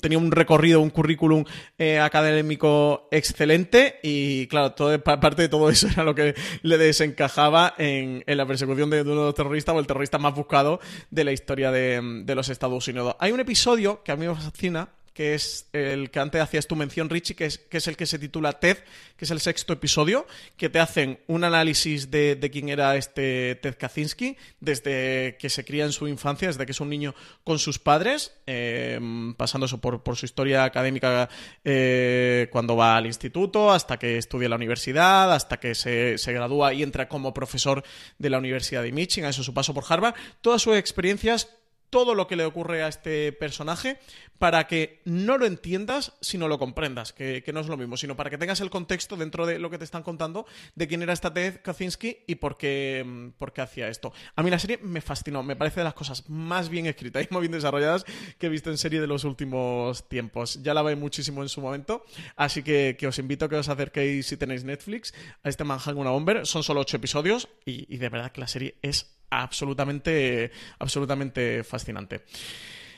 tenía 0.00 0.18
un 0.18 0.30
recorrido, 0.30 0.80
un 0.80 0.90
currículum 0.90 1.44
eh, 1.76 1.98
académico 1.98 3.08
excelente 3.10 3.98
y 4.04 4.46
claro, 4.46 4.74
todo, 4.74 4.96
parte 5.02 5.42
de 5.42 5.48
todo 5.48 5.68
eso 5.70 5.88
era 5.92 6.04
lo 6.04 6.14
que 6.14 6.36
le 6.62 6.78
desencajaba 6.78 7.74
en, 7.78 8.22
la 8.28 8.46
persecución 8.46 8.90
de, 8.90 9.02
uno 9.02 9.10
de 9.10 9.16
los 9.16 9.34
terroristas 9.34 9.74
o 9.74 9.80
el 9.80 9.88
terrorista 9.88 10.18
más 10.18 10.36
buscado 10.36 10.78
de 11.10 11.24
la 11.24 11.32
historia 11.32 11.72
de, 11.72 12.22
de 12.24 12.34
los 12.36 12.48
Estados 12.48 12.86
Unidos. 12.86 13.16
Hay 13.18 13.32
episodio 13.40 14.02
que 14.02 14.12
a 14.12 14.16
mí 14.16 14.26
me 14.26 14.34
fascina, 14.34 14.88
que 15.20 15.34
es 15.34 15.68
el 15.74 16.10
que 16.10 16.18
antes 16.18 16.40
hacías 16.40 16.66
tu 16.66 16.76
mención, 16.76 17.10
Richie, 17.10 17.34
que 17.34 17.44
es, 17.44 17.58
que 17.58 17.76
es 17.76 17.86
el 17.88 17.96
que 17.96 18.06
se 18.06 18.18
titula 18.18 18.58
Ted, 18.58 18.78
que 19.18 19.26
es 19.26 19.30
el 19.30 19.40
sexto 19.40 19.74
episodio, 19.74 20.26
que 20.56 20.70
te 20.70 20.78
hacen 20.78 21.20
un 21.26 21.44
análisis 21.44 22.10
de, 22.10 22.36
de, 22.36 22.50
quién 22.50 22.70
era 22.70 22.96
este 22.96 23.56
Ted 23.56 23.76
Kaczynski, 23.76 24.38
desde 24.60 25.36
que 25.38 25.50
se 25.50 25.64
cría 25.64 25.84
en 25.84 25.92
su 25.92 26.08
infancia, 26.08 26.48
desde 26.48 26.64
que 26.64 26.72
es 26.72 26.80
un 26.80 26.88
niño 26.88 27.14
con 27.44 27.58
sus 27.58 27.78
padres, 27.78 28.32
eh, 28.46 28.98
pasando 29.36 29.66
eso 29.66 29.78
por, 29.78 30.02
por, 30.02 30.16
su 30.16 30.24
historia 30.24 30.64
académica 30.64 31.28
eh, 31.64 32.48
cuando 32.50 32.74
va 32.76 32.96
al 32.96 33.04
instituto, 33.04 33.72
hasta 33.72 33.98
que 33.98 34.16
estudia 34.16 34.46
en 34.46 34.50
la 34.50 34.56
universidad, 34.56 35.34
hasta 35.34 35.60
que 35.60 35.74
se, 35.74 36.16
se 36.16 36.32
gradúa 36.32 36.72
y 36.72 36.82
entra 36.82 37.08
como 37.08 37.34
profesor 37.34 37.84
de 38.18 38.30
la 38.30 38.38
Universidad 38.38 38.82
de 38.82 38.92
Michigan, 38.92 39.28
eso 39.28 39.42
su 39.42 39.52
paso 39.52 39.74
por 39.74 39.84
Harvard, 39.86 40.14
todas 40.40 40.62
sus 40.62 40.76
experiencias 40.76 41.59
todo 41.90 42.14
lo 42.14 42.26
que 42.26 42.36
le 42.36 42.44
ocurre 42.44 42.82
a 42.82 42.88
este 42.88 43.32
personaje 43.32 43.98
para 44.38 44.66
que 44.66 45.02
no 45.04 45.36
lo 45.36 45.44
entiendas, 45.44 46.14
sino 46.22 46.48
lo 46.48 46.58
comprendas, 46.58 47.12
que, 47.12 47.44
no 47.52 47.60
es 47.60 47.66
lo 47.66 47.76
mismo, 47.76 47.98
sino 47.98 48.16
para 48.16 48.30
que 48.30 48.38
tengas 48.38 48.60
el 48.62 48.70
contexto 48.70 49.18
dentro 49.18 49.44
de 49.44 49.58
lo 49.58 49.68
que 49.68 49.76
te 49.76 49.84
están 49.84 50.02
contando 50.02 50.46
de 50.74 50.88
quién 50.88 51.02
era 51.02 51.12
esta 51.12 51.34
Ted 51.34 51.60
Kaczynski 51.62 52.20
y 52.26 52.36
por 52.36 52.56
qué, 52.56 53.32
por 53.36 53.52
qué 53.52 53.60
hacía 53.60 53.88
esto. 53.88 54.14
A 54.36 54.42
mí 54.42 54.50
la 54.50 54.58
serie 54.58 54.78
me 54.78 55.02
fascinó, 55.02 55.42
me 55.42 55.56
parece 55.56 55.80
de 55.80 55.84
las 55.84 55.92
cosas 55.92 56.30
más 56.30 56.70
bien 56.70 56.86
escritas 56.86 57.22
y 57.22 57.28
más 57.34 57.40
bien 57.42 57.52
desarrolladas 57.52 58.06
que 58.38 58.46
he 58.46 58.48
visto 58.48 58.70
en 58.70 58.78
serie 58.78 59.02
de 59.02 59.06
los 59.06 59.24
últimos 59.24 60.08
tiempos. 60.08 60.62
Ya 60.62 60.72
la 60.72 60.80
veis 60.80 60.98
muchísimo 60.98 61.42
en 61.42 61.50
su 61.50 61.60
momento, 61.60 62.04
así 62.36 62.62
que, 62.62 62.96
que, 62.98 63.08
os 63.08 63.18
invito 63.18 63.44
a 63.44 63.48
que 63.50 63.56
os 63.56 63.68
acerquéis 63.68 64.26
si 64.26 64.38
tenéis 64.38 64.64
Netflix 64.64 65.12
a 65.42 65.50
este 65.50 65.64
Manhattan 65.64 65.98
Una 65.98 66.10
Bomber. 66.10 66.46
Son 66.46 66.62
solo 66.62 66.80
ocho 66.80 66.96
episodios 66.96 67.48
y 67.66 67.94
de 67.98 68.08
verdad 68.08 68.32
que 68.32 68.40
la 68.40 68.48
serie 68.48 68.76
es 68.80 69.19
absolutamente, 69.30 70.50
absolutamente 70.78 71.64
fascinante. 71.64 72.22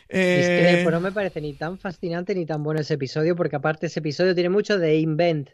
Eh... 0.09 0.79
Es 0.81 0.85
que 0.85 0.91
no 0.91 1.01
me 1.01 1.13
parece 1.13 1.41
ni 1.41 1.55
tan 1.55 1.79
fascinante 1.79 2.35
ni 2.35 2.45
tan 2.45 2.63
bueno 2.63 2.81
ese 2.81 2.95
episodio, 2.95 3.35
porque 3.37 3.57
aparte 3.57 3.87
ese 3.87 4.01
episodio 4.01 4.35
tiene 4.35 4.51
mucho 4.51 4.79
de 4.79 4.97
invent, 4.99 5.49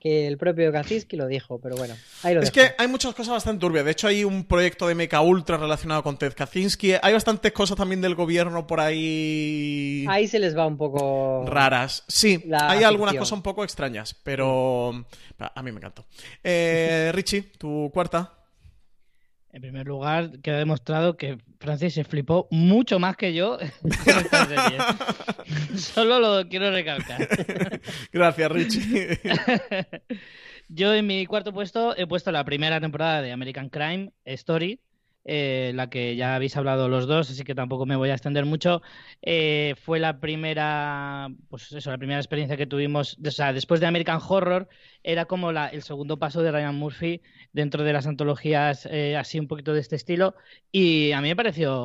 que 0.00 0.26
el 0.26 0.38
propio 0.38 0.72
Kaczynski 0.72 1.14
lo 1.16 1.26
dijo, 1.26 1.60
pero 1.60 1.76
bueno, 1.76 1.94
ahí 2.22 2.34
lo 2.34 2.40
Es 2.40 2.50
dejo. 2.50 2.66
que 2.66 2.74
hay 2.78 2.88
muchas 2.88 3.14
cosas 3.14 3.34
bastante 3.34 3.60
turbias. 3.60 3.84
De 3.84 3.90
hecho, 3.90 4.08
hay 4.08 4.24
un 4.24 4.44
proyecto 4.44 4.88
de 4.88 4.94
Mecha 4.94 5.20
Ultra 5.20 5.58
relacionado 5.58 6.02
con 6.02 6.16
Ted 6.16 6.32
Kaczynski. 6.34 6.94
Hay 7.02 7.12
bastantes 7.12 7.52
cosas 7.52 7.76
también 7.76 8.00
del 8.00 8.14
gobierno 8.14 8.66
por 8.66 8.80
ahí. 8.80 10.06
Ahí 10.08 10.26
se 10.26 10.38
les 10.38 10.56
va 10.56 10.66
un 10.66 10.78
poco. 10.78 11.44
Raras. 11.46 12.02
Sí, 12.08 12.30
hay 12.50 12.70
ficción. 12.70 12.84
algunas 12.84 13.14
cosas 13.14 13.32
un 13.32 13.42
poco 13.42 13.62
extrañas, 13.62 14.14
pero. 14.24 15.04
A 15.38 15.62
mí 15.62 15.70
me 15.70 15.76
encantó. 15.78 16.06
Eh, 16.42 17.10
Richie, 17.14 17.42
tu 17.58 17.90
cuarta. 17.92 18.32
En 19.52 19.62
primer 19.62 19.86
lugar, 19.86 20.38
queda 20.42 20.58
demostrado 20.58 21.16
que 21.16 21.38
Francis 21.58 21.94
se 21.94 22.04
flipó 22.04 22.46
mucho 22.52 23.00
más 23.00 23.16
que 23.16 23.34
yo. 23.34 23.58
Solo 25.76 26.20
lo 26.20 26.48
quiero 26.48 26.70
recalcar. 26.70 27.28
Gracias, 28.12 28.52
Richie. 28.52 29.18
yo 30.68 30.94
en 30.94 31.06
mi 31.06 31.26
cuarto 31.26 31.52
puesto 31.52 31.96
he 31.96 32.06
puesto 32.06 32.30
la 32.30 32.44
primera 32.44 32.80
temporada 32.80 33.22
de 33.22 33.32
American 33.32 33.68
Crime 33.70 34.12
Story, 34.24 34.80
eh, 35.24 35.72
la 35.74 35.90
que 35.90 36.16
ya 36.16 36.34
habéis 36.34 36.56
hablado 36.56 36.88
los 36.88 37.06
dos, 37.06 37.30
así 37.30 37.44
que 37.44 37.54
tampoco 37.54 37.86
me 37.86 37.96
voy 37.96 38.10
a 38.10 38.14
extender 38.14 38.46
mucho. 38.46 38.82
Eh, 39.22 39.74
fue 39.82 39.98
la 40.00 40.20
primera, 40.20 41.28
pues 41.48 41.72
eso, 41.72 41.90
la 41.90 41.98
primera 41.98 42.20
experiencia 42.20 42.56
que 42.56 42.66
tuvimos, 42.66 43.18
o 43.24 43.30
sea, 43.30 43.52
después 43.52 43.80
de 43.80 43.86
American 43.86 44.20
Horror, 44.26 44.68
era 45.02 45.26
como 45.26 45.52
la, 45.52 45.68
el 45.68 45.82
segundo 45.82 46.18
paso 46.18 46.42
de 46.42 46.52
Ryan 46.52 46.74
Murphy 46.76 47.22
dentro 47.52 47.84
de 47.84 47.92
las 47.92 48.06
antologías 48.06 48.86
eh, 48.90 49.16
así 49.16 49.38
un 49.38 49.48
poquito 49.48 49.74
de 49.74 49.80
este 49.80 49.96
estilo, 49.96 50.34
y 50.72 51.12
a 51.12 51.20
mí 51.20 51.28
me 51.28 51.36
pareció, 51.36 51.78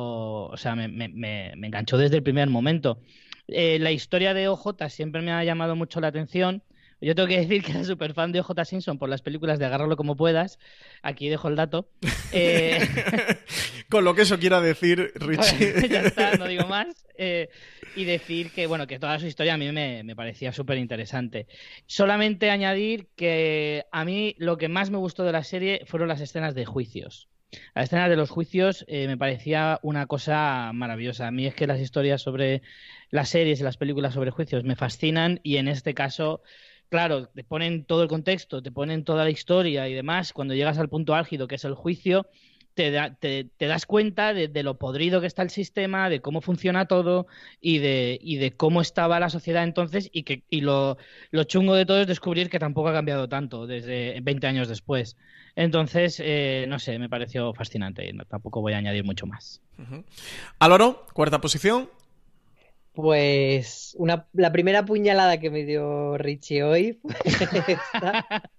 o 0.46 0.56
sea, 0.56 0.74
me, 0.76 0.88
me, 0.88 1.08
me 1.08 1.66
enganchó 1.66 1.98
desde 1.98 2.16
el 2.16 2.22
primer 2.22 2.48
momento. 2.48 3.00
La 3.48 3.92
historia 3.92 4.34
de 4.34 4.48
OJ 4.48 4.88
siempre 4.88 5.22
me 5.22 5.30
ha 5.30 5.44
llamado 5.44 5.76
mucho 5.76 6.00
la 6.00 6.08
atención. 6.08 6.64
Yo 7.00 7.14
tengo 7.14 7.28
que 7.28 7.38
decir 7.38 7.62
que 7.62 7.72
era 7.72 7.84
súper 7.84 8.14
fan 8.14 8.32
de 8.32 8.40
OJ 8.40 8.64
Simpson 8.64 8.98
por 8.98 9.08
las 9.08 9.22
películas 9.22 9.58
de 9.58 9.66
Agárralo 9.66 9.96
como 9.96 10.16
puedas. 10.16 10.58
Aquí 11.02 11.28
dejo 11.28 11.48
el 11.48 11.56
dato. 11.56 11.88
Eh... 12.32 12.80
Con 13.88 14.04
lo 14.04 14.14
que 14.14 14.22
eso 14.22 14.38
quiera 14.38 14.60
decir, 14.60 15.12
Richie. 15.14 15.88
ya 15.88 16.00
está, 16.02 16.36
no 16.36 16.46
digo 16.48 16.66
más. 16.66 17.06
Eh, 17.16 17.48
y 17.94 18.04
decir 18.04 18.50
que, 18.50 18.66
bueno, 18.66 18.86
que 18.88 18.98
toda 18.98 19.18
su 19.20 19.26
historia 19.26 19.54
a 19.54 19.56
mí 19.56 19.70
me, 19.70 20.02
me 20.02 20.16
parecía 20.16 20.52
súper 20.52 20.78
interesante. 20.78 21.46
Solamente 21.86 22.50
añadir 22.50 23.08
que 23.14 23.84
a 23.92 24.04
mí 24.04 24.34
lo 24.38 24.58
que 24.58 24.68
más 24.68 24.90
me 24.90 24.98
gustó 24.98 25.22
de 25.22 25.32
la 25.32 25.44
serie 25.44 25.82
fueron 25.86 26.08
las 26.08 26.20
escenas 26.20 26.54
de 26.56 26.66
juicios. 26.66 27.28
La 27.74 27.82
escena 27.82 28.08
de 28.08 28.16
los 28.16 28.30
juicios 28.30 28.84
eh, 28.88 29.06
me 29.06 29.16
parecía 29.16 29.78
una 29.82 30.06
cosa 30.06 30.70
maravillosa. 30.74 31.28
A 31.28 31.30
mí 31.30 31.46
es 31.46 31.54
que 31.54 31.66
las 31.66 31.80
historias 31.80 32.22
sobre 32.22 32.62
las 33.10 33.28
series 33.28 33.60
y 33.60 33.62
las 33.62 33.76
películas 33.76 34.14
sobre 34.14 34.30
juicios 34.30 34.64
me 34.64 34.76
fascinan 34.76 35.40
y 35.42 35.56
en 35.56 35.68
este 35.68 35.94
caso 35.94 36.42
claro, 36.88 37.28
te 37.28 37.44
ponen 37.44 37.84
todo 37.84 38.02
el 38.02 38.08
contexto, 38.08 38.62
te 38.62 38.72
ponen 38.72 39.04
toda 39.04 39.24
la 39.24 39.30
historia 39.30 39.88
y 39.88 39.94
demás, 39.94 40.32
cuando 40.32 40.54
llegas 40.54 40.78
al 40.78 40.88
punto 40.88 41.14
álgido, 41.14 41.48
que 41.48 41.56
es 41.56 41.64
el 41.64 41.74
juicio, 41.74 42.26
te, 42.76 42.90
da, 42.90 43.14
te, 43.14 43.48
das 43.58 43.86
cuenta 43.86 44.34
de, 44.34 44.62
lo 44.62 44.76
podrido 44.76 45.22
que 45.22 45.26
está 45.26 45.42
el 45.42 45.48
sistema, 45.48 46.10
de 46.10 46.20
cómo 46.20 46.42
funciona 46.42 46.84
todo 46.84 47.26
y 47.58 47.78
de, 47.78 48.18
y 48.20 48.36
de 48.36 48.52
cómo 48.52 48.82
estaba 48.82 49.18
la 49.18 49.30
sociedad 49.30 49.64
entonces 49.64 50.10
y, 50.12 50.24
que, 50.24 50.44
y 50.50 50.60
lo, 50.60 50.98
chungo 51.46 51.74
de 51.74 51.86
todo 51.86 52.02
es 52.02 52.06
descubrir 52.06 52.50
que 52.50 52.58
tampoco 52.58 52.88
ha 52.88 52.92
cambiado 52.92 53.28
tanto 53.30 53.66
desde 53.66 54.20
20 54.20 54.46
años 54.46 54.68
después. 54.68 55.16
Entonces, 55.56 56.20
eh, 56.22 56.66
no 56.68 56.78
sé, 56.78 56.98
me 56.98 57.08
pareció 57.08 57.54
fascinante 57.54 58.06
y 58.06 58.12
tampoco 58.28 58.60
voy 58.60 58.74
a 58.74 58.78
añadir 58.78 59.04
mucho 59.04 59.26
más. 59.26 59.62
Uh 59.78 60.04
cuarta 61.14 61.40
posición. 61.40 61.88
Pues 62.96 63.94
una, 63.98 64.26
la 64.32 64.50
primera 64.52 64.86
puñalada 64.86 65.38
que 65.38 65.50
me 65.50 65.64
dio 65.64 66.16
Richie 66.16 66.62
hoy 66.62 66.98
fue 67.02 67.12
esta, 67.68 68.50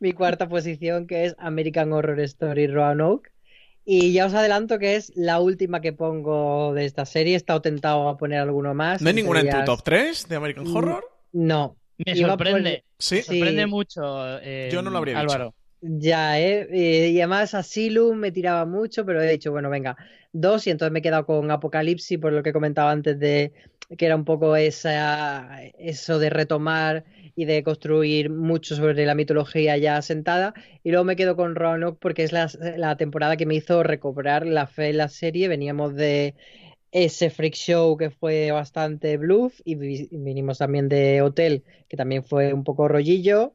mi 0.00 0.12
cuarta 0.12 0.48
posición, 0.48 1.06
que 1.06 1.26
es 1.26 1.36
American 1.38 1.92
Horror 1.92 2.18
Story 2.20 2.66
Roanoke. 2.66 3.30
Y 3.84 4.12
ya 4.12 4.26
os 4.26 4.34
adelanto 4.34 4.80
que 4.80 4.96
es 4.96 5.12
la 5.14 5.38
última 5.38 5.80
que 5.80 5.92
pongo 5.92 6.74
de 6.74 6.86
esta 6.86 7.06
serie. 7.06 7.34
He 7.34 7.36
estado 7.36 7.62
tentado 7.62 8.08
a 8.08 8.16
poner 8.18 8.40
alguno 8.40 8.74
más. 8.74 9.00
¿No 9.00 9.10
hay 9.10 9.14
ninguna 9.14 9.40
en 9.40 9.48
tu 9.48 9.64
top 9.64 9.82
3 9.84 10.28
de 10.28 10.36
American 10.36 10.66
Horror? 10.66 11.04
No, 11.32 11.76
Me 12.04 12.16
Iba 12.16 12.30
sorprende. 12.30 12.84
Sí, 12.98 13.22
sorprende 13.22 13.66
mucho. 13.66 14.40
eh, 14.40 14.70
Yo 14.72 14.82
no 14.82 14.90
lo 14.90 14.98
habría 14.98 15.22
dicho. 15.22 15.54
Ya, 15.80 16.40
¿eh? 16.40 16.66
Eh, 16.72 17.08
Y 17.10 17.18
además 17.20 17.54
Asylum 17.54 18.16
me 18.18 18.32
tiraba 18.32 18.64
mucho, 18.66 19.04
pero 19.06 19.22
he 19.22 19.30
dicho, 19.30 19.52
bueno, 19.52 19.70
venga, 19.70 19.96
dos, 20.32 20.66
y 20.66 20.70
entonces 20.70 20.92
me 20.92 20.98
he 20.98 21.02
quedado 21.02 21.24
con 21.24 21.48
Apocalipsis, 21.52 22.18
por 22.18 22.32
lo 22.32 22.42
que 22.42 22.52
comentaba 22.52 22.90
antes 22.90 23.18
de 23.18 23.52
que 23.96 24.04
era 24.06 24.16
un 24.16 24.24
poco 24.24 24.54
esa, 24.56 25.62
eso 25.78 26.18
de 26.18 26.28
retomar 26.30 27.04
y 27.36 27.44
de 27.46 27.62
construir 27.62 28.28
mucho 28.28 28.74
sobre 28.76 29.06
la 29.06 29.14
mitología 29.14 29.76
ya 29.78 29.96
asentada. 29.96 30.52
Y 30.82 30.90
luego 30.90 31.04
me 31.04 31.16
quedo 31.16 31.36
con 31.36 31.54
Roanoke 31.54 31.98
porque 32.00 32.24
es 32.24 32.32
la, 32.32 32.48
temporada 32.96 33.36
que 33.36 33.46
me 33.46 33.54
hizo 33.54 33.82
recobrar 33.84 34.46
la 34.46 34.66
fe 34.66 34.90
en 34.90 34.98
la 34.98 35.08
serie. 35.08 35.48
Veníamos 35.48 35.94
de 35.94 36.34
ese 36.92 37.30
freak 37.30 37.54
show 37.54 37.96
que 37.96 38.10
fue 38.10 38.50
bastante 38.50 39.16
bluff 39.18 39.60
y 39.64 39.74
vi- 39.74 40.08
vinimos 40.10 40.58
también 40.58 40.88
de 40.88 41.22
Hotel, 41.22 41.64
que 41.88 41.96
también 41.96 42.24
fue 42.24 42.52
un 42.54 42.64
poco 42.64 42.88
rollillo. 42.88 43.54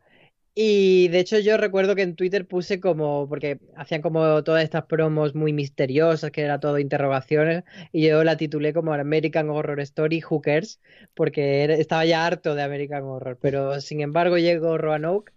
Y 0.55 1.07
de 1.07 1.19
hecho 1.19 1.39
yo 1.39 1.57
recuerdo 1.57 1.95
que 1.95 2.03
en 2.03 2.15
Twitter 2.15 2.47
puse 2.47 2.79
como, 2.79 3.27
porque 3.27 3.59
hacían 3.75 4.03
como 4.03 4.43
todas 4.43 4.63
estas 4.63 4.85
promos 4.85 5.33
muy 5.33 5.51
misteriosas, 5.51 6.29
que 6.31 6.41
era 6.43 6.59
todo 6.59 6.77
interrogaciones, 6.77 7.63
y 7.91 8.07
yo 8.07 8.23
la 8.23 8.37
titulé 8.37 8.71
como 8.71 8.93
American 8.93 9.49
Horror 9.49 9.79
Story 9.79 10.21
Cares, 10.43 10.79
porque 11.15 11.63
estaba 11.65 12.05
ya 12.05 12.25
harto 12.27 12.53
de 12.53 12.61
American 12.63 13.03
Horror, 13.03 13.37
pero 13.41 13.81
sin 13.81 14.01
embargo 14.01 14.37
llegó 14.37 14.77
Roanoke 14.77 15.33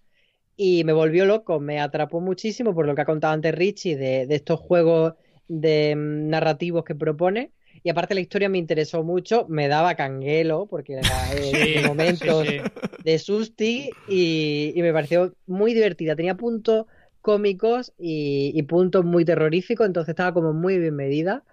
y 0.56 0.84
me 0.84 0.92
volvió 0.92 1.26
loco, 1.26 1.60
me 1.60 1.80
atrapó 1.80 2.20
muchísimo 2.20 2.74
por 2.74 2.86
lo 2.86 2.94
que 2.94 3.02
ha 3.02 3.04
contado 3.06 3.34
antes 3.34 3.54
Richie 3.54 3.96
de, 3.96 4.26
de 4.26 4.34
estos 4.36 4.60
juegos 4.60 5.14
de 5.48 5.94
mm, 5.96 6.28
narrativos 6.30 6.84
que 6.84 6.94
propone. 6.94 7.52
Y 7.86 7.90
aparte 7.90 8.14
la 8.16 8.20
historia 8.20 8.48
me 8.48 8.58
interesó 8.58 9.04
mucho, 9.04 9.46
me 9.48 9.68
daba 9.68 9.94
canguelo, 9.94 10.66
porque 10.66 10.94
era 10.94 11.32
eh, 11.32 11.52
Sí, 11.80 11.86
momentos 11.86 12.48
sí, 12.48 12.48
sí. 12.48 12.62
de 13.04 13.18
Susti 13.20 13.90
y, 14.08 14.72
y 14.74 14.82
me 14.82 14.92
pareció 14.92 15.36
muy 15.46 15.72
divertida. 15.72 16.16
Tenía 16.16 16.36
puntos 16.36 16.86
cómicos 17.20 17.92
y, 17.96 18.50
y 18.56 18.62
puntos 18.64 19.04
muy 19.04 19.24
terroríficos, 19.24 19.86
entonces 19.86 20.08
estaba 20.10 20.34
como 20.34 20.52
muy 20.52 20.78
bien 20.78 20.96
medida. 20.96 21.44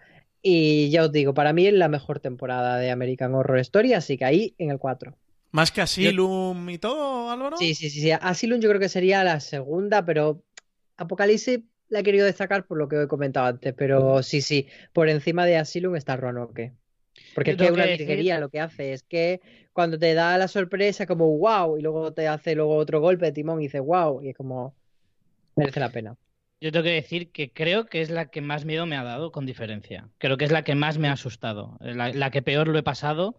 Y 0.42 0.90
ya 0.90 1.04
os 1.06 1.12
digo, 1.12 1.36
para 1.36 1.54
mí 1.54 1.68
es 1.68 1.74
la 1.76 1.88
mejor 1.88 2.20
temporada 2.20 2.78
de 2.80 2.90
American 2.90 3.36
Horror 3.36 3.60
Story, 3.60 3.94
así 3.94 4.18
que 4.18 4.26
ahí 4.26 4.56
en 4.58 4.72
el 4.72 4.80
4. 4.80 5.16
Más 5.52 5.72
que 5.72 5.82
Asylum 5.82 6.68
y 6.72 6.80
todo, 6.80 7.30
Álvaro. 7.30 7.58
Sí, 7.58 7.76
sí, 7.76 7.92
sí, 7.92 8.02
sí. 8.02 8.10
Asylum 8.12 8.60
yo 8.60 8.70
creo 8.70 8.82
que 8.82 8.90
sería 8.90 9.24
la 9.24 9.40
segunda, 9.40 10.04
pero 10.04 10.44
Apocalipsis 10.98 11.60
la 11.94 12.00
he 12.00 12.04
querido 12.04 12.26
destacar 12.26 12.66
por 12.66 12.78
lo 12.78 12.90
que 12.90 13.04
he 13.04 13.08
comentado 13.08 13.46
antes, 13.46 13.74
pero 13.76 14.24
sí, 14.24 14.42
sí, 14.42 14.68
por 14.92 15.10
encima 15.10 15.46
de 15.46 15.58
Asylum 15.58 15.96
está 15.96 16.18
Roanoke. 16.18 16.74
Porque 17.36 17.52
es 17.52 17.58
que 17.58 17.66
es 17.66 17.72
una 17.72 17.86
virguería 17.86 18.40
lo 18.40 18.50
que 18.50 18.60
hace, 18.60 18.94
es 18.94 19.04
que 19.04 19.40
cuando 19.72 20.00
te 20.00 20.16
da 20.16 20.38
la 20.40 20.48
sorpresa 20.48 21.06
como 21.06 21.38
wow, 21.38 21.78
y 21.78 21.84
luego 21.84 22.12
te 22.12 22.28
hace 22.28 22.56
luego 22.56 22.76
otro 22.76 23.00
golpe 23.00 23.28
de 23.28 23.32
timón 23.32 23.62
y 23.62 23.66
dices 23.66 23.82
wow, 23.82 24.24
y 24.24 24.30
es 24.30 24.36
como 24.36 24.76
merece 25.56 25.80
la 25.80 25.90
pena. 25.90 26.18
Yo 26.60 26.72
tengo 26.72 26.84
que 26.84 26.92
decir 26.92 27.32
que 27.32 27.52
creo 27.52 27.86
que 27.86 28.02
es 28.02 28.10
la 28.10 28.32
que 28.32 28.42
más 28.42 28.66
miedo 28.66 28.86
me 28.88 28.96
ha 28.96 29.04
dado, 29.04 29.32
con 29.32 29.46
diferencia. 29.46 30.10
Creo 30.18 30.38
que 30.38 30.46
es 30.46 30.52
la 30.52 30.64
que 30.64 30.76
más 30.76 30.98
me 30.98 31.10
ha 31.10 31.12
asustado, 31.12 31.78
la, 31.80 32.10
la 32.10 32.32
que 32.32 32.42
peor 32.42 32.68
lo 32.70 32.80
he 32.80 32.84
pasado, 32.84 33.36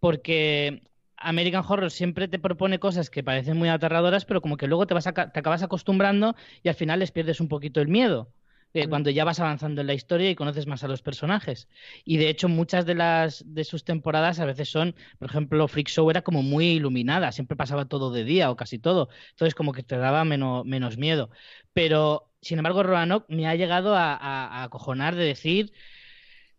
porque 0.00 0.82
American 1.22 1.64
Horror 1.66 1.90
siempre 1.90 2.28
te 2.28 2.38
propone 2.38 2.78
cosas 2.78 3.10
que 3.10 3.22
parecen 3.24 3.56
muy 3.56 3.68
aterradoras, 3.68 4.24
pero 4.24 4.40
como 4.42 4.56
que 4.56 4.66
luego 4.68 4.86
te, 4.86 4.94
vas 4.94 5.06
a 5.06 5.12
te 5.12 5.38
acabas 5.40 5.62
acostumbrando 5.62 6.34
y 6.62 6.68
al 6.68 6.74
final 6.74 6.98
les 7.00 7.12
pierdes 7.12 7.40
un 7.40 7.48
poquito 7.48 7.80
el 7.80 7.88
miedo. 7.88 8.32
eh, 8.74 8.88
cuando 8.88 9.10
ya 9.10 9.24
vas 9.24 9.38
avanzando 9.38 9.82
en 9.82 9.86
la 9.86 9.92
historia 9.94 10.30
y 10.30 10.34
conoces 10.34 10.66
más 10.66 10.82
a 10.82 10.88
los 10.88 11.02
personajes. 11.02 11.68
Y 12.04 12.16
de 12.16 12.28
hecho, 12.30 12.48
muchas 12.48 12.86
de 12.86 12.94
las 12.94 13.44
de 13.46 13.64
sus 13.64 13.84
temporadas 13.84 14.40
a 14.40 14.46
veces 14.46 14.70
son, 14.70 14.94
por 15.18 15.28
ejemplo, 15.28 15.68
Freak 15.68 15.88
Show 15.88 16.08
era 16.10 16.22
como 16.22 16.42
muy 16.42 16.66
iluminada, 16.68 17.32
siempre 17.32 17.54
pasaba 17.56 17.84
todo 17.86 18.10
de 18.12 18.24
día 18.24 18.50
o 18.50 18.56
casi 18.56 18.78
todo. 18.78 19.08
Entonces, 19.30 19.54
como 19.54 19.72
que 19.72 19.82
te 19.82 19.96
daba 19.98 20.24
menos, 20.24 20.64
menos 20.64 20.96
miedo. 20.96 21.28
Pero, 21.72 22.32
sin 22.40 22.58
embargo, 22.58 22.82
Roanoke 22.82 23.26
me 23.28 23.46
ha 23.46 23.54
llegado 23.56 23.94
a, 23.94 24.14
a- 24.14 24.60
a 24.60 24.62
acojonar 24.64 25.14
de 25.16 25.24
decir, 25.24 25.72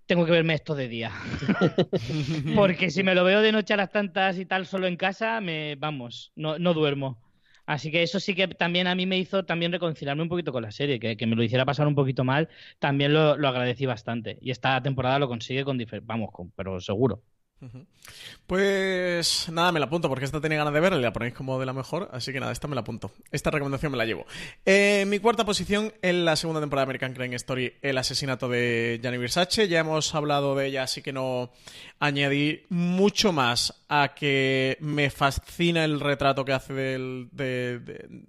tengo 0.05 0.25
que 0.25 0.31
verme 0.31 0.53
esto 0.55 0.75
de 0.75 0.87
día. 0.87 1.11
Porque 2.53 2.89
si 2.91 3.03
me 3.03 3.15
lo 3.15 3.23
veo 3.23 3.41
de 3.41 3.51
noche 3.51 3.73
a 3.73 3.77
las 3.77 3.91
tantas 3.91 4.37
y 4.37 4.45
tal 4.45 4.65
solo 4.65 4.87
en 4.87 4.97
casa, 4.97 5.41
me 5.41 5.75
vamos, 5.75 6.31
no, 6.35 6.59
no 6.59 6.73
duermo. 6.73 7.21
Así 7.65 7.91
que 7.91 8.03
eso 8.03 8.19
sí 8.19 8.35
que 8.35 8.47
también 8.49 8.87
a 8.87 8.95
mí 8.95 9.05
me 9.05 9.17
hizo 9.17 9.45
también 9.45 9.71
reconciliarme 9.71 10.23
un 10.23 10.29
poquito 10.29 10.51
con 10.51 10.63
la 10.63 10.71
serie, 10.71 10.99
que, 10.99 11.15
que 11.15 11.25
me 11.27 11.35
lo 11.35 11.43
hiciera 11.43 11.65
pasar 11.65 11.87
un 11.87 11.95
poquito 11.95 12.23
mal, 12.25 12.49
también 12.79 13.13
lo, 13.13 13.37
lo 13.37 13.47
agradecí 13.47 13.85
bastante. 13.85 14.37
Y 14.41 14.51
esta 14.51 14.81
temporada 14.81 15.19
lo 15.19 15.27
consigue 15.29 15.63
con 15.63 15.77
diferencia, 15.77 16.05
vamos, 16.07 16.31
con, 16.31 16.51
pero 16.51 16.79
seguro. 16.81 17.23
Pues 18.47 19.47
nada, 19.51 19.71
me 19.71 19.79
la 19.79 19.85
apunto 19.85 20.09
porque 20.09 20.25
esta 20.25 20.41
tenía 20.41 20.57
ganas 20.57 20.73
de 20.73 20.79
verla 20.79 20.99
la 20.99 21.13
ponéis 21.13 21.33
como 21.33 21.59
de 21.59 21.65
la 21.65 21.73
mejor, 21.73 22.09
así 22.11 22.33
que 22.33 22.39
nada, 22.39 22.51
esta 22.51 22.67
me 22.67 22.75
la 22.75 22.81
apunto. 22.81 23.11
Esta 23.31 23.51
recomendación 23.51 23.91
me 23.91 23.97
la 23.97 24.05
llevo. 24.05 24.25
Eh, 24.65 25.05
mi 25.07 25.19
cuarta 25.19 25.45
posición 25.45 25.93
en 26.01 26.25
la 26.25 26.35
segunda 26.35 26.59
temporada 26.59 26.85
de 26.85 26.89
American 26.91 27.13
Crime 27.13 27.35
Story, 27.37 27.73
el 27.81 27.97
asesinato 27.97 28.49
de 28.49 28.99
Gianni 29.01 29.17
Versace. 29.17 29.67
Ya 29.67 29.79
hemos 29.79 30.13
hablado 30.15 30.55
de 30.55 30.67
ella, 30.67 30.83
así 30.83 31.01
que 31.01 31.13
no 31.13 31.51
añadí 31.99 32.63
mucho 32.69 33.31
más 33.31 33.83
a 33.87 34.13
que 34.15 34.77
me 34.81 35.09
fascina 35.09 35.85
el 35.85 35.99
retrato 35.99 36.43
que 36.45 36.53
hace 36.53 36.73
del, 36.73 37.29
de, 37.31 37.79
de- 37.79 38.23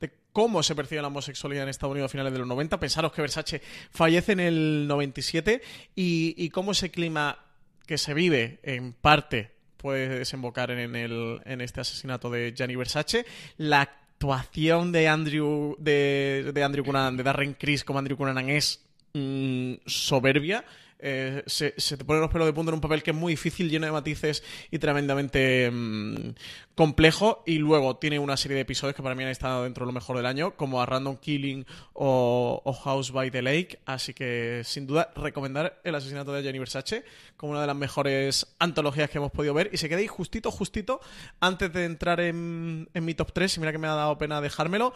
de 0.00 0.12
cómo 0.32 0.62
se 0.62 0.74
percibe 0.74 1.00
la 1.00 1.08
homosexualidad 1.08 1.62
en 1.64 1.70
Estados 1.70 1.92
Unidos 1.92 2.10
a 2.10 2.12
finales 2.12 2.32
de 2.32 2.38
los 2.38 2.46
90. 2.48 2.78
Pensaros 2.78 3.10
que 3.12 3.22
Versace 3.22 3.62
fallece 3.90 4.32
en 4.32 4.40
el 4.40 4.86
97 4.86 5.62
y, 5.94 6.34
y 6.36 6.50
cómo 6.50 6.72
ese 6.72 6.90
clima 6.90 7.38
que 7.86 7.98
se 7.98 8.14
vive 8.14 8.60
en 8.62 8.92
parte 8.92 9.52
puede 9.76 10.18
desembocar 10.18 10.70
en, 10.70 10.96
el, 10.96 11.40
en 11.44 11.60
este 11.60 11.80
asesinato 11.80 12.28
de 12.30 12.52
Gianni 12.56 12.76
Versace. 12.76 13.24
La 13.56 13.82
actuación 13.82 14.92
de 14.92 15.08
Andrew, 15.08 15.76
de, 15.78 16.50
de 16.52 16.64
Andrew 16.64 16.84
Cunanan, 16.84 17.16
de 17.16 17.22
Darren 17.22 17.54
Criss 17.54 17.84
como 17.84 17.98
Andrew 17.98 18.16
Cunanan 18.16 18.48
es 18.50 18.84
mm, 19.14 19.74
soberbia. 19.86 20.64
Eh, 20.98 21.42
se, 21.46 21.72
te 21.72 22.04
ponen 22.04 22.22
los 22.22 22.30
pelos 22.30 22.46
de 22.46 22.52
punta 22.52 22.70
en 22.70 22.74
un 22.74 22.80
papel 22.80 23.02
que 23.02 23.10
es 23.10 23.16
muy 23.16 23.34
difícil, 23.34 23.68
lleno 23.68 23.86
de 23.86 23.92
matices 23.92 24.42
y 24.70 24.78
tremendamente 24.78 25.70
mm, 25.70 26.34
complejo. 26.74 27.42
Y 27.46 27.58
luego 27.58 27.96
tiene 27.96 28.18
una 28.18 28.36
serie 28.36 28.56
de 28.56 28.62
episodios 28.62 28.96
que 28.96 29.02
para 29.02 29.14
mí 29.14 29.22
han 29.22 29.30
estado 29.30 29.64
dentro 29.64 29.84
de 29.84 29.88
lo 29.88 29.92
mejor 29.92 30.16
del 30.16 30.26
año, 30.26 30.56
como 30.56 30.80
a 30.80 30.86
Random 30.86 31.16
Killing 31.16 31.66
o, 31.92 32.62
House 32.84 33.10
by 33.12 33.30
the 33.30 33.42
Lake. 33.42 33.78
Así 33.84 34.14
que, 34.14 34.62
sin 34.64 34.86
duda, 34.86 35.12
recomendar 35.14 35.80
el 35.84 35.94
asesinato 35.94 36.32
de 36.32 36.42
Gianni 36.42 36.58
Versace 36.58 37.04
como 37.36 37.52
una 37.52 37.60
de 37.60 37.66
las 37.66 37.76
mejores 37.76 38.54
antologías 38.58 39.10
que 39.10 39.18
hemos 39.18 39.32
podido 39.32 39.54
ver. 39.54 39.70
Y 39.72 39.76
se 39.76 39.88
queda 39.88 39.98
ahí 39.98 40.06
justito, 40.06 40.50
justito, 40.50 41.00
antes 41.40 41.72
de 41.72 41.84
entrar 41.84 42.20
en, 42.20 42.88
en 42.94 43.04
mi 43.04 43.14
top 43.14 43.32
3. 43.32 43.56
Y 43.56 43.60
mira 43.60 43.72
que 43.72 43.78
me 43.78 43.88
ha 43.88 43.94
dado 43.94 44.16
pena 44.18 44.40
dejármelo. 44.40 44.94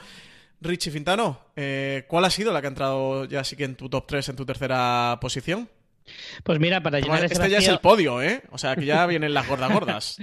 Richie 0.63 0.91
Fintano, 0.91 1.41
eh, 1.57 2.05
¿cuál 2.07 2.27
ha 2.27 2.31
sido 2.31 2.53
la 2.53 2.61
que 2.61 2.67
ha 2.67 2.69
entrado 2.69 3.25
ya 3.25 3.45
sí 3.45 3.57
que 3.57 3.65
en 3.65 3.77
tu 3.77 3.89
top 3.89 4.07
3, 4.07 4.29
en 4.31 4.37
tu 4.37 4.45
tercera 4.45 5.19
posición? 5.21 5.69
Pues 6.45 6.59
mira, 6.61 6.83
para 6.83 7.01
llenar 7.01 7.25
ese 7.25 7.35
Este 7.35 7.51
ya 7.51 7.59
es 7.59 7.69
el 7.69 7.79
podio, 7.79 8.23
¿eh? 8.23 8.43
O 8.51 8.59
sea, 8.59 8.75
que 8.77 8.85
ya 8.87 9.05
vienen 9.07 9.35
las 9.35 9.47
gordas 9.49 9.73
gordas. 9.73 10.17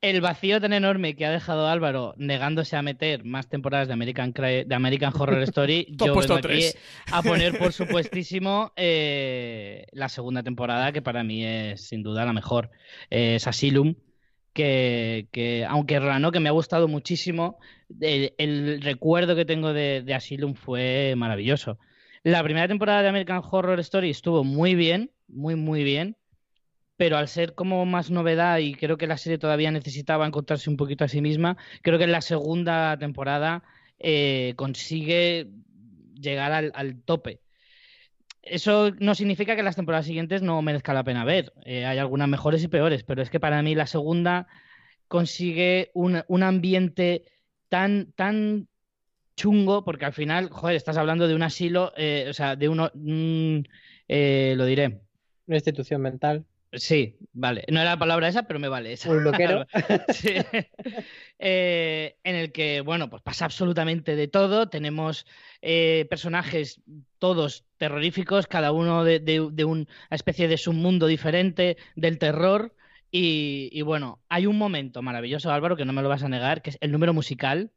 El 0.00 0.20
vacío 0.20 0.60
tan 0.60 0.72
enorme 0.72 1.14
que 1.14 1.24
ha 1.26 1.30
dejado 1.30 1.68
Álvaro 1.68 2.14
negándose 2.16 2.74
a 2.76 2.82
meter 2.82 3.24
más 3.24 3.48
temporadas 3.48 3.86
de 3.86 3.94
American, 3.94 4.32
Cry- 4.34 4.64
de 4.66 4.74
American 4.74 5.12
Horror 5.16 5.42
Story, 5.44 5.86
yo 5.90 6.14
vengo 6.16 6.34
aquí 6.34 6.42
tres. 6.42 6.78
a 7.12 7.22
poner 7.22 7.56
por 7.56 7.72
supuestísimo 7.72 8.72
eh, 8.74 9.86
la 9.92 10.08
segunda 10.08 10.42
temporada, 10.42 10.90
que 10.90 11.02
para 11.02 11.22
mí 11.22 11.44
es 11.44 11.86
sin 11.86 12.02
duda 12.02 12.24
la 12.24 12.32
mejor. 12.32 12.70
Eh, 13.10 13.36
es 13.36 13.46
Asylum, 13.46 13.94
que, 14.52 15.28
que 15.30 15.64
aunque 15.68 16.00
Rano, 16.00 16.32
que 16.32 16.40
me 16.40 16.48
ha 16.48 16.52
gustado 16.52 16.88
muchísimo, 16.88 17.58
el, 18.00 18.34
el 18.38 18.82
recuerdo 18.82 19.36
que 19.36 19.44
tengo 19.44 19.72
de, 19.72 20.02
de 20.02 20.14
Asylum 20.14 20.54
fue 20.54 21.14
maravilloso. 21.16 21.78
La 22.22 22.42
primera 22.42 22.68
temporada 22.68 23.02
de 23.02 23.08
American 23.08 23.42
Horror 23.50 23.80
Story 23.80 24.10
estuvo 24.10 24.44
muy 24.44 24.74
bien, 24.74 25.10
muy, 25.26 25.56
muy 25.56 25.84
bien 25.84 26.16
pero 27.02 27.16
al 27.16 27.26
ser 27.26 27.56
como 27.56 27.84
más 27.84 28.12
novedad 28.12 28.58
y 28.58 28.74
creo 28.74 28.96
que 28.96 29.08
la 29.08 29.16
serie 29.16 29.36
todavía 29.36 29.72
necesitaba 29.72 30.24
encontrarse 30.24 30.70
un 30.70 30.76
poquito 30.76 31.02
a 31.04 31.08
sí 31.08 31.20
misma, 31.20 31.56
creo 31.82 31.98
que 31.98 32.04
en 32.04 32.12
la 32.12 32.20
segunda 32.20 32.96
temporada 32.96 33.64
eh, 33.98 34.54
consigue 34.56 35.50
llegar 36.14 36.52
al, 36.52 37.02
tope. 37.04 37.40
Eso 38.42 38.92
no 39.00 39.16
significa 39.16 39.56
que 39.56 39.64
las 39.64 39.74
temporadas 39.74 40.06
siguientes 40.06 40.42
no 40.42 40.62
merezca 40.62 40.94
la 40.94 41.02
pena 41.02 41.24
ver. 41.24 41.52
Eh, 41.64 41.86
hay 41.86 41.98
algunas 41.98 42.28
mejores 42.28 42.62
y 42.62 42.68
peores, 42.68 43.02
pero 43.02 43.20
es 43.20 43.30
que 43.30 43.40
para 43.40 43.62
mí 43.62 43.74
la 43.74 43.88
segunda 43.88 44.46
consigue 45.08 45.90
un, 45.94 46.22
un 46.28 46.42
ambiente 46.44 47.24
tan, 47.68 48.12
tan 48.12 48.68
chungo, 49.36 49.84
porque 49.84 50.04
al 50.04 50.12
final, 50.12 50.48
joder, 50.50 50.76
estás 50.76 50.96
hablando 50.96 51.28
de 51.28 51.34
un 51.34 51.42
asilo, 51.42 51.92
eh, 51.96 52.26
o 52.28 52.32
sea, 52.34 52.56
de 52.56 52.68
uno, 52.68 52.90
mm, 52.94 53.58
eh, 54.08 54.54
lo 54.56 54.64
diré, 54.66 55.00
Una 55.46 55.56
institución 55.56 56.00
mental. 56.00 56.44
Sí, 56.74 57.18
vale. 57.34 57.64
No 57.70 57.80
era 57.80 57.90
la 57.90 57.98
palabra 57.98 58.28
esa, 58.28 58.44
pero 58.44 58.58
me 58.58 58.68
vale 58.68 58.92
esa. 58.94 59.10
Un 59.10 59.24
loquero. 59.24 59.66
Sí. 60.08 60.34
Eh, 61.44 62.16
en 62.22 62.36
el 62.36 62.52
que, 62.52 62.82
bueno, 62.82 63.10
pues 63.10 63.20
pasa 63.22 63.44
absolutamente 63.44 64.14
de 64.14 64.28
todo. 64.28 64.68
Tenemos 64.68 65.26
eh, 65.60 66.06
personajes 66.08 66.80
todos 67.18 67.64
terroríficos, 67.78 68.46
cada 68.46 68.70
uno 68.72 69.02
de, 69.04 69.18
de- 69.18 69.48
de 69.50 69.64
una 69.64 69.86
especie 70.10 70.46
de 70.46 70.56
submundo 70.56 71.06
diferente 71.08 71.76
del 71.96 72.18
terror. 72.18 72.74
Y, 73.10 73.68
y 73.72 73.82
bueno, 73.82 74.22
hay 74.28 74.46
un 74.46 74.56
momento 74.56 75.02
maravilloso, 75.02 75.50
Álvaro, 75.50 75.76
que 75.76 75.84
no 75.84 75.92
me 75.92 76.02
lo 76.02 76.08
vas 76.08 76.22
a 76.22 76.28
negar, 76.28 76.62
que 76.62 76.70
es 76.70 76.78
el 76.80 76.92
número 76.92 77.12
musical, 77.12 77.72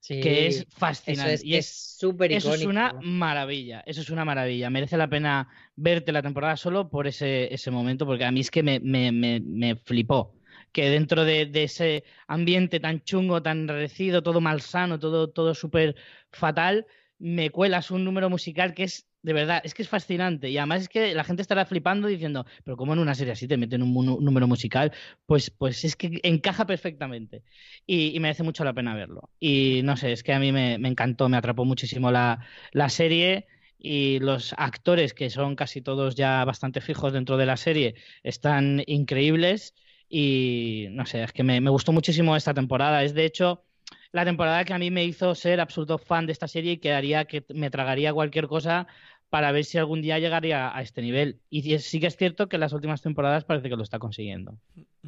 Sí, 0.00 0.20
que 0.20 0.46
es 0.46 0.66
eso 0.66 0.66
fascinante. 0.70 1.34
es 1.34 1.44
y 1.44 1.56
es, 1.56 1.66
súper 1.98 2.32
eso 2.32 2.54
es 2.54 2.64
una 2.64 2.96
maravilla, 3.00 3.80
eso 3.86 4.00
es 4.00 4.10
una 4.10 4.24
maravilla. 4.24 4.70
Merece 4.70 4.96
la 4.96 5.08
pena 5.08 5.48
verte 5.76 6.12
la 6.12 6.22
temporada 6.22 6.56
solo 6.56 6.88
por 6.90 7.06
ese, 7.06 7.52
ese 7.52 7.70
momento, 7.70 8.06
porque 8.06 8.24
a 8.24 8.32
mí 8.32 8.40
es 8.40 8.50
que 8.50 8.62
me, 8.62 8.80
me, 8.80 9.12
me, 9.12 9.40
me 9.40 9.76
flipó. 9.76 10.34
Que 10.72 10.88
dentro 10.88 11.24
de, 11.24 11.46
de 11.46 11.64
ese 11.64 12.04
ambiente 12.28 12.80
tan 12.80 13.02
chungo, 13.02 13.42
tan 13.42 13.60
enrarecido, 13.62 14.22
todo 14.22 14.40
malsano, 14.40 14.98
todo, 14.98 15.30
todo 15.30 15.54
súper 15.54 15.96
fatal, 16.30 16.86
me 17.18 17.50
cuelas 17.50 17.90
un 17.90 18.04
número 18.04 18.30
musical 18.30 18.72
que 18.74 18.84
es, 18.84 19.09
de 19.22 19.32
verdad, 19.32 19.60
es 19.64 19.74
que 19.74 19.82
es 19.82 19.88
fascinante. 19.88 20.50
Y 20.50 20.58
además 20.58 20.82
es 20.82 20.88
que 20.88 21.14
la 21.14 21.24
gente 21.24 21.42
estará 21.42 21.64
flipando 21.66 22.08
diciendo, 22.08 22.46
pero 22.64 22.76
¿cómo 22.76 22.92
en 22.92 23.00
una 23.00 23.14
serie 23.14 23.32
así 23.32 23.46
te 23.46 23.56
meten 23.56 23.82
un, 23.82 23.92
número 23.94 24.46
musical? 24.46 24.92
Pues, 25.26 25.50
pues 25.50 25.84
es 25.84 25.96
que 25.96 26.20
encaja 26.22 26.66
perfectamente. 26.66 27.42
Y, 27.86 28.16
y 28.16 28.20
merece 28.20 28.42
mucho 28.42 28.64
la 28.64 28.72
pena 28.72 28.94
verlo. 28.94 29.30
Y 29.38 29.82
no 29.84 29.96
sé, 29.96 30.12
es 30.12 30.22
que 30.22 30.32
a 30.32 30.38
mí 30.38 30.52
me, 30.52 30.74
encantó, 30.74 31.28
me 31.28 31.36
atrapó 31.36 31.64
muchísimo 31.64 32.10
la, 32.10 32.46
la 32.72 32.88
serie. 32.88 33.46
Y 33.78 34.18
los 34.18 34.54
actores, 34.58 35.14
que 35.14 35.30
son 35.30 35.56
casi 35.56 35.80
todos 35.80 36.14
ya 36.14 36.44
bastante 36.44 36.80
fijos 36.82 37.12
dentro 37.14 37.36
de 37.38 37.46
la 37.46 37.56
serie, 37.56 37.94
están 38.22 38.82
increíbles. 38.86 39.74
Y 40.10 40.88
no 40.90 41.06
sé, 41.06 41.22
es 41.22 41.32
que 41.32 41.44
me, 41.44 41.60
gustó 41.70 41.92
muchísimo 41.92 42.36
esta 42.36 42.52
temporada. 42.52 43.04
Es 43.04 43.14
de 43.14 43.24
hecho 43.24 43.64
la 44.12 44.24
temporada 44.24 44.64
que 44.64 44.74
a 44.74 44.78
mí 44.78 44.90
me 44.90 45.04
hizo 45.04 45.34
ser 45.36 45.60
absoluto 45.60 45.98
fan 45.98 46.26
de 46.26 46.32
esta 46.32 46.48
serie 46.48 46.72
y 46.72 46.78
que 46.78 46.92
haría 46.92 47.26
que 47.26 47.44
me 47.54 47.70
tragaría 47.70 48.12
cualquier 48.12 48.48
cosa 48.48 48.88
para 49.30 49.52
ver 49.52 49.64
si 49.64 49.78
algún 49.78 50.02
día 50.02 50.18
llegaría 50.18 50.76
a 50.76 50.82
este 50.82 51.02
nivel. 51.02 51.40
Y 51.50 51.78
sí 51.78 52.00
que 52.00 52.08
es 52.08 52.16
cierto 52.16 52.48
que 52.48 52.56
en 52.56 52.60
las 52.60 52.72
últimas 52.72 53.02
temporadas 53.02 53.44
parece 53.44 53.68
que 53.70 53.76
lo 53.76 53.82
está 53.84 53.98
consiguiendo. 53.98 54.58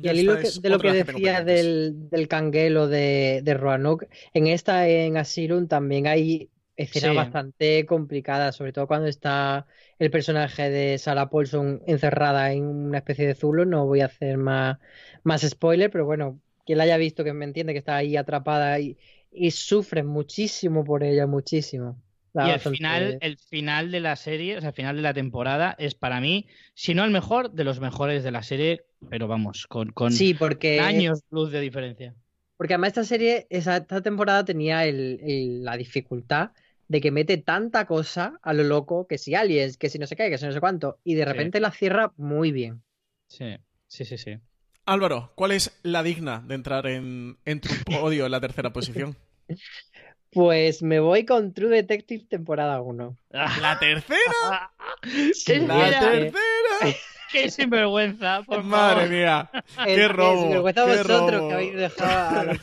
Y 0.00 0.08
al 0.08 0.18
hilo 0.18 0.36
de 0.36 0.70
lo 0.70 0.80
que 0.80 0.90
decía 0.90 1.42
del, 1.42 2.08
del 2.10 2.26
canguelo 2.28 2.88
de, 2.88 3.40
de 3.44 3.54
Roanoke, 3.54 4.08
en 4.34 4.48
esta, 4.48 4.88
en 4.88 5.16
Asylum, 5.16 5.68
también 5.68 6.06
hay 6.08 6.50
escenas 6.76 7.14
Sí. 7.14 7.14
bastante 7.14 7.86
complicadas, 7.86 8.56
sobre 8.56 8.72
todo 8.72 8.88
cuando 8.88 9.06
está 9.06 9.66
el 10.00 10.10
personaje 10.10 10.70
de 10.70 10.98
Sarah 10.98 11.30
Paulson 11.30 11.82
encerrada 11.86 12.52
en 12.52 12.64
una 12.64 12.98
especie 12.98 13.26
de 13.28 13.34
zulo. 13.36 13.64
No 13.64 13.86
voy 13.86 14.00
a 14.00 14.06
hacer 14.06 14.38
más, 14.38 14.78
más 15.22 15.42
spoiler, 15.42 15.90
pero 15.90 16.04
bueno, 16.04 16.40
quien 16.66 16.78
la 16.78 16.84
haya 16.84 16.96
visto 16.96 17.22
que 17.24 17.32
me 17.32 17.44
entiende 17.44 17.72
que 17.72 17.78
está 17.78 17.94
ahí 17.96 18.16
atrapada 18.16 18.80
y, 18.80 18.98
y 19.30 19.52
sufre 19.52 20.02
muchísimo 20.02 20.82
por 20.84 21.04
ella, 21.04 21.26
muchísimo. 21.28 22.02
Y 22.34 22.50
el 22.50 22.60
final, 22.60 23.18
el 23.20 23.38
final 23.38 23.90
de 23.90 24.00
la 24.00 24.16
serie, 24.16 24.56
o 24.56 24.60
sea, 24.60 24.70
el 24.70 24.74
final 24.74 24.96
de 24.96 25.02
la 25.02 25.14
temporada 25.14 25.74
es 25.78 25.94
para 25.94 26.20
mí, 26.20 26.46
si 26.74 26.94
no 26.94 27.04
el 27.04 27.10
mejor, 27.10 27.52
de 27.52 27.64
los 27.64 27.80
mejores 27.80 28.24
de 28.24 28.30
la 28.30 28.42
serie, 28.42 28.84
pero 29.08 29.28
vamos, 29.28 29.66
con, 29.66 29.90
con 29.92 30.12
Sí, 30.12 30.32
porque 30.34 30.80
años 30.80 31.20
luz 31.30 31.52
de 31.52 31.60
diferencia. 31.60 32.14
Porque 32.56 32.74
además 32.74 32.88
esta 32.88 33.04
serie, 33.04 33.46
esa- 33.50 33.78
esta 33.78 34.00
temporada 34.02 34.44
tenía 34.44 34.84
el- 34.86 35.20
el- 35.22 35.64
la 35.64 35.76
dificultad 35.76 36.50
de 36.88 37.00
que 37.00 37.10
mete 37.10 37.36
tanta 37.38 37.86
cosa 37.86 38.38
a 38.42 38.52
lo 38.52 38.62
loco, 38.64 39.06
que 39.06 39.18
si 39.18 39.34
aliens, 39.34 39.76
que 39.76 39.88
si 39.88 39.98
no 39.98 40.06
sé 40.06 40.16
qué, 40.16 40.30
que 40.30 40.38
si 40.38 40.46
no 40.46 40.52
sé 40.52 40.60
cuánto, 40.60 40.98
y 41.04 41.14
de 41.14 41.22
Sí. 41.24 41.28
repente 41.28 41.60
la 41.60 41.70
cierra 41.72 42.12
muy 42.16 42.52
bien. 42.52 42.82
Sí, 43.26 43.56
sí, 43.88 44.04
sí, 44.04 44.18
sí. 44.18 44.38
Álvaro, 44.84 45.32
¿cuál 45.34 45.52
es 45.52 45.72
la 45.82 46.02
digna 46.02 46.40
de 46.46 46.54
entrar 46.54 46.86
en, 46.86 47.38
en 47.44 47.60
tu 47.60 47.68
podio 47.86 48.26
en 48.26 48.32
la 48.32 48.40
tercera 48.40 48.72
posición? 48.72 49.16
Pues 50.32 50.82
me 50.82 50.98
voy 50.98 51.26
con 51.26 51.52
True 51.52 51.68
Detective 51.76 52.24
temporada 52.28 52.80
1. 52.80 53.16
¿La 53.30 53.78
tercera? 53.78 54.72
¡Qué, 55.46 55.58
¡La 55.60 55.74
mira, 55.74 56.00
tercera! 56.00 56.96
qué 57.30 57.50
sinvergüenza! 57.50 58.42
Por 58.46 58.62
Madre 58.64 58.94
favor. 59.02 59.10
mía, 59.10 59.50
qué 59.84 60.04
el 60.04 60.08
robo, 60.10 60.40
sinvergüenza 60.42 60.84
qué 60.84 60.90
vosotros 60.90 61.30
robo. 61.32 61.48
que 61.48 61.54
habéis 61.54 61.74
dejado 61.76 62.40
a 62.40 62.44
los 62.44 62.58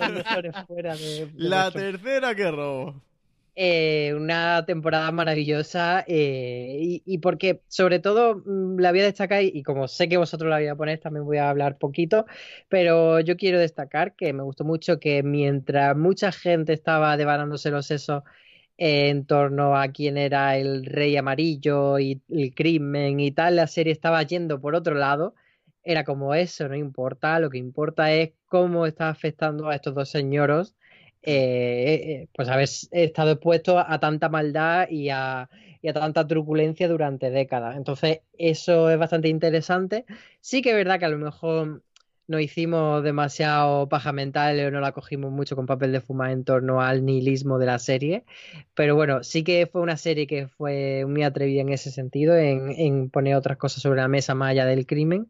fuera 0.68 0.96
de, 0.96 1.26
de 1.28 1.32
La 1.36 1.70
vuestro- 1.70 1.82
tercera, 1.82 2.36
qué 2.36 2.52
robo. 2.52 3.02
Eh, 3.62 4.14
una 4.16 4.64
temporada 4.66 5.12
maravillosa 5.12 6.06
eh, 6.08 7.02
y, 7.06 7.18
porque 7.18 7.62
sobre 7.68 8.00
todo 8.00 8.42
mm, 8.46 8.80
la 8.80 8.92
voy 8.92 9.02
a 9.02 9.04
destacar 9.04 9.44
y, 9.44 9.64
como 9.64 9.90
sé 9.90 10.08
que 10.08 10.16
vosotros 10.16 10.50
la 10.50 10.56
vais 10.58 10.72
a 10.72 10.78
poner 10.78 11.00
también 11.02 11.26
voy 11.26 11.40
a 11.40 11.50
hablar 11.50 11.78
poquito, 11.78 12.26
pero 12.70 13.20
yo 13.20 13.36
quiero 13.36 13.60
destacar 13.60 14.16
que 14.16 14.32
me 14.32 14.44
gustó 14.44 14.64
mucho 14.64 14.98
que 15.02 15.24
mientras 15.24 15.98
mucha 15.98 16.32
gente 16.32 16.72
estaba 16.72 17.18
devanándose 17.18 17.70
los 17.70 17.86
sesos 17.86 18.24
en 18.78 19.26
torno 19.26 19.76
a 19.78 19.90
quién 19.90 20.18
era 20.18 20.58
el 20.58 20.86
rey 20.86 21.18
amarillo 21.18 22.00
y 22.00 22.22
el 22.30 22.56
crimen 22.56 23.20
y 23.20 23.32
tal, 23.32 23.58
la 23.58 23.68
serie 23.68 23.92
estaba 23.92 24.24
yendo 24.24 24.62
por 24.62 24.74
otro 24.76 24.96
lado. 24.96 25.36
Era 25.84 26.06
como 26.06 26.34
eso, 26.36 26.70
no 26.70 26.76
importa, 26.76 27.40
lo 27.40 27.50
que 27.50 27.58
importa 27.58 28.14
es 28.14 28.32
cómo 28.46 28.86
está 28.86 29.10
afectando 29.10 29.68
a 29.70 29.76
estos 29.76 29.96
dos 29.96 30.10
señoros 30.10 30.76
eh, 31.24 32.28
pues 32.36 32.50
haber 32.50 32.70
estado 32.92 33.32
expuesto 33.32 33.80
a 33.80 34.00
tanta 34.00 34.30
maldad 34.30 34.90
y 34.90 35.10
a, 35.10 35.50
y 35.82 35.88
a 35.90 35.94
tanta 35.94 36.28
truculencia 36.28 36.88
durante 36.88 37.30
décadas. 37.30 37.78
Entonces, 37.78 38.22
eso 38.38 38.90
es 38.90 38.98
bastante 38.98 39.28
interesante. 39.30 40.06
Sí 40.42 40.62
que 40.62 40.72
es 40.72 40.76
verdad 40.76 41.00
que 41.00 41.06
a 41.06 41.10
lo 41.10 41.18
mejor 41.18 41.84
no 42.30 42.40
hicimos 42.40 43.04
demasiado 43.04 43.90
paja 43.90 44.12
mental 44.14 44.60
o 44.60 44.72
no 44.72 44.80
la 44.82 44.92
cogimos 44.92 45.32
mucho 45.32 45.56
con 45.56 45.66
papel 45.66 45.92
de 45.92 46.00
fumar 46.00 46.30
en 46.30 46.44
torno 46.44 46.80
al 46.80 47.04
nihilismo 47.04 47.58
de 47.58 47.66
la 47.66 47.80
serie, 47.80 48.24
pero 48.76 48.96
bueno, 48.96 49.24
sí 49.24 49.44
que 49.44 49.66
fue 49.66 49.82
una 49.82 49.98
serie 49.98 50.28
que 50.28 50.48
fue 50.48 51.06
muy 51.08 51.24
atrevida 51.24 51.62
en 51.62 51.70
ese 51.70 51.92
sentido, 51.92 52.38
en, 52.38 53.10
poner 53.10 53.36
otras 53.36 53.58
cosas 53.58 53.82
sobre 53.82 54.02
la 54.02 54.08
mesa 54.08 54.36
más 54.36 54.52
allá 54.52 54.66
del 54.66 54.86
crimen 54.86 55.28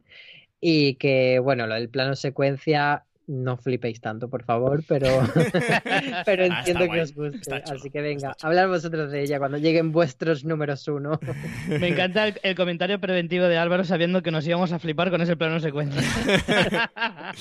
y 0.62 0.96
que, 0.96 1.40
bueno, 1.40 1.68
del 1.68 1.90
plano 1.90 2.16
secuencia 2.16 3.06
no 3.30 3.58
flipéis 3.58 4.02
tanto, 4.02 4.28
por 4.28 4.44
favor, 4.44 4.84
pero, 4.88 5.08
pero 6.26 6.44
Ah, 6.44 6.58
entiendo 6.60 6.82
que 6.82 6.88
guay, 6.88 7.00
os 7.02 7.14
guste. 7.14 7.64
Así 7.72 7.92
que 7.92 8.02
venga, 8.02 8.36
hablar 8.42 8.68
vosotros 8.68 9.12
de 9.12 9.22
ella 9.22 9.38
cuando 9.38 9.60
lleguen 9.60 9.92
vuestros 9.92 10.44
números 10.44 10.88
uno. 10.88 11.20
Me 11.68 11.90
encanta 11.90 12.28
el, 12.28 12.40
el 12.42 12.56
comentario 12.56 13.00
preventivo 13.00 13.46
de 13.46 13.58
Álvaro 13.58 13.84
sabiendo 13.84 14.24
que 14.24 14.32
nos 14.32 14.48
íbamos 14.48 14.72
a 14.72 14.80
flipar 14.80 15.12
con 15.12 15.22
ese 15.22 15.36
plano 15.38 15.60
secuencia. 15.60 16.02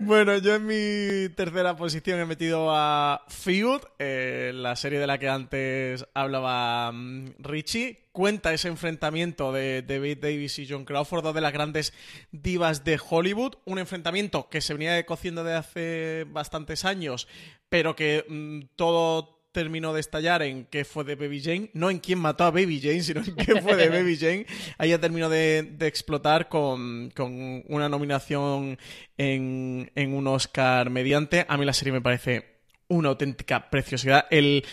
Bueno, 0.00 0.36
yo 0.38 0.56
en 0.56 0.66
mi 0.66 1.28
tercera 1.34 1.76
posición 1.76 2.20
he 2.20 2.26
metido 2.26 2.68
a 2.70 3.22
Field, 3.28 3.82
eh, 3.98 4.52
la 4.54 4.74
serie 4.76 4.98
de 4.98 5.06
la 5.06 5.18
que 5.18 5.28
antes 5.28 6.04
hablaba 6.14 6.90
mm, 6.92 7.34
Richie. 7.38 8.07
Cuenta 8.18 8.52
ese 8.52 8.66
enfrentamiento 8.66 9.52
de 9.52 9.82
David 9.82 10.18
Davis 10.20 10.58
y 10.58 10.66
John 10.68 10.84
Crawford, 10.84 11.22
dos 11.22 11.36
de 11.36 11.40
las 11.40 11.52
grandes 11.52 11.92
divas 12.32 12.82
de 12.82 12.98
Hollywood. 12.98 13.58
Un 13.64 13.78
enfrentamiento 13.78 14.48
que 14.48 14.60
se 14.60 14.72
venía 14.72 15.06
cociendo 15.06 15.44
de 15.44 15.54
hace 15.54 16.26
bastantes 16.28 16.84
años, 16.84 17.28
pero 17.68 17.94
que 17.94 18.24
mm, 18.28 18.74
todo 18.74 19.46
terminó 19.52 19.94
de 19.94 20.00
estallar 20.00 20.42
en 20.42 20.64
qué 20.64 20.84
fue 20.84 21.04
de 21.04 21.14
Baby 21.14 21.40
Jane, 21.40 21.70
no 21.74 21.90
en 21.90 22.00
quién 22.00 22.18
mató 22.18 22.42
a 22.42 22.50
Baby 22.50 22.80
Jane, 22.80 23.02
sino 23.04 23.22
en 23.22 23.36
qué 23.36 23.62
fue 23.62 23.76
de 23.76 23.88
Baby 23.96 24.16
Jane. 24.16 24.46
Ahí 24.78 24.90
ya 24.90 24.98
terminó 24.98 25.28
de, 25.28 25.62
de 25.62 25.86
explotar 25.86 26.48
con, 26.48 27.12
con 27.14 27.62
una 27.68 27.88
nominación 27.88 28.80
en, 29.16 29.92
en 29.94 30.12
un 30.12 30.26
Oscar 30.26 30.90
mediante. 30.90 31.46
A 31.48 31.56
mí 31.56 31.64
la 31.64 31.72
serie 31.72 31.92
me 31.92 32.00
parece 32.00 32.58
una 32.88 33.10
auténtica 33.10 33.70
preciosidad. 33.70 34.26
El, 34.30 34.64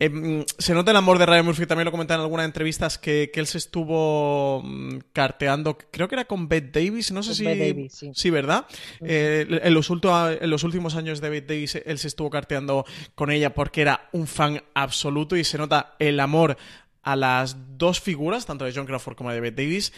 em, 0.00 0.44
se 0.58 0.74
nota 0.74 0.90
el 0.90 0.96
amor 0.96 1.18
de 1.18 1.26
Ryan 1.26 1.44
Murphy, 1.44 1.66
también 1.66 1.84
lo 1.84 1.92
comenté 1.92 2.14
en 2.14 2.20
algunas 2.20 2.46
entrevistas, 2.46 2.98
que, 2.98 3.30
que 3.32 3.38
él 3.38 3.46
se 3.46 3.58
estuvo 3.58 4.62
mm, 4.64 4.98
carteando, 5.12 5.78
creo 5.90 6.08
que 6.08 6.16
era 6.16 6.24
con 6.24 6.48
Bette 6.48 6.80
Davis, 6.80 7.12
no 7.12 7.22
sé 7.22 7.30
Con 7.30 7.36
si... 7.36 7.44
Bette 7.44 7.68
Davis, 7.68 7.92
sí. 7.94 8.10
Sí, 8.14 8.30
¿verdad? 8.30 8.66
Eh, 9.00 9.46
en, 9.62 9.74
los 9.74 9.90
en 9.90 10.50
los 10.50 10.64
últimos 10.64 10.96
años 10.96 11.20
de 11.20 11.28
David 11.28 11.44
Davis, 11.46 11.74
él 11.84 11.98
se 11.98 12.08
estuvo 12.08 12.30
carteando 12.30 12.84
con 13.14 13.30
ella 13.30 13.54
porque 13.54 13.82
era 13.82 14.08
un 14.12 14.26
fan 14.26 14.62
absoluto 14.74 15.36
y 15.36 15.44
se 15.44 15.58
nota 15.58 15.94
el 15.98 16.18
amor 16.18 16.56
a 17.02 17.16
las 17.16 17.56
dos 17.78 18.00
figuras, 18.00 18.46
tanto 18.46 18.64
de 18.64 18.72
John 18.74 18.86
Crawford 18.86 19.16
como 19.16 19.30
de 19.30 19.36
David 19.36 19.54
Davis, 19.54 19.92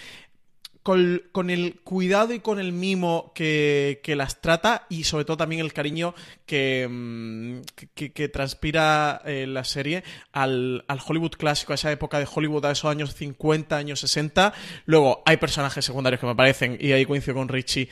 con, 0.83 1.51
el 1.51 1.81
cuidado 1.85 2.35
y 2.35 2.41
con 2.41 2.59
el 2.59 2.73
mimo 2.73 3.33
que, 3.35 4.01
que 4.03 4.17
las 4.17 4.41
trata 4.41 4.87
y 4.89 5.05
sobre 5.05 5.25
todo 5.25 5.37
también 5.37 5.61
el 5.61 5.73
cariño 5.73 6.15
que, 6.47 6.89
mm, 6.91 7.61
que, 7.95 8.29
transpira 8.29 9.23
eh, 9.25 9.47
la 9.47 9.65
serie 9.65 10.03
al, 10.33 10.85
al 10.89 11.01
Hollywood 11.07 11.33
clásico, 11.33 11.73
a 11.73 11.77
esa 11.77 11.93
época 11.93 12.19
de 12.19 12.29
Hollywood, 12.33 12.65
a 12.67 12.73
esos 12.73 12.91
años 12.91 13.15
50, 13.15 13.77
años 13.77 14.01
60. 14.01 14.53
Luego 14.87 15.23
hay 15.25 15.37
personajes 15.37 15.85
secundarios 15.85 16.21
que 16.21 16.27
me 16.27 16.35
parecen, 16.35 16.77
y 16.81 16.93
ahí 16.93 17.07
coincido 17.07 17.37
con 17.37 17.49
Richie, 17.49 17.89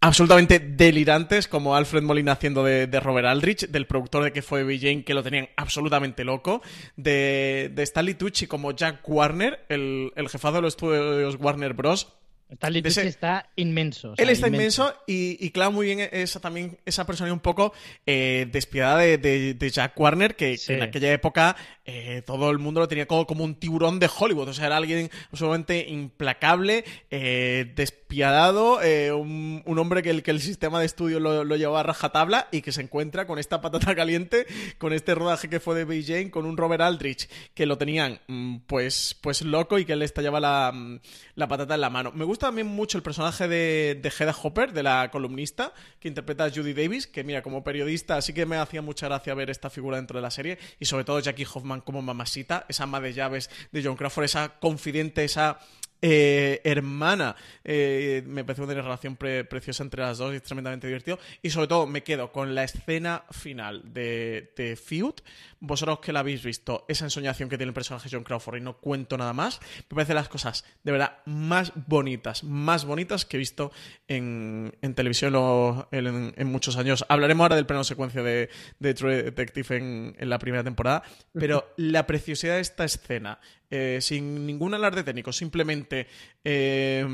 absolutamente 0.00 0.58
delirantes, 0.58 1.46
como 1.46 1.76
Alfred 1.76 2.02
Molina 2.02 2.32
haciendo 2.32 2.64
de, 2.64 2.86
de 2.86 3.00
Robert 3.00 3.26
Aldrich, 3.26 3.68
del 3.68 3.86
productor 3.86 4.24
de 4.24 4.32
que 4.32 4.42
fue 4.42 4.62
Baby 4.62 4.80
Jane, 4.80 5.04
que 5.04 5.14
lo 5.14 5.22
tenían 5.22 5.48
absolutamente 5.56 6.24
loco, 6.24 6.62
de, 6.96 7.70
de 7.74 7.82
Stanley 7.82 8.14
Tucci 8.14 8.46
como 8.46 8.72
Jack 8.72 9.06
Warner, 9.06 9.66
el, 9.68 10.12
el 10.16 10.28
jefazo 10.28 10.56
de 10.56 10.62
los 10.62 10.72
estudios 10.74 11.36
Warner 11.38 11.74
Bros. 11.74 12.19
Stanley 12.52 12.82
Tucci 12.82 13.00
está 13.08 13.48
inmenso. 13.56 14.12
o 14.12 14.16
sea, 14.16 14.22
Él 14.24 14.30
está 14.30 14.48
inmenso 14.48 14.94
y, 15.06 15.36
y 15.44 15.50
clava 15.50 15.70
muy 15.70 15.86
bien 15.86 16.00
esa, 16.12 16.40
también 16.40 16.78
esa 16.84 17.06
persona 17.06 17.32
un 17.32 17.40
poco 17.40 17.72
eh, 18.06 18.46
despiadada 18.50 18.98
de, 19.00 19.18
de- 19.18 19.54
de 19.54 19.70
Jack 19.70 19.98
Warner, 19.98 20.34
que, 20.36 20.58
en 20.68 20.82
aquella 20.82 21.12
época 21.12 21.56
eh, 21.92 22.22
todo 22.22 22.50
el 22.50 22.58
mundo 22.58 22.78
lo 22.78 22.86
tenía 22.86 23.06
como, 23.06 23.42
un 23.42 23.56
tiburón 23.56 23.98
de 23.98 24.08
Hollywood. 24.08 24.48
O 24.48 24.54
sea, 24.54 24.66
era 24.66 24.76
alguien 24.76 25.10
absolutamente 25.32 25.88
implacable, 25.88 26.84
eh, 27.10 27.72
despiadado, 27.74 28.80
eh, 28.80 29.12
un, 29.12 29.64
hombre 29.66 30.02
que 30.02 30.10
el, 30.10 30.40
sistema 30.40 30.78
de 30.78 30.86
estudio 30.86 31.18
lo, 31.18 31.56
llevaba 31.56 31.80
a 31.80 31.82
rajatabla 31.82 32.46
y 32.52 32.62
que 32.62 32.70
se 32.70 32.82
encuentra 32.82 33.26
con 33.26 33.40
esta 33.40 33.60
patata 33.60 33.94
caliente, 33.96 34.46
con 34.78 34.92
este 34.92 35.16
rodaje 35.16 35.48
que 35.48 35.58
fue 35.58 35.84
de 35.84 36.02
Jane, 36.02 36.30
con 36.30 36.46
un 36.46 36.56
Robert 36.56 36.82
Aldrich 36.82 37.28
que 37.54 37.66
lo 37.66 37.76
tenían 37.76 38.20
mm, 38.28 38.58
pues, 38.66 39.16
pues 39.20 39.42
loco 39.42 39.78
y 39.78 39.84
que 39.84 39.96
le 39.96 40.04
estallaba 40.04 40.38
la, 40.38 40.70
mm, 40.72 41.00
la 41.34 41.48
patata 41.48 41.74
en 41.74 41.80
la 41.80 41.90
mano. 41.90 42.12
Me 42.14 42.24
gusta 42.24 42.46
también 42.46 42.68
mucho 42.68 42.98
el 42.98 43.02
personaje 43.02 43.48
de, 43.48 43.98
de 44.00 44.08
Hedda 44.16 44.34
Hopper, 44.40 44.72
de 44.72 44.84
la 44.84 45.10
columnista, 45.10 45.72
que 45.98 46.06
interpreta 46.06 46.44
a 46.44 46.50
Judy 46.50 46.72
Davis, 46.72 47.08
que 47.08 47.24
mira, 47.24 47.42
como 47.42 47.64
periodista 47.64 48.22
sí 48.22 48.32
que 48.32 48.46
me 48.46 48.56
hacía 48.56 48.80
mucha 48.80 49.06
gracia 49.06 49.34
ver 49.34 49.50
esta 49.50 49.70
figura 49.70 49.96
dentro 49.96 50.18
de 50.18 50.22
la 50.22 50.30
serie, 50.30 50.58
y 50.78 50.84
sobre 50.84 51.04
todo 51.04 51.18
Jackie 51.18 51.46
Hoffman 51.52 51.79
como 51.84 52.02
mamacita, 52.02 52.66
esa 52.68 52.84
ama 52.84 53.00
de 53.00 53.12
llaves 53.12 53.50
de 53.72 53.82
John 53.82 53.96
Crawford, 53.96 54.24
esa 54.24 54.60
confidente, 54.60 55.24
esa 55.24 55.58
eh, 56.02 56.60
hermana. 56.64 57.36
Eh, 57.64 58.22
me 58.26 58.44
parece 58.44 58.62
una 58.62 58.74
relación 58.74 59.16
pre- 59.16 59.44
preciosa 59.44 59.82
entre 59.82 60.02
las 60.02 60.18
dos 60.18 60.32
y 60.32 60.36
es 60.36 60.42
tremendamente 60.42 60.86
divertido. 60.86 61.18
Y 61.42 61.50
sobre 61.50 61.68
todo 61.68 61.86
me 61.86 62.02
quedo 62.02 62.32
con 62.32 62.54
la 62.54 62.64
escena 62.64 63.24
final 63.30 63.92
de, 63.92 64.52
de 64.56 64.76
Feud. 64.76 65.14
Vosotros 65.60 66.00
que 66.00 66.12
la 66.12 66.20
habéis 66.20 66.42
visto, 66.42 66.86
esa 66.88 67.04
ensoñación 67.04 67.48
que 67.50 67.58
tiene 67.58 67.68
el 67.68 67.74
personaje 67.74 68.08
John 68.10 68.24
Crawford 68.24 68.56
y 68.56 68.60
no 68.62 68.78
cuento 68.78 69.18
nada 69.18 69.34
más, 69.34 69.60
me 69.90 69.94
parece 69.94 70.14
las 70.14 70.28
cosas 70.30 70.64
de 70.82 70.92
verdad 70.92 71.18
más 71.26 71.72
bonitas, 71.74 72.44
más 72.44 72.86
bonitas 72.86 73.26
que 73.26 73.36
he 73.36 73.38
visto 73.38 73.70
en, 74.08 74.74
en 74.80 74.94
televisión 74.94 75.34
lo- 75.34 75.86
en, 75.92 76.32
en 76.34 76.46
muchos 76.46 76.76
años. 76.78 77.04
Hablaremos 77.10 77.44
ahora 77.44 77.56
del 77.56 77.66
plano 77.66 77.84
secuencia 77.84 78.22
de, 78.22 78.48
de 78.78 78.94
True 78.94 79.22
Detective 79.22 79.76
en, 79.76 80.16
en 80.18 80.30
la 80.30 80.38
primera 80.38 80.64
temporada, 80.64 81.02
pero 81.34 81.74
la 81.76 82.06
preciosidad 82.06 82.54
de 82.54 82.60
esta 82.60 82.84
escena, 82.84 83.38
eh, 83.70 83.98
sin 84.00 84.46
ningún 84.46 84.74
alarde 84.74 85.04
técnico, 85.04 85.32
simplemente 85.32 86.08
eh, 86.44 87.06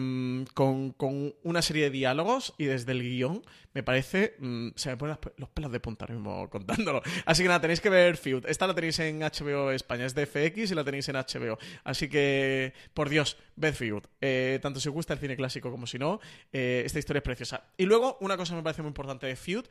con, 0.55 0.93
con 0.93 1.35
una 1.43 1.61
serie 1.61 1.85
de 1.85 1.91
diálogos 1.91 2.55
y 2.57 2.65
desde 2.65 2.93
el 2.93 3.03
guion, 3.03 3.43
me 3.75 3.83
parece. 3.83 4.37
mm, 4.39 4.69
se 4.75 4.89
me 4.89 4.97
ponen 4.97 5.19
los 5.37 5.51
pelos 5.51 5.71
de 5.71 5.81
punta 5.81 6.07
mismo 6.07 6.49
contándolo. 6.49 7.03
Así 7.27 7.43
que 7.43 7.49
nada, 7.49 7.61
tenéis 7.61 7.81
que 7.83 7.91
ver 7.91 8.17
Feud. 8.17 8.47
Esta 8.47 8.67
la 8.67 8.75
tenéis 8.75 8.99
en 9.01 9.21
HBO 9.21 9.71
España, 9.71 10.07
es 10.07 10.15
de 10.15 10.25
FX 10.25 10.71
y 10.71 10.75
la 10.75 10.83
tenéis 10.83 11.09
en 11.11 11.17
HBO. 11.17 11.59
Así 11.85 12.09
que, 12.09 12.73
por 12.95 13.11
Dios, 13.11 13.37
ved 13.57 13.75
Feud. 13.75 14.05
Eh, 14.23 14.59
tanto 14.63 14.81
si 14.81 14.89
os 14.89 14.95
gusta 14.95 15.13
el 15.13 15.19
cine 15.19 15.37
clásico 15.37 15.71
como 15.71 15.87
si 15.87 15.99
no, 15.99 16.21
esta 16.53 16.99
historia 16.99 17.19
es 17.19 17.25
preciosa. 17.25 17.65
Y 17.77 17.85
luego, 17.85 18.17
una 18.21 18.39
cosa 18.39 18.55
que 18.55 18.57
me 18.57 18.63
parece 18.63 18.81
muy 18.81 18.89
importante 18.89 19.27
de 19.27 19.37
Feud 19.37 19.67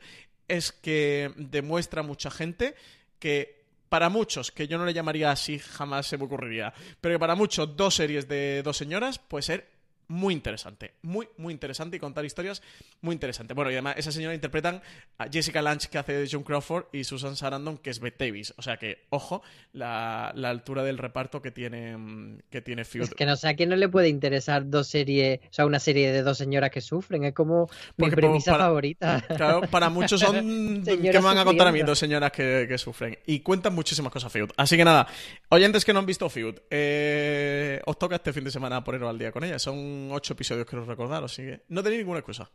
es 0.46 0.70
que 0.70 1.32
demuestra 1.36 2.00
a 2.00 2.04
mucha 2.04 2.30
gente 2.30 2.76
que 3.18 3.65
para 3.88 4.08
muchos, 4.08 4.50
que 4.50 4.68
yo 4.68 4.78
no 4.78 4.84
le 4.84 4.94
llamaría 4.94 5.30
así, 5.30 5.58
jamás 5.58 6.06
se 6.06 6.18
me 6.18 6.24
ocurriría, 6.24 6.72
pero 7.00 7.14
que 7.14 7.18
para 7.18 7.34
muchos 7.34 7.76
dos 7.76 7.94
series 7.94 8.28
de 8.28 8.62
dos 8.62 8.76
señoras 8.76 9.18
puede 9.18 9.42
ser 9.42 9.75
muy 10.08 10.34
interesante, 10.34 10.94
muy, 11.02 11.28
muy 11.36 11.52
interesante 11.52 11.96
y 11.96 12.00
contar 12.00 12.24
historias 12.24 12.62
muy 13.00 13.12
interesante. 13.12 13.54
Bueno, 13.54 13.70
y 13.70 13.74
además 13.74 13.94
esa 13.98 14.12
señora 14.12 14.34
interpretan 14.34 14.80
a 15.18 15.28
Jessica 15.30 15.62
Lange, 15.62 15.88
que 15.88 15.98
hace 15.98 16.12
de 16.12 16.28
John 16.30 16.42
Crawford, 16.42 16.84
y 16.92 17.04
Susan 17.04 17.36
Sarandon, 17.36 17.78
que 17.78 17.90
es 17.90 18.00
Bette 18.00 18.24
Davis. 18.26 18.54
O 18.56 18.62
sea 18.62 18.76
que, 18.76 19.04
ojo, 19.10 19.42
la, 19.72 20.32
la 20.34 20.50
altura 20.50 20.82
del 20.84 20.98
reparto 20.98 21.42
que 21.42 21.50
tiene, 21.50 21.96
mm, 21.96 22.38
que 22.50 22.60
tiene 22.62 22.84
Feud. 22.84 23.04
Es 23.04 23.14
que 23.14 23.26
no 23.26 23.36
sé 23.36 23.48
a 23.48 23.56
quién 23.56 23.68
no 23.68 23.76
le 23.76 23.88
puede 23.88 24.08
interesar 24.08 24.68
dos 24.68 24.86
series, 24.88 25.40
o 25.44 25.52
sea, 25.52 25.66
una 25.66 25.78
serie 25.80 26.12
de 26.12 26.22
dos 26.22 26.38
señoras 26.38 26.70
que 26.70 26.80
sufren. 26.80 27.24
Es 27.24 27.34
como 27.34 27.68
mi 27.96 28.04
Porque 28.04 28.16
premisa 28.16 28.52
para- 28.52 28.64
favorita. 28.64 29.24
Claro, 29.36 29.62
para 29.62 29.88
muchos 29.90 30.20
son. 30.20 30.34
¿Qué 30.84 30.96
me 31.12 31.20
van 31.20 31.38
a 31.38 31.44
contar 31.44 31.66
a 31.68 31.72
mí? 31.72 31.82
Dos 31.82 31.98
señoras 31.98 32.30
que, 32.32 32.66
que 32.68 32.78
sufren. 32.78 33.18
Y 33.26 33.40
cuentan 33.40 33.74
muchísimas 33.74 34.12
cosas 34.12 34.32
Feud. 34.32 34.50
Así 34.56 34.76
que 34.76 34.84
nada, 34.84 35.06
oyentes 35.48 35.84
que 35.84 35.92
no 35.92 35.98
han 35.98 36.06
visto 36.06 36.28
Feud, 36.28 36.56
eh, 36.70 37.80
os 37.86 37.98
toca 37.98 38.16
este 38.16 38.32
fin 38.32 38.44
de 38.44 38.50
semana 38.50 38.82
poneros 38.84 39.08
al 39.10 39.18
día 39.18 39.32
con 39.32 39.42
ella. 39.44 39.58
Son 39.58 39.76
ocho 40.12 40.34
episodios 40.34 40.66
os 40.72 40.86
recordar, 40.86 41.24
así 41.24 41.42
que 41.42 41.62
no 41.68 41.82
tenéis 41.82 42.00
ninguna 42.00 42.20
excusa. 42.20 42.50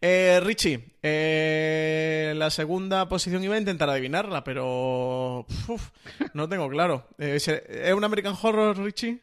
Eh, 0.00 0.40
Richie, 0.42 0.96
eh, 1.02 2.34
la 2.36 2.50
segunda 2.50 3.08
posición 3.08 3.44
iba 3.44 3.54
a 3.54 3.58
intentar 3.58 3.88
adivinarla, 3.88 4.42
pero. 4.44 5.46
no 6.34 6.48
tengo 6.48 6.68
claro. 6.68 7.08
Eh, 7.18 7.36
¿Es 7.36 7.94
un 7.94 8.04
American 8.04 8.34
Horror, 8.40 8.76
Richie? 8.78 9.20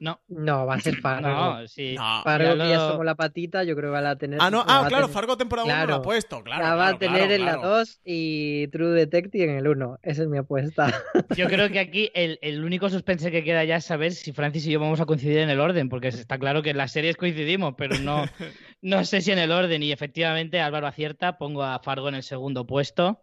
No, 0.00 0.20
No, 0.28 0.64
va 0.64 0.74
a 0.74 0.80
ser 0.80 0.94
Fargo. 1.00 1.28
no, 1.28 1.66
sí. 1.66 1.94
No. 1.96 2.22
Fargo, 2.22 2.54
Ya 2.54 2.64
que 2.64 2.70
ya 2.70 2.76
lo- 2.78 2.88
somos 2.90 3.04
la 3.04 3.14
patita, 3.16 3.64
yo 3.64 3.74
creo 3.74 3.92
que 3.92 4.00
va 4.00 4.10
a 4.10 4.16
tener. 4.16 4.38
Ah, 4.40 4.50
no, 4.50 4.60
ah, 4.60 4.84
claro, 4.88 5.06
tener- 5.06 5.14
Fargo 5.14 5.36
temporada 5.36 5.64
1 5.66 5.72
no 5.74 5.76
la 5.78 5.82
ha 5.82 5.86
Claro. 5.86 6.02
puesto. 6.02 6.42
Claro, 6.44 6.62
la 6.62 6.70
va 6.70 6.76
claro, 6.76 6.96
a 6.96 6.98
tener 6.98 7.16
claro, 7.18 7.34
en 7.34 7.44
la 7.44 7.52
claro. 7.54 7.68
2 7.78 8.00
y 8.04 8.68
True 8.68 8.90
Detective 8.90 9.44
en 9.44 9.56
el 9.58 9.66
1. 9.68 9.98
Esa 10.02 10.22
es 10.22 10.28
mi 10.28 10.38
apuesta. 10.38 10.92
Yo 11.36 11.46
creo 11.48 11.68
que 11.70 11.80
aquí 11.80 12.10
el, 12.14 12.38
el 12.42 12.64
único 12.64 12.88
suspense 12.90 13.30
que 13.32 13.42
queda 13.42 13.64
ya 13.64 13.76
es 13.76 13.84
saber 13.84 14.12
si 14.12 14.32
Francis 14.32 14.66
y 14.66 14.70
yo 14.72 14.78
vamos 14.80 15.00
a 15.00 15.06
coincidir 15.06 15.38
en 15.38 15.50
el 15.50 15.58
orden, 15.60 15.88
porque 15.88 16.08
está 16.08 16.38
claro 16.38 16.62
que 16.62 16.70
en 16.70 16.76
las 16.76 16.92
series 16.92 17.16
coincidimos, 17.16 17.74
pero 17.76 17.98
no, 17.98 18.24
no 18.82 19.04
sé 19.04 19.20
si 19.20 19.32
en 19.32 19.38
el 19.38 19.50
orden. 19.50 19.82
Y 19.82 19.90
efectivamente, 19.90 20.60
Álvaro 20.60 20.86
acierta, 20.86 21.38
pongo 21.38 21.64
a 21.64 21.80
Fargo 21.80 22.08
en 22.08 22.14
el 22.14 22.22
segundo 22.22 22.66
puesto. 22.66 23.22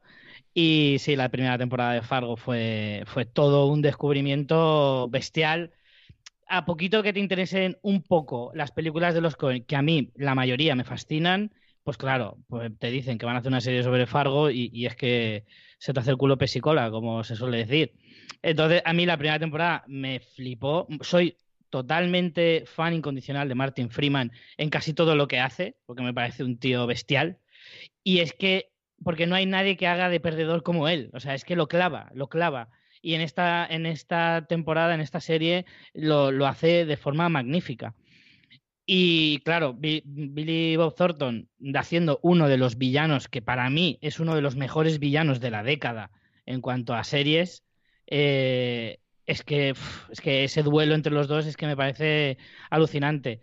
Y 0.53 0.97
sí, 0.99 1.15
la 1.15 1.29
primera 1.29 1.57
temporada 1.57 1.93
de 1.93 2.01
Fargo 2.01 2.35
fue, 2.37 3.03
fue 3.07 3.25
todo 3.25 3.67
un 3.67 3.81
descubrimiento 3.81 5.07
bestial. 5.09 5.71
A 6.47 6.65
poquito 6.65 7.01
que 7.03 7.13
te 7.13 7.19
interesen 7.19 7.77
un 7.81 8.03
poco 8.03 8.51
las 8.53 8.71
películas 8.71 9.13
de 9.13 9.21
los 9.21 9.35
Coen, 9.35 9.65
que 9.65 9.75
a 9.75 9.81
mí 9.81 10.11
la 10.15 10.35
mayoría 10.35 10.75
me 10.75 10.83
fascinan, 10.83 11.51
pues 11.83 11.97
claro, 11.97 12.37
pues 12.47 12.71
te 12.77 12.91
dicen 12.91 13.17
que 13.17 13.25
van 13.25 13.35
a 13.35 13.39
hacer 13.39 13.49
una 13.51 13.61
serie 13.61 13.83
sobre 13.83 14.05
Fargo 14.07 14.49
y, 14.49 14.69
y 14.73 14.85
es 14.85 14.95
que 14.95 15.45
se 15.79 15.93
te 15.93 15.99
hace 15.99 16.11
el 16.11 16.17
culo 16.17 16.37
pesicola, 16.37 16.91
como 16.91 17.23
se 17.23 17.35
suele 17.35 17.57
decir. 17.57 17.93
Entonces, 18.41 18.81
a 18.85 18.93
mí 18.93 19.05
la 19.05 19.17
primera 19.17 19.39
temporada 19.39 19.83
me 19.87 20.19
flipó. 20.19 20.87
Soy 21.01 21.37
totalmente 21.69 22.63
fan 22.65 22.93
incondicional 22.93 23.49
de 23.49 23.55
Martin 23.55 23.89
Freeman 23.89 24.31
en 24.57 24.69
casi 24.69 24.93
todo 24.93 25.15
lo 25.15 25.27
que 25.27 25.39
hace, 25.39 25.77
porque 25.85 26.03
me 26.03 26.13
parece 26.13 26.43
un 26.43 26.57
tío 26.57 26.87
bestial. 26.87 27.39
Y 28.03 28.19
es 28.19 28.33
que, 28.33 28.71
porque 29.03 29.27
no 29.27 29.35
hay 29.35 29.45
nadie 29.45 29.77
que 29.77 29.87
haga 29.87 30.09
de 30.09 30.19
perdedor 30.19 30.63
como 30.63 30.87
él. 30.87 31.09
O 31.13 31.19
sea, 31.19 31.33
es 31.33 31.43
que 31.45 31.55
lo 31.55 31.67
clava, 31.67 32.09
lo 32.13 32.29
clava. 32.29 32.69
Y 33.05 33.13
en 33.13 33.21
esta, 33.21 33.67
en 33.67 33.85
esta 33.85 34.45
temporada, 34.49 34.95
en 34.95 35.01
esta 35.01 35.19
serie, 35.21 35.65
lo, 35.93 36.31
lo 36.31 36.47
hace 36.47 36.85
de 36.85 36.97
forma 36.97 37.29
magnífica. 37.29 37.93
Y 38.85 39.39
claro, 39.39 39.73
Bi- 39.73 40.03
Billy 40.05 40.75
Bob 40.77 40.95
Thornton 40.95 41.49
haciendo 41.75 42.19
uno 42.23 42.47
de 42.49 42.57
los 42.57 42.77
villanos 42.77 43.27
que 43.27 43.41
para 43.41 43.69
mí 43.69 43.97
es 44.01 44.19
uno 44.19 44.35
de 44.35 44.41
los 44.41 44.55
mejores 44.55 44.99
villanos 44.99 45.39
de 45.39 45.51
la 45.51 45.63
década 45.63 46.11
en 46.45 46.61
cuanto 46.61 46.93
a 46.95 47.03
series, 47.03 47.63
eh, 48.07 48.99
es 49.25 49.43
que, 49.43 49.73
es 50.11 50.21
que 50.21 50.43
ese 50.43 50.63
duelo 50.63 50.95
entre 50.95 51.13
los 51.13 51.27
dos 51.27 51.45
es 51.47 51.57
que 51.57 51.67
me 51.67 51.77
parece 51.77 52.37
alucinante. 52.69 53.41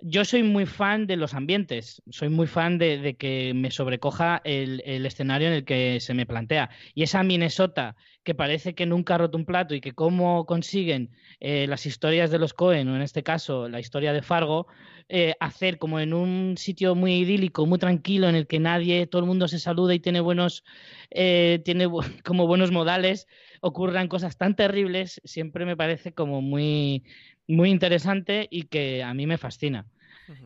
Yo 0.00 0.24
soy 0.24 0.44
muy 0.44 0.64
fan 0.66 1.08
de 1.08 1.16
los 1.16 1.34
ambientes, 1.34 2.02
soy 2.08 2.28
muy 2.28 2.46
fan 2.46 2.78
de, 2.78 3.16
que 3.18 3.52
me 3.52 3.72
sobrecoja 3.72 4.40
el, 4.44 4.80
escenario 4.84 5.48
en 5.48 5.54
el 5.54 5.64
que 5.64 5.98
se 5.98 6.14
me 6.14 6.24
plantea. 6.24 6.70
Y 6.94 7.02
esa 7.02 7.24
Minnesota 7.24 7.96
que 8.22 8.34
parece 8.34 8.74
que 8.74 8.86
nunca 8.86 9.16
ha 9.16 9.18
roto 9.18 9.36
un 9.36 9.44
plato 9.44 9.74
y 9.74 9.80
que 9.80 9.94
cómo 9.94 10.46
consiguen 10.46 11.10
eh, 11.40 11.66
las 11.66 11.84
historias 11.84 12.30
de 12.30 12.38
los 12.38 12.54
Cohen, 12.54 12.88
o 12.88 12.94
en 12.94 13.02
este 13.02 13.24
caso 13.24 13.68
la 13.68 13.80
historia 13.80 14.12
de 14.12 14.22
Fargo, 14.22 14.68
eh, 15.08 15.34
hacer 15.40 15.78
como 15.78 15.98
en 15.98 16.14
un 16.14 16.56
sitio 16.58 16.94
muy 16.94 17.14
idílico, 17.16 17.66
muy 17.66 17.78
tranquilo, 17.78 18.28
en 18.28 18.34
el 18.36 18.46
que 18.46 18.60
nadie, 18.60 19.06
todo 19.06 19.22
el 19.22 19.26
mundo 19.26 19.48
se 19.48 19.58
saluda 19.58 19.94
y 19.94 20.00
tiene 20.00 20.20
buenos, 20.20 20.62
eh, 21.10 21.60
tiene 21.64 21.88
como 22.24 22.46
buenos 22.46 22.70
modales, 22.70 23.26
ocurran 23.62 24.06
cosas 24.06 24.36
tan 24.36 24.54
terribles, 24.54 25.20
siempre 25.24 25.64
me 25.64 25.76
parece 25.76 26.12
como 26.12 26.42
muy, 26.42 27.04
muy 27.48 27.70
interesante 27.70 28.46
y 28.50 28.64
que 28.64 29.02
a 29.02 29.12
mí 29.14 29.26
me 29.26 29.38
fascina. 29.38 29.86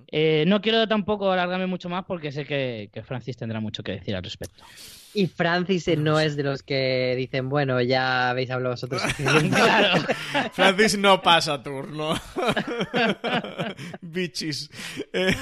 Eh, 0.06 0.44
no 0.46 0.60
quiero 0.60 0.86
tampoco 0.86 1.32
alargarme 1.32 1.66
mucho 1.66 1.88
más 1.88 2.04
porque 2.04 2.30
sé 2.30 2.44
que, 2.44 2.88
que 2.92 3.02
Francis 3.02 3.36
tendrá 3.36 3.58
mucho 3.58 3.82
que 3.82 3.92
decir 3.92 4.14
al 4.14 4.22
respecto. 4.22 4.64
Y 5.14 5.26
Francis 5.26 5.88
no 5.98 6.18
es 6.18 6.36
de 6.36 6.42
los 6.42 6.62
que 6.62 7.14
dicen, 7.16 7.48
bueno, 7.48 7.80
ya 7.82 8.30
habéis 8.30 8.50
hablado 8.50 8.74
vosotros. 8.74 9.02
Claro. 9.52 10.02
Francis 10.52 10.96
no 10.98 11.20
pasa 11.20 11.62
turno. 11.62 12.14
Bichis. 14.00 14.70
Eh, 15.12 15.34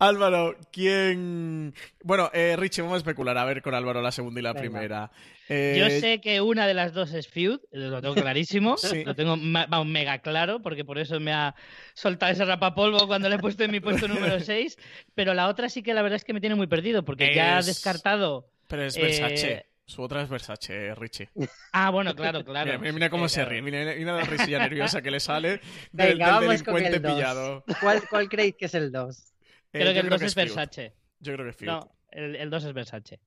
Álvaro, 0.00 0.56
¿quién...? 0.72 1.74
Bueno, 2.02 2.30
eh, 2.32 2.56
Richie, 2.58 2.80
vamos 2.82 2.94
a 2.96 2.98
especular 2.98 3.36
a 3.38 3.44
ver 3.44 3.60
con 3.62 3.74
Álvaro 3.74 4.00
la 4.02 4.10
segunda 4.10 4.40
y 4.40 4.42
la 4.42 4.52
Venga. 4.54 4.60
primera. 4.62 5.10
Eh, 5.48 5.76
Yo 5.78 5.90
sé 5.90 6.20
que 6.20 6.40
una 6.40 6.66
de 6.66 6.74
las 6.74 6.92
dos 6.94 7.12
es 7.12 7.28
Feud, 7.28 7.60
lo 7.70 8.00
tengo 8.00 8.14
clarísimo, 8.14 8.76
Sí. 8.78 9.04
lo 9.04 9.14
tengo 9.14 9.36
vamos, 9.38 9.86
mega 9.86 10.18
claro, 10.20 10.60
porque 10.62 10.84
por 10.84 10.98
eso 10.98 11.20
me 11.20 11.32
ha 11.32 11.54
soltado 11.94 12.32
ese 12.32 12.44
rapapolvo 12.44 13.06
cuando 13.06 13.28
le 13.28 13.34
he 13.36 13.38
puesto 13.38 13.62
en 13.64 13.72
mi 13.72 13.80
puesto 13.80 14.08
número 14.08 14.40
6, 14.40 14.78
pero 15.14 15.34
la 15.34 15.48
otra 15.48 15.68
sí 15.68 15.82
que 15.82 15.92
la 15.92 16.02
verdad 16.02 16.16
es 16.16 16.24
que 16.24 16.32
me 16.32 16.40
tiene 16.40 16.54
muy 16.56 16.66
perdido, 16.66 17.04
porque 17.04 17.34
ya 17.34 17.56
ha 17.56 17.60
Es- 17.60 17.66
descartado... 17.66 18.48
Pero 18.68 18.84
es 18.84 18.96
eh, 18.96 19.02
Versace. 19.02 19.66
Su 19.84 20.02
otra 20.02 20.22
es 20.22 20.28
Versace, 20.30 20.94
Richie. 20.94 21.28
Ah, 21.72 21.90
bueno, 21.90 22.14
claro, 22.14 22.44
claro. 22.44 22.78
Mira, 22.78 22.92
mira 22.92 23.10
cómo 23.10 23.26
Eh, 23.26 23.28
se 23.28 23.40
claro. 23.40 23.50
ríe. 23.50 23.62
Mira, 23.62 23.84
mira 23.96 24.12
la 24.16 24.22
risilla 24.24 24.60
nerviosa 24.60 25.02
que 25.02 25.10
le 25.10 25.20
sale 25.20 25.60
del, 25.92 26.16
Venga, 26.18 26.40
del 26.40 26.48
delincuente 26.48 27.00
pillado. 27.00 27.64
¿Cuál, 27.82 28.02
¿Cuál 28.08 28.28
creéis 28.30 28.54
que 28.56 28.64
es 28.66 28.74
el 28.74 28.90
2? 28.92 29.26
Eh, 29.72 29.78
Creo 29.80 29.86
yo 29.88 29.94
que 29.94 30.00
el 30.00 30.10
2 30.10 30.22
es. 30.22 30.34
Versace. 30.34 30.92
Yo 31.20 31.32
creo 31.34 31.44
que 31.44 31.50
es 31.50 31.56
Feud. 31.56 31.68
No, 31.68 31.92
el, 32.10 32.36
el 32.36 32.50
2 32.50 32.64
es 32.64 32.72
Versace. 32.72 33.20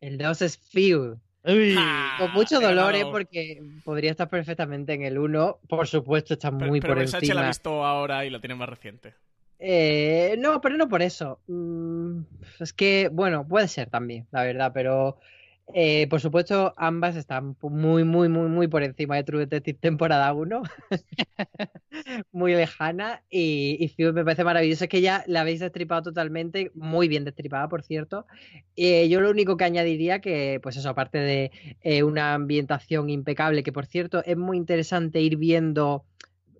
El 0.00 0.18
2 0.18 0.42
es 0.42 0.58
Feud. 0.58 1.16
Uy. 1.44 1.74
Ah, 1.76 2.16
Con 2.20 2.32
mucho 2.32 2.60
dolor, 2.60 2.94
¿eh? 2.94 3.04
porque 3.10 3.60
podría 3.84 4.12
estar 4.12 4.28
perfectamente 4.28 4.92
en 4.92 5.02
el 5.02 5.18
1. 5.18 5.58
Por 5.68 5.88
supuesto, 5.88 6.34
está 6.34 6.50
Pero, 6.56 6.70
muy 6.70 6.80
pero 6.80 6.92
por 6.92 6.98
Versace 7.00 7.26
la 7.26 7.32
ha 7.32 7.34
encima. 7.34 7.48
visto 7.48 7.84
ahora 7.84 8.24
y 8.24 8.30
la 8.30 8.38
tiene 8.40 8.54
más 8.54 8.68
reciente. 8.68 9.14
Eh, 9.58 10.36
no, 10.38 10.60
pero 10.60 10.76
no 10.76 10.88
por 10.88 11.02
eso. 11.02 11.40
Mm, 11.48 12.20
es 12.60 12.72
que, 12.72 13.08
bueno, 13.12 13.46
puede 13.46 13.66
ser 13.68 13.90
también, 13.90 14.26
la 14.30 14.44
verdad, 14.44 14.70
pero 14.74 15.18
eh, 15.74 16.06
por 16.08 16.20
supuesto 16.20 16.74
ambas 16.76 17.16
están 17.16 17.56
muy, 17.62 18.04
muy, 18.04 18.28
muy, 18.28 18.48
muy 18.48 18.68
por 18.68 18.82
encima 18.82 19.16
de 19.16 19.24
True 19.24 19.40
Detective 19.40 19.78
temporada 19.80 20.32
1. 20.32 20.62
muy 22.32 22.54
lejana 22.54 23.22
y, 23.30 23.92
y 23.98 24.04
me 24.12 24.24
parece 24.24 24.44
maravilloso. 24.44 24.84
Es 24.84 24.90
que 24.90 25.00
ya 25.00 25.24
la 25.26 25.42
habéis 25.42 25.60
destripado 25.60 26.02
totalmente, 26.02 26.70
muy 26.74 27.08
bien 27.08 27.24
destripada, 27.24 27.68
por 27.68 27.82
cierto. 27.82 28.26
Eh, 28.76 29.08
yo 29.08 29.20
lo 29.20 29.30
único 29.30 29.56
que 29.56 29.64
añadiría 29.64 30.20
que, 30.20 30.60
pues 30.62 30.76
eso, 30.76 30.88
aparte 30.90 31.18
de 31.18 31.50
eh, 31.82 32.02
una 32.02 32.34
ambientación 32.34 33.10
impecable, 33.10 33.62
que 33.62 33.72
por 33.72 33.86
cierto 33.86 34.22
es 34.24 34.36
muy 34.36 34.56
interesante 34.56 35.20
ir 35.20 35.36
viendo 35.36 36.04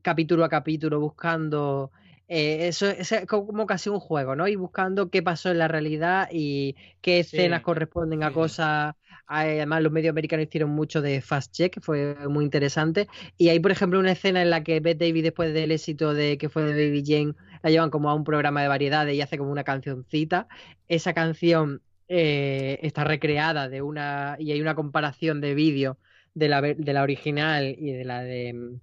capítulo 0.03 0.45
a 0.45 0.49
capítulo, 0.49 1.01
buscando 1.01 1.93
eh, 2.29 2.69
eso 2.69 2.87
es 2.89 3.13
como 3.29 3.67
casi 3.67 3.91
un 3.91 4.01
juego, 4.01 4.37
¿no? 4.37 4.49
Y 4.49 4.57
buscando 4.57 5.11
qué 5.11 5.23
pasó 5.23 5.51
en 5.51 5.59
la 5.59 5.69
realidad 5.69 6.29
y 6.33 6.77
qué 7.03 7.21
Sí. 7.21 7.39
escenas 7.39 7.63
corresponden 7.63 8.23
a 8.23 8.33
cosas. 8.33 8.95
Además, 9.27 9.83
los 9.83 9.93
medios 9.93 10.11
americanos 10.11 10.47
hicieron 10.47 10.71
mucho 10.71 11.01
de 11.01 11.21
Fast 11.21 11.53
Check, 11.53 11.81
fue 11.81 12.17
muy 12.29 12.45
interesante. 12.45 13.09
Y 13.39 13.49
hay, 13.49 13.61
por 13.61 13.71
ejemplo, 13.71 13.99
una 13.99 14.13
escena 14.13 14.43
en 14.43 14.51
la 14.51 14.63
que 14.63 14.81
Beth 14.81 14.99
Davis, 14.99 15.23
después 15.23 15.55
del 15.55 15.73
éxito 15.73 16.15
de 16.15 16.39
que 16.39 16.49
fue 16.49 16.65
de 16.65 16.73
Baby 16.73 17.05
Jane, 17.07 17.35
la 17.63 17.71
llevan 17.71 17.91
como 17.91 18.11
a 18.11 18.15
un 18.15 18.25
programa 18.25 18.63
de 18.63 18.69
variedades 18.69 19.15
y 19.15 19.21
hace 19.21 19.39
como 19.39 19.51
una 19.53 19.65
cancioncita. 19.65 20.49
Esa 20.89 21.15
canción 21.15 21.83
eh, 22.09 22.79
está 22.83 23.05
recreada 23.05 23.69
de 23.69 23.83
una. 23.83 24.37
y 24.39 24.53
hay 24.53 24.61
una 24.61 24.75
comparación 24.75 25.41
de 25.41 25.55
vídeo 25.55 25.99
de 26.35 26.49
la, 26.49 26.61
de 26.61 26.93
la 26.93 27.03
original 27.03 27.75
y 27.79 27.93
de 27.93 28.05
la 28.05 28.23
de 28.23 28.53
mm, 28.53 28.81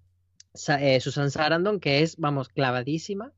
eh, 0.80 1.00
Susan 1.00 1.32
Sarandon, 1.32 1.80
que 1.80 2.02
es, 2.02 2.18
vamos, 2.18 2.50
clavadísima. 2.50 3.32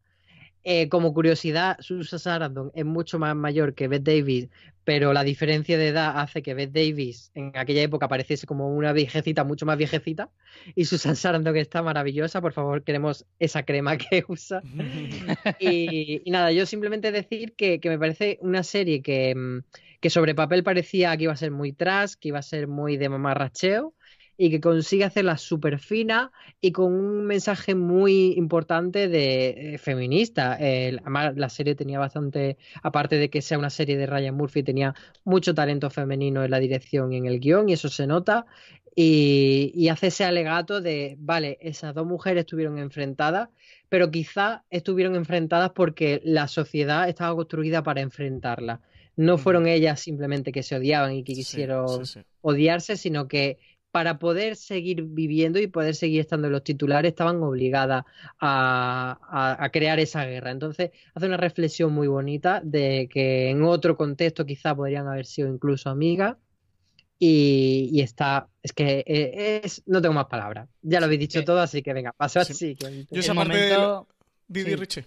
Eh, 0.63 0.89
como 0.89 1.13
curiosidad, 1.13 1.77
Susan 1.79 2.19
Sarandon 2.19 2.71
es 2.75 2.85
mucho 2.85 3.17
más 3.17 3.35
mayor 3.35 3.73
que 3.73 3.87
Bette 3.87 4.15
Davis, 4.15 4.49
pero 4.83 5.11
la 5.13 5.23
diferencia 5.23 5.77
de 5.77 5.87
edad 5.87 6.19
hace 6.19 6.43
que 6.43 6.53
Bette 6.53 6.73
Davis 6.73 7.31
en 7.33 7.51
aquella 7.55 7.81
época 7.81 8.07
pareciese 8.07 8.45
como 8.45 8.69
una 8.69 8.93
viejecita, 8.93 9.43
mucho 9.43 9.65
más 9.65 9.77
viejecita, 9.77 10.29
y 10.75 10.85
Susan 10.85 11.15
Sarandon 11.15 11.57
está 11.57 11.81
maravillosa, 11.81 12.41
por 12.41 12.53
favor, 12.53 12.83
queremos 12.83 13.25
esa 13.39 13.63
crema 13.63 13.97
que 13.97 14.23
usa. 14.27 14.61
Y, 15.59 16.21
y 16.25 16.31
nada, 16.31 16.51
yo 16.51 16.65
simplemente 16.65 17.11
decir 17.11 17.53
que, 17.53 17.79
que 17.79 17.89
me 17.89 17.99
parece 17.99 18.37
una 18.41 18.63
serie 18.63 19.01
que, 19.01 19.35
mm, 19.35 19.59
que 19.99 20.09
sobre 20.09 20.35
papel 20.35 20.63
parecía 20.63 21.15
que 21.17 21.23
iba 21.23 21.33
a 21.33 21.37
ser 21.37 21.51
muy 21.51 21.73
trash, 21.73 22.13
que 22.19 22.29
iba 22.29 22.39
a 22.39 22.43
ser 22.43 22.67
muy 22.67 22.97
de 22.97 23.09
mamarracheo 23.09 23.93
y 24.43 24.49
que 24.49 24.59
consigue 24.59 25.03
hacerla 25.03 25.37
súper 25.37 25.77
fina 25.77 26.31
y 26.59 26.71
con 26.71 26.91
un 26.93 27.25
mensaje 27.25 27.75
muy 27.75 28.33
importante 28.37 29.07
de 29.07 29.75
eh, 29.75 29.77
feminista. 29.77 30.53
Además, 30.55 31.33
la 31.35 31.47
serie 31.49 31.75
tenía 31.75 31.99
bastante, 31.99 32.57
aparte 32.81 33.17
de 33.17 33.29
que 33.29 33.41
sea 33.43 33.59
una 33.59 33.69
serie 33.69 33.97
de 33.97 34.07
Ryan 34.07 34.35
Murphy, 34.35 34.63
tenía 34.63 34.95
mucho 35.25 35.53
talento 35.53 35.91
femenino 35.91 36.43
en 36.43 36.49
la 36.49 36.59
dirección 36.59 37.13
y 37.13 37.17
en 37.17 37.27
el 37.27 37.39
guion 37.39 37.69
y 37.69 37.73
eso 37.73 37.87
se 37.89 38.07
nota. 38.07 38.47
Y, 38.95 39.71
y 39.75 39.89
hace 39.89 40.07
ese 40.07 40.25
alegato 40.25 40.81
de, 40.81 41.15
vale, 41.19 41.57
esas 41.61 41.93
dos 41.93 42.05
mujeres 42.05 42.41
estuvieron 42.41 42.77
enfrentadas, 42.79 43.49
pero 43.89 44.11
quizá 44.11 44.65
estuvieron 44.69 45.15
enfrentadas 45.15 45.71
porque 45.71 46.19
la 46.23 46.47
sociedad 46.47 47.07
estaba 47.07 47.35
construida 47.35 47.83
para 47.83 48.01
enfrentarlas. 48.01 48.79
No 49.15 49.33
Ujú. 49.33 49.43
fueron 49.43 49.67
ellas 49.67 49.99
simplemente 49.99 50.51
que 50.51 50.63
se 50.63 50.75
odiaban 50.75 51.13
y 51.13 51.23
que 51.23 51.33
Sí, 51.33 51.35
quisieron 51.35 51.97
sí, 52.05 52.05
sí. 52.05 52.21
odiarse, 52.41 52.97
sino 52.97 53.27
que 53.27 53.59
para 53.91 54.19
poder 54.19 54.55
seguir 54.55 55.03
viviendo 55.03 55.59
y 55.59 55.67
poder 55.67 55.95
seguir 55.95 56.21
estando 56.21 56.47
en 56.47 56.53
los 56.53 56.63
titulares 56.63 57.09
estaban 57.11 57.43
obligadas 57.43 58.03
a, 58.39 59.19
a- 59.21 59.63
a 59.63 59.69
crear 59.69 59.99
esa 59.99 60.25
guerra. 60.25 60.51
Entonces 60.51 60.91
hace 61.13 61.25
una 61.25 61.37
reflexión 61.37 61.91
muy 61.93 62.07
bonita 62.07 62.61
de 62.63 63.09
que 63.11 63.49
en 63.49 63.63
otro 63.63 63.97
contexto 63.97 64.45
quizá 64.45 64.73
podrían 64.75 65.07
haber 65.07 65.25
sido 65.25 65.49
incluso 65.53 65.89
amigas 65.89 66.37
y, 67.19 67.89
y 67.91 68.01
está, 68.01 68.47
es 68.63 68.73
que 68.73 69.03
eh, 69.05 69.61
es, 69.63 69.83
no 69.85 70.01
tengo 70.01 70.13
más 70.15 70.25
palabras. 70.25 70.67
Ya 70.81 70.99
lo 70.99 71.05
habéis 71.05 71.19
dicho 71.19 71.39
que- 71.39 71.45
todo, 71.45 71.59
así 71.59 71.81
que 71.83 71.93
venga, 71.93 72.13
paso 72.13 72.43
Sí. 72.45 72.51
al 72.51 72.55
siguiente. 72.79 73.07
Yo 73.13 73.19
esa 73.19 73.33
parte 73.33 73.57
de- 73.57 73.69
momento... 73.77 74.07
Didi 74.47 74.69
Sí. 74.71 74.75
Richie. 74.75 75.05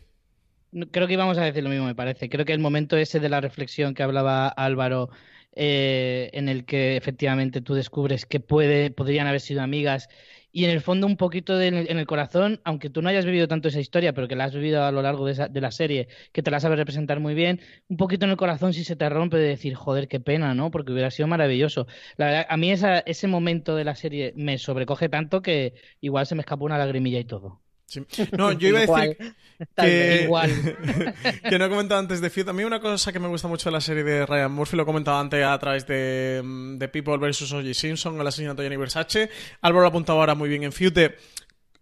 No, 0.73 0.87
Creo 0.91 1.07
que 1.07 1.13
íbamos 1.15 1.37
a 1.39 1.45
decir 1.45 1.63
lo 1.63 1.71
mismo, 1.71 1.87
me 1.87 1.95
parece. 1.95 2.29
Creo 2.29 2.45
que 2.45 2.53
el 2.53 2.59
momento 2.61 2.97
ese 2.97 3.21
de 3.21 3.29
la 3.29 3.41
reflexión 3.41 3.95
que 3.95 4.03
hablaba 4.03 4.49
Álvaro, 4.49 5.11
eh, 5.57 6.31
en 6.33 6.49
el 6.49 6.65
que 6.65 6.97
efectivamente 6.97 7.61
tú 7.61 7.75
descubres 7.75 8.27
que 8.27 8.41
puede, 8.41 8.91
podrían 8.91 9.27
haber 9.27 9.41
sido 9.41 9.63
amigas, 9.63 10.09
y 10.53 10.65
en 10.65 10.71
el 10.71 10.81
fondo 10.81 11.07
un 11.07 11.17
poquito 11.17 11.57
de- 11.59 11.69
en 11.69 11.99
el 11.99 12.07
corazón, 12.07 12.61
aunque 12.65 12.91
tú 12.91 13.03
no 13.03 13.09
hayas 13.09 13.25
vivido 13.27 13.49
tanto 13.49 13.69
esa 13.69 13.81
historia, 13.81 14.13
pero 14.13 14.29
que 14.29 14.37
la 14.37 14.45
has 14.45 14.55
vivido 14.55 14.85
a 14.85 14.93
lo 14.93 15.03
largo 15.03 15.27
de, 15.27 15.33
esa- 15.33 15.49
de 15.49 15.61
la 15.61 15.71
serie, 15.73 16.09
que 16.33 16.43
te 16.43 16.51
la 16.51 16.61
sabes 16.61 16.79
representar 16.79 17.21
muy 17.21 17.35
bien, 17.35 17.61
un 17.89 17.97
poquito 17.97 18.25
en 18.25 18.31
el 18.31 18.37
corazón 18.37 18.73
sí 18.73 18.85
se 18.85 18.97
te 18.97 19.09
rompe 19.09 19.37
de 19.37 19.49
decir, 19.49 19.75
joder, 19.75 20.09
qué 20.09 20.21
pena, 20.21 20.55
¿no? 20.55 20.71
Porque 20.71 20.93
hubiera 20.93 21.11
sido 21.11 21.29
maravilloso. 21.29 21.87
La 22.17 22.27
verdad, 22.27 22.47
a 22.49 22.57
mí 22.57 22.71
esa, 22.71 22.99
ese 23.01 23.27
momento 23.27 23.75
de 23.77 23.85
la 23.85 23.95
serie 23.97 24.33
me 24.37 24.59
sobrecoge 24.59 25.09
tanto 25.09 25.43
que 25.43 25.75
igual 26.01 26.27
se 26.27 26.35
me 26.35 26.41
escapó 26.43 26.65
una 26.65 26.79
lagrimilla 26.79 27.19
y 27.19 27.25
todo. 27.25 27.64
Sí. 27.87 28.05
No, 28.33 28.53
yo 28.53 28.69
iba 28.69 28.79
a 28.79 29.03
decir 29.03 29.35
que. 29.77 30.23
Igual. 30.25 30.51
que 31.49 31.59
no 31.59 31.65
he 31.65 31.69
comentado 31.69 32.01
antes 32.01 32.21
de 32.21 32.31
Feud. 32.31 32.49
A 32.49 32.53
mí 32.53 32.65
una 32.65 32.81
cosa 32.81 33.13
que 33.13 33.19
me 33.19 33.29
gusta 33.29 33.49
mucho 33.49 33.71
de 33.71 33.73
la 33.73 33.81
serie 33.81 34.05
de 34.05 34.27
Ryan 34.27 34.53
Murphy, 34.53 34.77
lo 34.77 34.83
he 34.83 34.87
comentado 34.87 35.19
antes 35.19 35.45
a 35.45 35.59
través 35.59 35.87
de, 35.87 36.41
mm, 36.43 36.79
de 36.79 36.89
People 36.89 37.17
vs. 37.17 37.53
O.J. 37.53 37.75
Simpson, 37.75 38.21
el 38.21 38.27
asesinato 38.27 38.63
de 38.63 38.69
Gianni 38.69 38.81
Versace. 38.81 39.31
Álvaro 39.61 39.83
lo 39.83 39.87
ha 39.87 39.91
apuntado 39.91 40.21
ahora 40.21 40.35
muy 40.35 40.49
bien 40.49 40.65
en 40.65 40.73
Feud, 40.73 40.93
de, 40.93 41.17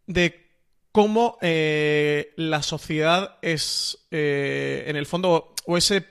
de 0.06 0.42
cómo 0.92 1.38
eh, 1.40 2.32
la 2.36 2.62
sociedad 2.62 3.38
es, 3.40 4.06
eh, 4.10 4.84
en 4.86 4.96
el 4.96 5.06
fondo, 5.06 5.54
o 5.66 5.76
ese 5.76 6.04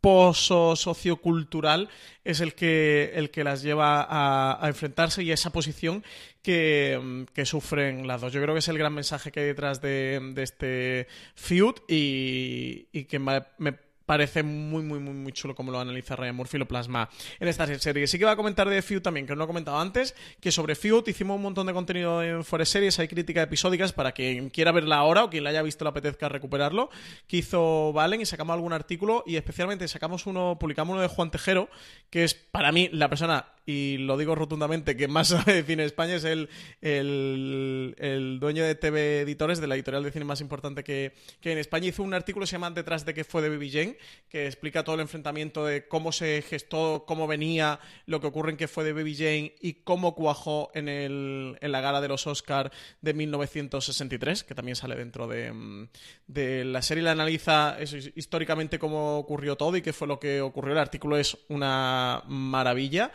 pozo 0.00 0.74
sociocultural 0.74 1.88
es 2.24 2.40
el 2.40 2.54
que, 2.54 3.12
el 3.14 3.30
que 3.30 3.44
las 3.44 3.62
lleva 3.62 4.02
a, 4.02 4.58
a 4.60 4.68
enfrentarse 4.68 5.22
y 5.22 5.30
a 5.30 5.34
esa 5.34 5.50
posición 5.50 6.04
que, 6.42 7.00
mm, 7.02 7.22
que 7.34 7.46
sufren 7.46 8.06
las 8.06 8.20
dos. 8.20 8.32
Yo 8.32 8.42
creo 8.42 8.54
que 8.54 8.60
es 8.60 8.68
el 8.68 8.78
gran 8.78 8.92
mensaje 8.94 9.30
que 9.30 9.40
hay 9.40 9.46
detrás 9.46 9.80
de, 9.80 10.34
este 10.36 11.06
feud 11.34 11.76
y, 11.88 12.88
y 12.92 13.04
que 13.04 13.18
me, 13.18 13.42
parece 14.06 14.42
muy, 14.42 14.82
muy, 14.82 14.98
muy, 14.98 15.14
muy 15.14 15.32
chulo 15.32 15.54
como 15.54 15.72
lo 15.72 15.80
analiza 15.80 16.16
Ryan 16.16 16.36
Murphy 16.36 16.58
lo 16.58 16.68
plasma 16.68 17.08
en 17.40 17.48
esta 17.48 17.66
serie. 17.78 18.06
Sí 18.06 18.18
que 18.18 18.24
va 18.24 18.32
a 18.32 18.36
comentar 18.36 18.68
de 18.68 18.82
Feud 18.82 19.00
también, 19.00 19.26
que 19.26 19.34
no 19.34 19.44
he 19.44 19.46
comentado 19.46 19.78
antes, 19.78 20.14
que 20.40 20.52
sobre 20.52 20.74
Feud 20.74 21.06
hicimos 21.08 21.36
un 21.36 21.42
montón 21.42 21.66
de 21.66 21.72
contenido 21.72 22.22
en 22.22 22.44
Fuera 22.44 22.64
Series, 22.64 22.98
hay 22.98 23.08
críticas 23.08 23.44
episódicas 23.44 23.92
para 23.92 24.12
quien 24.12 24.50
quiera 24.50 24.72
verla 24.72 24.96
ahora 24.96 25.24
o 25.24 25.30
quien 25.30 25.44
la 25.44 25.50
haya 25.50 25.62
visto 25.62 25.84
le 25.84 25.90
apetezca 25.90 26.28
recuperarlo, 26.28 26.90
que 27.26 27.38
hizo 27.38 27.92
Valen 27.92 28.20
y 28.20 28.26
sacamos 28.26 28.54
algún 28.54 28.72
artículo 28.72 29.24
y 29.26 29.36
especialmente 29.36 29.88
sacamos 29.88 30.26
uno, 30.26 30.58
publicamos 30.58 30.92
uno 30.92 31.02
de 31.02 31.08
Juan 31.08 31.30
Tejero, 31.30 31.68
que 32.10 32.24
es 32.24 32.34
para 32.34 32.72
mí 32.72 32.90
la 32.92 33.08
persona, 33.08 33.46
y 33.64 33.98
lo 33.98 34.16
digo 34.16 34.34
rotundamente, 34.34 34.96
que 34.96 35.08
más 35.08 35.28
sabe 35.28 35.54
de 35.54 35.62
cine 35.62 35.82
en 35.82 35.86
España, 35.86 36.14
es 36.14 36.24
el, 36.24 36.48
el, 36.80 37.94
el 37.98 38.40
dueño 38.40 38.64
de 38.64 38.74
TV 38.74 39.20
Editores, 39.20 39.60
de 39.60 39.66
la 39.66 39.74
editorial 39.74 40.02
de 40.02 40.10
cine 40.10 40.24
más 40.24 40.40
importante 40.40 40.82
que, 40.84 41.12
que 41.40 41.52
en 41.52 41.58
España, 41.58 41.88
hizo 41.88 42.02
un 42.02 42.14
artículo 42.14 42.44
que 42.44 42.48
se 42.48 42.52
llama 42.52 42.70
Detrás 42.70 43.04
de 43.04 43.14
qué 43.14 43.24
fue 43.24 43.42
de 43.42 43.48
Baby 43.48 43.70
Jane, 43.70 43.98
que 44.28 44.46
explica 44.46 44.84
todo 44.84 44.96
el 44.96 45.00
enfrentamiento 45.00 45.64
de 45.64 45.86
cómo 45.86 46.12
se 46.12 46.42
gestó, 46.42 47.04
cómo 47.06 47.26
venía, 47.26 47.80
lo 48.06 48.20
que 48.20 48.26
ocurre 48.26 48.52
en 48.52 48.56
que 48.56 48.68
fue 48.68 48.84
de 48.84 48.92
Baby 48.92 49.14
Jane 49.14 49.54
y 49.60 49.74
cómo 49.84 50.14
cuajó 50.14 50.70
en, 50.74 50.88
el, 50.88 51.58
en 51.60 51.72
la 51.72 51.80
gala 51.80 52.00
de 52.00 52.08
los 52.08 52.26
Oscar 52.26 52.72
de 53.00 53.14
1963, 53.14 54.44
que 54.44 54.54
también 54.54 54.76
sale 54.76 54.96
dentro 54.96 55.26
de, 55.26 55.52
mm, 55.52 55.88
de 56.26 56.64
la 56.64 56.82
serie. 56.82 57.02
La 57.02 57.12
analiza 57.12 57.76
eso, 57.78 57.96
históricamente 58.14 58.78
cómo 58.78 59.18
ocurrió 59.18 59.56
todo 59.56 59.76
y 59.76 59.82
qué 59.82 59.92
fue 59.92 60.08
lo 60.08 60.18
que 60.18 60.40
ocurrió. 60.40 60.72
El 60.72 60.78
artículo 60.78 61.16
es 61.16 61.36
una 61.48 62.22
maravilla. 62.26 63.12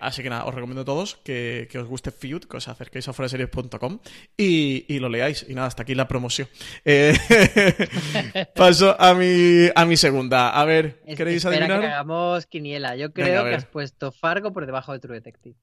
Así 0.00 0.22
que 0.22 0.30
nada, 0.30 0.44
os 0.44 0.54
recomiendo 0.54 0.82
a 0.82 0.84
todos 0.84 1.16
que, 1.24 1.68
que 1.70 1.78
os 1.78 1.86
guste 1.88 2.10
Feud, 2.10 2.44
que 2.44 2.56
os 2.56 2.68
acerquéis 2.68 3.08
a 3.08 3.12
foraseries.com 3.12 3.98
y, 4.36 4.84
y 4.88 4.98
lo 4.98 5.08
leáis. 5.08 5.46
Y 5.48 5.54
nada, 5.54 5.66
hasta 5.68 5.82
aquí 5.82 5.94
la 5.94 6.06
promoción. 6.08 6.48
Eh, 6.84 7.14
paso 8.54 8.96
a 9.00 9.14
mi, 9.14 9.68
a 9.74 9.84
mi 9.86 9.96
segunda. 9.96 10.50
A 10.50 10.64
ver, 10.64 11.00
Es- 11.06 11.16
¿queréis 11.16 11.44
espera 11.44 11.66
que 11.66 11.72
adivinar? 11.72 11.92
hagamos 11.92 12.46
quiniela. 12.46 12.96
Yo 12.96 13.12
creo 13.12 13.42
a 13.42 13.48
que 13.48 13.54
has 13.56 13.64
puesto 13.66 14.12
Fargo 14.12 14.52
por 14.52 14.66
debajo 14.66 14.92
de 14.92 14.98
True 15.00 15.14
Detective. 15.16 15.56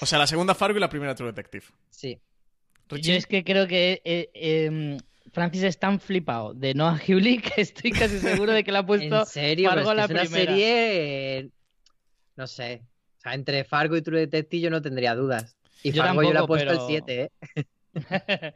O 0.00 0.06
sea, 0.06 0.18
la 0.18 0.26
segunda 0.26 0.54
Fargo 0.54 0.78
y 0.78 0.80
la 0.80 0.88
primera 0.88 1.14
True 1.14 1.28
Detective. 1.32 1.64
Sí. 1.90 2.18
Yo 2.88 2.96
Richie. 2.96 3.16
es 3.16 3.26
que 3.26 3.44
creo 3.44 3.68
que 3.68 4.00
eh, 4.04 4.30
eh, 4.34 4.98
Francis 5.32 5.62
es 5.62 5.78
tan 5.78 6.00
flipado 6.00 6.54
de 6.54 6.74
Noah 6.74 6.98
Hewley 6.98 7.38
que 7.38 7.60
estoy 7.60 7.92
casi 7.92 8.18
seguro 8.18 8.52
de 8.52 8.64
que 8.64 8.72
le 8.72 8.78
ha 8.78 8.86
puesto 8.86 9.20
En 9.20 9.26
serio, 9.26 9.68
Fargo 9.68 9.82
es, 9.82 9.88
que 9.90 9.94
la 9.94 10.04
es 10.04 10.10
una 10.10 10.20
primera. 10.22 10.52
serie. 10.52 11.38
eh, 11.38 11.48
No 12.36 12.46
sé. 12.46 12.82
O 13.20 13.22
sea, 13.22 13.34
entre 13.34 13.64
Fargo 13.64 13.96
y 13.98 14.02
True 14.02 14.20
Detective 14.20 14.62
yo 14.62 14.70
no 14.70 14.80
tendría 14.80 15.14
dudas. 15.14 15.58
Y 15.82 15.92
Yo 15.92 16.02
Fargo 16.02 16.22
yo 16.22 16.32
le 16.32 16.40
he 16.40 16.46
puesto 16.46 16.70
pero- 16.70 16.80
el 16.80 16.86
7, 16.86 17.22
¿eh? 17.22 17.30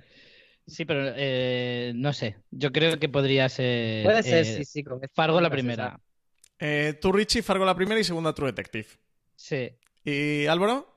Sí, 0.66 0.86
pero 0.86 1.12
eh, 1.15 1.93
no 1.95 2.15
sé. 2.15 2.36
Yo 2.51 2.73
creo 2.73 2.99
que 2.99 3.11
podría 3.11 3.51
ser 3.51 4.03
Puede 4.03 4.23
ser, 4.23 4.47
eh, 4.47 4.57
sí, 4.57 4.65
sí. 4.65 4.82
Con 4.82 4.97
esto 5.05 5.12
Fargo 5.15 5.39
la 5.39 5.51
primera. 5.51 6.01
Eh, 6.59 6.95
tú, 6.99 7.12
Richie, 7.12 7.43
Fargo 7.43 7.66
la 7.66 7.74
primera 7.77 8.01
y 8.01 8.05
segunda 8.05 8.32
True 8.32 8.53
Detective. 8.53 8.86
Sí. 9.36 9.73
¿Y 10.03 10.47
Álvaro? 10.47 10.93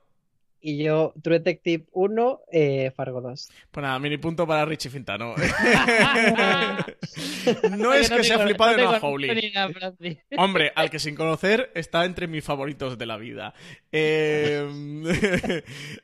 Y 0.60 0.82
yo, 0.82 1.14
True 1.22 1.38
Detective 1.38 1.84
1, 1.92 2.40
eh, 2.50 2.90
Fargo 2.96 3.20
2. 3.20 3.50
Pues 3.70 3.82
nada, 3.82 3.98
mini 3.98 4.16
punto 4.16 4.46
para 4.46 4.64
Richie 4.64 4.90
Fintano. 4.90 5.34
no 7.70 7.94
es 7.94 8.10
que 8.10 8.24
sea 8.24 8.40
flipado 8.40 8.76
de 8.76 8.82
no 8.82 8.90
Howley. 8.90 9.52
Hombre, 10.36 10.72
al 10.74 10.90
que 10.90 10.98
sin 10.98 11.14
conocer 11.14 11.70
está 11.74 12.04
entre 12.04 12.26
mis 12.26 12.42
favoritos 12.44 12.98
de 12.98 13.06
la 13.06 13.16
vida. 13.18 13.54
Eh, 13.92 15.62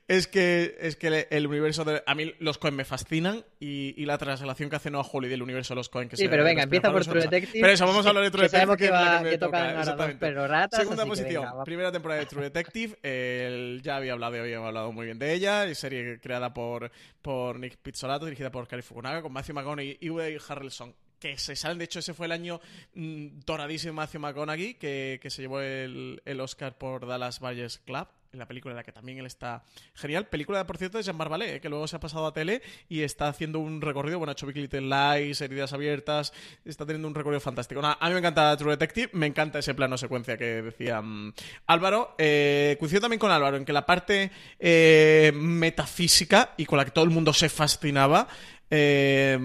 es 0.09 0.29
que 0.29 0.77
es 0.81 0.97
que 0.97 1.27
el 1.31 1.47
universo 1.47 1.85
de. 1.85 2.03
A 2.07 2.15
mí 2.15 2.33
los 2.39 2.59
Coen 2.59 2.77
me 2.77 2.85
fascinan 2.85 3.45
y, 3.59 3.95
y 4.01 4.07
la 4.07 4.19
traslación 4.19 4.71
que 4.71 4.77
hace 4.77 4.91
Noah 4.91 5.05
Hawley 5.05 5.29
del 5.29 5.43
universo 5.43 5.75
de 5.75 5.77
los 5.77 5.89
Coen. 5.89 6.09
Que 6.09 6.17
sí, 6.17 6.29
pero 6.29 6.45
venga, 6.45 6.63
empieza 6.63 6.93
por 6.93 7.05
True 7.05 7.23
Detective. 7.23 7.61
Pero 7.61 7.73
eso, 7.73 7.87
vamos 7.87 8.07
a 8.07 8.11
hablar 8.11 8.25
de 8.25 8.31
True 8.31 8.49
que 8.49 8.57
Detective. 8.57 8.77
Que, 8.77 8.91
va, 8.91 9.23
que, 9.23 9.31
que 9.31 9.39
toca, 9.39 10.17
pero 10.21 10.47
ratas, 10.47 10.81
Segunda 10.81 11.07
posición, 11.07 11.47
primera 11.65 11.91
temporada 11.91 12.21
de 12.21 12.27
True 12.27 12.45
Detective. 12.45 12.97
El, 13.03 13.81
ya 13.83 13.97
había 13.97 14.13
hablado, 14.13 14.44
había 14.45 14.67
hablado 14.67 14.93
muy 14.93 15.07
bien 15.07 15.19
de 15.19 15.33
ella. 15.33 15.73
Serie 15.75 16.19
creada 16.21 16.55
por, 16.55 16.91
por 17.23 17.59
Nick 17.59 17.77
Pizzolato, 17.77 18.27
dirigida 18.27 18.51
por 18.51 18.69
Cary 18.69 18.83
Fukunaga, 18.83 19.23
con 19.23 19.33
Matthew 19.33 19.55
McConaughey 19.55 19.99
y 20.01 20.11
Woody 20.11 20.39
Harrelson 20.49 20.95
que 21.19 21.39
se 21.39 21.57
salen. 21.57 21.79
De 21.79 21.87
hecho, 21.87 22.01
ese 22.01 22.13
fue 22.13 22.27
el 22.27 22.33
año 22.33 22.61
mmm, 22.95 23.41
doradísimo 23.47 23.95
Matthew 23.95 24.21
McConaughey, 24.21 24.75
que, 24.75 25.19
que 25.23 25.31
se 25.31 25.43
llevó 25.43 25.61
el, 25.61 26.21
el, 26.25 26.41
Oscar 26.41 26.77
por 26.77 27.07
Dallas 27.07 27.41
Buyers 27.41 27.79
Club, 27.79 28.09
en 28.35 28.39
la 28.39 28.47
película 28.47 28.73
en 28.73 28.77
la 28.77 28.83
que 28.83 28.93
también 28.93 29.19
él 29.19 29.27
está 29.27 29.65
genial. 29.95 30.27
Película, 30.27 30.67
por 30.67 30.77
cierto, 30.77 30.99
de 30.99 31.05
Jean 31.05 31.17
Barbalet, 31.17 31.57
eh, 31.57 31.61
que 31.61 31.69
luego 31.69 31.87
se 31.87 31.97
ha 31.97 32.01
pasado 32.01 32.27
a 32.27 32.35
tele 32.35 32.61
y 32.89 33.03
está 33.03 33.29
haciendo 33.29 33.61
un 33.61 33.81
recorrido. 33.81 34.19
Bueno, 34.19 34.31
ha 34.31 34.33
hecho 34.35 34.47
Big 34.47 34.57
Little 34.57 34.83
Lies, 34.83 35.41
Heridas 35.41 35.73
Abiertas, 35.73 36.33
está 36.65 36.85
teniendo 36.85 37.09
un 37.09 37.15
recorrido 37.15 37.41
fantástico. 37.41 37.81
A 37.83 38.09
mí 38.09 38.13
me 38.13 38.19
encanta 38.19 38.57
True 38.57 38.73
Detective, 38.73 39.11
me 39.13 39.27
encanta 39.27 39.61
ese 39.61 39.75
plano 39.75 39.97
secuencia 39.97 40.37
que 40.37 40.63
decía 40.63 41.01
um, 41.01 41.33
Álvaro. 41.67 42.15
Eh, 42.19 42.77
coincido 42.79 43.01
también 43.01 43.21
con 43.21 43.31
Álvaro 43.31 43.57
en 43.57 43.65
que 43.65 43.73
la 43.73 43.87
parte 43.87 44.31
eh, 44.59 45.33
metafísica 45.35 46.55
y 46.57 46.67
con 46.67 46.79
la 46.79 46.85
que 46.85 46.91
todo 46.91 47.05
el 47.05 47.11
mundo 47.11 47.33
se 47.33 47.49
fascinaba. 47.49 48.29
Eh, 48.71 49.39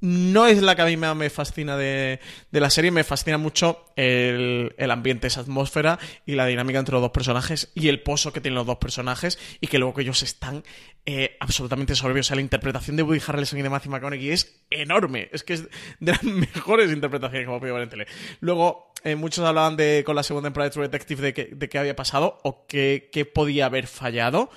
no 0.00 0.46
es 0.46 0.62
la 0.62 0.76
que 0.76 0.82
a 0.82 0.86
mí 0.86 0.96
me 0.96 1.30
fascina 1.30 1.76
de, 1.76 2.20
de 2.50 2.60
la 2.60 2.70
serie, 2.70 2.90
me 2.90 3.04
fascina 3.04 3.38
mucho 3.38 3.86
el, 3.96 4.74
el, 4.78 4.90
ambiente, 4.90 5.26
esa 5.26 5.40
atmósfera 5.40 5.98
y 6.24 6.34
la 6.34 6.46
dinámica 6.46 6.78
entre 6.78 6.92
los 6.92 7.02
dos 7.02 7.10
personajes 7.10 7.70
y 7.74 7.88
el 7.88 8.02
pozo 8.02 8.32
que 8.32 8.40
tienen 8.40 8.56
los 8.56 8.66
dos 8.66 8.78
personajes 8.78 9.38
y 9.60 9.66
que 9.66 9.78
luego 9.78 9.94
que 9.94 10.02
ellos 10.02 10.22
están 10.22 10.62
eh, 11.04 11.36
absolutamente 11.40 11.94
soberbios. 11.94 12.26
O 12.26 12.28
sea, 12.28 12.36
la 12.36 12.42
interpretación 12.42 12.96
de 12.96 13.02
Woody 13.02 13.22
Harrelson 13.26 13.58
y 13.58 13.62
de 13.62 13.70
Matthew 13.70 13.92
McConaughey 13.92 14.30
es 14.30 14.60
enorme, 14.70 15.28
es 15.32 15.42
que 15.42 15.54
es 15.54 15.68
de 16.00 16.12
las 16.12 16.22
mejores 16.22 16.92
interpretaciones 16.92 17.44
que 17.44 17.50
hemos 17.50 17.60
podido 17.60 17.74
ver 17.74 17.84
en 17.84 17.90
tele. 17.90 18.06
Luego, 18.40 18.92
eh, 19.04 19.16
muchos 19.16 19.44
hablaban 19.44 19.76
de 19.76 20.02
con 20.04 20.16
la 20.16 20.22
segunda 20.22 20.48
temporada 20.48 20.68
de 20.68 20.74
True 20.74 20.88
Detective 20.88 21.22
de, 21.22 21.34
que, 21.34 21.44
de 21.46 21.68
qué 21.68 21.78
había 21.78 21.96
pasado 21.96 22.38
o 22.44 22.66
qué, 22.66 23.08
qué 23.12 23.24
podía 23.24 23.66
haber 23.66 23.86
fallado 23.86 24.50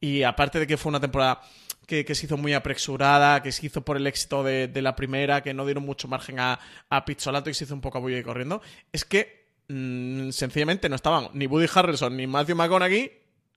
y 0.00 0.22
aparte 0.22 0.58
de 0.58 0.66
que 0.66 0.76
fue 0.76 0.90
una 0.90 1.00
temporada 1.00 1.42
que, 1.88 2.14
se 2.14 2.26
hizo 2.26 2.36
muy 2.36 2.52
apresurada, 2.52 3.42
que 3.42 3.50
se 3.50 3.66
hizo 3.66 3.80
por 3.80 3.96
el 3.96 4.06
éxito 4.06 4.44
de, 4.44 4.68
de 4.68 4.82
la 4.82 4.94
primera, 4.94 5.42
que 5.42 5.54
no 5.54 5.64
dieron 5.64 5.84
mucho 5.84 6.06
margen 6.06 6.38
a, 6.38 6.60
a 6.90 7.04
Pizzolato 7.06 7.48
y 7.48 7.54
se 7.54 7.64
hizo 7.64 7.74
un 7.74 7.80
poco 7.80 7.98
a 7.98 8.10
y 8.12 8.22
corriendo, 8.22 8.60
es 8.92 9.06
que 9.06 9.46
mmm, 9.68 10.28
sencillamente 10.28 10.88
no 10.90 10.96
estaban 10.96 11.28
ni 11.32 11.46
Woody 11.46 11.66
Harrelson 11.74 12.14
ni 12.14 12.26
Matthew 12.26 12.56
McConaughey 12.56 13.10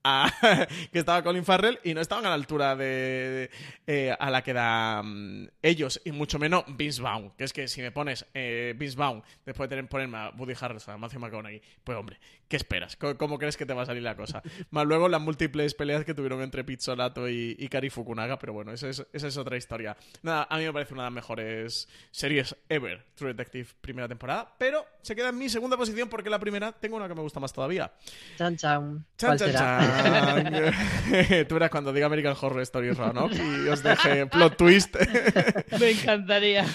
a, 0.03 0.31
que 0.91 0.99
estaba 0.99 1.23
Colin 1.23 1.43
Farrell 1.43 1.79
y 1.83 1.93
no 1.93 2.01
estaban 2.01 2.25
a 2.25 2.29
la 2.29 2.35
altura 2.35 2.75
de, 2.75 3.51
eh, 3.85 4.15
a 4.17 4.29
la 4.29 4.41
que 4.43 4.53
dan 4.53 5.05
um, 5.05 5.47
ellos 5.61 6.01
y 6.05 6.11
mucho 6.11 6.39
menos 6.39 6.63
Vince 6.67 7.01
Vaughn 7.01 7.31
que 7.37 7.43
es 7.43 7.53
que 7.53 7.67
si 7.67 7.81
me 7.81 7.91
pones 7.91 8.25
eh, 8.33 8.73
Vince 8.77 8.97
Vaughn 8.97 9.21
después 9.45 9.69
de 9.69 9.75
tener, 9.75 9.89
ponerme 9.89 10.17
a 10.17 10.29
Woody 10.37 10.53
Harrelson 10.59 10.95
a 10.95 10.97
Matthew 10.97 11.19
McConaughey 11.19 11.61
pues 11.83 11.97
hombre 11.97 12.17
¿qué 12.51 12.57
esperas? 12.57 12.97
¿Cómo, 12.97 13.17
¿Cómo, 13.17 13.39
crees 13.39 13.55
que 13.55 13.65
te 13.65 13.73
va 13.73 13.83
a 13.83 13.85
salir 13.85 14.03
la 14.03 14.17
cosa? 14.17 14.43
más 14.71 14.85
luego 14.85 15.07
las 15.07 15.21
múltiples 15.21 15.73
peleas 15.73 16.03
que 16.03 16.13
tuvieron 16.13 16.41
entre 16.41 16.65
Pizzolato 16.65 17.29
y, 17.29 17.55
y 17.57 17.69
Kari 17.69 17.89
Fukunaga 17.89 18.37
pero 18.37 18.51
bueno 18.51 18.73
esa 18.73 18.89
es, 18.89 19.07
esa 19.13 19.27
es 19.27 19.37
otra 19.37 19.55
historia 19.55 19.95
nada 20.21 20.47
a 20.49 20.57
mí 20.57 20.65
me 20.65 20.73
parece 20.73 20.93
una 20.93 21.03
de 21.03 21.07
las 21.07 21.13
mejores 21.13 21.87
series 22.11 22.53
ever 22.67 23.05
True 23.15 23.33
Detective 23.33 23.69
primera 23.79 24.09
temporada 24.09 24.53
pero 24.57 24.85
se 25.01 25.15
queda 25.15 25.29
en 25.29 25.37
mi 25.37 25.47
segunda 25.47 25.77
posición 25.77 26.09
porque 26.09 26.29
la 26.29 26.39
primera 26.39 26.73
tengo 26.73 26.97
una 26.97 27.07
que 27.07 27.15
me 27.15 27.21
gusta 27.21 27.39
más 27.39 27.53
todavía 27.53 27.93
chan 28.37 28.57
chan 28.57 29.05
chan 29.17 29.37
chan, 29.37 29.53
chan. 29.53 31.47
Tú 31.47 31.55
verás 31.55 31.69
cuando 31.69 31.93
diga 31.93 32.07
American 32.07 32.35
Horror 32.39 32.61
Story 32.63 32.91
Roanoke 32.91 33.35
y 33.35 33.69
os 33.69 33.81
deje 33.81 34.25
plot 34.25 34.57
twist. 34.57 34.95
Me 35.79 35.91
encantaría. 35.91 36.65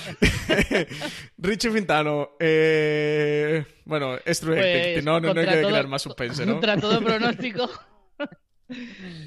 Richie 1.36 1.70
Fintano. 1.70 2.30
Eh... 2.40 3.75
Bueno, 3.86 4.18
es 4.24 4.40
True 4.40 4.56
pues, 4.56 5.04
no, 5.04 5.20
no, 5.20 5.32
no 5.32 5.40
hay 5.40 5.46
que 5.46 5.56
todo, 5.60 5.68
crear 5.68 5.86
más 5.86 6.02
suspense, 6.02 6.44
¿no? 6.44 6.52
Contra 6.52 6.76
todo 6.76 7.00
pronóstico. 7.04 7.70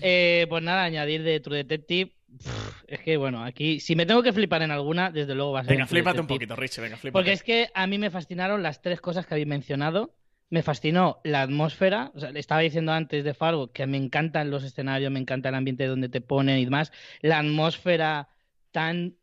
eh, 0.01 0.45
pues 0.47 0.63
nada, 0.63 0.83
añadir 0.83 1.23
de 1.23 1.39
True 1.39 1.57
Detective. 1.57 2.13
Pff, 2.37 2.83
es 2.87 2.99
que 2.99 3.17
bueno, 3.17 3.43
aquí 3.43 3.79
si 3.79 3.95
me 3.95 4.05
tengo 4.05 4.21
que 4.21 4.31
flipar 4.31 4.61
en 4.61 4.69
alguna, 4.69 5.09
desde 5.09 5.33
luego 5.33 5.53
va 5.53 5.61
a 5.61 5.63
ser. 5.63 5.73
Venga, 5.73 5.87
flipate 5.87 6.19
un 6.19 6.27
poquito, 6.27 6.55
Richie, 6.55 6.81
venga, 6.81 6.97
flipate. 6.97 7.13
Porque 7.13 7.31
es 7.31 7.41
que 7.41 7.69
a 7.73 7.87
mí 7.87 7.97
me 7.97 8.11
fascinaron 8.11 8.61
las 8.61 8.81
tres 8.81 9.01
cosas 9.01 9.25
que 9.25 9.33
habéis 9.33 9.47
mencionado 9.47 10.13
me 10.49 10.63
fascinó 10.63 11.21
la 11.23 11.41
atmósfera. 11.41 12.11
O 12.15 12.19
sea, 12.19 12.31
le 12.31 12.39
estaba 12.39 12.61
diciendo 12.61 12.91
antes 12.91 13.23
de 13.23 13.33
Fargo 13.33 13.71
que 13.71 13.85
me 13.87 13.97
encantan 13.97 14.49
los 14.49 14.63
escenarios, 14.63 15.11
me 15.11 15.19
encanta 15.19 15.49
el 15.49 15.55
ambiente 15.55 15.85
donde 15.85 16.09
te 16.09 16.21
ponen 16.21 16.57
y 16.57 16.65
demás. 16.65 16.91
La 17.21 17.39
atmósfera 17.39 18.29
tan 18.71 19.15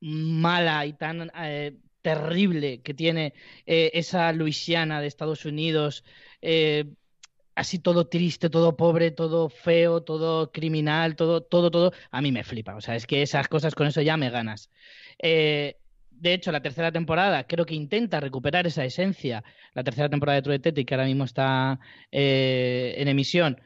mala 0.00 0.84
y 0.86 0.92
tan 0.92 1.30
eh, 1.36 1.78
terrible 2.04 2.82
que 2.82 2.92
tiene 2.92 3.32
eh, 3.64 3.90
esa 3.94 4.30
Luisiana 4.32 5.00
de 5.00 5.06
Estados 5.06 5.46
Unidos. 5.46 6.04
Eh, 6.42 6.84
así 7.54 7.78
todo 7.78 8.08
triste, 8.08 8.50
todo 8.50 8.76
pobre, 8.76 9.10
todo 9.10 9.48
feo, 9.48 10.02
todo 10.02 10.52
criminal, 10.52 11.16
todo, 11.16 11.40
todo, 11.42 11.70
todo. 11.70 11.92
A 12.10 12.20
mí 12.20 12.30
me 12.30 12.44
flipa. 12.44 12.76
O 12.76 12.82
sea, 12.82 12.94
es 12.94 13.06
que 13.06 13.22
esas 13.22 13.48
cosas 13.48 13.74
con 13.74 13.86
eso 13.86 14.02
ya 14.02 14.18
me 14.18 14.28
ganas. 14.28 14.70
Eh, 15.18 15.78
de 16.10 16.34
hecho, 16.34 16.52
la 16.52 16.60
tercera 16.60 16.92
temporada 16.92 17.44
creo 17.44 17.64
que 17.64 17.74
intenta 17.74 18.20
recuperar 18.20 18.66
esa 18.66 18.84
esencia. 18.84 19.42
La 19.72 19.82
tercera 19.82 20.10
temporada 20.10 20.36
de 20.36 20.42
True 20.42 20.58
Detective, 20.58 20.84
que 20.84 20.94
ahora 20.94 21.06
mismo 21.06 21.24
está 21.24 21.80
en 22.12 23.08
emisión, 23.08 23.60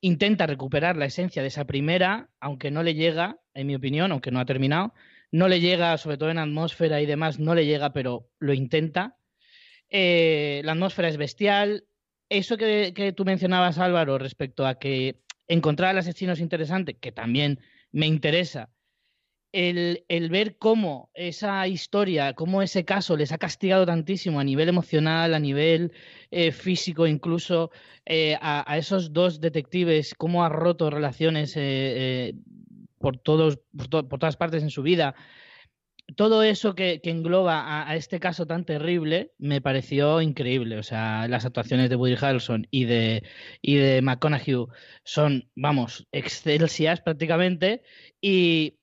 intenta 0.00 0.46
recuperar 0.46 0.96
la 0.96 1.04
esencia 1.04 1.42
de 1.42 1.48
esa 1.48 1.66
primera, 1.66 2.30
aunque 2.40 2.70
no 2.70 2.82
le 2.82 2.94
llega, 2.94 3.36
en 3.52 3.66
mi 3.66 3.74
opinión, 3.74 4.12
aunque 4.12 4.30
no 4.30 4.40
ha 4.40 4.46
terminado. 4.46 4.94
No 5.32 5.48
le 5.48 5.60
llega, 5.60 5.96
sobre 5.98 6.18
todo 6.18 6.30
en 6.30 6.38
atmósfera 6.38 7.00
y 7.00 7.06
demás, 7.06 7.40
no 7.40 7.54
le 7.54 7.66
llega, 7.66 7.92
pero 7.92 8.28
lo 8.38 8.52
intenta. 8.52 9.16
Eh, 9.88 10.60
la 10.64 10.72
atmósfera 10.72 11.08
es 11.08 11.16
bestial. 11.16 11.86
Eso 12.28 12.56
que, 12.56 12.92
que 12.94 13.12
tú 13.12 13.24
mencionabas, 13.24 13.78
Álvaro, 13.78 14.18
respecto 14.18 14.66
a 14.66 14.78
que 14.78 15.22
encontrar 15.48 15.90
al 15.90 15.98
asesino 15.98 16.34
es 16.34 16.40
interesante, 16.40 16.98
que 16.98 17.12
también 17.12 17.60
me 17.90 18.06
interesa 18.06 18.70
el, 19.52 20.04
el, 20.08 20.30
ver 20.30 20.56
cómo 20.56 21.10
esa 21.14 21.66
historia, 21.68 22.32
cómo 22.34 22.62
ese 22.62 22.84
caso 22.84 23.16
les 23.16 23.32
ha 23.32 23.38
castigado 23.38 23.84
tantísimo 23.84 24.40
a 24.40 24.44
nivel 24.44 24.68
emocional, 24.68 25.34
a 25.34 25.38
nivel 25.38 25.92
eh, 26.30 26.52
físico, 26.52 27.06
incluso 27.06 27.70
eh, 28.06 28.36
a, 28.40 28.70
a, 28.70 28.78
esos 28.78 29.12
dos 29.12 29.40
detectives, 29.40 30.14
cómo 30.14 30.44
ha 30.44 30.48
roto 30.48 30.88
relaciones 30.90 31.54
por, 33.02 33.18
todos, 33.18 33.58
por, 33.76 33.88
to 33.88 34.08
por, 34.08 34.18
todas 34.18 34.38
partes 34.38 34.62
en 34.62 34.70
su 34.70 34.82
vida. 34.82 35.14
Todo 36.16 36.42
eso 36.42 36.74
que, 36.74 37.00
engloba 37.04 37.88
a, 37.88 37.96
este 37.96 38.20
caso 38.20 38.46
tan 38.46 38.64
terrible 38.64 39.32
me 39.38 39.60
pareció 39.60 40.22
increíble. 40.22 40.78
O 40.78 40.82
sea, 40.82 41.28
las 41.28 41.44
actuaciones 41.44 41.90
de 41.90 41.96
Woody 41.96 42.16
Harrelson 42.20 42.66
y 42.70 42.86
de, 42.86 43.22
y 43.60 43.76
de 43.76 44.02
McConaughey 44.02 44.66
son, 45.04 45.50
vamos, 45.54 46.06
excelsias 46.12 47.02
prácticamente. 47.02 47.82
Y, 48.20 48.78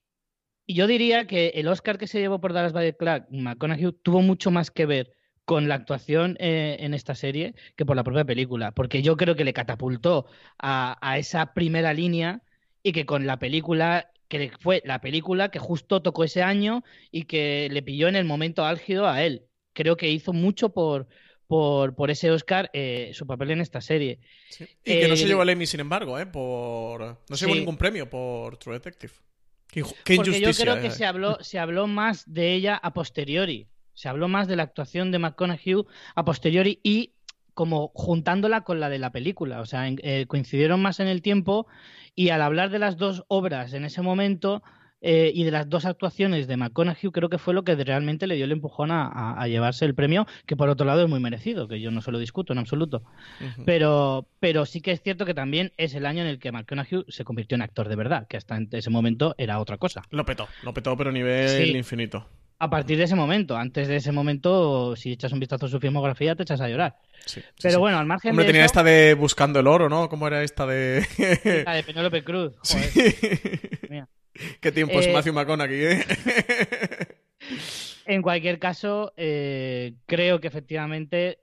yo 0.71 0.85
diría 0.85 1.25
que 1.25 1.47
el 1.55 1.67
Oscar 1.67 1.97
que 1.97 2.05
se 2.05 2.19
llevó 2.19 2.39
por 2.39 2.53
Dallas 2.53 2.73
Buyers 2.73 2.95
Club, 2.97 3.25
McConaughey, 3.31 3.91
tuvo 4.03 4.21
mucho 4.21 4.51
más 4.51 4.69
que 4.69 4.85
ver 4.85 5.11
con 5.49 5.67
la 5.67 5.73
actuación 5.73 6.37
eh, 6.39 6.77
en 6.81 6.93
esta 6.93 7.15
serie 7.15 7.55
que 7.75 7.83
por 7.83 7.95
la 7.95 8.03
propia 8.03 8.23
película, 8.23 8.71
porque 8.71 9.01
yo 9.01 9.17
creo 9.17 9.35
que 9.35 9.43
le 9.43 9.53
catapultó 9.53 10.27
a, 10.59 11.17
esa 11.17 11.55
primera 11.55 11.91
línea 11.91 12.43
y 12.89 12.91
que 12.91 13.05
con 13.05 13.27
la 13.27 13.37
película, 13.37 14.09
que 14.27 14.51
fue 14.59 14.81
la 14.83 14.99
película 14.99 15.51
que 15.51 15.59
justo 15.59 16.01
tocó 16.01 16.23
ese 16.23 16.41
año 16.41 16.83
y 17.11 17.25
que 17.25 17.69
le 17.71 17.83
pilló 17.83 18.07
en 18.07 18.15
el 18.15 18.25
momento 18.25 18.65
álgido 18.65 19.07
a 19.07 19.23
él. 19.23 19.43
Creo 19.73 19.95
que 19.95 20.09
hizo 20.09 20.33
mucho 20.33 20.69
por, 20.69 21.07
por, 21.45 21.93
por 21.93 22.09
ese 22.09 22.31
Oscar 22.31 22.71
eh, 22.73 23.11
su 23.13 23.27
papel 23.27 23.51
en 23.51 23.61
esta 23.61 23.79
serie. 23.79 24.19
Sí. 24.49 24.63
Y 24.83 24.93
eh, 24.93 25.01
que 25.01 25.07
no 25.07 25.15
se 25.15 25.27
llevó 25.27 25.43
el 25.43 25.49
Emmy, 25.49 25.67
sin 25.67 25.81
embargo, 25.81 26.17
¿eh? 26.17 26.25
por... 26.25 27.19
no 27.29 27.37
se 27.37 27.45
llevó 27.45 27.53
sí. 27.53 27.59
ningún 27.59 27.77
premio 27.77 28.09
por 28.09 28.57
True 28.57 28.73
Detective. 28.73 29.13
Qué, 29.67 29.83
qué 30.03 30.15
Porque 30.15 30.41
yo 30.41 30.51
creo 30.51 30.81
que 30.81 30.89
se 30.89 31.05
habló, 31.05 31.37
se 31.41 31.59
habló 31.59 31.85
más 31.85 32.23
de 32.25 32.55
ella 32.55 32.75
a 32.75 32.91
posteriori. 32.91 33.67
Se 33.93 34.09
habló 34.09 34.27
más 34.27 34.47
de 34.47 34.55
la 34.55 34.63
actuación 34.63 35.11
de 35.11 35.19
McConaughey 35.19 35.85
a 36.15 36.25
posteriori 36.25 36.79
y 36.81 37.13
como 37.59 37.91
juntándola 37.93 38.61
con 38.61 38.79
la 38.79 38.87
de 38.87 38.99
la 38.99 39.11
película. 39.11 39.59
O 39.59 39.65
sea, 39.65 39.85
eh, 39.89 40.27
coincidieron 40.29 40.81
más 40.81 41.01
en 41.01 41.09
el 41.09 41.21
tiempo 41.21 41.67
y 42.15 42.29
al 42.29 42.41
hablar 42.41 42.69
de 42.69 42.79
las 42.79 42.95
dos 42.95 43.25
obras 43.27 43.73
en 43.73 43.83
ese 43.83 44.01
momento, 44.01 44.63
eh, 45.01 45.29
y 45.35 45.43
de 45.43 45.51
las 45.51 45.67
dos 45.67 45.83
actuaciones 45.83 46.47
de 46.47 46.55
McConaughey 46.55 47.11
creo 47.11 47.27
que 47.27 47.37
fue 47.37 47.53
lo 47.53 47.65
que 47.65 47.75
realmente 47.75 48.27
le 48.27 48.35
dio 48.35 48.45
el 48.45 48.53
empujón 48.53 48.91
a, 48.91 49.33
a, 49.33 49.47
llevarse 49.49 49.83
el 49.83 49.93
premio, 49.93 50.25
que 50.45 50.55
por 50.55 50.69
otro 50.69 50.85
lado 50.85 51.03
es 51.03 51.09
muy 51.09 51.19
merecido, 51.19 51.67
que 51.67 51.81
yo 51.81 51.91
no 51.91 52.01
se 52.01 52.13
lo 52.13 52.19
discuto 52.19 52.53
en 52.53 52.59
absoluto. 52.59 53.03
pero, 53.65 54.25
pero 54.39 54.65
sí 54.65 54.79
que 54.79 54.91
es 54.93 55.01
cierto 55.01 55.25
que 55.25 55.33
también 55.33 55.73
es 55.75 55.95
el 55.95 56.05
año 56.05 56.21
en 56.21 56.27
el 56.27 56.39
que 56.39 56.53
McConaughey 56.53 57.03
se 57.09 57.25
convirtió 57.25 57.55
en 57.55 57.61
actor 57.61 57.89
de 57.89 57.97
verdad, 57.97 58.25
que 58.29 58.37
hasta 58.37 58.57
ese 58.71 58.89
momento 58.89 59.35
era 59.37 59.59
otra 59.59 59.77
cosa. 59.77 60.03
Lo 60.11 60.23
petó, 60.23 60.47
lo 60.63 60.73
petó, 60.73 60.95
pero 60.95 61.09
a 61.09 61.13
nivel 61.13 61.75
infinito. 61.75 62.25
A 62.61 62.69
partir 62.69 62.97
de 62.97 63.05
ese 63.05 63.15
momento, 63.15 63.55
antes 63.55 63.87
de 63.87 63.95
ese 63.95 64.11
momento, 64.11 64.93
si 64.97 65.13
echas 65.13 65.31
un 65.31 65.39
vistazo 65.39 65.67
a 65.67 65.69
su 65.69 65.79
filmografía, 65.79 66.35
te 66.35 66.43
echas 66.43 66.59
a 66.59 66.67
llorar. 66.67 66.97
pero 67.61 67.79
bueno, 67.79 67.97
al 67.97 68.05
margen 68.05 68.31
Hombre, 68.31 68.45
de 68.45 68.51
tenía 68.51 68.65
esta 68.65 68.83
de 68.83 69.13
Buscando 69.13 69.61
el 69.61 69.67
Oro, 69.67 69.87
¿no? 69.87 70.09
¿Cómo 70.09 70.27
era 70.27 70.43
esta 70.43 70.65
de...? 70.65 71.07
la 71.65 71.73
de 71.73 71.83
Penélope 71.83 72.21
Cruz. 72.21 72.51
Qué 74.61 74.71
tiempos 74.71 75.05
eh, 75.05 75.13
Matthew 75.13 75.33
McConaughey, 75.33 75.85
¿eh? 75.85 76.05
en 78.05 78.21
cualquier 78.21 78.59
caso, 78.59 79.13
eh, 79.17 79.93
creo 80.05 80.39
que 80.39 80.47
efectivamente 80.47 81.39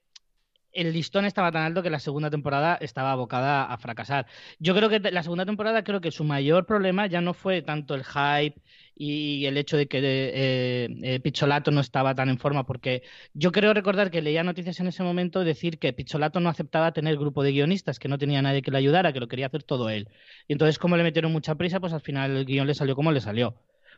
el 0.72 0.92
listón 0.92 1.24
estaba 1.24 1.50
tan 1.50 1.62
alto 1.62 1.82
que 1.82 1.90
la 1.90 1.98
segunda 1.98 2.30
temporada 2.30 2.76
estaba 2.80 3.12
abocada 3.12 3.64
a 3.64 3.78
fracasar. 3.78 4.26
Yo 4.58 4.74
creo 4.74 4.90
que 4.90 5.00
la 5.00 5.22
segunda 5.22 5.46
temporada, 5.46 5.82
creo 5.82 6.00
que 6.00 6.10
su 6.10 6.24
mayor 6.24 6.66
problema 6.66 7.06
ya 7.06 7.22
no 7.22 7.32
fue 7.32 7.62
tanto 7.62 7.94
el 7.94 8.04
hype 8.04 8.60
y 8.96 9.44
el 9.46 9.56
hecho 9.58 9.76
de 9.76 9.86
que 9.86 9.98
eh, 9.98 10.88
eh, 11.02 11.20
Picholato 11.20 11.70
no 11.70 11.80
estaba 11.80 12.14
tan 12.14 12.28
en 12.30 12.38
forma, 12.38 12.64
porque 12.64 13.02
yo 13.34 13.52
creo 13.52 13.74
recordar 13.74 14.10
que 14.10 14.22
leía 14.22 14.42
noticias 14.42 14.80
en 14.80 14.86
ese 14.88 15.02
momento 15.02 15.44
decir 15.44 15.78
que 15.78 15.92
Picholato 15.92 16.40
no 16.40 16.48
aceptaba 16.48 16.92
tener 16.92 17.16
grupo 17.16 17.42
de 17.42 17.52
guionistas, 17.52 17.98
que 17.98 18.08
no 18.08 18.18
tenía 18.18 18.42
nadie 18.42 18.62
que 18.62 18.70
le 18.70 18.78
ayudara, 18.78 19.12
que 19.12 19.20
lo 19.20 19.28
quería 19.28 19.46
hacer 19.46 19.62
todo 19.62 19.90
él. 19.90 20.08
Y 20.48 20.54
entonces, 20.54 20.78
como 20.78 20.96
le 20.96 21.02
metieron 21.02 21.32
mucha 21.32 21.54
prisa, 21.56 21.80
pues 21.80 21.92
al 21.92 22.00
final 22.00 22.36
el 22.36 22.44
guion 22.46 22.66
le 22.66 22.74
salió 22.74 22.96
como 22.96 23.12
le 23.12 23.20
salió 23.20 23.56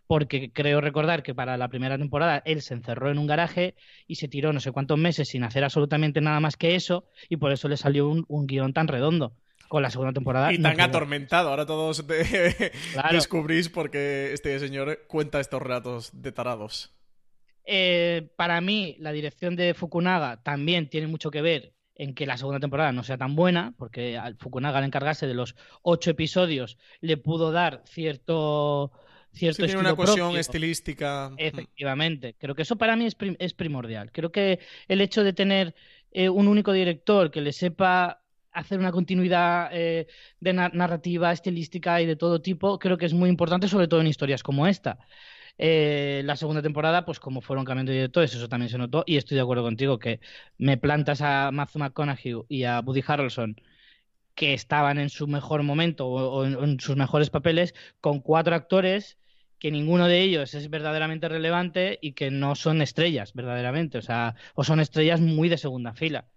porque 0.09 0.51
creo 0.53 0.81
recordar 0.81 1.23
que 1.23 1.35
para 1.35 1.57
la 1.59 1.69
primera 1.69 1.99
temporada 1.99 2.43
él 2.47 2.63
se 2.63 2.75
encerró 2.75 3.11
en 3.11 3.19
un 3.19 3.27
garaje 3.27 3.77
y 4.09 4.17
se 4.17 4.27
tiró 4.27 4.53
no 4.53 4.61
sé 4.61 4.73
cuántos 4.73 4.99
meses 4.99 5.29
sin 5.29 5.45
hacer 5.45 5.65
absolutamente 5.65 6.21
nada 6.21 6.41
más 6.41 6.57
que 6.57 6.75
eso 6.75 7.07
y 7.29 7.37
por 7.37 7.53
eso 7.53 7.69
le 7.69 7.77
salió 7.77 8.09
un, 8.09 8.47
guion 8.47 8.73
tan 8.73 8.89
redondo. 8.89 9.35
Con 9.69 9.83
la 9.83 9.91
segunda 9.91 10.13
temporada. 10.13 10.53
Y 10.53 10.61
tan 10.61 10.81
atormentado. 10.81 11.51
Ahora 11.51 11.67
todos 11.67 12.07
te 12.07 12.73
descubrís 13.13 13.69
porque 13.69 14.33
este 14.33 14.59
señor 14.59 15.07
cuenta 15.07 15.41
estos 15.41 15.61
relatos 15.61 16.11
de 16.23 16.33
tarados. 16.33 16.95
Eh, 17.65 18.31
para 18.37 18.63
mí, 18.63 18.97
la 18.99 19.13
dirección 19.13 19.55
de 19.55 19.75
Fukunaga 19.75 20.43
también 20.43 20.89
tiene 20.89 21.07
mucho 21.07 21.31
que 21.31 21.43
ver 21.43 21.75
en 21.95 22.15
que 22.15 22.25
la 22.25 22.39
segunda 22.39 22.61
temporada 22.61 22.93
no 22.93 23.03
sea 23.03 23.19
tan 23.19 23.37
buena, 23.37 23.75
porque 23.77 24.17
al 24.17 24.37
Fukunaga 24.37 24.79
al 24.79 24.85
encargarse 24.85 25.27
de 25.27 25.35
los 25.35 25.55
ocho 25.83 26.11
episodios 26.11 26.79
le 27.01 27.19
pudo 27.19 27.53
dar 27.53 27.83
cierto 27.85 28.93
cierto 29.33 29.67
tiene 29.67 29.81
una 29.81 29.95
cuestión 29.95 30.37
estilística. 30.37 31.33
Efectivamente, 31.37 32.37
creo 32.39 32.55
que 32.55 32.63
eso 32.63 32.77
para 32.77 32.97
mí 32.97 33.07
es, 33.39 33.55
primordial. 33.55 34.13
Creo 34.13 34.33
que 34.33 34.61
el 34.87 35.01
hecho 35.01 35.23
de 35.23 35.33
tener 35.33 35.75
eh, 36.11 36.29
un 36.29 36.49
único 36.49 36.73
director 36.73 37.31
que 37.31 37.41
le 37.41 37.53
sepa 37.53 38.23
hacer 38.59 38.79
una 38.79 38.93
continuidad 38.93 39.71
eh, 39.73 40.07
de 40.41 40.53
narrativa, 40.53 41.33
estilística 41.33 42.01
y 42.03 42.07
de 42.07 42.17
todo 42.17 42.43
tipo, 42.43 42.79
creo 42.79 42.99
que 42.99 43.07
es 43.07 43.15
muy 43.15 43.29
importante, 43.31 43.69
sobre 43.69 43.89
todo 43.89 44.01
en 44.01 44.09
historias 44.09 44.43
como 44.43 44.67
esta. 44.67 44.99
Eh, 45.59 46.23
la 46.25 46.37
segunda 46.37 46.63
temporada, 46.63 47.05
pues 47.05 47.21
como 47.21 47.41
fueron 47.41 47.65
cambiando 47.65 47.91
de 47.93 47.99
directores, 47.99 48.35
eso 48.35 48.49
también 48.49 48.71
se 48.71 48.79
notó, 48.79 49.05
y 49.07 49.17
estoy 49.17 49.37
de 49.37 49.43
acuerdo 49.43 49.65
contigo 49.65 49.99
que 49.99 50.21
me 50.59 50.77
plantas 50.77 51.21
a 51.23 51.51
Matthew 51.53 51.81
McConaughey 51.81 52.35
y 52.49 52.65
a 52.65 52.81
Woody 52.81 53.03
Harrelson 53.07 53.57
que 54.35 54.55
estaban 54.55 54.99
en 54.99 55.11
su 55.11 55.27
mejor 55.27 55.63
momento 55.65 56.07
o, 56.09 56.45
en, 56.45 56.81
sus 56.81 56.97
mejores 56.97 57.31
papeles 57.31 57.75
con 58.01 58.21
cuatro 58.21 58.55
actores 58.55 59.19
que 59.59 59.73
ninguno 59.73 60.07
de 60.09 60.21
ellos 60.23 60.55
es 60.55 60.71
verdaderamente 60.71 61.29
relevante 61.29 61.99
y 62.03 62.13
que 62.13 62.31
no 62.31 62.55
son 62.55 62.83
estrellas 62.83 63.35
verdaderamente, 63.35 63.99
o 63.99 64.03
sea, 64.03 64.37
o 64.55 64.65
son 64.65 64.81
estrellas 64.81 65.21
muy 65.21 65.49
de 65.49 65.59
segunda 65.59 65.95
fila. 65.95 66.29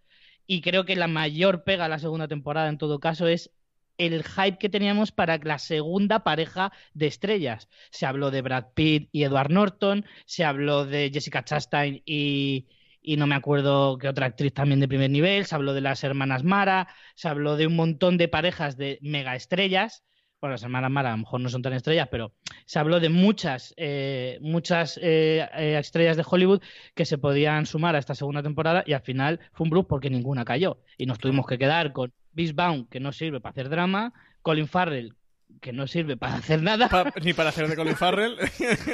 Y 0.47 0.61
creo 0.61 0.85
que 0.85 0.95
la 0.95 1.07
mayor 1.07 1.63
pega 1.63 1.85
a 1.85 1.89
la 1.89 1.99
segunda 1.99 2.27
temporada 2.27 2.69
en 2.69 2.77
todo 2.77 2.99
caso 2.99 3.27
es 3.27 3.51
el 3.97 4.23
hype 4.23 4.57
que 4.57 4.69
teníamos 4.69 5.11
para 5.11 5.37
la 5.37 5.59
segunda 5.59 6.23
pareja 6.23 6.71
de 6.93 7.07
estrellas. 7.07 7.69
Se 7.91 8.05
habló 8.05 8.31
de 8.31 8.41
Brad 8.41 8.67
Pitt 8.73 9.09
y 9.11 9.23
Edward 9.23 9.51
Norton, 9.51 10.05
se 10.25 10.43
habló 10.43 10.85
de 10.85 11.11
Jessica 11.13 11.43
Chastain 11.43 12.01
y, 12.05 12.67
y 13.01 13.17
no 13.17 13.27
me 13.27 13.35
acuerdo 13.35 13.97
qué 13.97 14.07
otra 14.07 14.27
actriz 14.27 14.53
también 14.53 14.79
de 14.79 14.87
primer 14.87 15.11
nivel, 15.11 15.45
se 15.45 15.55
habló 15.55 15.73
de 15.73 15.81
las 15.81 16.03
hermanas 16.03 16.43
Mara, 16.43 16.87
se 17.15 17.27
habló 17.27 17.57
de 17.57 17.67
un 17.67 17.75
montón 17.75 18.17
de 18.17 18.27
parejas 18.27 18.77
de 18.77 18.97
mega 19.01 19.35
estrellas. 19.35 20.03
Bueno, 20.41 20.55
las 20.55 20.63
hermanas 20.63 20.89
Mara 20.89 21.09
a 21.09 21.11
lo 21.11 21.19
mejor 21.19 21.39
no 21.39 21.49
son 21.49 21.61
tan 21.61 21.73
estrellas, 21.73 22.07
pero 22.09 22.33
se 22.65 22.79
habló 22.79 22.99
de 22.99 23.09
muchas, 23.09 23.75
eh, 23.77 24.39
muchas 24.41 24.97
eh, 24.97 25.47
eh, 25.55 25.77
estrellas 25.77 26.17
de 26.17 26.25
Hollywood 26.27 26.63
que 26.95 27.05
se 27.05 27.19
podían 27.19 27.67
sumar 27.67 27.95
a 27.95 27.99
esta 27.99 28.15
segunda 28.15 28.41
temporada 28.41 28.83
y 28.87 28.93
al 28.93 29.01
final 29.01 29.39
fue 29.53 29.65
un 29.65 29.69
blues 29.69 29.85
porque 29.87 30.09
ninguna 30.09 30.43
cayó. 30.43 30.79
Y 30.97 31.05
nos 31.05 31.19
tuvimos 31.19 31.45
que 31.45 31.59
quedar 31.59 31.93
con 31.93 32.11
Beastbound, 32.33 32.89
que 32.89 32.99
no 32.99 33.11
sirve 33.11 33.39
para 33.39 33.51
hacer 33.51 33.69
drama, 33.69 34.13
Colin 34.41 34.67
Farrell, 34.67 35.13
que 35.61 35.73
no 35.73 35.85
sirve 35.85 36.17
para 36.17 36.33
hacer 36.33 36.63
nada. 36.63 36.89
ni 37.23 37.33
para 37.33 37.49
hacer 37.49 37.67
de 37.67 37.75
Colin 37.75 37.95
Farrell. 37.95 38.37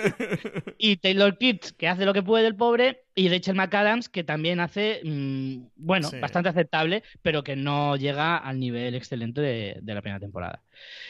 y 0.77 0.97
Taylor 0.97 1.37
Kitsch, 1.37 1.77
que 1.77 1.87
hace 1.87 2.03
lo 2.03 2.13
que 2.13 2.23
puede 2.23 2.45
el 2.45 2.57
pobre, 2.57 3.05
y 3.17 3.29
Rachel 3.29 3.55
McAdams, 3.55 4.09
que 4.09 4.23
también 4.23 4.59
hace, 4.59 5.01
mm, 5.03 5.69
bueno, 5.75 6.07
bastante 6.21 6.49
aceptable, 6.49 7.01
pero 7.23 7.43
que 7.43 7.55
no 7.55 7.95
llega 7.95 8.37
al 8.37 8.59
nivel 8.59 8.93
excelente 8.93 9.41
de, 9.41 9.81
la 9.83 10.03
primera 10.03 10.19
temporada. 10.19 10.61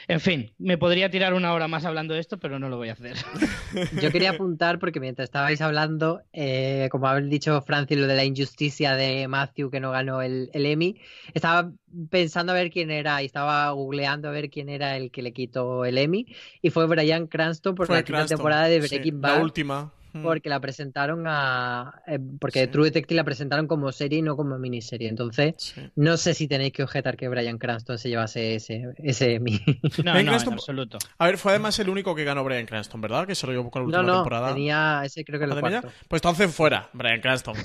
En 0.07 0.21
fin, 0.21 0.53
me 0.57 0.77
podría 0.77 1.11
tirar 1.11 1.33
una 1.33 1.51
hora 1.51 1.67
más 1.67 1.83
hablando 1.83 2.13
de 2.13 2.21
esto, 2.21 2.39
pero 2.39 2.59
no 2.59 2.69
lo 2.69 2.77
voy 2.77 2.87
a 2.87 2.93
hacer. 2.93 3.17
Yo 4.01 4.09
quería 4.09 4.29
apuntar, 4.29 4.79
porque 4.79 5.01
mientras 5.01 5.25
estabais 5.25 5.59
hablando, 5.59 6.21
eh, 6.31 6.87
como 6.91 7.07
habéis 7.07 7.29
dicho 7.29 7.61
Francis, 7.61 7.97
lo 7.97 8.07
de 8.07 8.15
la 8.15 8.23
injusticia 8.23 8.95
de 8.95 9.27
Matthew 9.27 9.69
que 9.69 9.81
no 9.81 9.91
ganó 9.91 10.21
el, 10.21 10.49
el 10.53 10.65
Emmy, 10.65 11.01
estaba 11.33 11.73
pensando 12.09 12.53
a 12.53 12.55
ver 12.55 12.71
quién 12.71 12.89
era 12.89 13.21
y 13.21 13.25
estaba 13.25 13.69
googleando 13.71 14.29
a 14.29 14.31
ver 14.31 14.49
quién 14.49 14.69
era 14.69 14.95
el 14.95 15.11
que 15.11 15.21
le 15.21 15.33
quitó 15.33 15.83
el 15.83 15.97
Emmy 15.97 16.25
y 16.61 16.69
fue 16.69 16.87
Brian 16.87 17.27
Cranston 17.27 17.75
por 17.75 17.89
la 17.89 18.01
temporada 18.25 18.69
de 18.69 18.79
Breaking 18.79 19.19
Bad. 19.19 19.35
La 19.35 19.43
última. 19.43 19.91
Porque 20.23 20.49
la 20.49 20.59
presentaron 20.59 21.25
a. 21.27 22.01
Eh, 22.07 22.19
porque 22.39 22.67
True 22.67 22.85
Detective 22.85 23.15
la 23.15 23.23
presentaron 23.23 23.67
como 23.67 23.91
serie 23.91 24.19
y 24.19 24.21
no 24.21 24.35
como 24.35 24.57
miniserie. 24.57 25.09
Entonces, 25.09 25.75
no 25.95 26.17
sé 26.17 26.33
si 26.33 26.47
tenéis 26.47 26.73
que 26.73 26.83
objetar 26.83 27.17
que 27.17 27.27
Brian 27.27 27.57
Cranston 27.57 27.97
se 27.97 28.09
llevase 28.09 28.55
ese, 28.55 28.93
ese 28.97 29.39
No, 30.03 30.13
no, 30.13 30.19
en 30.19 30.29
absoluto. 30.29 30.97
A 31.17 31.25
ver, 31.25 31.37
fue 31.37 31.51
además 31.51 31.77
el 31.79 31.89
único 31.89 32.15
que 32.15 32.23
ganó 32.23 32.43
Brian 32.43 32.65
Cranston, 32.65 33.01
¿verdad? 33.01 33.27
Que 33.27 33.35
se 33.35 33.45
lo 33.47 33.53
llevó 33.53 33.69
con 33.69 33.81
la 33.81 33.85
última 33.87 34.03
no, 34.03 34.07
no, 34.07 34.15
temporada. 34.19 34.53
Tenía 34.53 35.01
ese, 35.03 35.23
creo 35.23 35.39
que 35.39 35.45
el 35.45 35.59
cuarto. 35.59 35.89
Pues 36.07 36.19
entonces 36.19 36.53
fuera, 36.53 36.89
Brian 36.93 37.21
Cranston. 37.21 37.55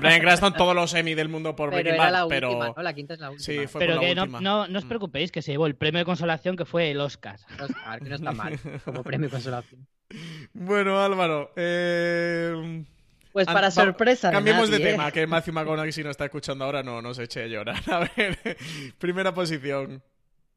Brian 0.00 0.20
Cranston, 0.20 0.54
todos 0.54 0.74
los 0.74 0.94
Emmy 0.94 1.14
del 1.14 1.28
mundo 1.28 1.56
por 1.56 1.70
Breaking 1.70 1.96
Bad. 1.96 2.12
La 2.12 2.28
pero... 2.28 2.48
Última, 2.50 2.74
¿no? 2.76 2.82
La 2.82 2.92
quinta 2.92 3.14
es 3.14 3.20
la 3.20 3.30
última. 3.30 3.44
Sí, 3.44 3.66
fue 3.66 3.80
pero 3.80 4.00
que 4.00 4.14
no, 4.14 4.26
no, 4.26 4.66
no, 4.66 4.78
os 4.78 4.84
mm. 4.84 4.88
preocupéis, 4.88 5.32
que 5.32 5.42
se 5.42 5.52
llevó 5.52 5.66
el 5.66 5.76
premio 5.76 5.98
de 5.98 6.04
consolación 6.04 6.56
que 6.56 6.64
fue 6.64 6.90
el 6.90 7.00
Oscar. 7.00 7.38
Oscar, 7.60 8.00
que 8.00 8.08
no 8.08 8.14
está 8.16 8.32
mal, 8.32 8.58
como 8.84 9.02
premio 9.02 9.28
de 9.28 9.32
consolación. 9.32 9.86
Bueno, 10.52 11.00
Álvaro. 11.00 11.52
Eh... 11.56 12.84
Pues 13.32 13.46
para 13.46 13.70
sorpresa. 13.70 14.30
Cambiemos 14.30 14.70
de, 14.70 14.80
tema, 14.80 15.12
que 15.12 15.26
Matthew 15.26 15.52
McConaughey, 15.52 15.92
si 15.92 16.02
no 16.02 16.08
está 16.08 16.24
escuchando 16.24 16.64
ahora, 16.64 16.82
no 16.82 17.02
nos 17.02 17.18
eche 17.18 17.42
a 17.42 17.46
llorar. 17.46 17.82
A 17.92 18.08
ver, 18.16 18.56
primera 18.98 19.34
posición. 19.34 20.02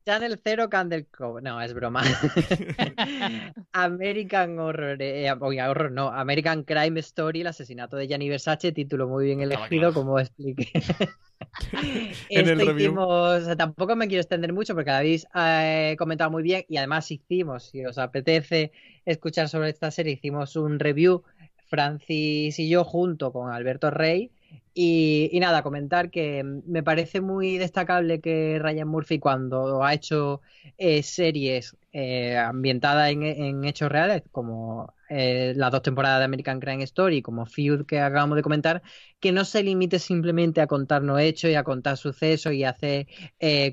Channel 0.09 0.39
Zero 0.43 0.67
Candle 0.71 1.05
Cove. 1.05 1.39
No, 1.43 1.61
es 1.61 1.71
broma. 1.71 2.01
American 3.73 4.57
Horror. 4.57 4.99
Eh, 4.99 5.31
horror, 5.31 5.91
no. 5.91 6.07
American 6.07 6.63
Crime 6.63 6.99
Story, 7.01 7.41
el 7.41 7.47
asesinato 7.47 7.95
de 7.95 8.07
Gianni 8.07 8.27
Versace. 8.27 8.71
Título 8.71 9.07
muy 9.07 9.25
bien 9.25 9.41
elegido, 9.41 9.93
como 9.93 10.19
expliqué. 10.19 10.71
en 12.29 12.49
el 12.49 12.61
hicimos, 12.61 13.55
tampoco 13.55 13.95
me 13.95 14.07
quiero 14.07 14.21
extender 14.21 14.51
mucho 14.51 14.73
porque 14.73 14.89
habéis 14.89 15.27
eh, 15.35 15.95
comentado 15.99 16.31
muy 16.31 16.41
bien 16.41 16.65
y 16.67 16.77
además 16.77 17.11
hicimos, 17.11 17.65
si 17.65 17.85
os 17.85 17.99
apetece 17.99 18.71
escuchar 19.05 19.47
sobre 19.47 19.69
esta 19.69 19.91
serie, 19.91 20.13
hicimos 20.13 20.55
un 20.55 20.79
review 20.79 21.21
Francis 21.67 22.57
y 22.57 22.67
yo 22.67 22.83
junto 22.83 23.31
con 23.31 23.51
Alberto 23.51 23.91
Rey. 23.91 24.31
Y, 24.73 25.37
nada, 25.41 25.61
comentar 25.61 26.09
que 26.09 26.43
me 26.43 26.83
parece 26.83 27.19
muy 27.19 27.57
destacable 27.57 28.21
que 28.21 28.59
Ryan 28.59 28.87
Murphy 28.87 29.19
cuando 29.19 29.83
ha 29.83 29.93
hecho 29.93 30.41
eh, 30.77 31.03
series 31.03 31.75
eh, 31.91 32.37
ambientadas 32.37 33.11
en, 33.11 33.65
hechos 33.65 33.91
reales, 33.91 34.23
como 34.31 34.93
eh, 35.09 35.53
las 35.57 35.71
dos 35.71 35.81
temporadas 35.81 36.19
de 36.19 36.25
American 36.25 36.61
Crime 36.61 36.83
Story, 36.83 37.21
como 37.21 37.45
Feud 37.45 37.85
que 37.85 37.99
acabamos 37.99 38.37
de 38.37 38.43
comentar, 38.43 38.81
que 39.19 39.33
no 39.33 39.43
se 39.43 39.63
limite 39.63 39.99
simplemente 39.99 40.61
a 40.61 40.67
contarnos 40.67 41.19
hechos 41.19 41.51
y 41.51 41.55
a 41.55 41.63
contar 41.63 41.97
sucesos 41.97 42.53
y 42.53 42.63
hacer 42.63 43.07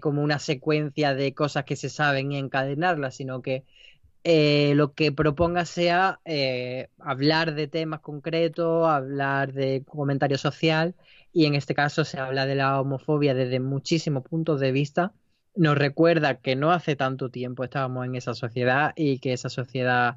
como 0.01 0.23
una 0.23 0.41
secuencia 0.41 1.15
de 1.15 1.35
cosas 1.35 1.65
que 1.65 1.77
se 1.77 1.89
saben 1.89 2.33
y 2.33 2.39
encadenarlas, 2.39 3.15
sino 3.15 3.43
que 3.43 3.65
eh, 4.29 4.75
lo 4.75 4.93
que 4.93 5.13
proponga 5.13 5.65
sea 5.65 6.21
eh, 6.25 6.89
hablar 6.99 7.55
de 7.55 7.69
temas 7.69 8.01
concretos, 8.01 8.89
hablar 8.89 9.53
de 9.53 9.85
comentario 9.87 10.37
social 10.37 10.97
y 11.33 11.47
en 11.47 11.55
este 11.55 11.77
caso 11.77 12.05
se 12.05 12.19
habla 12.19 12.45
de 12.45 12.57
la 12.57 12.81
homofobia 12.81 13.35
desde 13.35 13.61
muchísimos 13.61 14.25
puntos 14.25 14.59
de 14.59 14.73
vista. 14.73 15.13
Nos 15.55 15.79
recuerda 15.79 16.41
que 16.41 16.57
no 16.57 16.73
hace 16.73 16.97
tanto 16.97 17.31
tiempo 17.31 17.63
estábamos 17.63 18.05
en 18.05 18.17
esa 18.17 18.35
sociedad 18.35 18.93
y 18.97 19.21
que 19.21 19.33
esa 19.33 19.49
sociedad 19.49 20.17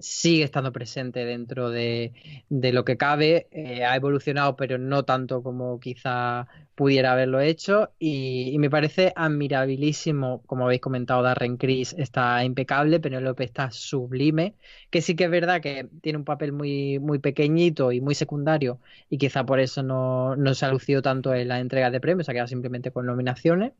sigue 0.00 0.44
estando 0.44 0.72
presente 0.72 1.24
dentro 1.24 1.70
de, 1.70 2.12
lo 2.48 2.84
que 2.84 2.96
cabe. 2.96 3.48
Eh, 3.50 3.84
ha 3.84 3.96
evolucionado, 3.96 4.56
pero 4.56 4.78
no 4.78 5.04
tanto 5.04 5.42
como 5.42 5.80
quizá 5.80 6.46
pudiera 6.74 7.12
haberlo 7.12 7.40
hecho. 7.40 7.92
Y, 7.98 8.56
me 8.58 8.70
parece 8.70 9.12
admirabilísimo, 9.16 10.42
como 10.46 10.64
habéis 10.64 10.80
comentado, 10.80 11.22
Darren 11.22 11.56
Criss 11.56 11.94
está 11.98 12.44
impecable, 12.44 13.00
Penélope 13.00 13.44
está 13.44 13.70
sublime. 13.70 14.54
Que 14.90 15.00
sí 15.02 15.16
que 15.16 15.24
es 15.24 15.30
verdad 15.30 15.60
que 15.60 15.88
tiene 16.02 16.18
un 16.18 16.24
papel 16.24 16.52
muy, 16.52 16.98
muy 16.98 17.18
pequeñito 17.18 17.92
y 17.92 18.00
muy 18.00 18.14
secundario, 18.14 18.80
y 19.10 19.18
quizá 19.18 19.44
por 19.44 19.60
eso 19.60 19.82
no, 19.82 20.36
no 20.36 20.54
se 20.54 20.66
ha 20.66 20.70
lucido 20.70 21.02
tanto 21.02 21.34
en 21.34 21.48
la 21.48 21.60
entrega 21.60 21.90
de 21.90 22.00
premios, 22.00 22.28
ha 22.28 22.32
quedado 22.32 22.48
simplemente 22.48 22.90
con 22.90 23.06
nominaciones 23.06 23.72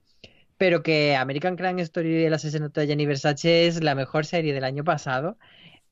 pero 0.57 0.83
que 0.83 1.17
American 1.17 1.57
Crime 1.57 1.83
Story 1.83 2.23
y 2.23 2.25
el 2.25 2.35
asesinato 2.35 2.81
de 2.81 2.87
Jenny 2.87 3.07
Versace 3.07 3.67
es 3.67 3.83
la 3.83 3.95
mejor 3.95 4.25
serie 4.25 4.55
del 4.55 4.65
año 4.65 4.85
pasado 4.85 5.37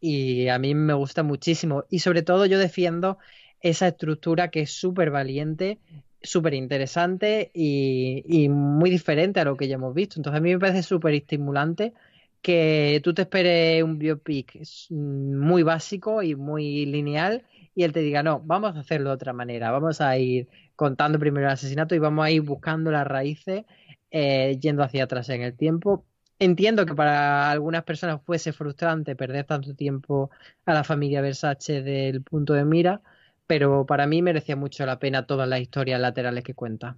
y 0.02 0.48
a 0.48 0.58
mí 0.58 0.74
me 0.74 0.94
gusta 0.94 1.22
muchísimo. 1.22 1.84
Y 1.88 2.00
sobre 2.00 2.22
todo 2.22 2.44
yo 2.44 2.58
defiendo 2.58 3.18
esa 3.60 3.86
estructura 3.86 4.50
que 4.50 4.62
es 4.62 4.72
súper 4.72 5.10
valiente, 5.10 5.78
súper 6.20 6.54
interesante 6.54 7.52
y, 7.54 8.48
muy 8.48 8.90
diferente 8.90 9.38
a 9.40 9.44
lo 9.44 9.56
que 9.56 9.68
ya 9.68 9.76
hemos 9.76 9.94
visto. 9.94 10.18
Entonces 10.18 10.38
a 10.38 10.42
mí 10.42 10.52
me 10.52 10.58
parece 10.58 10.82
súper 10.82 11.14
estimulante 11.14 11.94
que 12.42 13.00
tú 13.04 13.14
te 13.14 13.22
esperes 13.22 13.84
un 13.84 13.98
biopic 13.98 14.60
muy 14.90 15.62
básico 15.62 16.22
y 16.24 16.34
muy 16.34 16.84
lineal 16.86 17.44
y 17.76 17.84
él 17.84 17.92
te 17.92 18.00
diga, 18.00 18.24
no, 18.24 18.40
vamos 18.44 18.74
a 18.76 18.80
hacerlo 18.80 19.10
de 19.10 19.14
otra 19.14 19.32
manera, 19.32 19.70
vamos 19.70 20.00
a 20.00 20.18
ir 20.18 20.48
contando 20.74 21.20
primero 21.20 21.46
el 21.46 21.52
asesinato 21.52 21.94
y 21.94 22.00
vamos 22.00 22.24
a 22.24 22.30
ir 22.32 22.42
buscando 22.42 22.90
las 22.90 23.06
raíces, 23.06 23.64
eh, 24.10 24.58
yendo 24.60 24.82
hacia 24.82 25.04
atrás 25.04 25.28
en 25.28 25.42
el 25.42 25.56
tiempo 25.56 26.04
Entiendo 26.38 26.84
que 26.86 26.94
para 26.94 27.50
algunas 27.50 27.84
personas 27.84 28.20
fuese 28.24 28.52
frustrante 28.52 29.14
perder 29.14 29.44
tanto 29.46 29.74
tiempo 29.74 30.30
a 30.64 30.74
la 30.74 30.84
familia 30.84 31.20
Versace 31.20 31.82
del 31.82 32.22
punto 32.22 32.52
de 32.54 32.64
mira, 32.64 33.00
pero 33.46 33.86
para 33.86 34.06
mí 34.06 34.22
merecía 34.22 34.56
mucho 34.56 34.84
la 34.86 34.98
pena 34.98 35.26
todas 35.26 35.48
las 35.48 35.60
historias 35.60 36.00
laterales 36.00 36.42
que 36.42 36.54
cuenta. 36.54 36.96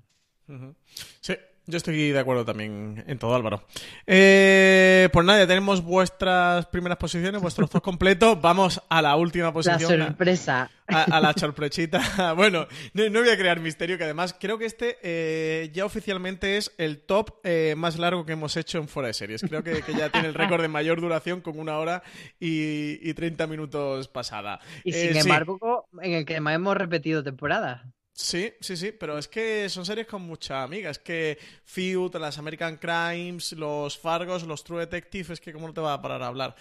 Sí, 1.20 1.35
yo 1.66 1.78
estoy 1.78 2.11
de 2.11 2.19
acuerdo 2.19 2.45
también 2.45 3.03
en 3.07 3.19
todo, 3.19 3.35
Álvaro. 3.35 3.65
Eh, 4.07 5.09
pues 5.12 5.24
nada, 5.24 5.41
ya 5.41 5.47
tenemos 5.47 5.82
vuestras 5.82 6.66
primeras 6.66 6.99
posiciones, 6.99 7.41
vuestros 7.41 7.70
dos 7.70 7.81
completos. 7.81 8.39
Vamos 8.43 8.82
a 8.89 9.01
la 9.01 9.16
última 9.16 9.53
posición. 9.53 9.99
La 9.99 10.07
sorpresa. 10.07 10.70
A, 10.86 11.03
a 11.05 11.20
la 11.20 11.32
sorpresita. 11.32 12.35
bueno, 12.36 12.66
no, 12.93 13.09
no, 13.09 13.20
voy 13.20 13.31
a 13.31 13.39
crear 13.39 13.61
misterio, 13.61 13.97
que 13.97 14.05
además 14.05 14.36
creo 14.39 14.59
que 14.59 14.66
este 14.66 14.99
eh, 15.03 15.70
ya 15.73 15.86
oficialmente 15.86 16.59
es 16.59 16.73
el 16.77 16.99
top 16.99 17.36
eh, 17.45 17.74
más 17.78 17.99
largo 17.99 18.27
que 18.27 18.32
hemos 18.32 18.57
hecho 18.59 18.78
en 18.78 18.89
Fuera 18.89 19.07
de 19.07 19.15
Series. 19.15 19.41
Creo 19.41 19.62
que, 19.62 19.81
que 19.81 19.95
ya 19.95 20.11
tiene 20.11 20.28
el 20.28 20.35
récord 20.35 20.61
de 20.61 20.69
mayor 20.69 21.01
duración 21.01 21.41
con 21.41 21.59
una 21.59 21.78
hora 21.78 22.03
y, 22.39 22.99
y 23.09 23.15
30 23.15 23.47
minutos 23.47 24.09
pasada. 24.09 24.61
Y 24.85 24.93
sin 24.93 25.16
embargo, 25.16 25.89
sí. 25.93 25.99
en 26.03 26.12
el 26.12 26.27
que 26.27 26.39
más 26.41 26.55
hemos 26.55 26.77
repetido 26.77 27.24
temporada. 27.24 27.94
Sí, 28.16 28.53
sí, 28.61 28.77
sí, 28.77 28.93
pero 28.93 29.19
es 29.19 29.27
que 29.27 29.69
son 29.69 29.85
series 29.85 30.07
con 30.07 30.23
mucha 30.23 30.62
amiga. 30.62 30.89
Es 30.89 31.01
que 31.01 31.36
Feud, 31.65 32.15
las 32.16 32.39
American 32.39 32.77
Crimes, 32.77 33.53
los 33.53 33.99
Fargos, 33.99 34.45
los 34.45 34.62
True 34.62 34.81
Detective, 34.81 35.35
es 35.35 35.41
que 35.41 35.53
cómo 35.53 35.66
no 35.66 35.74
te 35.74 35.81
va 35.81 35.95
a 35.95 36.01
parar 36.01 36.23
a 36.23 36.28
hablar. 36.28 36.55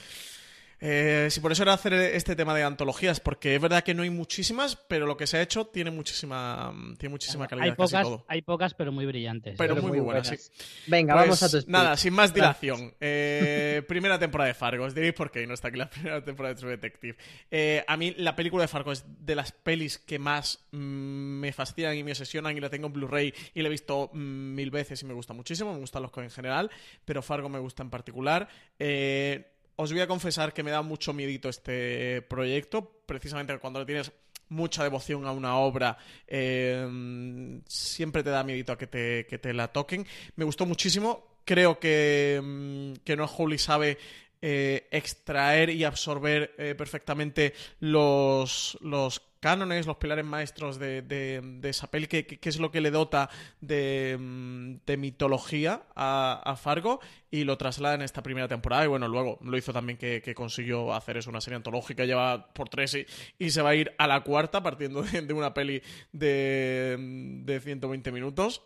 Eh, 0.85 1.29
si 1.31 1.39
por 1.39 1.53
eso 1.53 1.63
era 1.63 1.71
hacer 1.71 1.93
este 1.93 2.35
tema 2.35 2.53
de 2.53 2.61
antologías, 2.63 3.21
porque 3.21 3.55
es 3.55 3.61
verdad 3.61 3.85
que 3.85 3.93
no 3.93 4.03
hay 4.03 4.09
muchísimas, 4.09 4.75
pero 4.75 5.05
lo 5.05 5.15
que 5.15 5.27
se 5.27 5.37
ha 5.37 5.41
hecho 5.41 5.65
tiene 5.65 5.91
muchísima, 5.91 6.73
tiene 6.97 7.11
muchísima 7.11 7.47
calidad. 7.47 7.69
Hay 7.69 7.75
pocas, 7.75 8.07
hay 8.27 8.41
pocas 8.41 8.73
pero 8.73 8.91
muy 8.91 9.05
brillantes. 9.05 9.55
Pero, 9.57 9.75
pero 9.75 9.87
muy, 9.87 9.99
muy, 9.99 9.99
buenas, 10.01 10.27
buenas, 10.27 10.51
sí. 10.53 10.63
Venga, 10.87 11.13
pues, 11.13 11.25
vamos 11.25 11.43
a 11.43 11.49
tu 11.49 11.61
speech. 11.61 11.71
Nada, 11.71 11.95
sin 11.95 12.11
más 12.11 12.33
dilación. 12.33 12.93
Eh, 12.99 13.81
primera 13.87 14.19
temporada 14.19 14.49
de 14.49 14.55
Fargo. 14.55 14.83
Os 14.83 14.93
diréis 14.93 15.13
por 15.13 15.31
qué 15.31 15.47
no 15.47 15.53
está 15.53 15.69
aquí 15.69 15.77
la 15.77 15.89
primera 15.89 16.21
temporada 16.21 16.53
de 16.53 16.59
True 16.59 16.71
Detective. 16.71 17.15
Eh, 17.49 17.85
a 17.87 17.95
mí 17.95 18.13
la 18.17 18.35
película 18.35 18.63
de 18.63 18.67
Fargo 18.67 18.91
es 18.91 19.05
de 19.07 19.35
las 19.35 19.53
pelis 19.53 19.97
que 19.99 20.19
más 20.19 20.65
mmm, 20.71 21.39
me 21.39 21.53
fascinan 21.53 21.95
y 21.95 22.03
me 22.03 22.11
obsesionan 22.11 22.57
y 22.57 22.59
la 22.59 22.69
tengo 22.69 22.87
en 22.87 22.93
Blu-ray 22.93 23.33
y 23.53 23.61
la 23.61 23.69
he 23.69 23.71
visto 23.71 24.09
mmm, 24.11 24.53
mil 24.53 24.69
veces 24.69 25.01
y 25.01 25.05
me 25.05 25.13
gusta 25.13 25.33
muchísimo. 25.33 25.71
Me 25.71 25.79
gustan 25.79 26.01
los 26.01 26.11
en 26.17 26.29
general, 26.29 26.69
pero 27.05 27.21
Fargo 27.21 27.47
me 27.47 27.59
gusta 27.59 27.83
en 27.83 27.89
particular. 27.89 28.49
Eh, 28.77 29.52
os 29.75 29.91
voy 29.91 30.01
a 30.01 30.07
confesar 30.07 30.53
que 30.53 30.63
me 30.63 30.71
da 30.71 30.81
mucho 30.81 31.13
miedito 31.13 31.49
este 31.49 32.21
proyecto, 32.23 33.01
precisamente 33.05 33.57
cuando 33.59 33.85
tienes 33.85 34.11
mucha 34.49 34.83
devoción 34.83 35.25
a 35.25 35.31
una 35.31 35.57
obra, 35.57 35.97
eh, 36.27 37.61
siempre 37.67 38.23
te 38.23 38.29
da 38.29 38.43
miedito 38.43 38.71
a 38.71 38.77
que 38.77 38.87
te, 38.87 39.25
que 39.27 39.39
te, 39.39 39.53
la 39.53 39.69
toquen. 39.69 40.05
Me 40.35 40.45
gustó 40.45 40.65
muchísimo, 40.65 41.39
creo 41.43 41.79
que, 41.79 42.93
que 43.03 43.15
no 43.15 43.25
Holy 43.25 43.57
sabe 43.57 43.97
eh, 44.41 44.87
extraer 44.91 45.69
y 45.69 45.83
absorber 45.85 46.53
eh, 46.57 46.75
perfectamente 46.75 47.53
los, 47.79 48.77
los 48.81 49.21
cánones, 49.43 49.85
los 49.85 49.97
pilares 49.97 50.23
maestros 50.23 50.79
de, 50.79 51.01
de, 51.01 51.41
de 51.43 51.69
esa 51.69 51.91
peli, 51.91 52.07
que, 52.07 52.39
es 52.41 52.59
lo 52.59 52.71
que 52.71 52.79
le 52.79 52.91
dota 52.91 53.29
de, 53.59 54.17
de 54.85 54.97
mitología 54.97 55.83
a, 55.97 56.55
Fargo 56.55 57.01
y 57.29 57.43
lo 57.43 57.57
traslada 57.57 57.95
en 57.95 58.03
esta 58.03 58.23
primera 58.23 58.47
temporada. 58.47 58.85
Y 58.85 58.87
bueno, 58.87 59.09
luego 59.09 59.39
lo 59.41 59.57
hizo 59.57 59.73
también 59.73 59.97
que, 59.97 60.33
consiguió 60.33 60.93
hacer 60.93 61.17
eso, 61.17 61.29
una 61.29 61.41
serie 61.41 61.57
antológica, 61.57 62.05
lleva 62.05 62.53
por 62.53 62.69
tres 62.69 63.05
y, 63.37 63.49
se 63.49 63.61
va 63.61 63.71
a 63.71 63.75
ir 63.75 63.93
a 63.97 64.07
la 64.07 64.21
cuarta 64.21 64.63
partiendo 64.63 65.03
de, 65.03 65.33
una 65.33 65.53
peli 65.53 65.81
de, 66.13 66.95
de 67.43 67.59
120 67.59 68.13
minutos. 68.13 68.61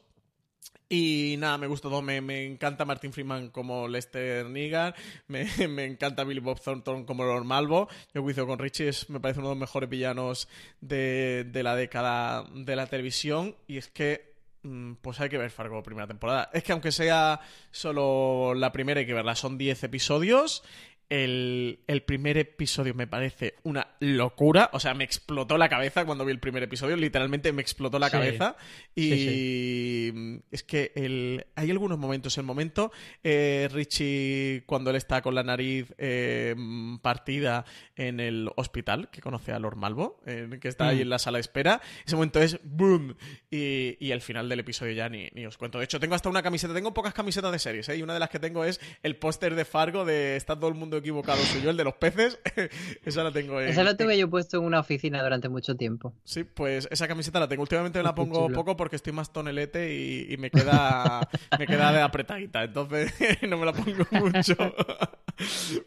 Y 0.89 1.35
nada, 1.38 1.57
me 1.57 1.68
gustó 1.68 1.89
todo. 1.89 2.01
Me, 2.01 2.22
me, 2.22 2.45
encanta 2.45 2.85
Martin 2.85 3.11
Freeman 3.11 3.49
como 3.49 3.88
Lester 3.88 4.45
Negan. 4.45 4.93
Me, 5.27 5.45
me, 5.68 5.85
encanta 5.85 6.23
Billy 6.23 6.39
Bob 6.39 6.61
Thornton 6.61 7.05
como 7.05 7.23
Lord 7.23 7.43
Malvo. 7.43 7.89
Yo 8.14 8.22
juicio 8.22 8.47
con 8.47 8.59
Richie 8.59 8.89
es, 8.89 9.09
me 9.09 9.19
parece 9.19 9.39
uno 9.39 9.49
de 9.49 9.55
los 9.55 9.59
mejores 9.59 9.89
villanos 9.89 10.47
de, 10.80 11.45
de 11.45 11.64
la 11.64 11.76
década 11.76 12.45
de 12.53 12.76
la 12.76 12.88
televisión. 12.88 13.55
Y 13.68 13.77
es 13.77 13.89
que 13.89 14.34
mm, 14.64 14.93
pues 15.01 15.19
hay 15.19 15.30
que 15.30 15.38
ver 15.38 15.51
Fargo 15.51 15.84
primera 15.84 16.07
temporada. 16.07 16.49
Es 16.53 16.64
que 16.64 16.72
aunque 16.72 16.93
sea 16.93 17.41
solo 17.69 18.53
la 18.53 18.72
primera, 18.72 19.01
hay 19.01 19.05
que 19.05 19.14
verla. 19.14 19.35
Son 19.35 19.57
10 19.57 19.84
episodios 19.84 20.64
el, 21.09 21.79
el, 21.88 22.03
primer 22.03 22.38
episodio 22.38 22.93
me 22.93 23.07
parece 23.07 23.55
una 23.63 23.95
locura. 23.99 24.69
O 24.73 24.79
sea, 24.79 24.93
me 24.93 25.03
explotó 25.03 25.57
la 25.57 25.69
cabeza 25.69 26.05
cuando 26.05 26.25
vi 26.25 26.31
el 26.31 26.39
primer 26.39 26.63
episodio. 26.63 26.97
Literalmente 26.97 27.53
me 27.53 27.61
explotó 27.61 27.97
la 27.97 28.07
sí. 28.07 28.11
cabeza. 28.11 28.57
Y 28.93 29.09
sí, 29.09 30.11
sí. 30.13 30.41
es 30.51 30.63
que 30.63 30.91
el, 30.95 31.45
hay 31.55 31.71
algunos 31.71 31.97
momentos. 31.97 32.38
El 32.38 32.43
momento, 32.43 32.91
eh, 33.23 33.69
Richie, 33.71 34.63
cuando 34.65 34.89
él 34.89 34.97
está 34.97 35.21
con 35.21 35.34
la 35.34 35.43
nariz 35.43 35.93
eh, 35.97 36.55
partida 37.01 37.63
en 37.95 38.19
el 38.19 38.49
hospital, 38.55 39.09
que 39.09 39.21
conoce 39.21 39.53
a 39.53 39.59
Lord 39.59 39.77
Malvo, 39.77 40.19
eh, 40.25 40.57
que 40.59 40.67
está 40.67 40.85
mm. 40.85 40.88
ahí 40.88 41.01
en 41.01 41.09
la 41.09 41.19
sala 41.19 41.38
de 41.38 41.41
espera. 41.41 41.81
Ese 42.05 42.15
momento 42.15 42.41
es 42.41 42.59
boom. 42.63 43.15
Y, 43.49 43.97
y 44.05 44.11
el 44.11 44.21
final 44.21 44.49
del 44.49 44.59
episodio 44.59 44.91
ya 44.91 45.07
ni, 45.07 45.29
ni, 45.34 45.45
os 45.45 45.57
cuento. 45.57 45.77
De 45.77 45.85
hecho, 45.85 46.01
tengo 46.01 46.15
hasta 46.15 46.27
una 46.27 46.43
camiseta. 46.43 46.73
Tengo 46.73 46.93
pocas 46.93 47.13
camisetas 47.13 47.51
de 47.51 47.59
series. 47.59 47.88
Y 47.89 48.01
una 48.01 48.13
de 48.13 48.19
las 48.19 48.29
que 48.29 48.39
tengo 48.39 48.65
es 48.65 48.81
el 49.03 49.15
póster 49.15 49.55
de 49.55 49.63
Fargo 49.63 50.03
de 50.03 50.35
Está 50.35 50.55
todo 50.55 50.67
el 50.67 50.75
mundo 50.75 50.97
equivocado 50.98 51.41
soy 51.44 51.61
yo, 51.61 51.69
el 51.69 51.78
de 51.78 51.84
los 51.84 51.95
peces. 51.95 52.40
esa 53.06 53.24
la 53.24 53.32
tengo 53.32 53.61
en... 53.61 53.69
Esa 53.69 53.84
la 53.84 53.98
tuve 53.98 54.18
yo 54.18 54.30
puesto 54.30 54.57
en 54.57 54.64
una 54.64 54.80
oficina 54.80 55.22
durante 55.22 55.49
mucho 55.49 55.76
tiempo. 55.76 56.14
Sí, 56.24 56.44
pues 56.44 56.88
esa 56.91 57.07
camiseta 57.07 57.40
la 57.40 57.48
tengo. 57.48 57.61
Últimamente 57.61 57.99
me 57.99 58.03
la 58.03 58.15
pongo 58.15 58.49
poco 58.49 58.76
porque 58.76 58.95
estoy 58.95 59.14
más 59.14 59.32
tonelete 59.32 59.94
y, 59.94 60.34
y 60.34 60.38
me 60.38 60.52
queda 60.52 61.28
me 61.57 61.68
queda 61.68 61.91
de 61.91 62.02
apretadita. 62.02 62.64
Entonces 62.64 63.14
no 63.48 63.57
me 63.57 63.65
la 63.65 63.74
pongo 63.74 64.06
mucho. 64.11 64.56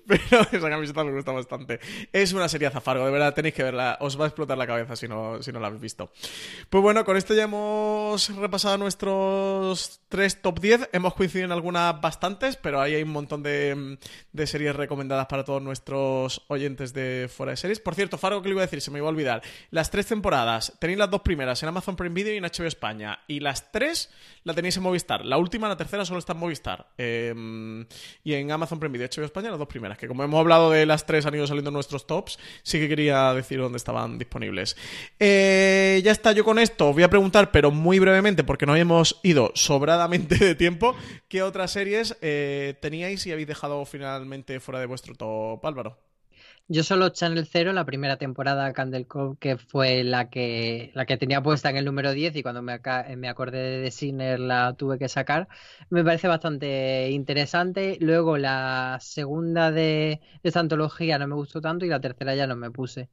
Pero 0.06 0.40
esa 0.52 0.70
camiseta 0.70 1.04
me 1.04 1.12
gusta 1.12 1.32
bastante. 1.32 1.80
Es 2.12 2.32
una 2.32 2.48
serie 2.48 2.70
Zafargo, 2.70 3.04
de 3.04 3.10
verdad 3.10 3.34
tenéis 3.34 3.54
que 3.54 3.62
verla. 3.62 3.98
Os 4.00 4.18
va 4.18 4.24
a 4.24 4.28
explotar 4.28 4.56
la 4.56 4.66
cabeza 4.66 4.94
si 4.96 5.08
no, 5.08 5.42
si 5.42 5.52
no 5.52 5.60
la 5.60 5.66
habéis 5.68 5.82
visto. 5.82 6.12
Pues 6.68 6.82
bueno, 6.82 7.04
con 7.04 7.16
esto 7.16 7.34
ya 7.34 7.44
hemos 7.44 8.34
repasado 8.36 8.78
nuestros 8.78 10.00
tres 10.08 10.40
top 10.40 10.60
10. 10.60 10.90
Hemos 10.92 11.14
coincidido 11.14 11.46
en 11.46 11.52
algunas 11.52 12.00
bastantes, 12.00 12.56
pero 12.56 12.80
ahí 12.80 12.94
hay 12.94 13.02
un 13.02 13.10
montón 13.10 13.42
de, 13.42 13.98
de 14.32 14.46
series 14.46 14.76
recomendadas 14.76 14.99
para 15.08 15.44
todos 15.44 15.62
nuestros 15.62 16.42
oyentes 16.48 16.92
de 16.92 17.30
fuera 17.34 17.50
de 17.50 17.56
series. 17.56 17.80
Por 17.80 17.94
cierto, 17.94 18.18
Fargo, 18.18 18.42
que 18.42 18.48
le 18.48 18.52
iba 18.52 18.62
a 18.62 18.66
decir? 18.66 18.80
Se 18.80 18.90
me 18.90 18.98
iba 18.98 19.06
a 19.06 19.10
olvidar. 19.10 19.42
Las 19.70 19.90
tres 19.90 20.06
temporadas, 20.06 20.74
tenéis 20.78 20.98
las 20.98 21.10
dos 21.10 21.22
primeras 21.22 21.62
en 21.62 21.68
Amazon 21.68 21.96
Prime 21.96 22.14
Video 22.14 22.34
y 22.34 22.36
en 22.36 22.44
HBO 22.44 22.66
España. 22.66 23.20
Y 23.26 23.40
las 23.40 23.72
tres 23.72 24.10
la 24.44 24.54
tenéis 24.54 24.76
en 24.76 24.82
Movistar. 24.82 25.24
La 25.24 25.38
última, 25.38 25.68
la 25.68 25.76
tercera, 25.76 26.04
solo 26.04 26.18
está 26.18 26.32
en 26.32 26.38
Movistar. 26.38 26.86
Eh, 26.98 27.86
y 28.24 28.34
en 28.34 28.50
Amazon 28.50 28.78
Prime 28.78 28.92
Video, 28.92 29.08
HBO 29.08 29.24
España, 29.24 29.50
las 29.50 29.58
dos 29.58 29.68
primeras. 29.68 29.98
Que 29.98 30.08
como 30.08 30.22
hemos 30.22 30.40
hablado 30.40 30.70
de 30.70 30.86
las 30.86 31.06
tres 31.06 31.26
han 31.26 31.34
ido 31.34 31.46
saliendo 31.46 31.70
nuestros 31.70 32.06
tops, 32.06 32.38
sí 32.62 32.78
que 32.78 32.88
quería 32.88 33.32
decir 33.34 33.58
dónde 33.60 33.78
estaban 33.78 34.18
disponibles. 34.18 34.76
Eh, 35.18 36.00
ya 36.04 36.12
está, 36.12 36.32
yo 36.32 36.44
con 36.44 36.58
esto 36.58 36.90
os 36.90 36.94
voy 36.94 37.02
a 37.02 37.10
preguntar, 37.10 37.50
pero 37.50 37.70
muy 37.70 37.98
brevemente, 37.98 38.44
porque 38.44 38.66
no 38.66 38.76
hemos 38.76 39.20
ido 39.22 39.52
sobradamente 39.54 40.36
de 40.36 40.54
tiempo, 40.54 40.94
¿qué 41.28 41.42
otras 41.42 41.70
series 41.72 42.16
eh, 42.20 42.74
teníais 42.80 43.26
y 43.26 43.32
habéis 43.32 43.48
dejado 43.48 43.84
finalmente 43.84 44.60
fuera 44.60 44.80
de 44.80 44.86
vuestro 44.90 45.14
top, 45.14 45.64
Álvaro? 45.64 45.98
Yo 46.68 46.84
solo 46.84 47.08
Channel 47.08 47.46
0, 47.46 47.72
la 47.72 47.84
primera 47.84 48.16
temporada 48.16 48.72
Candle 48.72 49.06
Cove, 49.06 49.36
que 49.40 49.56
fue 49.58 50.04
la 50.04 50.30
que, 50.30 50.92
la 50.94 51.04
que 51.04 51.16
tenía 51.16 51.42
puesta 51.42 51.68
en 51.70 51.76
el 51.76 51.84
número 51.84 52.12
10 52.12 52.36
y 52.36 52.42
cuando 52.42 52.62
me, 52.62 52.78
me 53.16 53.28
acordé 53.28 53.80
de 53.80 53.90
Sinner 53.90 54.38
la 54.38 54.74
tuve 54.74 54.96
que 54.98 55.08
sacar, 55.08 55.48
me 55.88 56.04
parece 56.04 56.28
bastante 56.28 57.10
interesante. 57.10 57.98
Luego 58.00 58.38
la 58.38 58.98
segunda 59.00 59.72
de, 59.72 60.20
de 60.42 60.48
esta 60.48 60.60
antología 60.60 61.18
no 61.18 61.26
me 61.26 61.34
gustó 61.34 61.60
tanto 61.60 61.86
y 61.86 61.88
la 61.88 62.00
tercera 62.00 62.36
ya 62.36 62.46
no 62.46 62.54
me 62.54 62.70
puse. 62.70 63.10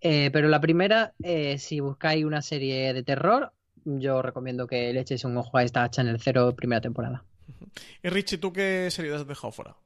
Eh, 0.00 0.30
pero 0.32 0.48
la 0.48 0.60
primera, 0.60 1.14
eh, 1.22 1.58
si 1.58 1.80
buscáis 1.80 2.24
una 2.24 2.42
serie 2.42 2.92
de 2.92 3.02
terror, 3.02 3.52
yo 3.84 4.22
recomiendo 4.22 4.66
que 4.66 4.92
le 4.92 5.00
echéis 5.00 5.24
un 5.24 5.36
ojo 5.36 5.58
a 5.58 5.64
esta 5.64 5.88
Channel 5.90 6.20
0 6.20 6.54
primera 6.56 6.80
temporada. 6.80 7.24
Y 8.02 8.08
Richie, 8.08 8.38
¿tú 8.38 8.52
qué 8.52 8.88
serie 8.90 9.14
has 9.14 9.26
dejado 9.26 9.52
fuera? 9.52 9.76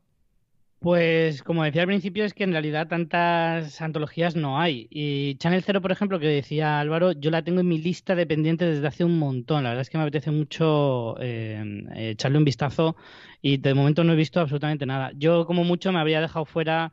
Pues 0.78 1.42
como 1.42 1.64
decía 1.64 1.82
al 1.82 1.88
principio, 1.88 2.24
es 2.24 2.34
que 2.34 2.44
en 2.44 2.52
realidad 2.52 2.86
tantas 2.86 3.80
antologías 3.80 4.36
no 4.36 4.60
hay. 4.60 4.86
Y 4.90 5.36
Channel 5.38 5.62
Zero, 5.64 5.80
por 5.80 5.90
ejemplo, 5.90 6.20
que 6.20 6.26
decía 6.28 6.78
Álvaro, 6.78 7.12
yo 7.12 7.30
la 7.30 7.42
tengo 7.42 7.60
en 7.60 7.68
mi 7.68 7.78
lista 7.78 8.14
de 8.14 8.26
pendientes 8.26 8.76
desde 8.76 8.86
hace 8.86 9.04
un 9.04 9.18
montón. 9.18 9.64
La 9.64 9.70
verdad 9.70 9.82
es 9.82 9.90
que 9.90 9.98
me 9.98 10.04
apetece 10.04 10.30
mucho 10.30 11.16
eh, 11.20 11.62
eh, 11.94 12.10
echarle 12.10 12.38
un 12.38 12.44
vistazo 12.44 12.96
y 13.40 13.56
de 13.56 13.74
momento 13.74 14.04
no 14.04 14.12
he 14.12 14.16
visto 14.16 14.38
absolutamente 14.40 14.86
nada. 14.86 15.10
Yo 15.16 15.46
como 15.46 15.64
mucho 15.64 15.92
me 15.92 15.98
habría 15.98 16.20
dejado 16.20 16.44
fuera 16.44 16.92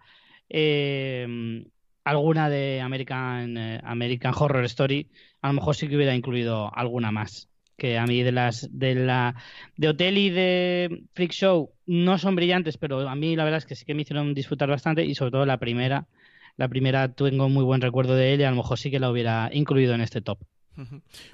eh, 0.50 1.64
alguna 2.04 2.50
de 2.50 2.82
American, 2.82 3.58
eh, 3.58 3.82
American 3.84 4.34
Horror 4.38 4.66
Story. 4.66 5.12
A 5.42 5.48
lo 5.50 5.54
mejor 5.56 5.76
sí 5.76 5.88
que 5.88 5.96
hubiera 5.96 6.16
incluido 6.16 6.74
alguna 6.76 7.12
más. 7.12 7.50
Que 7.78 7.98
a 7.98 8.06
mí 8.06 8.22
de 8.24 8.32
las 8.32 8.70
de 8.72 8.96
la 8.96 9.36
de 9.76 9.88
Hotel 9.90 10.18
y 10.18 10.30
de 10.30 11.06
Freak 11.14 11.32
Show 11.32 11.73
no 11.86 12.18
son 12.18 12.36
brillantes, 12.36 12.78
pero 12.78 13.08
a 13.10 13.16
mí 13.16 13.36
la 13.36 13.44
verdad 13.44 13.60
es 13.60 13.66
que 13.66 13.76
sí 13.76 13.86
que 13.86 13.94
me 13.94 14.04
hicieron 14.04 14.34
disfrutar 14.34 14.70
bastante 14.70 15.06
y 15.06 15.16
sobre 15.16 15.32
todo 15.32 15.46
la 15.46 15.60
primera. 15.60 16.08
La 16.58 16.68
primera 16.70 17.14
tengo 17.14 17.50
muy 17.50 17.64
buen 17.64 17.82
recuerdo 17.82 18.16
de 18.16 18.34
él 18.34 18.42
y 18.42 18.44
a 18.44 18.52
lo 18.52 18.58
mejor 18.58 18.78
sí 18.80 18.92
que 18.92 19.00
la 19.00 19.10
hubiera 19.12 19.50
incluido 19.54 19.94
en 19.96 20.02
este 20.02 20.22
top. 20.22 20.40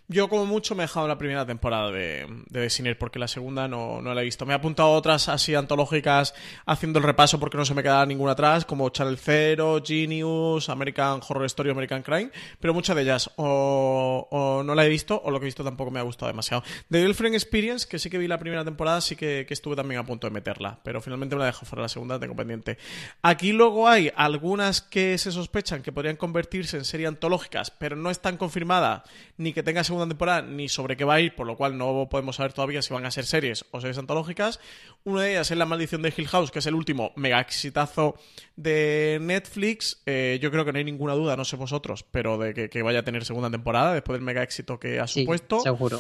Yo 0.07 0.27
como 0.27 0.45
mucho 0.45 0.75
me 0.75 0.83
he 0.83 0.87
dejado 0.87 1.07
la 1.07 1.17
primera 1.17 1.45
temporada 1.45 1.91
de, 1.91 2.25
de 2.49 2.61
The 2.61 2.69
Sinner 2.69 2.97
porque 2.97 3.19
la 3.19 3.27
segunda 3.27 3.67
no, 3.67 4.01
no 4.01 4.13
la 4.13 4.21
he 4.21 4.25
visto. 4.25 4.45
Me 4.45 4.53
he 4.53 4.55
apuntado 4.55 4.91
otras 4.91 5.29
así 5.29 5.55
antológicas 5.55 6.33
haciendo 6.65 6.99
el 6.99 7.05
repaso 7.05 7.39
porque 7.39 7.57
no 7.57 7.65
se 7.65 7.73
me 7.73 7.81
quedaba 7.81 8.05
ninguna 8.05 8.33
atrás, 8.33 8.65
como 8.65 8.89
Channel 8.89 9.17
Zero, 9.17 9.81
Genius, 9.85 10.69
American 10.69 11.21
Horror 11.27 11.45
Story, 11.45 11.69
American 11.69 12.01
Crime, 12.01 12.31
pero 12.59 12.73
muchas 12.73 12.95
de 12.95 13.03
ellas 13.03 13.31
o, 13.37 14.61
no 14.65 14.75
la 14.75 14.85
he 14.85 14.89
visto 14.89 15.21
o 15.23 15.31
lo 15.31 15.39
que 15.39 15.45
he 15.45 15.47
visto 15.47 15.63
tampoco 15.63 15.91
me 15.91 15.99
ha 15.99 16.03
gustado 16.03 16.27
demasiado. 16.27 16.63
The 16.89 16.99
Girlfriend 16.99 17.35
Experience, 17.35 17.87
que 17.87 17.99
sí 17.99 18.09
que 18.09 18.17
vi 18.17 18.27
la 18.27 18.39
primera 18.39 18.65
temporada, 18.65 18.99
sí 18.99 19.15
que, 19.15 19.45
que 19.47 19.53
estuve 19.53 19.75
también 19.75 19.99
a 20.01 20.05
punto 20.05 20.27
de 20.27 20.31
meterla, 20.31 20.79
pero 20.83 21.01
finalmente 21.01 21.35
me 21.35 21.39
la 21.39 21.45
dejo 21.47 21.65
fuera 21.65 21.83
la 21.83 21.89
segunda, 21.89 22.19
tengo 22.19 22.35
pendiente. 22.35 22.77
Aquí 23.21 23.53
luego 23.53 23.87
hay 23.87 24.11
algunas 24.15 24.81
que 24.81 25.17
se 25.17 25.31
sospechan 25.31 25.81
que 25.81 25.91
podrían 25.91 26.17
convertirse 26.17 26.77
en 26.77 26.85
series 26.85 27.07
antológicas, 27.07 27.71
pero 27.71 27.95
no 27.95 28.09
están 28.09 28.37
confirmadas 28.37 29.03
ni 29.39 29.53
que 29.53 29.63
tenga 29.63 29.83
segunda 29.85 30.05
temporada 30.07 30.41
ni 30.41 30.67
sobre 30.69 30.97
qué 30.97 31.05
va 31.05 31.15
a 31.15 31.21
ir, 31.21 31.33
por 31.33 31.47
lo 31.47 31.55
cual 31.55 31.77
no 31.77 32.07
podemos 32.11 32.35
saber 32.35 32.51
todavía 32.53 32.81
si 32.81 32.93
van 32.93 33.05
a 33.05 33.11
ser 33.11 33.25
series 33.25 33.65
o 33.71 33.79
series 33.79 33.97
antológicas. 33.97 34.59
Una 35.05 35.21
de 35.23 35.31
ellas 35.31 35.49
es 35.49 35.57
La 35.57 35.65
Maldición 35.65 36.01
de 36.01 36.13
Hill 36.15 36.27
House, 36.27 36.51
que 36.51 36.59
es 36.59 36.65
el 36.65 36.75
último 36.75 37.13
mega 37.15 37.39
exitazo 37.39 38.15
de 38.57 39.17
Netflix. 39.21 40.01
Eh, 40.05 40.39
yo 40.41 40.51
creo 40.51 40.65
que 40.65 40.73
no 40.73 40.77
hay 40.77 40.83
ninguna 40.83 41.13
duda, 41.13 41.37
no 41.37 41.45
sé 41.45 41.55
vosotros, 41.55 42.03
pero 42.11 42.37
de 42.37 42.53
que, 42.53 42.69
que 42.69 42.81
vaya 42.83 42.99
a 42.99 43.03
tener 43.03 43.23
segunda 43.25 43.49
temporada 43.49 43.93
después 43.93 44.17
del 44.17 44.25
mega 44.25 44.43
éxito 44.43 44.79
que 44.79 44.99
ha 44.99 45.07
Sí, 45.07 45.21
supuesto. 45.21 45.61
seguro. 45.61 45.99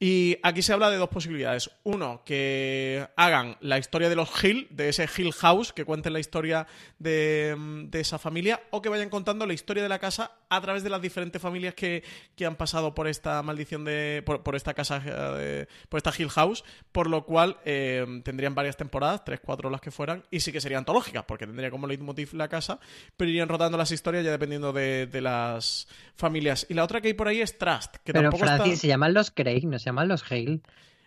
Y 0.00 0.38
aquí 0.44 0.62
se 0.62 0.72
habla 0.72 0.90
de 0.90 0.96
dos 0.96 1.08
posibilidades. 1.08 1.70
Uno, 1.82 2.22
que 2.24 3.08
hagan 3.16 3.56
la 3.60 3.78
historia 3.78 4.08
de 4.08 4.14
los 4.14 4.28
Hill, 4.44 4.68
de 4.70 4.90
ese 4.90 5.08
Hill 5.16 5.32
House, 5.32 5.72
que 5.72 5.84
cuenten 5.84 6.12
la 6.12 6.20
historia 6.20 6.68
de, 7.00 7.56
mm, 7.58 7.90
de 7.90 8.00
esa 8.00 8.16
familia, 8.18 8.60
o 8.70 8.80
que 8.80 8.88
vayan 8.90 9.10
contando 9.10 9.44
la 9.44 9.54
historia 9.54 9.82
de 9.82 9.88
la 9.88 9.98
casa 9.98 10.30
a 10.50 10.60
través 10.60 10.84
de 10.84 10.90
las 10.90 11.02
diferentes 11.02 11.42
familias 11.42 11.74
que, 11.74 12.04
que 12.36 12.46
han 12.46 12.54
pasado 12.54 12.94
por 12.94 13.08
esta 13.08 13.42
maldición 13.42 13.84
de. 13.84 14.22
por, 14.24 14.44
por 14.44 14.54
esta 14.54 14.72
casa, 14.72 15.02
eh, 15.04 15.10
de- 15.10 15.68
por 15.88 15.98
esta 15.98 16.12
Hill 16.16 16.30
House, 16.30 16.64
por 16.92 17.10
lo 17.10 17.24
cual 17.24 17.56
eh, 17.64 18.06
tendrían 18.24 18.54
varias 18.54 18.76
temporadas, 18.76 19.24
tres, 19.24 19.40
cuatro 19.44 19.68
las 19.68 19.80
que 19.80 19.90
fueran, 19.90 20.22
y 20.30 20.38
sí 20.40 20.52
que 20.52 20.60
serían 20.60 20.78
antológicas, 20.80 21.24
porque 21.24 21.44
tendría 21.46 21.72
como 21.72 21.88
leitmotiv 21.88 22.34
la 22.34 22.46
casa, 22.48 22.78
pero 23.16 23.30
irían 23.30 23.48
rotando 23.48 23.76
las 23.76 23.90
historias 23.90 24.24
ya 24.24 24.30
dependiendo 24.30 24.72
de, 24.72 25.06
de 25.08 25.20
las 25.20 25.88
familias. 26.14 26.66
Y 26.68 26.74
la 26.74 26.84
otra 26.84 27.00
que 27.00 27.08
hay 27.08 27.14
por 27.14 27.26
ahí 27.26 27.40
es 27.40 27.58
Trust, 27.58 27.96
que 28.04 28.12
Pero 28.12 28.30
tampoco 28.30 28.44
Francis, 28.44 28.74
está... 28.74 28.80
se 28.82 28.86
llaman 28.86 29.12
los 29.12 29.30
Craig, 29.32 29.64
no 29.66 29.78
se 29.78 29.87
llaman 29.88 30.08
los 30.08 30.24
Hale. 30.30 30.60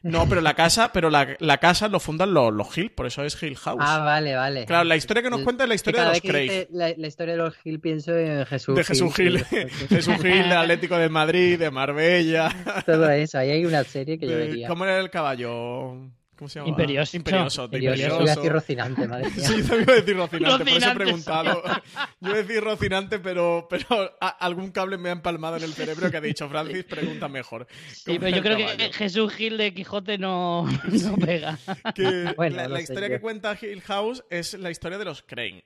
No, 0.03 0.27
pero 0.27 0.41
la 0.41 0.55
casa, 0.55 0.91
pero 0.91 1.11
la, 1.11 1.35
la 1.39 1.59
casa 1.59 1.87
lo 1.87 1.99
fundan 1.99 2.33
los, 2.33 2.51
los 2.51 2.75
Hill, 2.75 2.89
por 2.91 3.05
eso 3.05 3.23
es 3.23 3.41
Hill 3.43 3.55
House. 3.55 3.83
Ah, 3.85 3.99
vale, 3.99 4.35
vale. 4.35 4.65
Claro, 4.65 4.83
la 4.83 4.95
historia 4.95 5.21
que 5.21 5.29
nos 5.29 5.41
cuenta 5.41 5.63
es 5.65 5.69
la 5.69 5.75
historia 5.75 6.01
de 6.05 6.09
los 6.09 6.21
Craig. 6.21 6.67
La, 6.71 6.91
la 6.97 7.07
historia 7.07 7.33
de 7.33 7.37
los 7.37 7.53
Hill 7.63 7.79
pienso 7.79 8.17
en 8.17 8.43
Jesús 8.47 8.75
De 8.75 8.83
Jesús 8.83 9.13
Gil, 9.15 9.45
Jesús 9.89 10.15
Gil, 10.15 10.41
del 10.49 10.53
Atlético 10.53 10.97
de 10.97 11.07
Madrid, 11.09 11.59
de 11.59 11.69
Marbella. 11.69 12.49
Todo 12.85 13.11
eso. 13.11 13.37
Ahí 13.37 13.51
hay 13.51 13.65
una 13.65 13.83
serie 13.83 14.17
que 14.17 14.25
yo 14.25 14.31
de- 14.37 14.47
vería. 14.47 14.67
¿Cómo 14.67 14.85
era 14.85 14.99
el 14.99 15.11
caballo? 15.11 15.97
¿Cómo 16.41 16.49
se 16.49 16.57
llama? 16.57 16.69
Imperioso. 16.69 17.17
Imperioso. 17.17 17.67
de 17.67 17.79
Yo 17.81 17.91
Imperioso. 17.91 18.17
voy 18.19 18.29
a 18.29 18.35
decir 18.35 18.51
Rocinante, 18.51 19.07
madre 19.07 19.29
mía. 19.29 19.33
Sí, 19.47 19.61
yo 19.61 19.79
iba 19.79 19.93
a 19.93 19.95
decir 19.97 20.17
Rocinante, 20.17 20.65
por 20.65 20.73
eso 20.73 20.89
he 20.89 20.95
preguntado. 20.95 21.63
Yo 22.19 22.29
iba 22.29 22.33
a 22.39 22.41
decir 22.41 22.63
Rocinante, 22.63 23.19
pero, 23.19 23.67
pero 23.69 23.85
a- 24.19 24.27
algún 24.27 24.71
cable 24.71 24.97
me 24.97 25.09
ha 25.09 25.11
empalmado 25.11 25.57
en 25.57 25.63
el 25.63 25.73
cerebro 25.73 26.09
que 26.09 26.17
ha 26.17 26.21
dicho 26.21 26.49
Francis, 26.49 26.83
pregunta 26.85 27.27
mejor. 27.29 27.67
Sí, 27.91 28.05
¿Cómo 28.07 28.19
pero 28.21 28.35
yo 28.37 28.41
creo 28.41 28.57
que? 28.75 28.91
Jesús 28.91 29.31
Gil 29.35 29.57
de 29.59 29.71
Quijote 29.75 30.17
no, 30.17 30.65
no 30.65 31.15
pega. 31.17 31.59
que 31.95 32.33
Bueno, 32.35 32.55
la, 32.55 32.63
no 32.63 32.69
la 32.69 32.77
sé 32.77 32.83
historia 32.85 33.07
yo. 33.09 33.13
que 33.15 33.21
cuenta 33.21 33.55
Hill 33.61 33.81
House 33.81 34.23
es 34.31 34.55
la 34.55 34.71
historia 34.71 34.97
de 34.97 35.05
los 35.05 35.21
Crane. 35.21 35.63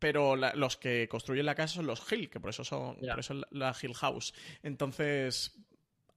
Pero 0.00 0.34
la- 0.34 0.54
los 0.54 0.76
que 0.76 1.06
construyen 1.08 1.46
la 1.46 1.54
casa 1.54 1.74
son 1.74 1.86
los 1.86 2.02
Hill, 2.10 2.28
que 2.30 2.40
por 2.40 2.50
eso 2.50 2.64
son 2.64 2.96
por 2.96 3.20
eso 3.20 3.32
la, 3.34 3.46
la 3.52 3.76
Hill 3.80 3.94
House. 3.94 4.34
Entonces, 4.64 5.54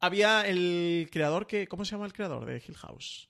había 0.02 0.42
el 0.48 1.10
creador 1.12 1.46
que. 1.46 1.68
¿Cómo 1.68 1.86
se 1.86 1.92
llama 1.92 2.06
el 2.08 2.14
creador 2.14 2.46
de 2.46 2.58
Hill 2.68 2.76
House? 2.76 3.29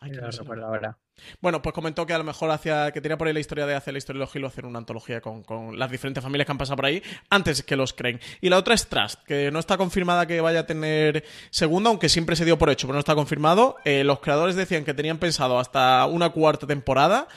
Ay, 0.00 0.12
No 0.12 0.30
recuerdo 0.30 0.66
ahora. 0.66 0.98
Bueno, 1.40 1.60
pues 1.60 1.74
comentó 1.74 2.06
que 2.06 2.14
a 2.14 2.18
lo 2.18 2.24
mejor 2.24 2.50
hacía, 2.50 2.90
que 2.92 3.00
tenía 3.00 3.18
por 3.18 3.26
ahí 3.26 3.34
la 3.34 3.40
historia 3.40 3.66
de 3.66 3.74
hacer 3.74 3.92
la 3.92 3.98
historia 3.98 4.20
de 4.20 4.24
los 4.24 4.34
Hill 4.34 4.44
o 4.44 4.46
hacer 4.46 4.64
una 4.64 4.78
antología 4.78 5.20
con, 5.20 5.42
con 5.42 5.78
las 5.78 5.90
diferentes 5.90 6.22
familias 6.22 6.46
que 6.46 6.52
han 6.52 6.58
pasado 6.58 6.76
por 6.76 6.86
ahí 6.86 7.02
antes 7.28 7.62
que 7.62 7.76
los 7.76 7.92
creen. 7.92 8.20
Y 8.40 8.48
la 8.48 8.56
otra 8.56 8.74
es 8.74 8.86
Trust, 8.88 9.22
que 9.24 9.50
no 9.50 9.58
está 9.58 9.76
confirmada 9.76 10.26
que 10.26 10.40
vaya 10.40 10.60
a 10.60 10.66
tener 10.66 11.24
segunda, 11.50 11.90
aunque 11.90 12.08
siempre 12.08 12.36
se 12.36 12.44
dio 12.44 12.58
por 12.58 12.70
hecho, 12.70 12.86
pero 12.86 12.94
no 12.94 13.00
está 13.00 13.14
confirmado. 13.14 13.76
Eh, 13.84 14.04
los 14.04 14.20
creadores 14.20 14.56
decían 14.56 14.84
que 14.84 14.94
tenían 14.94 15.18
pensado 15.18 15.58
hasta 15.58 16.06
una 16.06 16.30
cuarta 16.30 16.66
temporada. 16.66 17.28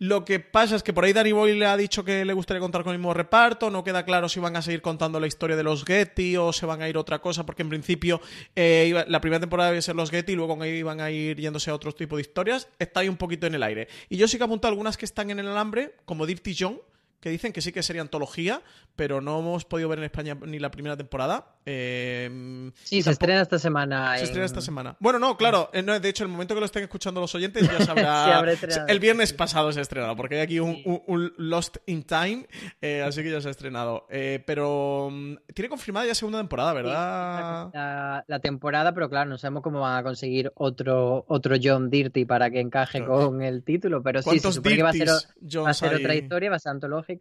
Lo 0.00 0.24
que 0.24 0.40
pasa 0.40 0.74
es 0.76 0.82
que 0.82 0.92
por 0.92 1.04
ahí 1.04 1.12
Danny 1.12 1.32
le 1.54 1.66
ha 1.66 1.76
dicho 1.76 2.04
que 2.04 2.24
le 2.24 2.32
gustaría 2.32 2.60
contar 2.60 2.82
con 2.82 2.92
el 2.92 2.98
mismo 2.98 3.14
reparto. 3.14 3.70
No 3.70 3.84
queda 3.84 4.04
claro 4.04 4.28
si 4.28 4.40
van 4.40 4.56
a 4.56 4.62
seguir 4.62 4.82
contando 4.82 5.20
la 5.20 5.26
historia 5.28 5.56
de 5.56 5.62
los 5.62 5.84
Getty 5.84 6.36
o 6.36 6.52
se 6.52 6.66
van 6.66 6.82
a 6.82 6.88
ir 6.88 6.96
a 6.96 7.00
otra 7.00 7.20
cosa, 7.20 7.46
porque 7.46 7.62
en 7.62 7.68
principio 7.68 8.20
eh, 8.56 8.86
iba- 8.88 9.04
la 9.06 9.20
primera 9.20 9.40
temporada 9.40 9.70
a 9.76 9.80
ser 9.80 9.94
los 9.94 10.10
Getty 10.10 10.32
y 10.32 10.36
luego 10.36 10.62
iban 10.64 11.00
a 11.00 11.10
ir 11.10 11.38
yéndose 11.38 11.70
a 11.70 11.74
otro 11.74 11.92
tipo 11.92 12.16
de 12.16 12.22
historias. 12.22 12.68
Está 12.78 13.00
ahí 13.00 13.08
un 13.08 13.16
poquito 13.16 13.46
en 13.46 13.54
el 13.54 13.62
aire. 13.62 13.88
Y 14.08 14.16
yo 14.16 14.26
sí 14.28 14.36
que 14.36 14.44
apunto 14.44 14.66
algunas 14.68 14.96
que 14.96 15.04
están 15.04 15.30
en 15.30 15.38
el 15.38 15.46
alambre, 15.48 15.94
como 16.04 16.26
Dirty 16.26 16.54
John, 16.58 16.80
que 17.24 17.30
dicen 17.30 17.54
que 17.54 17.62
sí 17.62 17.72
que 17.72 17.82
sería 17.82 18.02
antología, 18.02 18.60
pero 18.96 19.22
no 19.22 19.38
hemos 19.38 19.64
podido 19.64 19.88
ver 19.88 19.98
en 19.98 20.04
España 20.04 20.36
ni 20.44 20.58
la 20.58 20.70
primera 20.70 20.94
temporada. 20.94 21.54
Eh, 21.64 22.70
Sí, 22.82 23.00
se 23.02 23.12
estrena 23.12 23.40
esta 23.40 23.58
semana. 23.58 24.12
se 24.12 24.18
en- 24.18 24.24
estrena 24.24 24.44
esta 24.44 24.60
semana. 24.60 24.94
Bueno, 25.00 25.18
no, 25.18 25.38
claro. 25.38 25.70
eh, 25.72 25.82
no, 25.82 25.98
de 25.98 26.06
hecho, 26.06 26.22
el 26.24 26.28
momento 26.28 26.52
que 26.52 26.60
lo 26.60 26.66
estén 26.66 26.82
escuchando 26.82 27.22
los 27.22 27.34
oyentes 27.34 27.62
ya 27.62 27.78
sabrá. 27.86 28.42
estrenado. 28.52 28.88
el 28.88 29.00
viernes 29.00 29.32
pasado 29.32 29.72
se 29.72 29.78
ha 29.78 29.82
estrenado, 29.82 30.14
porque 30.16 30.34
hay 30.34 30.40
aquí 30.42 30.60
un, 30.60 30.76
un- 30.84 31.02
un 31.06 31.32
Lost 31.38 31.78
in 31.86 32.02
Time, 32.02 32.46
eh, 32.82 33.00
así 33.02 33.22
que 33.22 33.30
ya 33.30 33.40
se 33.40 33.48
ha 33.48 33.52
estrenado. 33.52 34.06
Eh, 34.10 34.42
pero 34.46 35.08
mm, 35.10 35.36
tiene 35.54 35.70
confirmada 35.70 36.04
ya 36.04 36.14
segunda 36.14 36.40
temporada, 36.40 36.72
Sí, 36.72 36.76
¿verdad? 36.76 37.70
La, 37.72 38.24
la 38.28 38.38
temporada, 38.40 38.92
pero 38.92 39.08
claro, 39.08 39.30
no 39.30 39.38
sabemos 39.38 39.62
cómo 39.62 39.80
van 39.80 39.96
a 39.96 40.02
conseguir 40.02 40.52
otro, 40.56 41.24
otro 41.26 41.56
John 41.62 41.88
Dirty 41.88 42.26
para 42.26 42.50
que 42.50 42.60
encaje 42.60 42.98
Claro. 42.98 43.30
con 43.30 43.40
el 43.42 43.62
título, 43.64 44.02
pero 44.02 44.20
sí, 44.20 44.24
se 44.24 44.30
¿Cuántos 44.30 44.54
supone 44.56 44.76
que 44.76 44.82
va 44.82 44.90
a 44.90 44.92
ser, 44.92 45.08
va 45.08 45.70
a 45.70 45.74
ser 45.74 45.94
otra 45.94 46.14
historia, 46.14 46.50
va 46.50 46.56
a 46.56 46.58
ser 46.58 46.70
antológica. 46.72 47.13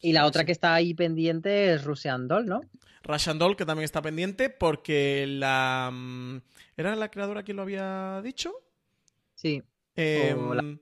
Y 0.00 0.12
la 0.12 0.26
otra 0.26 0.44
que 0.44 0.52
está 0.52 0.74
ahí 0.74 0.94
pendiente 0.94 1.72
es 1.72 1.84
Russian 1.84 2.28
Doll, 2.28 2.46
¿no? 2.46 2.60
Russian 3.02 3.38
Doll, 3.38 3.56
que 3.56 3.64
también 3.66 3.84
está 3.84 4.00
pendiente, 4.02 4.50
porque 4.50 5.26
la. 5.26 5.90
mm, 5.92 6.36
¿Era 6.76 6.96
la 6.96 7.10
creadora 7.10 7.42
quien 7.42 7.56
lo 7.56 7.62
había 7.62 8.20
dicho? 8.22 8.52
Sí. 9.34 9.62
Eh, 9.96 10.34
O 10.36 10.54
la- 10.54 10.62
sí. 10.62 10.80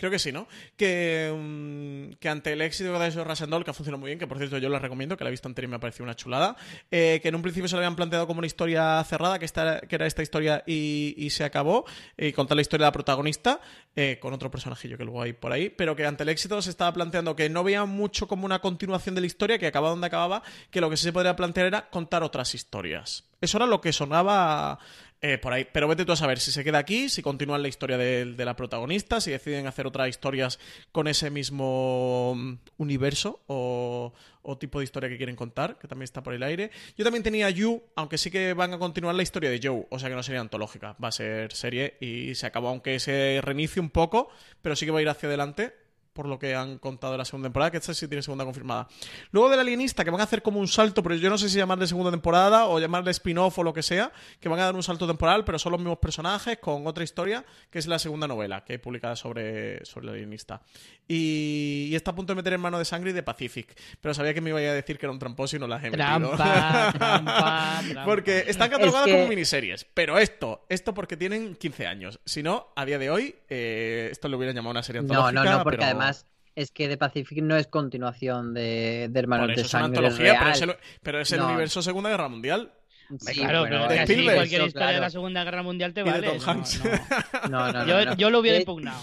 Creo 0.00 0.10
que 0.10 0.18
sí, 0.18 0.32
¿no? 0.32 0.48
Que, 0.78 1.30
mm, 1.30 2.14
que 2.14 2.30
ante 2.30 2.54
el 2.54 2.62
éxito 2.62 2.98
de 2.98 3.06
eso 3.06 3.22
Russian 3.22 3.50
Doll, 3.50 3.64
que 3.64 3.70
ha 3.70 3.74
funcionado 3.74 4.00
muy 4.00 4.08
bien, 4.08 4.18
que 4.18 4.26
por 4.26 4.38
cierto 4.38 4.56
yo 4.56 4.70
la 4.70 4.78
recomiendo, 4.78 5.14
que 5.14 5.24
la 5.24 5.28
he 5.28 5.30
visto 5.30 5.46
anterior 5.46 5.68
y 5.68 5.72
me 5.72 5.76
ha 5.76 5.78
parecido 5.78 6.04
una 6.04 6.16
chulada, 6.16 6.56
eh, 6.90 7.20
que 7.20 7.28
en 7.28 7.34
un 7.34 7.42
principio 7.42 7.68
se 7.68 7.74
lo 7.74 7.80
habían 7.80 7.96
planteado 7.96 8.26
como 8.26 8.38
una 8.38 8.46
historia 8.46 9.04
cerrada, 9.04 9.38
que, 9.38 9.44
esta, 9.44 9.80
que 9.80 9.94
era 9.94 10.06
esta 10.06 10.22
historia 10.22 10.64
y, 10.66 11.14
y 11.18 11.28
se 11.28 11.44
acabó, 11.44 11.84
y 12.16 12.32
contar 12.32 12.56
la 12.56 12.62
historia 12.62 12.84
de 12.84 12.88
la 12.88 12.92
protagonista, 12.92 13.60
eh, 13.94 14.16
con 14.22 14.32
otro 14.32 14.50
personajillo 14.50 14.96
que 14.96 15.04
luego 15.04 15.20
hay 15.20 15.34
por 15.34 15.52
ahí, 15.52 15.68
pero 15.68 15.94
que 15.94 16.06
ante 16.06 16.22
el 16.22 16.30
éxito 16.30 16.62
se 16.62 16.70
estaba 16.70 16.94
planteando 16.94 17.36
que 17.36 17.50
no 17.50 17.62
veía 17.62 17.84
mucho 17.84 18.26
como 18.26 18.46
una 18.46 18.60
continuación 18.60 19.14
de 19.14 19.20
la 19.20 19.26
historia, 19.26 19.58
que 19.58 19.66
acababa 19.66 19.90
donde 19.90 20.06
acababa, 20.06 20.42
que 20.70 20.80
lo 20.80 20.88
que 20.88 20.96
sí 20.96 21.04
se 21.04 21.12
podría 21.12 21.36
plantear 21.36 21.66
era 21.66 21.90
contar 21.90 22.22
otras 22.22 22.54
historias. 22.54 23.24
Eso 23.40 23.56
era 23.56 23.66
lo 23.66 23.80
que 23.80 23.92
sonaba 23.92 24.78
Eh, 25.22 25.36
por 25.36 25.52
ahí. 25.52 25.66
Pero 25.70 25.86
vete 25.86 26.06
tú 26.06 26.12
a 26.12 26.16
saber 26.16 26.40
si 26.40 26.50
se 26.50 26.64
queda 26.64 26.78
aquí, 26.78 27.10
si 27.10 27.20
continúan 27.20 27.60
la 27.60 27.68
historia 27.68 27.98
de, 27.98 28.34
la 28.38 28.56
protagonista, 28.56 29.20
si 29.20 29.30
deciden 29.30 29.66
hacer 29.66 29.86
otras 29.86 30.08
historias 30.08 30.58
con 30.92 31.08
ese 31.08 31.28
mismo 31.30 32.34
mm, 32.34 32.54
universo 32.78 33.42
o, 33.46 34.14
o 34.40 34.56
tipo 34.56 34.78
de 34.78 34.84
historia 34.84 35.10
que 35.10 35.18
quieren 35.18 35.36
contar, 35.36 35.78
que 35.78 35.88
también 35.88 36.04
está 36.04 36.22
por 36.22 36.32
el 36.32 36.42
aire. 36.42 36.70
Yo 36.96 37.04
también 37.04 37.22
tenía 37.22 37.50
You, 37.50 37.82
aunque 37.96 38.16
sí 38.16 38.30
que 38.30 38.54
van 38.54 38.72
a 38.72 38.78
continuar 38.78 39.14
la 39.14 39.22
historia 39.22 39.50
de 39.50 39.60
Joe, 39.62 39.86
o 39.90 39.98
sea 39.98 40.08
que 40.08 40.14
no 40.14 40.22
sería 40.22 40.40
antológica, 40.40 40.96
va 41.02 41.08
a 41.08 41.12
ser 41.12 41.52
serie 41.52 41.98
y 42.00 42.34
se 42.34 42.46
acabó, 42.46 42.68
aunque 42.68 42.98
se 42.98 43.40
reinicie 43.42 43.80
un 43.82 43.90
poco, 43.90 44.30
pero 44.62 44.74
sí 44.74 44.86
que 44.86 44.92
va 44.92 45.00
a 45.00 45.02
ir 45.02 45.08
hacia 45.10 45.28
adelante 45.28 45.74
por 46.12 46.26
lo 46.26 46.38
que 46.38 46.54
han 46.54 46.78
contado 46.78 47.12
de 47.12 47.18
la 47.18 47.24
segunda 47.24 47.46
temporada, 47.46 47.70
que 47.70 47.76
esta 47.78 47.94
sí 47.94 48.08
tiene 48.08 48.22
segunda 48.22 48.44
confirmada. 48.44 48.88
Luego 49.30 49.48
del 49.48 49.60
alienista, 49.60 50.04
que 50.04 50.10
van 50.10 50.20
a 50.20 50.24
hacer 50.24 50.42
como 50.42 50.58
un 50.60 50.68
salto, 50.68 51.02
pero 51.02 51.14
yo 51.14 51.30
no 51.30 51.38
sé 51.38 51.48
si 51.48 51.56
llamarle 51.58 51.86
segunda 51.86 52.10
temporada 52.10 52.66
o 52.66 52.78
llamarle 52.80 53.10
spin-off 53.12 53.58
o 53.58 53.62
lo 53.62 53.72
que 53.72 53.82
sea, 53.82 54.12
que 54.40 54.48
van 54.48 54.58
a 54.60 54.64
dar 54.64 54.74
un 54.74 54.82
salto 54.82 55.06
temporal, 55.06 55.44
pero 55.44 55.58
son 55.58 55.72
los 55.72 55.80
mismos 55.80 55.98
personajes 55.98 56.58
con 56.58 56.86
otra 56.86 57.04
historia, 57.04 57.44
que 57.70 57.78
es 57.78 57.86
la 57.86 57.98
segunda 57.98 58.26
novela 58.26 58.64
que 58.64 58.72
hay 58.74 58.78
publicada 58.78 59.14
sobre, 59.16 59.84
sobre 59.84 60.08
el 60.08 60.14
alienista. 60.14 60.62
Y, 61.08 61.88
y 61.90 61.94
está 61.96 62.12
a 62.12 62.14
punto 62.14 62.32
de 62.32 62.36
meter 62.36 62.52
en 62.52 62.60
mano 62.60 62.78
de 62.78 62.84
sangre 62.84 63.10
y 63.10 63.12
de 63.12 63.22
Pacific, 63.22 63.76
pero 64.00 64.14
sabía 64.14 64.32
que 64.34 64.40
me 64.40 64.50
iba 64.50 64.58
a 64.58 64.62
decir 64.74 64.98
que 64.98 65.06
era 65.06 65.12
un 65.12 65.18
tramposo 65.18 65.56
y 65.56 65.58
no 65.58 65.66
las 65.66 65.82
he 65.82 65.90
metido. 65.90 66.06
Trampa, 66.06 66.92
trampa, 66.98 67.80
trampa. 67.82 68.04
Porque 68.04 68.44
están 68.46 68.70
catalogadas 68.70 69.06
Es 69.08 69.12
que- 69.12 69.18
como 69.18 69.28
miniseries. 69.28 69.86
Pero 69.94 70.18
esto, 70.18 70.64
esto 70.68 70.94
porque 70.94 71.16
tienen 71.16 71.56
15 71.56 71.86
años. 71.86 72.20
Si 72.24 72.42
no, 72.42 72.68
a 72.76 72.84
día 72.84 72.98
de 72.98 73.10
hoy, 73.10 73.34
eh, 73.48 74.08
esto 74.12 74.28
lo 74.28 74.36
hubieran 74.36 74.54
llamado 74.54 74.70
una 74.72 74.82
serie 74.82 75.02
No, 75.02 75.26
antológica. 75.26 75.44
no, 75.44 75.58
no, 75.58 75.64
porque 75.64 75.78
pero- 75.78 75.98
además 76.00 76.26
es 76.56 76.70
que 76.72 76.88
The 76.88 76.96
Pacific 76.96 77.42
no 77.42 77.56
es 77.56 77.68
continuación 77.68 78.52
de, 78.54 79.08
de 79.10 79.20
Hermanos 79.20 79.46
Por 79.46 79.52
eso 79.52 79.60
de 79.62 79.66
es 79.66 79.74
una 79.74 79.82
Sangre 79.82 79.98
antología, 80.06 80.36
pero 80.40 80.50
es 80.52 80.62
el, 80.62 80.74
pero 81.02 81.20
es 81.20 81.32
el 81.32 81.38
No. 81.40 81.46
universo 81.48 81.82
Segunda 81.82 82.10
Guerra 82.10 82.28
Mundial. 82.28 82.72
Sí, 83.18 83.40
claro, 83.40 83.64
pero 83.64 83.88
de 83.88 84.02
Spielberg. 84.02 84.36
cualquier 84.36 84.62
historia 84.62 84.88
de 84.92 85.00
la. 85.00 85.10
Segunda 85.10 85.42
Guerra 85.44 85.62
Mundial 85.62 85.92
te 85.94 86.02
vale. 86.02 86.38
No, 86.38 86.54
no. 86.54 86.64
No, 87.50 87.72
no, 87.72 87.84
no, 87.84 87.86
Yo, 87.86 88.04
no. 88.04 88.16
yo 88.16 88.30
lo 88.30 88.38
hubiera 88.40 88.58
impugnado. 88.58 89.00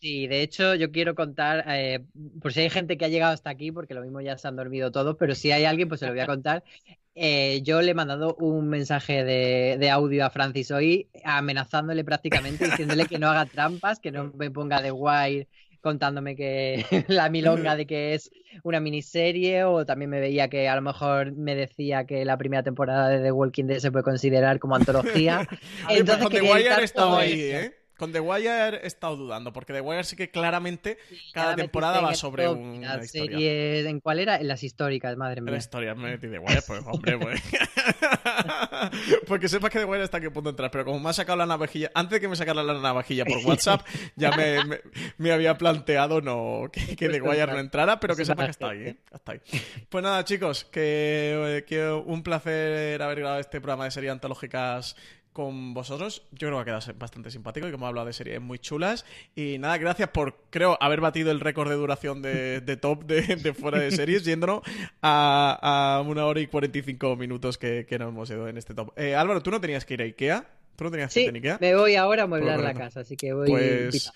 Sí, 0.00 0.26
de 0.28 0.42
hecho 0.42 0.74
yo 0.76 0.92
quiero 0.92 1.14
contar, 1.16 1.64
eh, 1.68 2.04
por 2.40 2.52
si 2.52 2.60
hay 2.60 2.70
gente 2.70 2.96
que 2.96 3.04
ha 3.04 3.08
llegado 3.08 3.32
hasta 3.32 3.50
aquí, 3.50 3.72
porque 3.72 3.94
lo 3.94 4.02
mismo 4.02 4.20
ya 4.20 4.38
se 4.38 4.46
han 4.46 4.54
dormido 4.54 4.92
todos, 4.92 5.16
pero 5.18 5.34
si 5.34 5.50
hay 5.50 5.64
alguien, 5.64 5.88
pues 5.88 6.00
se 6.00 6.06
lo 6.06 6.12
voy 6.12 6.20
a 6.20 6.26
contar. 6.26 6.62
Eh, 7.20 7.62
yo 7.64 7.82
le 7.82 7.90
he 7.90 7.94
mandado 7.94 8.36
un 8.36 8.68
mensaje 8.68 9.24
de, 9.24 9.76
de 9.76 9.90
audio 9.90 10.24
a 10.24 10.30
Francis 10.30 10.70
hoy, 10.70 11.08
amenazándole 11.24 12.04
prácticamente, 12.04 12.66
diciéndole 12.66 13.06
que 13.06 13.18
no 13.18 13.28
haga 13.28 13.44
trampas, 13.44 13.98
que 13.98 14.12
no 14.12 14.30
me 14.36 14.52
ponga 14.52 14.80
de 14.80 14.92
Wire 14.92 15.48
contándome 15.80 16.36
que 16.36 16.84
la 17.08 17.28
milonga 17.28 17.76
de 17.76 17.86
que 17.86 18.14
es 18.14 18.30
una 18.62 18.80
miniserie, 18.80 19.64
o 19.64 19.84
también 19.86 20.10
me 20.10 20.20
veía 20.20 20.48
que 20.48 20.68
a 20.68 20.74
lo 20.74 20.82
mejor 20.82 21.32
me 21.32 21.54
decía 21.54 22.04
que 22.04 22.24
la 22.24 22.36
primera 22.36 22.62
temporada 22.62 23.08
de 23.08 23.20
The 23.20 23.32
Walking 23.32 23.64
Dead 23.64 23.78
se 23.78 23.92
puede 23.92 24.04
considerar 24.04 24.58
como 24.58 24.76
antología. 24.76 25.46
Pues 25.86 26.00
Entonces 26.00 26.28
The 26.28 26.42
Wire 26.42 26.88
todo 26.94 27.16
ahí. 27.16 27.40
¿eh? 27.40 27.74
Con 27.98 28.12
The 28.12 28.20
Wire 28.20 28.80
he 28.82 28.86
estado 28.86 29.16
dudando, 29.16 29.52
porque 29.52 29.72
The 29.72 29.80
Wire 29.80 30.04
sí 30.04 30.14
que 30.16 30.30
claramente 30.30 30.98
cada 31.34 31.56
temporada 31.56 31.98
en 31.98 32.04
va 32.06 32.14
sobre 32.14 32.44
top, 32.44 32.56
una 32.58 32.96
las 32.96 33.04
historia. 33.06 33.36
series- 33.38 33.86
¿En 33.86 34.00
cuál 34.00 34.20
era? 34.20 34.36
En 34.36 34.46
las 34.48 34.62
históricas, 34.62 35.16
madre 35.16 35.38
En 35.38 35.44
mía. 35.44 35.52
la 35.52 35.58
historia 35.58 35.94
me 35.96 36.10
metí 36.12 36.28
The 36.28 36.38
Wire, 36.38 36.62
pues 36.66 36.80
hombre, 36.86 37.18
pues. 37.18 37.42
Porque 39.26 39.48
sepas 39.48 39.70
que 39.70 39.78
The 39.80 39.84
Wire 39.84 40.04
está 40.04 40.18
a 40.18 40.20
qué 40.20 40.30
punto 40.30 40.50
entrar, 40.50 40.70
pero 40.70 40.84
como 40.84 41.00
me 41.00 41.10
ha 41.10 41.12
sacado 41.12 41.36
la 41.38 41.46
navajilla, 41.46 41.90
antes 41.94 42.12
de 42.16 42.20
que 42.20 42.28
me 42.28 42.36
sacara 42.36 42.62
la 42.62 42.74
navajilla 42.74 43.24
por 43.24 43.38
WhatsApp, 43.44 43.80
ya 44.16 44.30
me, 44.32 44.64
me- 44.64 44.80
me 45.18 45.32
había 45.32 45.56
planteado 45.58 46.20
no 46.20 46.68
que, 46.72 46.96
que 46.96 47.08
The 47.08 47.20
Wire 47.20 47.46
no 47.48 47.58
entrara, 47.58 47.98
pero 48.00 48.14
que 48.16 48.24
sepas 48.24 48.46
que 48.46 48.50
está 48.52 48.70
ahí, 48.70 48.78
¿eh? 48.84 48.96
Está 49.12 49.32
ahí. 49.32 49.40
Pues 49.88 50.02
nada, 50.04 50.24
chicos, 50.24 50.64
que, 50.64 51.58
eh, 51.58 51.64
que 51.64 51.88
un 51.90 52.22
placer 52.22 53.02
haber 53.02 53.18
grabado 53.20 53.40
este 53.40 53.60
programa 53.60 53.84
de 53.84 53.90
series 53.90 54.12
antológicas 54.12 54.96
con 55.38 55.72
vosotros. 55.72 56.22
Yo 56.32 56.48
creo 56.48 56.56
que 56.56 56.62
ha 56.62 56.64
quedado 56.80 56.98
bastante 56.98 57.30
simpático 57.30 57.68
y 57.68 57.70
que 57.70 57.76
hemos 57.76 57.86
hablado 57.86 58.08
de 58.08 58.12
series 58.12 58.40
muy 58.40 58.58
chulas. 58.58 59.04
Y 59.36 59.58
nada, 59.58 59.78
gracias 59.78 60.08
por, 60.08 60.34
creo, 60.50 60.76
haber 60.80 61.00
batido 61.00 61.30
el 61.30 61.38
récord 61.38 61.68
de 61.68 61.76
duración 61.76 62.22
de, 62.22 62.60
de 62.60 62.76
top 62.76 63.04
de, 63.04 63.36
de 63.36 63.54
fuera 63.54 63.78
de 63.78 63.92
series, 63.92 64.24
yéndonos 64.24 64.62
a, 65.00 65.98
a 65.98 66.02
una 66.02 66.26
hora 66.26 66.40
y 66.40 66.48
45 66.48 67.14
minutos 67.14 67.56
que, 67.56 67.86
que 67.88 68.00
nos 68.00 68.08
hemos 68.08 68.28
ido 68.30 68.48
en 68.48 68.58
este 68.58 68.74
top. 68.74 68.90
Eh, 68.96 69.14
Álvaro, 69.14 69.40
¿tú 69.40 69.52
no 69.52 69.60
tenías 69.60 69.84
que 69.84 69.94
ir 69.94 70.02
a 70.02 70.06
Ikea? 70.06 70.44
¿Tú 70.74 70.82
no 70.82 70.90
tenías 70.90 71.14
que 71.14 71.20
Sí, 71.20 71.26
ir 71.26 71.32
a 71.32 71.36
Ikea? 71.36 71.58
me 71.60 71.76
voy 71.76 71.94
ahora 71.94 72.24
a 72.24 72.26
mueblar 72.26 72.58
la 72.58 72.74
casa, 72.74 73.00
así 73.00 73.16
que 73.16 73.32
voy. 73.32 73.48
Pues. 73.48 74.12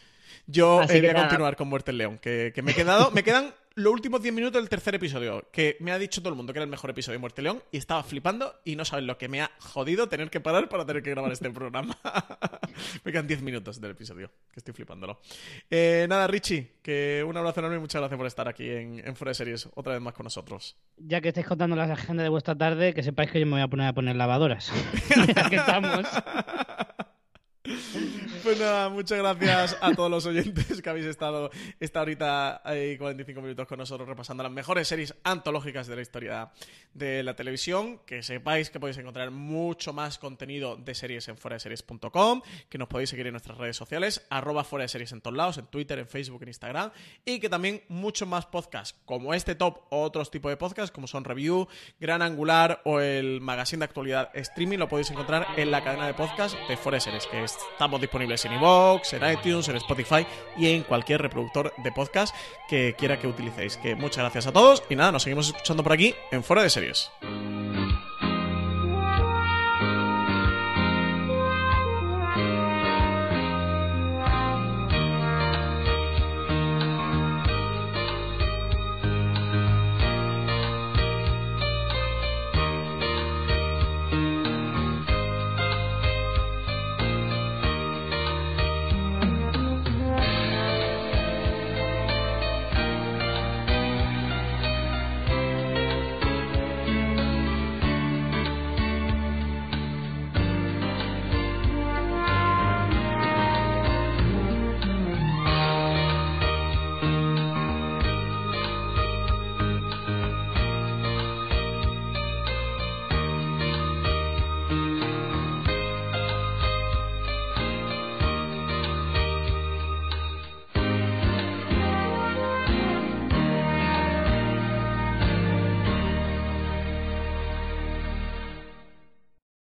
Yo 0.52 0.80
Así 0.80 0.92
voy 0.94 1.00
que 1.02 1.10
a 1.10 1.12
nada. 1.14 1.26
continuar 1.26 1.56
con 1.56 1.68
Muerte 1.68 1.90
en 1.90 1.98
León, 1.98 2.18
que, 2.18 2.52
que 2.54 2.62
me 2.62 2.72
he 2.72 2.74
quedado, 2.74 3.10
me 3.10 3.22
quedan 3.22 3.52
los 3.74 3.92
últimos 3.92 4.20
10 4.20 4.34
minutos 4.34 4.60
del 4.60 4.68
tercer 4.68 4.94
episodio, 4.94 5.48
que 5.50 5.76
me 5.80 5.92
ha 5.92 5.98
dicho 5.98 6.20
todo 6.20 6.28
el 6.30 6.36
mundo 6.36 6.52
que 6.52 6.58
era 6.58 6.64
el 6.64 6.70
mejor 6.70 6.90
episodio 6.90 7.14
de 7.14 7.20
Muerte 7.20 7.40
en 7.40 7.44
León 7.44 7.62
y 7.70 7.78
estaba 7.78 8.02
flipando 8.02 8.54
y 8.64 8.76
no 8.76 8.84
saben 8.84 9.06
lo 9.06 9.16
que 9.16 9.28
me 9.28 9.40
ha 9.40 9.50
jodido 9.60 10.08
tener 10.08 10.30
que 10.30 10.40
parar 10.40 10.68
para 10.68 10.84
tener 10.84 11.02
que 11.02 11.10
grabar 11.10 11.32
este 11.32 11.50
programa. 11.50 11.96
me 13.04 13.12
quedan 13.12 13.26
10 13.26 13.42
minutos 13.42 13.80
del 13.80 13.92
episodio, 13.92 14.30
que 14.52 14.60
estoy 14.60 14.74
flipándolo. 14.74 15.20
Eh, 15.70 16.06
nada, 16.08 16.26
Richie, 16.26 16.72
que 16.82 17.24
un 17.26 17.36
abrazo 17.36 17.60
enorme 17.60 17.76
y 17.76 17.80
muchas 17.80 18.00
gracias 18.00 18.18
por 18.18 18.26
estar 18.26 18.48
aquí 18.48 18.68
en, 18.68 19.02
en 19.06 19.16
Fuera 19.16 19.30
de 19.30 19.34
Series 19.36 19.68
otra 19.74 19.94
vez 19.94 20.02
más 20.02 20.12
con 20.12 20.24
nosotros. 20.24 20.76
Ya 20.98 21.20
que 21.20 21.28
estáis 21.28 21.46
contando 21.46 21.74
las 21.76 21.90
agendas 21.90 22.24
de 22.24 22.30
vuestra 22.30 22.54
tarde, 22.54 22.92
que 22.92 23.02
sepáis 23.02 23.30
que 23.30 23.40
yo 23.40 23.46
me 23.46 23.52
voy 23.52 23.62
a 23.62 23.68
poner 23.68 23.86
a 23.86 23.92
poner 23.94 24.16
lavadoras. 24.16 24.70
ya 25.34 25.48
que 25.48 25.56
estamos. 25.56 26.06
Pues 28.42 28.58
nada, 28.58 28.88
muchas 28.88 29.18
gracias 29.18 29.76
a 29.80 29.92
todos 29.94 30.10
los 30.10 30.26
oyentes 30.26 30.82
que 30.82 30.90
habéis 30.90 31.06
estado 31.06 31.50
esta 31.78 32.02
horita 32.02 32.60
y 32.74 32.96
45 32.98 33.40
minutos 33.40 33.68
con 33.68 33.78
nosotros 33.78 34.08
repasando 34.08 34.42
las 34.42 34.50
mejores 34.50 34.88
series 34.88 35.14
antológicas 35.22 35.86
de 35.86 35.94
la 35.94 36.02
historia 36.02 36.50
de 36.92 37.22
la 37.22 37.36
televisión. 37.36 38.00
Que 38.04 38.22
sepáis 38.22 38.70
que 38.70 38.80
podéis 38.80 38.98
encontrar 38.98 39.30
mucho 39.30 39.92
más 39.92 40.18
contenido 40.18 40.76
de 40.76 40.94
series 40.94 41.28
en 41.28 41.36
foradeseries.com, 41.36 42.42
que 42.68 42.78
nos 42.78 42.88
podéis 42.88 43.10
seguir 43.10 43.28
en 43.28 43.32
nuestras 43.32 43.56
redes 43.58 43.76
sociales, 43.76 44.26
arroba 44.28 44.64
fuera 44.64 44.86
en 44.92 45.20
todos 45.20 45.36
lados, 45.36 45.58
en 45.58 45.66
Twitter, 45.66 45.98
en 45.98 46.08
Facebook, 46.08 46.42
en 46.42 46.48
Instagram, 46.48 46.90
y 47.24 47.38
que 47.38 47.48
también 47.48 47.82
muchos 47.88 48.26
más 48.26 48.46
podcasts 48.46 48.98
como 49.04 49.34
este 49.34 49.54
top 49.54 49.82
o 49.90 50.02
otros 50.02 50.30
tipos 50.30 50.50
de 50.50 50.56
podcasts 50.56 50.90
como 50.90 51.06
son 51.06 51.24
Review, 51.24 51.68
Gran 52.00 52.22
Angular 52.22 52.82
o 52.84 53.00
el 53.00 53.40
magazine 53.40 53.80
de 53.80 53.84
actualidad 53.84 54.30
streaming 54.34 54.78
lo 54.78 54.88
podéis 54.88 55.10
encontrar 55.10 55.46
en 55.56 55.70
la 55.70 55.84
cadena 55.84 56.06
de 56.06 56.14
podcast 56.14 56.56
de 56.68 56.76
Fuera 56.76 56.98
que 56.98 57.51
estamos 57.72 58.00
disponibles 58.00 58.44
en 58.44 58.54
iVoox, 58.54 59.12
en 59.14 59.32
iTunes, 59.32 59.68
en 59.68 59.76
Spotify 59.76 60.26
y 60.56 60.68
en 60.68 60.82
cualquier 60.82 61.22
reproductor 61.22 61.72
de 61.76 61.92
podcast 61.92 62.34
que 62.68 62.94
quiera 62.96 63.18
que 63.18 63.26
utilicéis. 63.26 63.76
Que 63.76 63.94
muchas 63.94 64.18
gracias 64.18 64.46
a 64.46 64.52
todos 64.52 64.82
y 64.88 64.96
nada, 64.96 65.12
nos 65.12 65.22
seguimos 65.22 65.48
escuchando 65.48 65.82
por 65.82 65.92
aquí 65.92 66.14
en 66.30 66.42
Fuera 66.42 66.62
de 66.62 66.70
Series. 66.70 67.10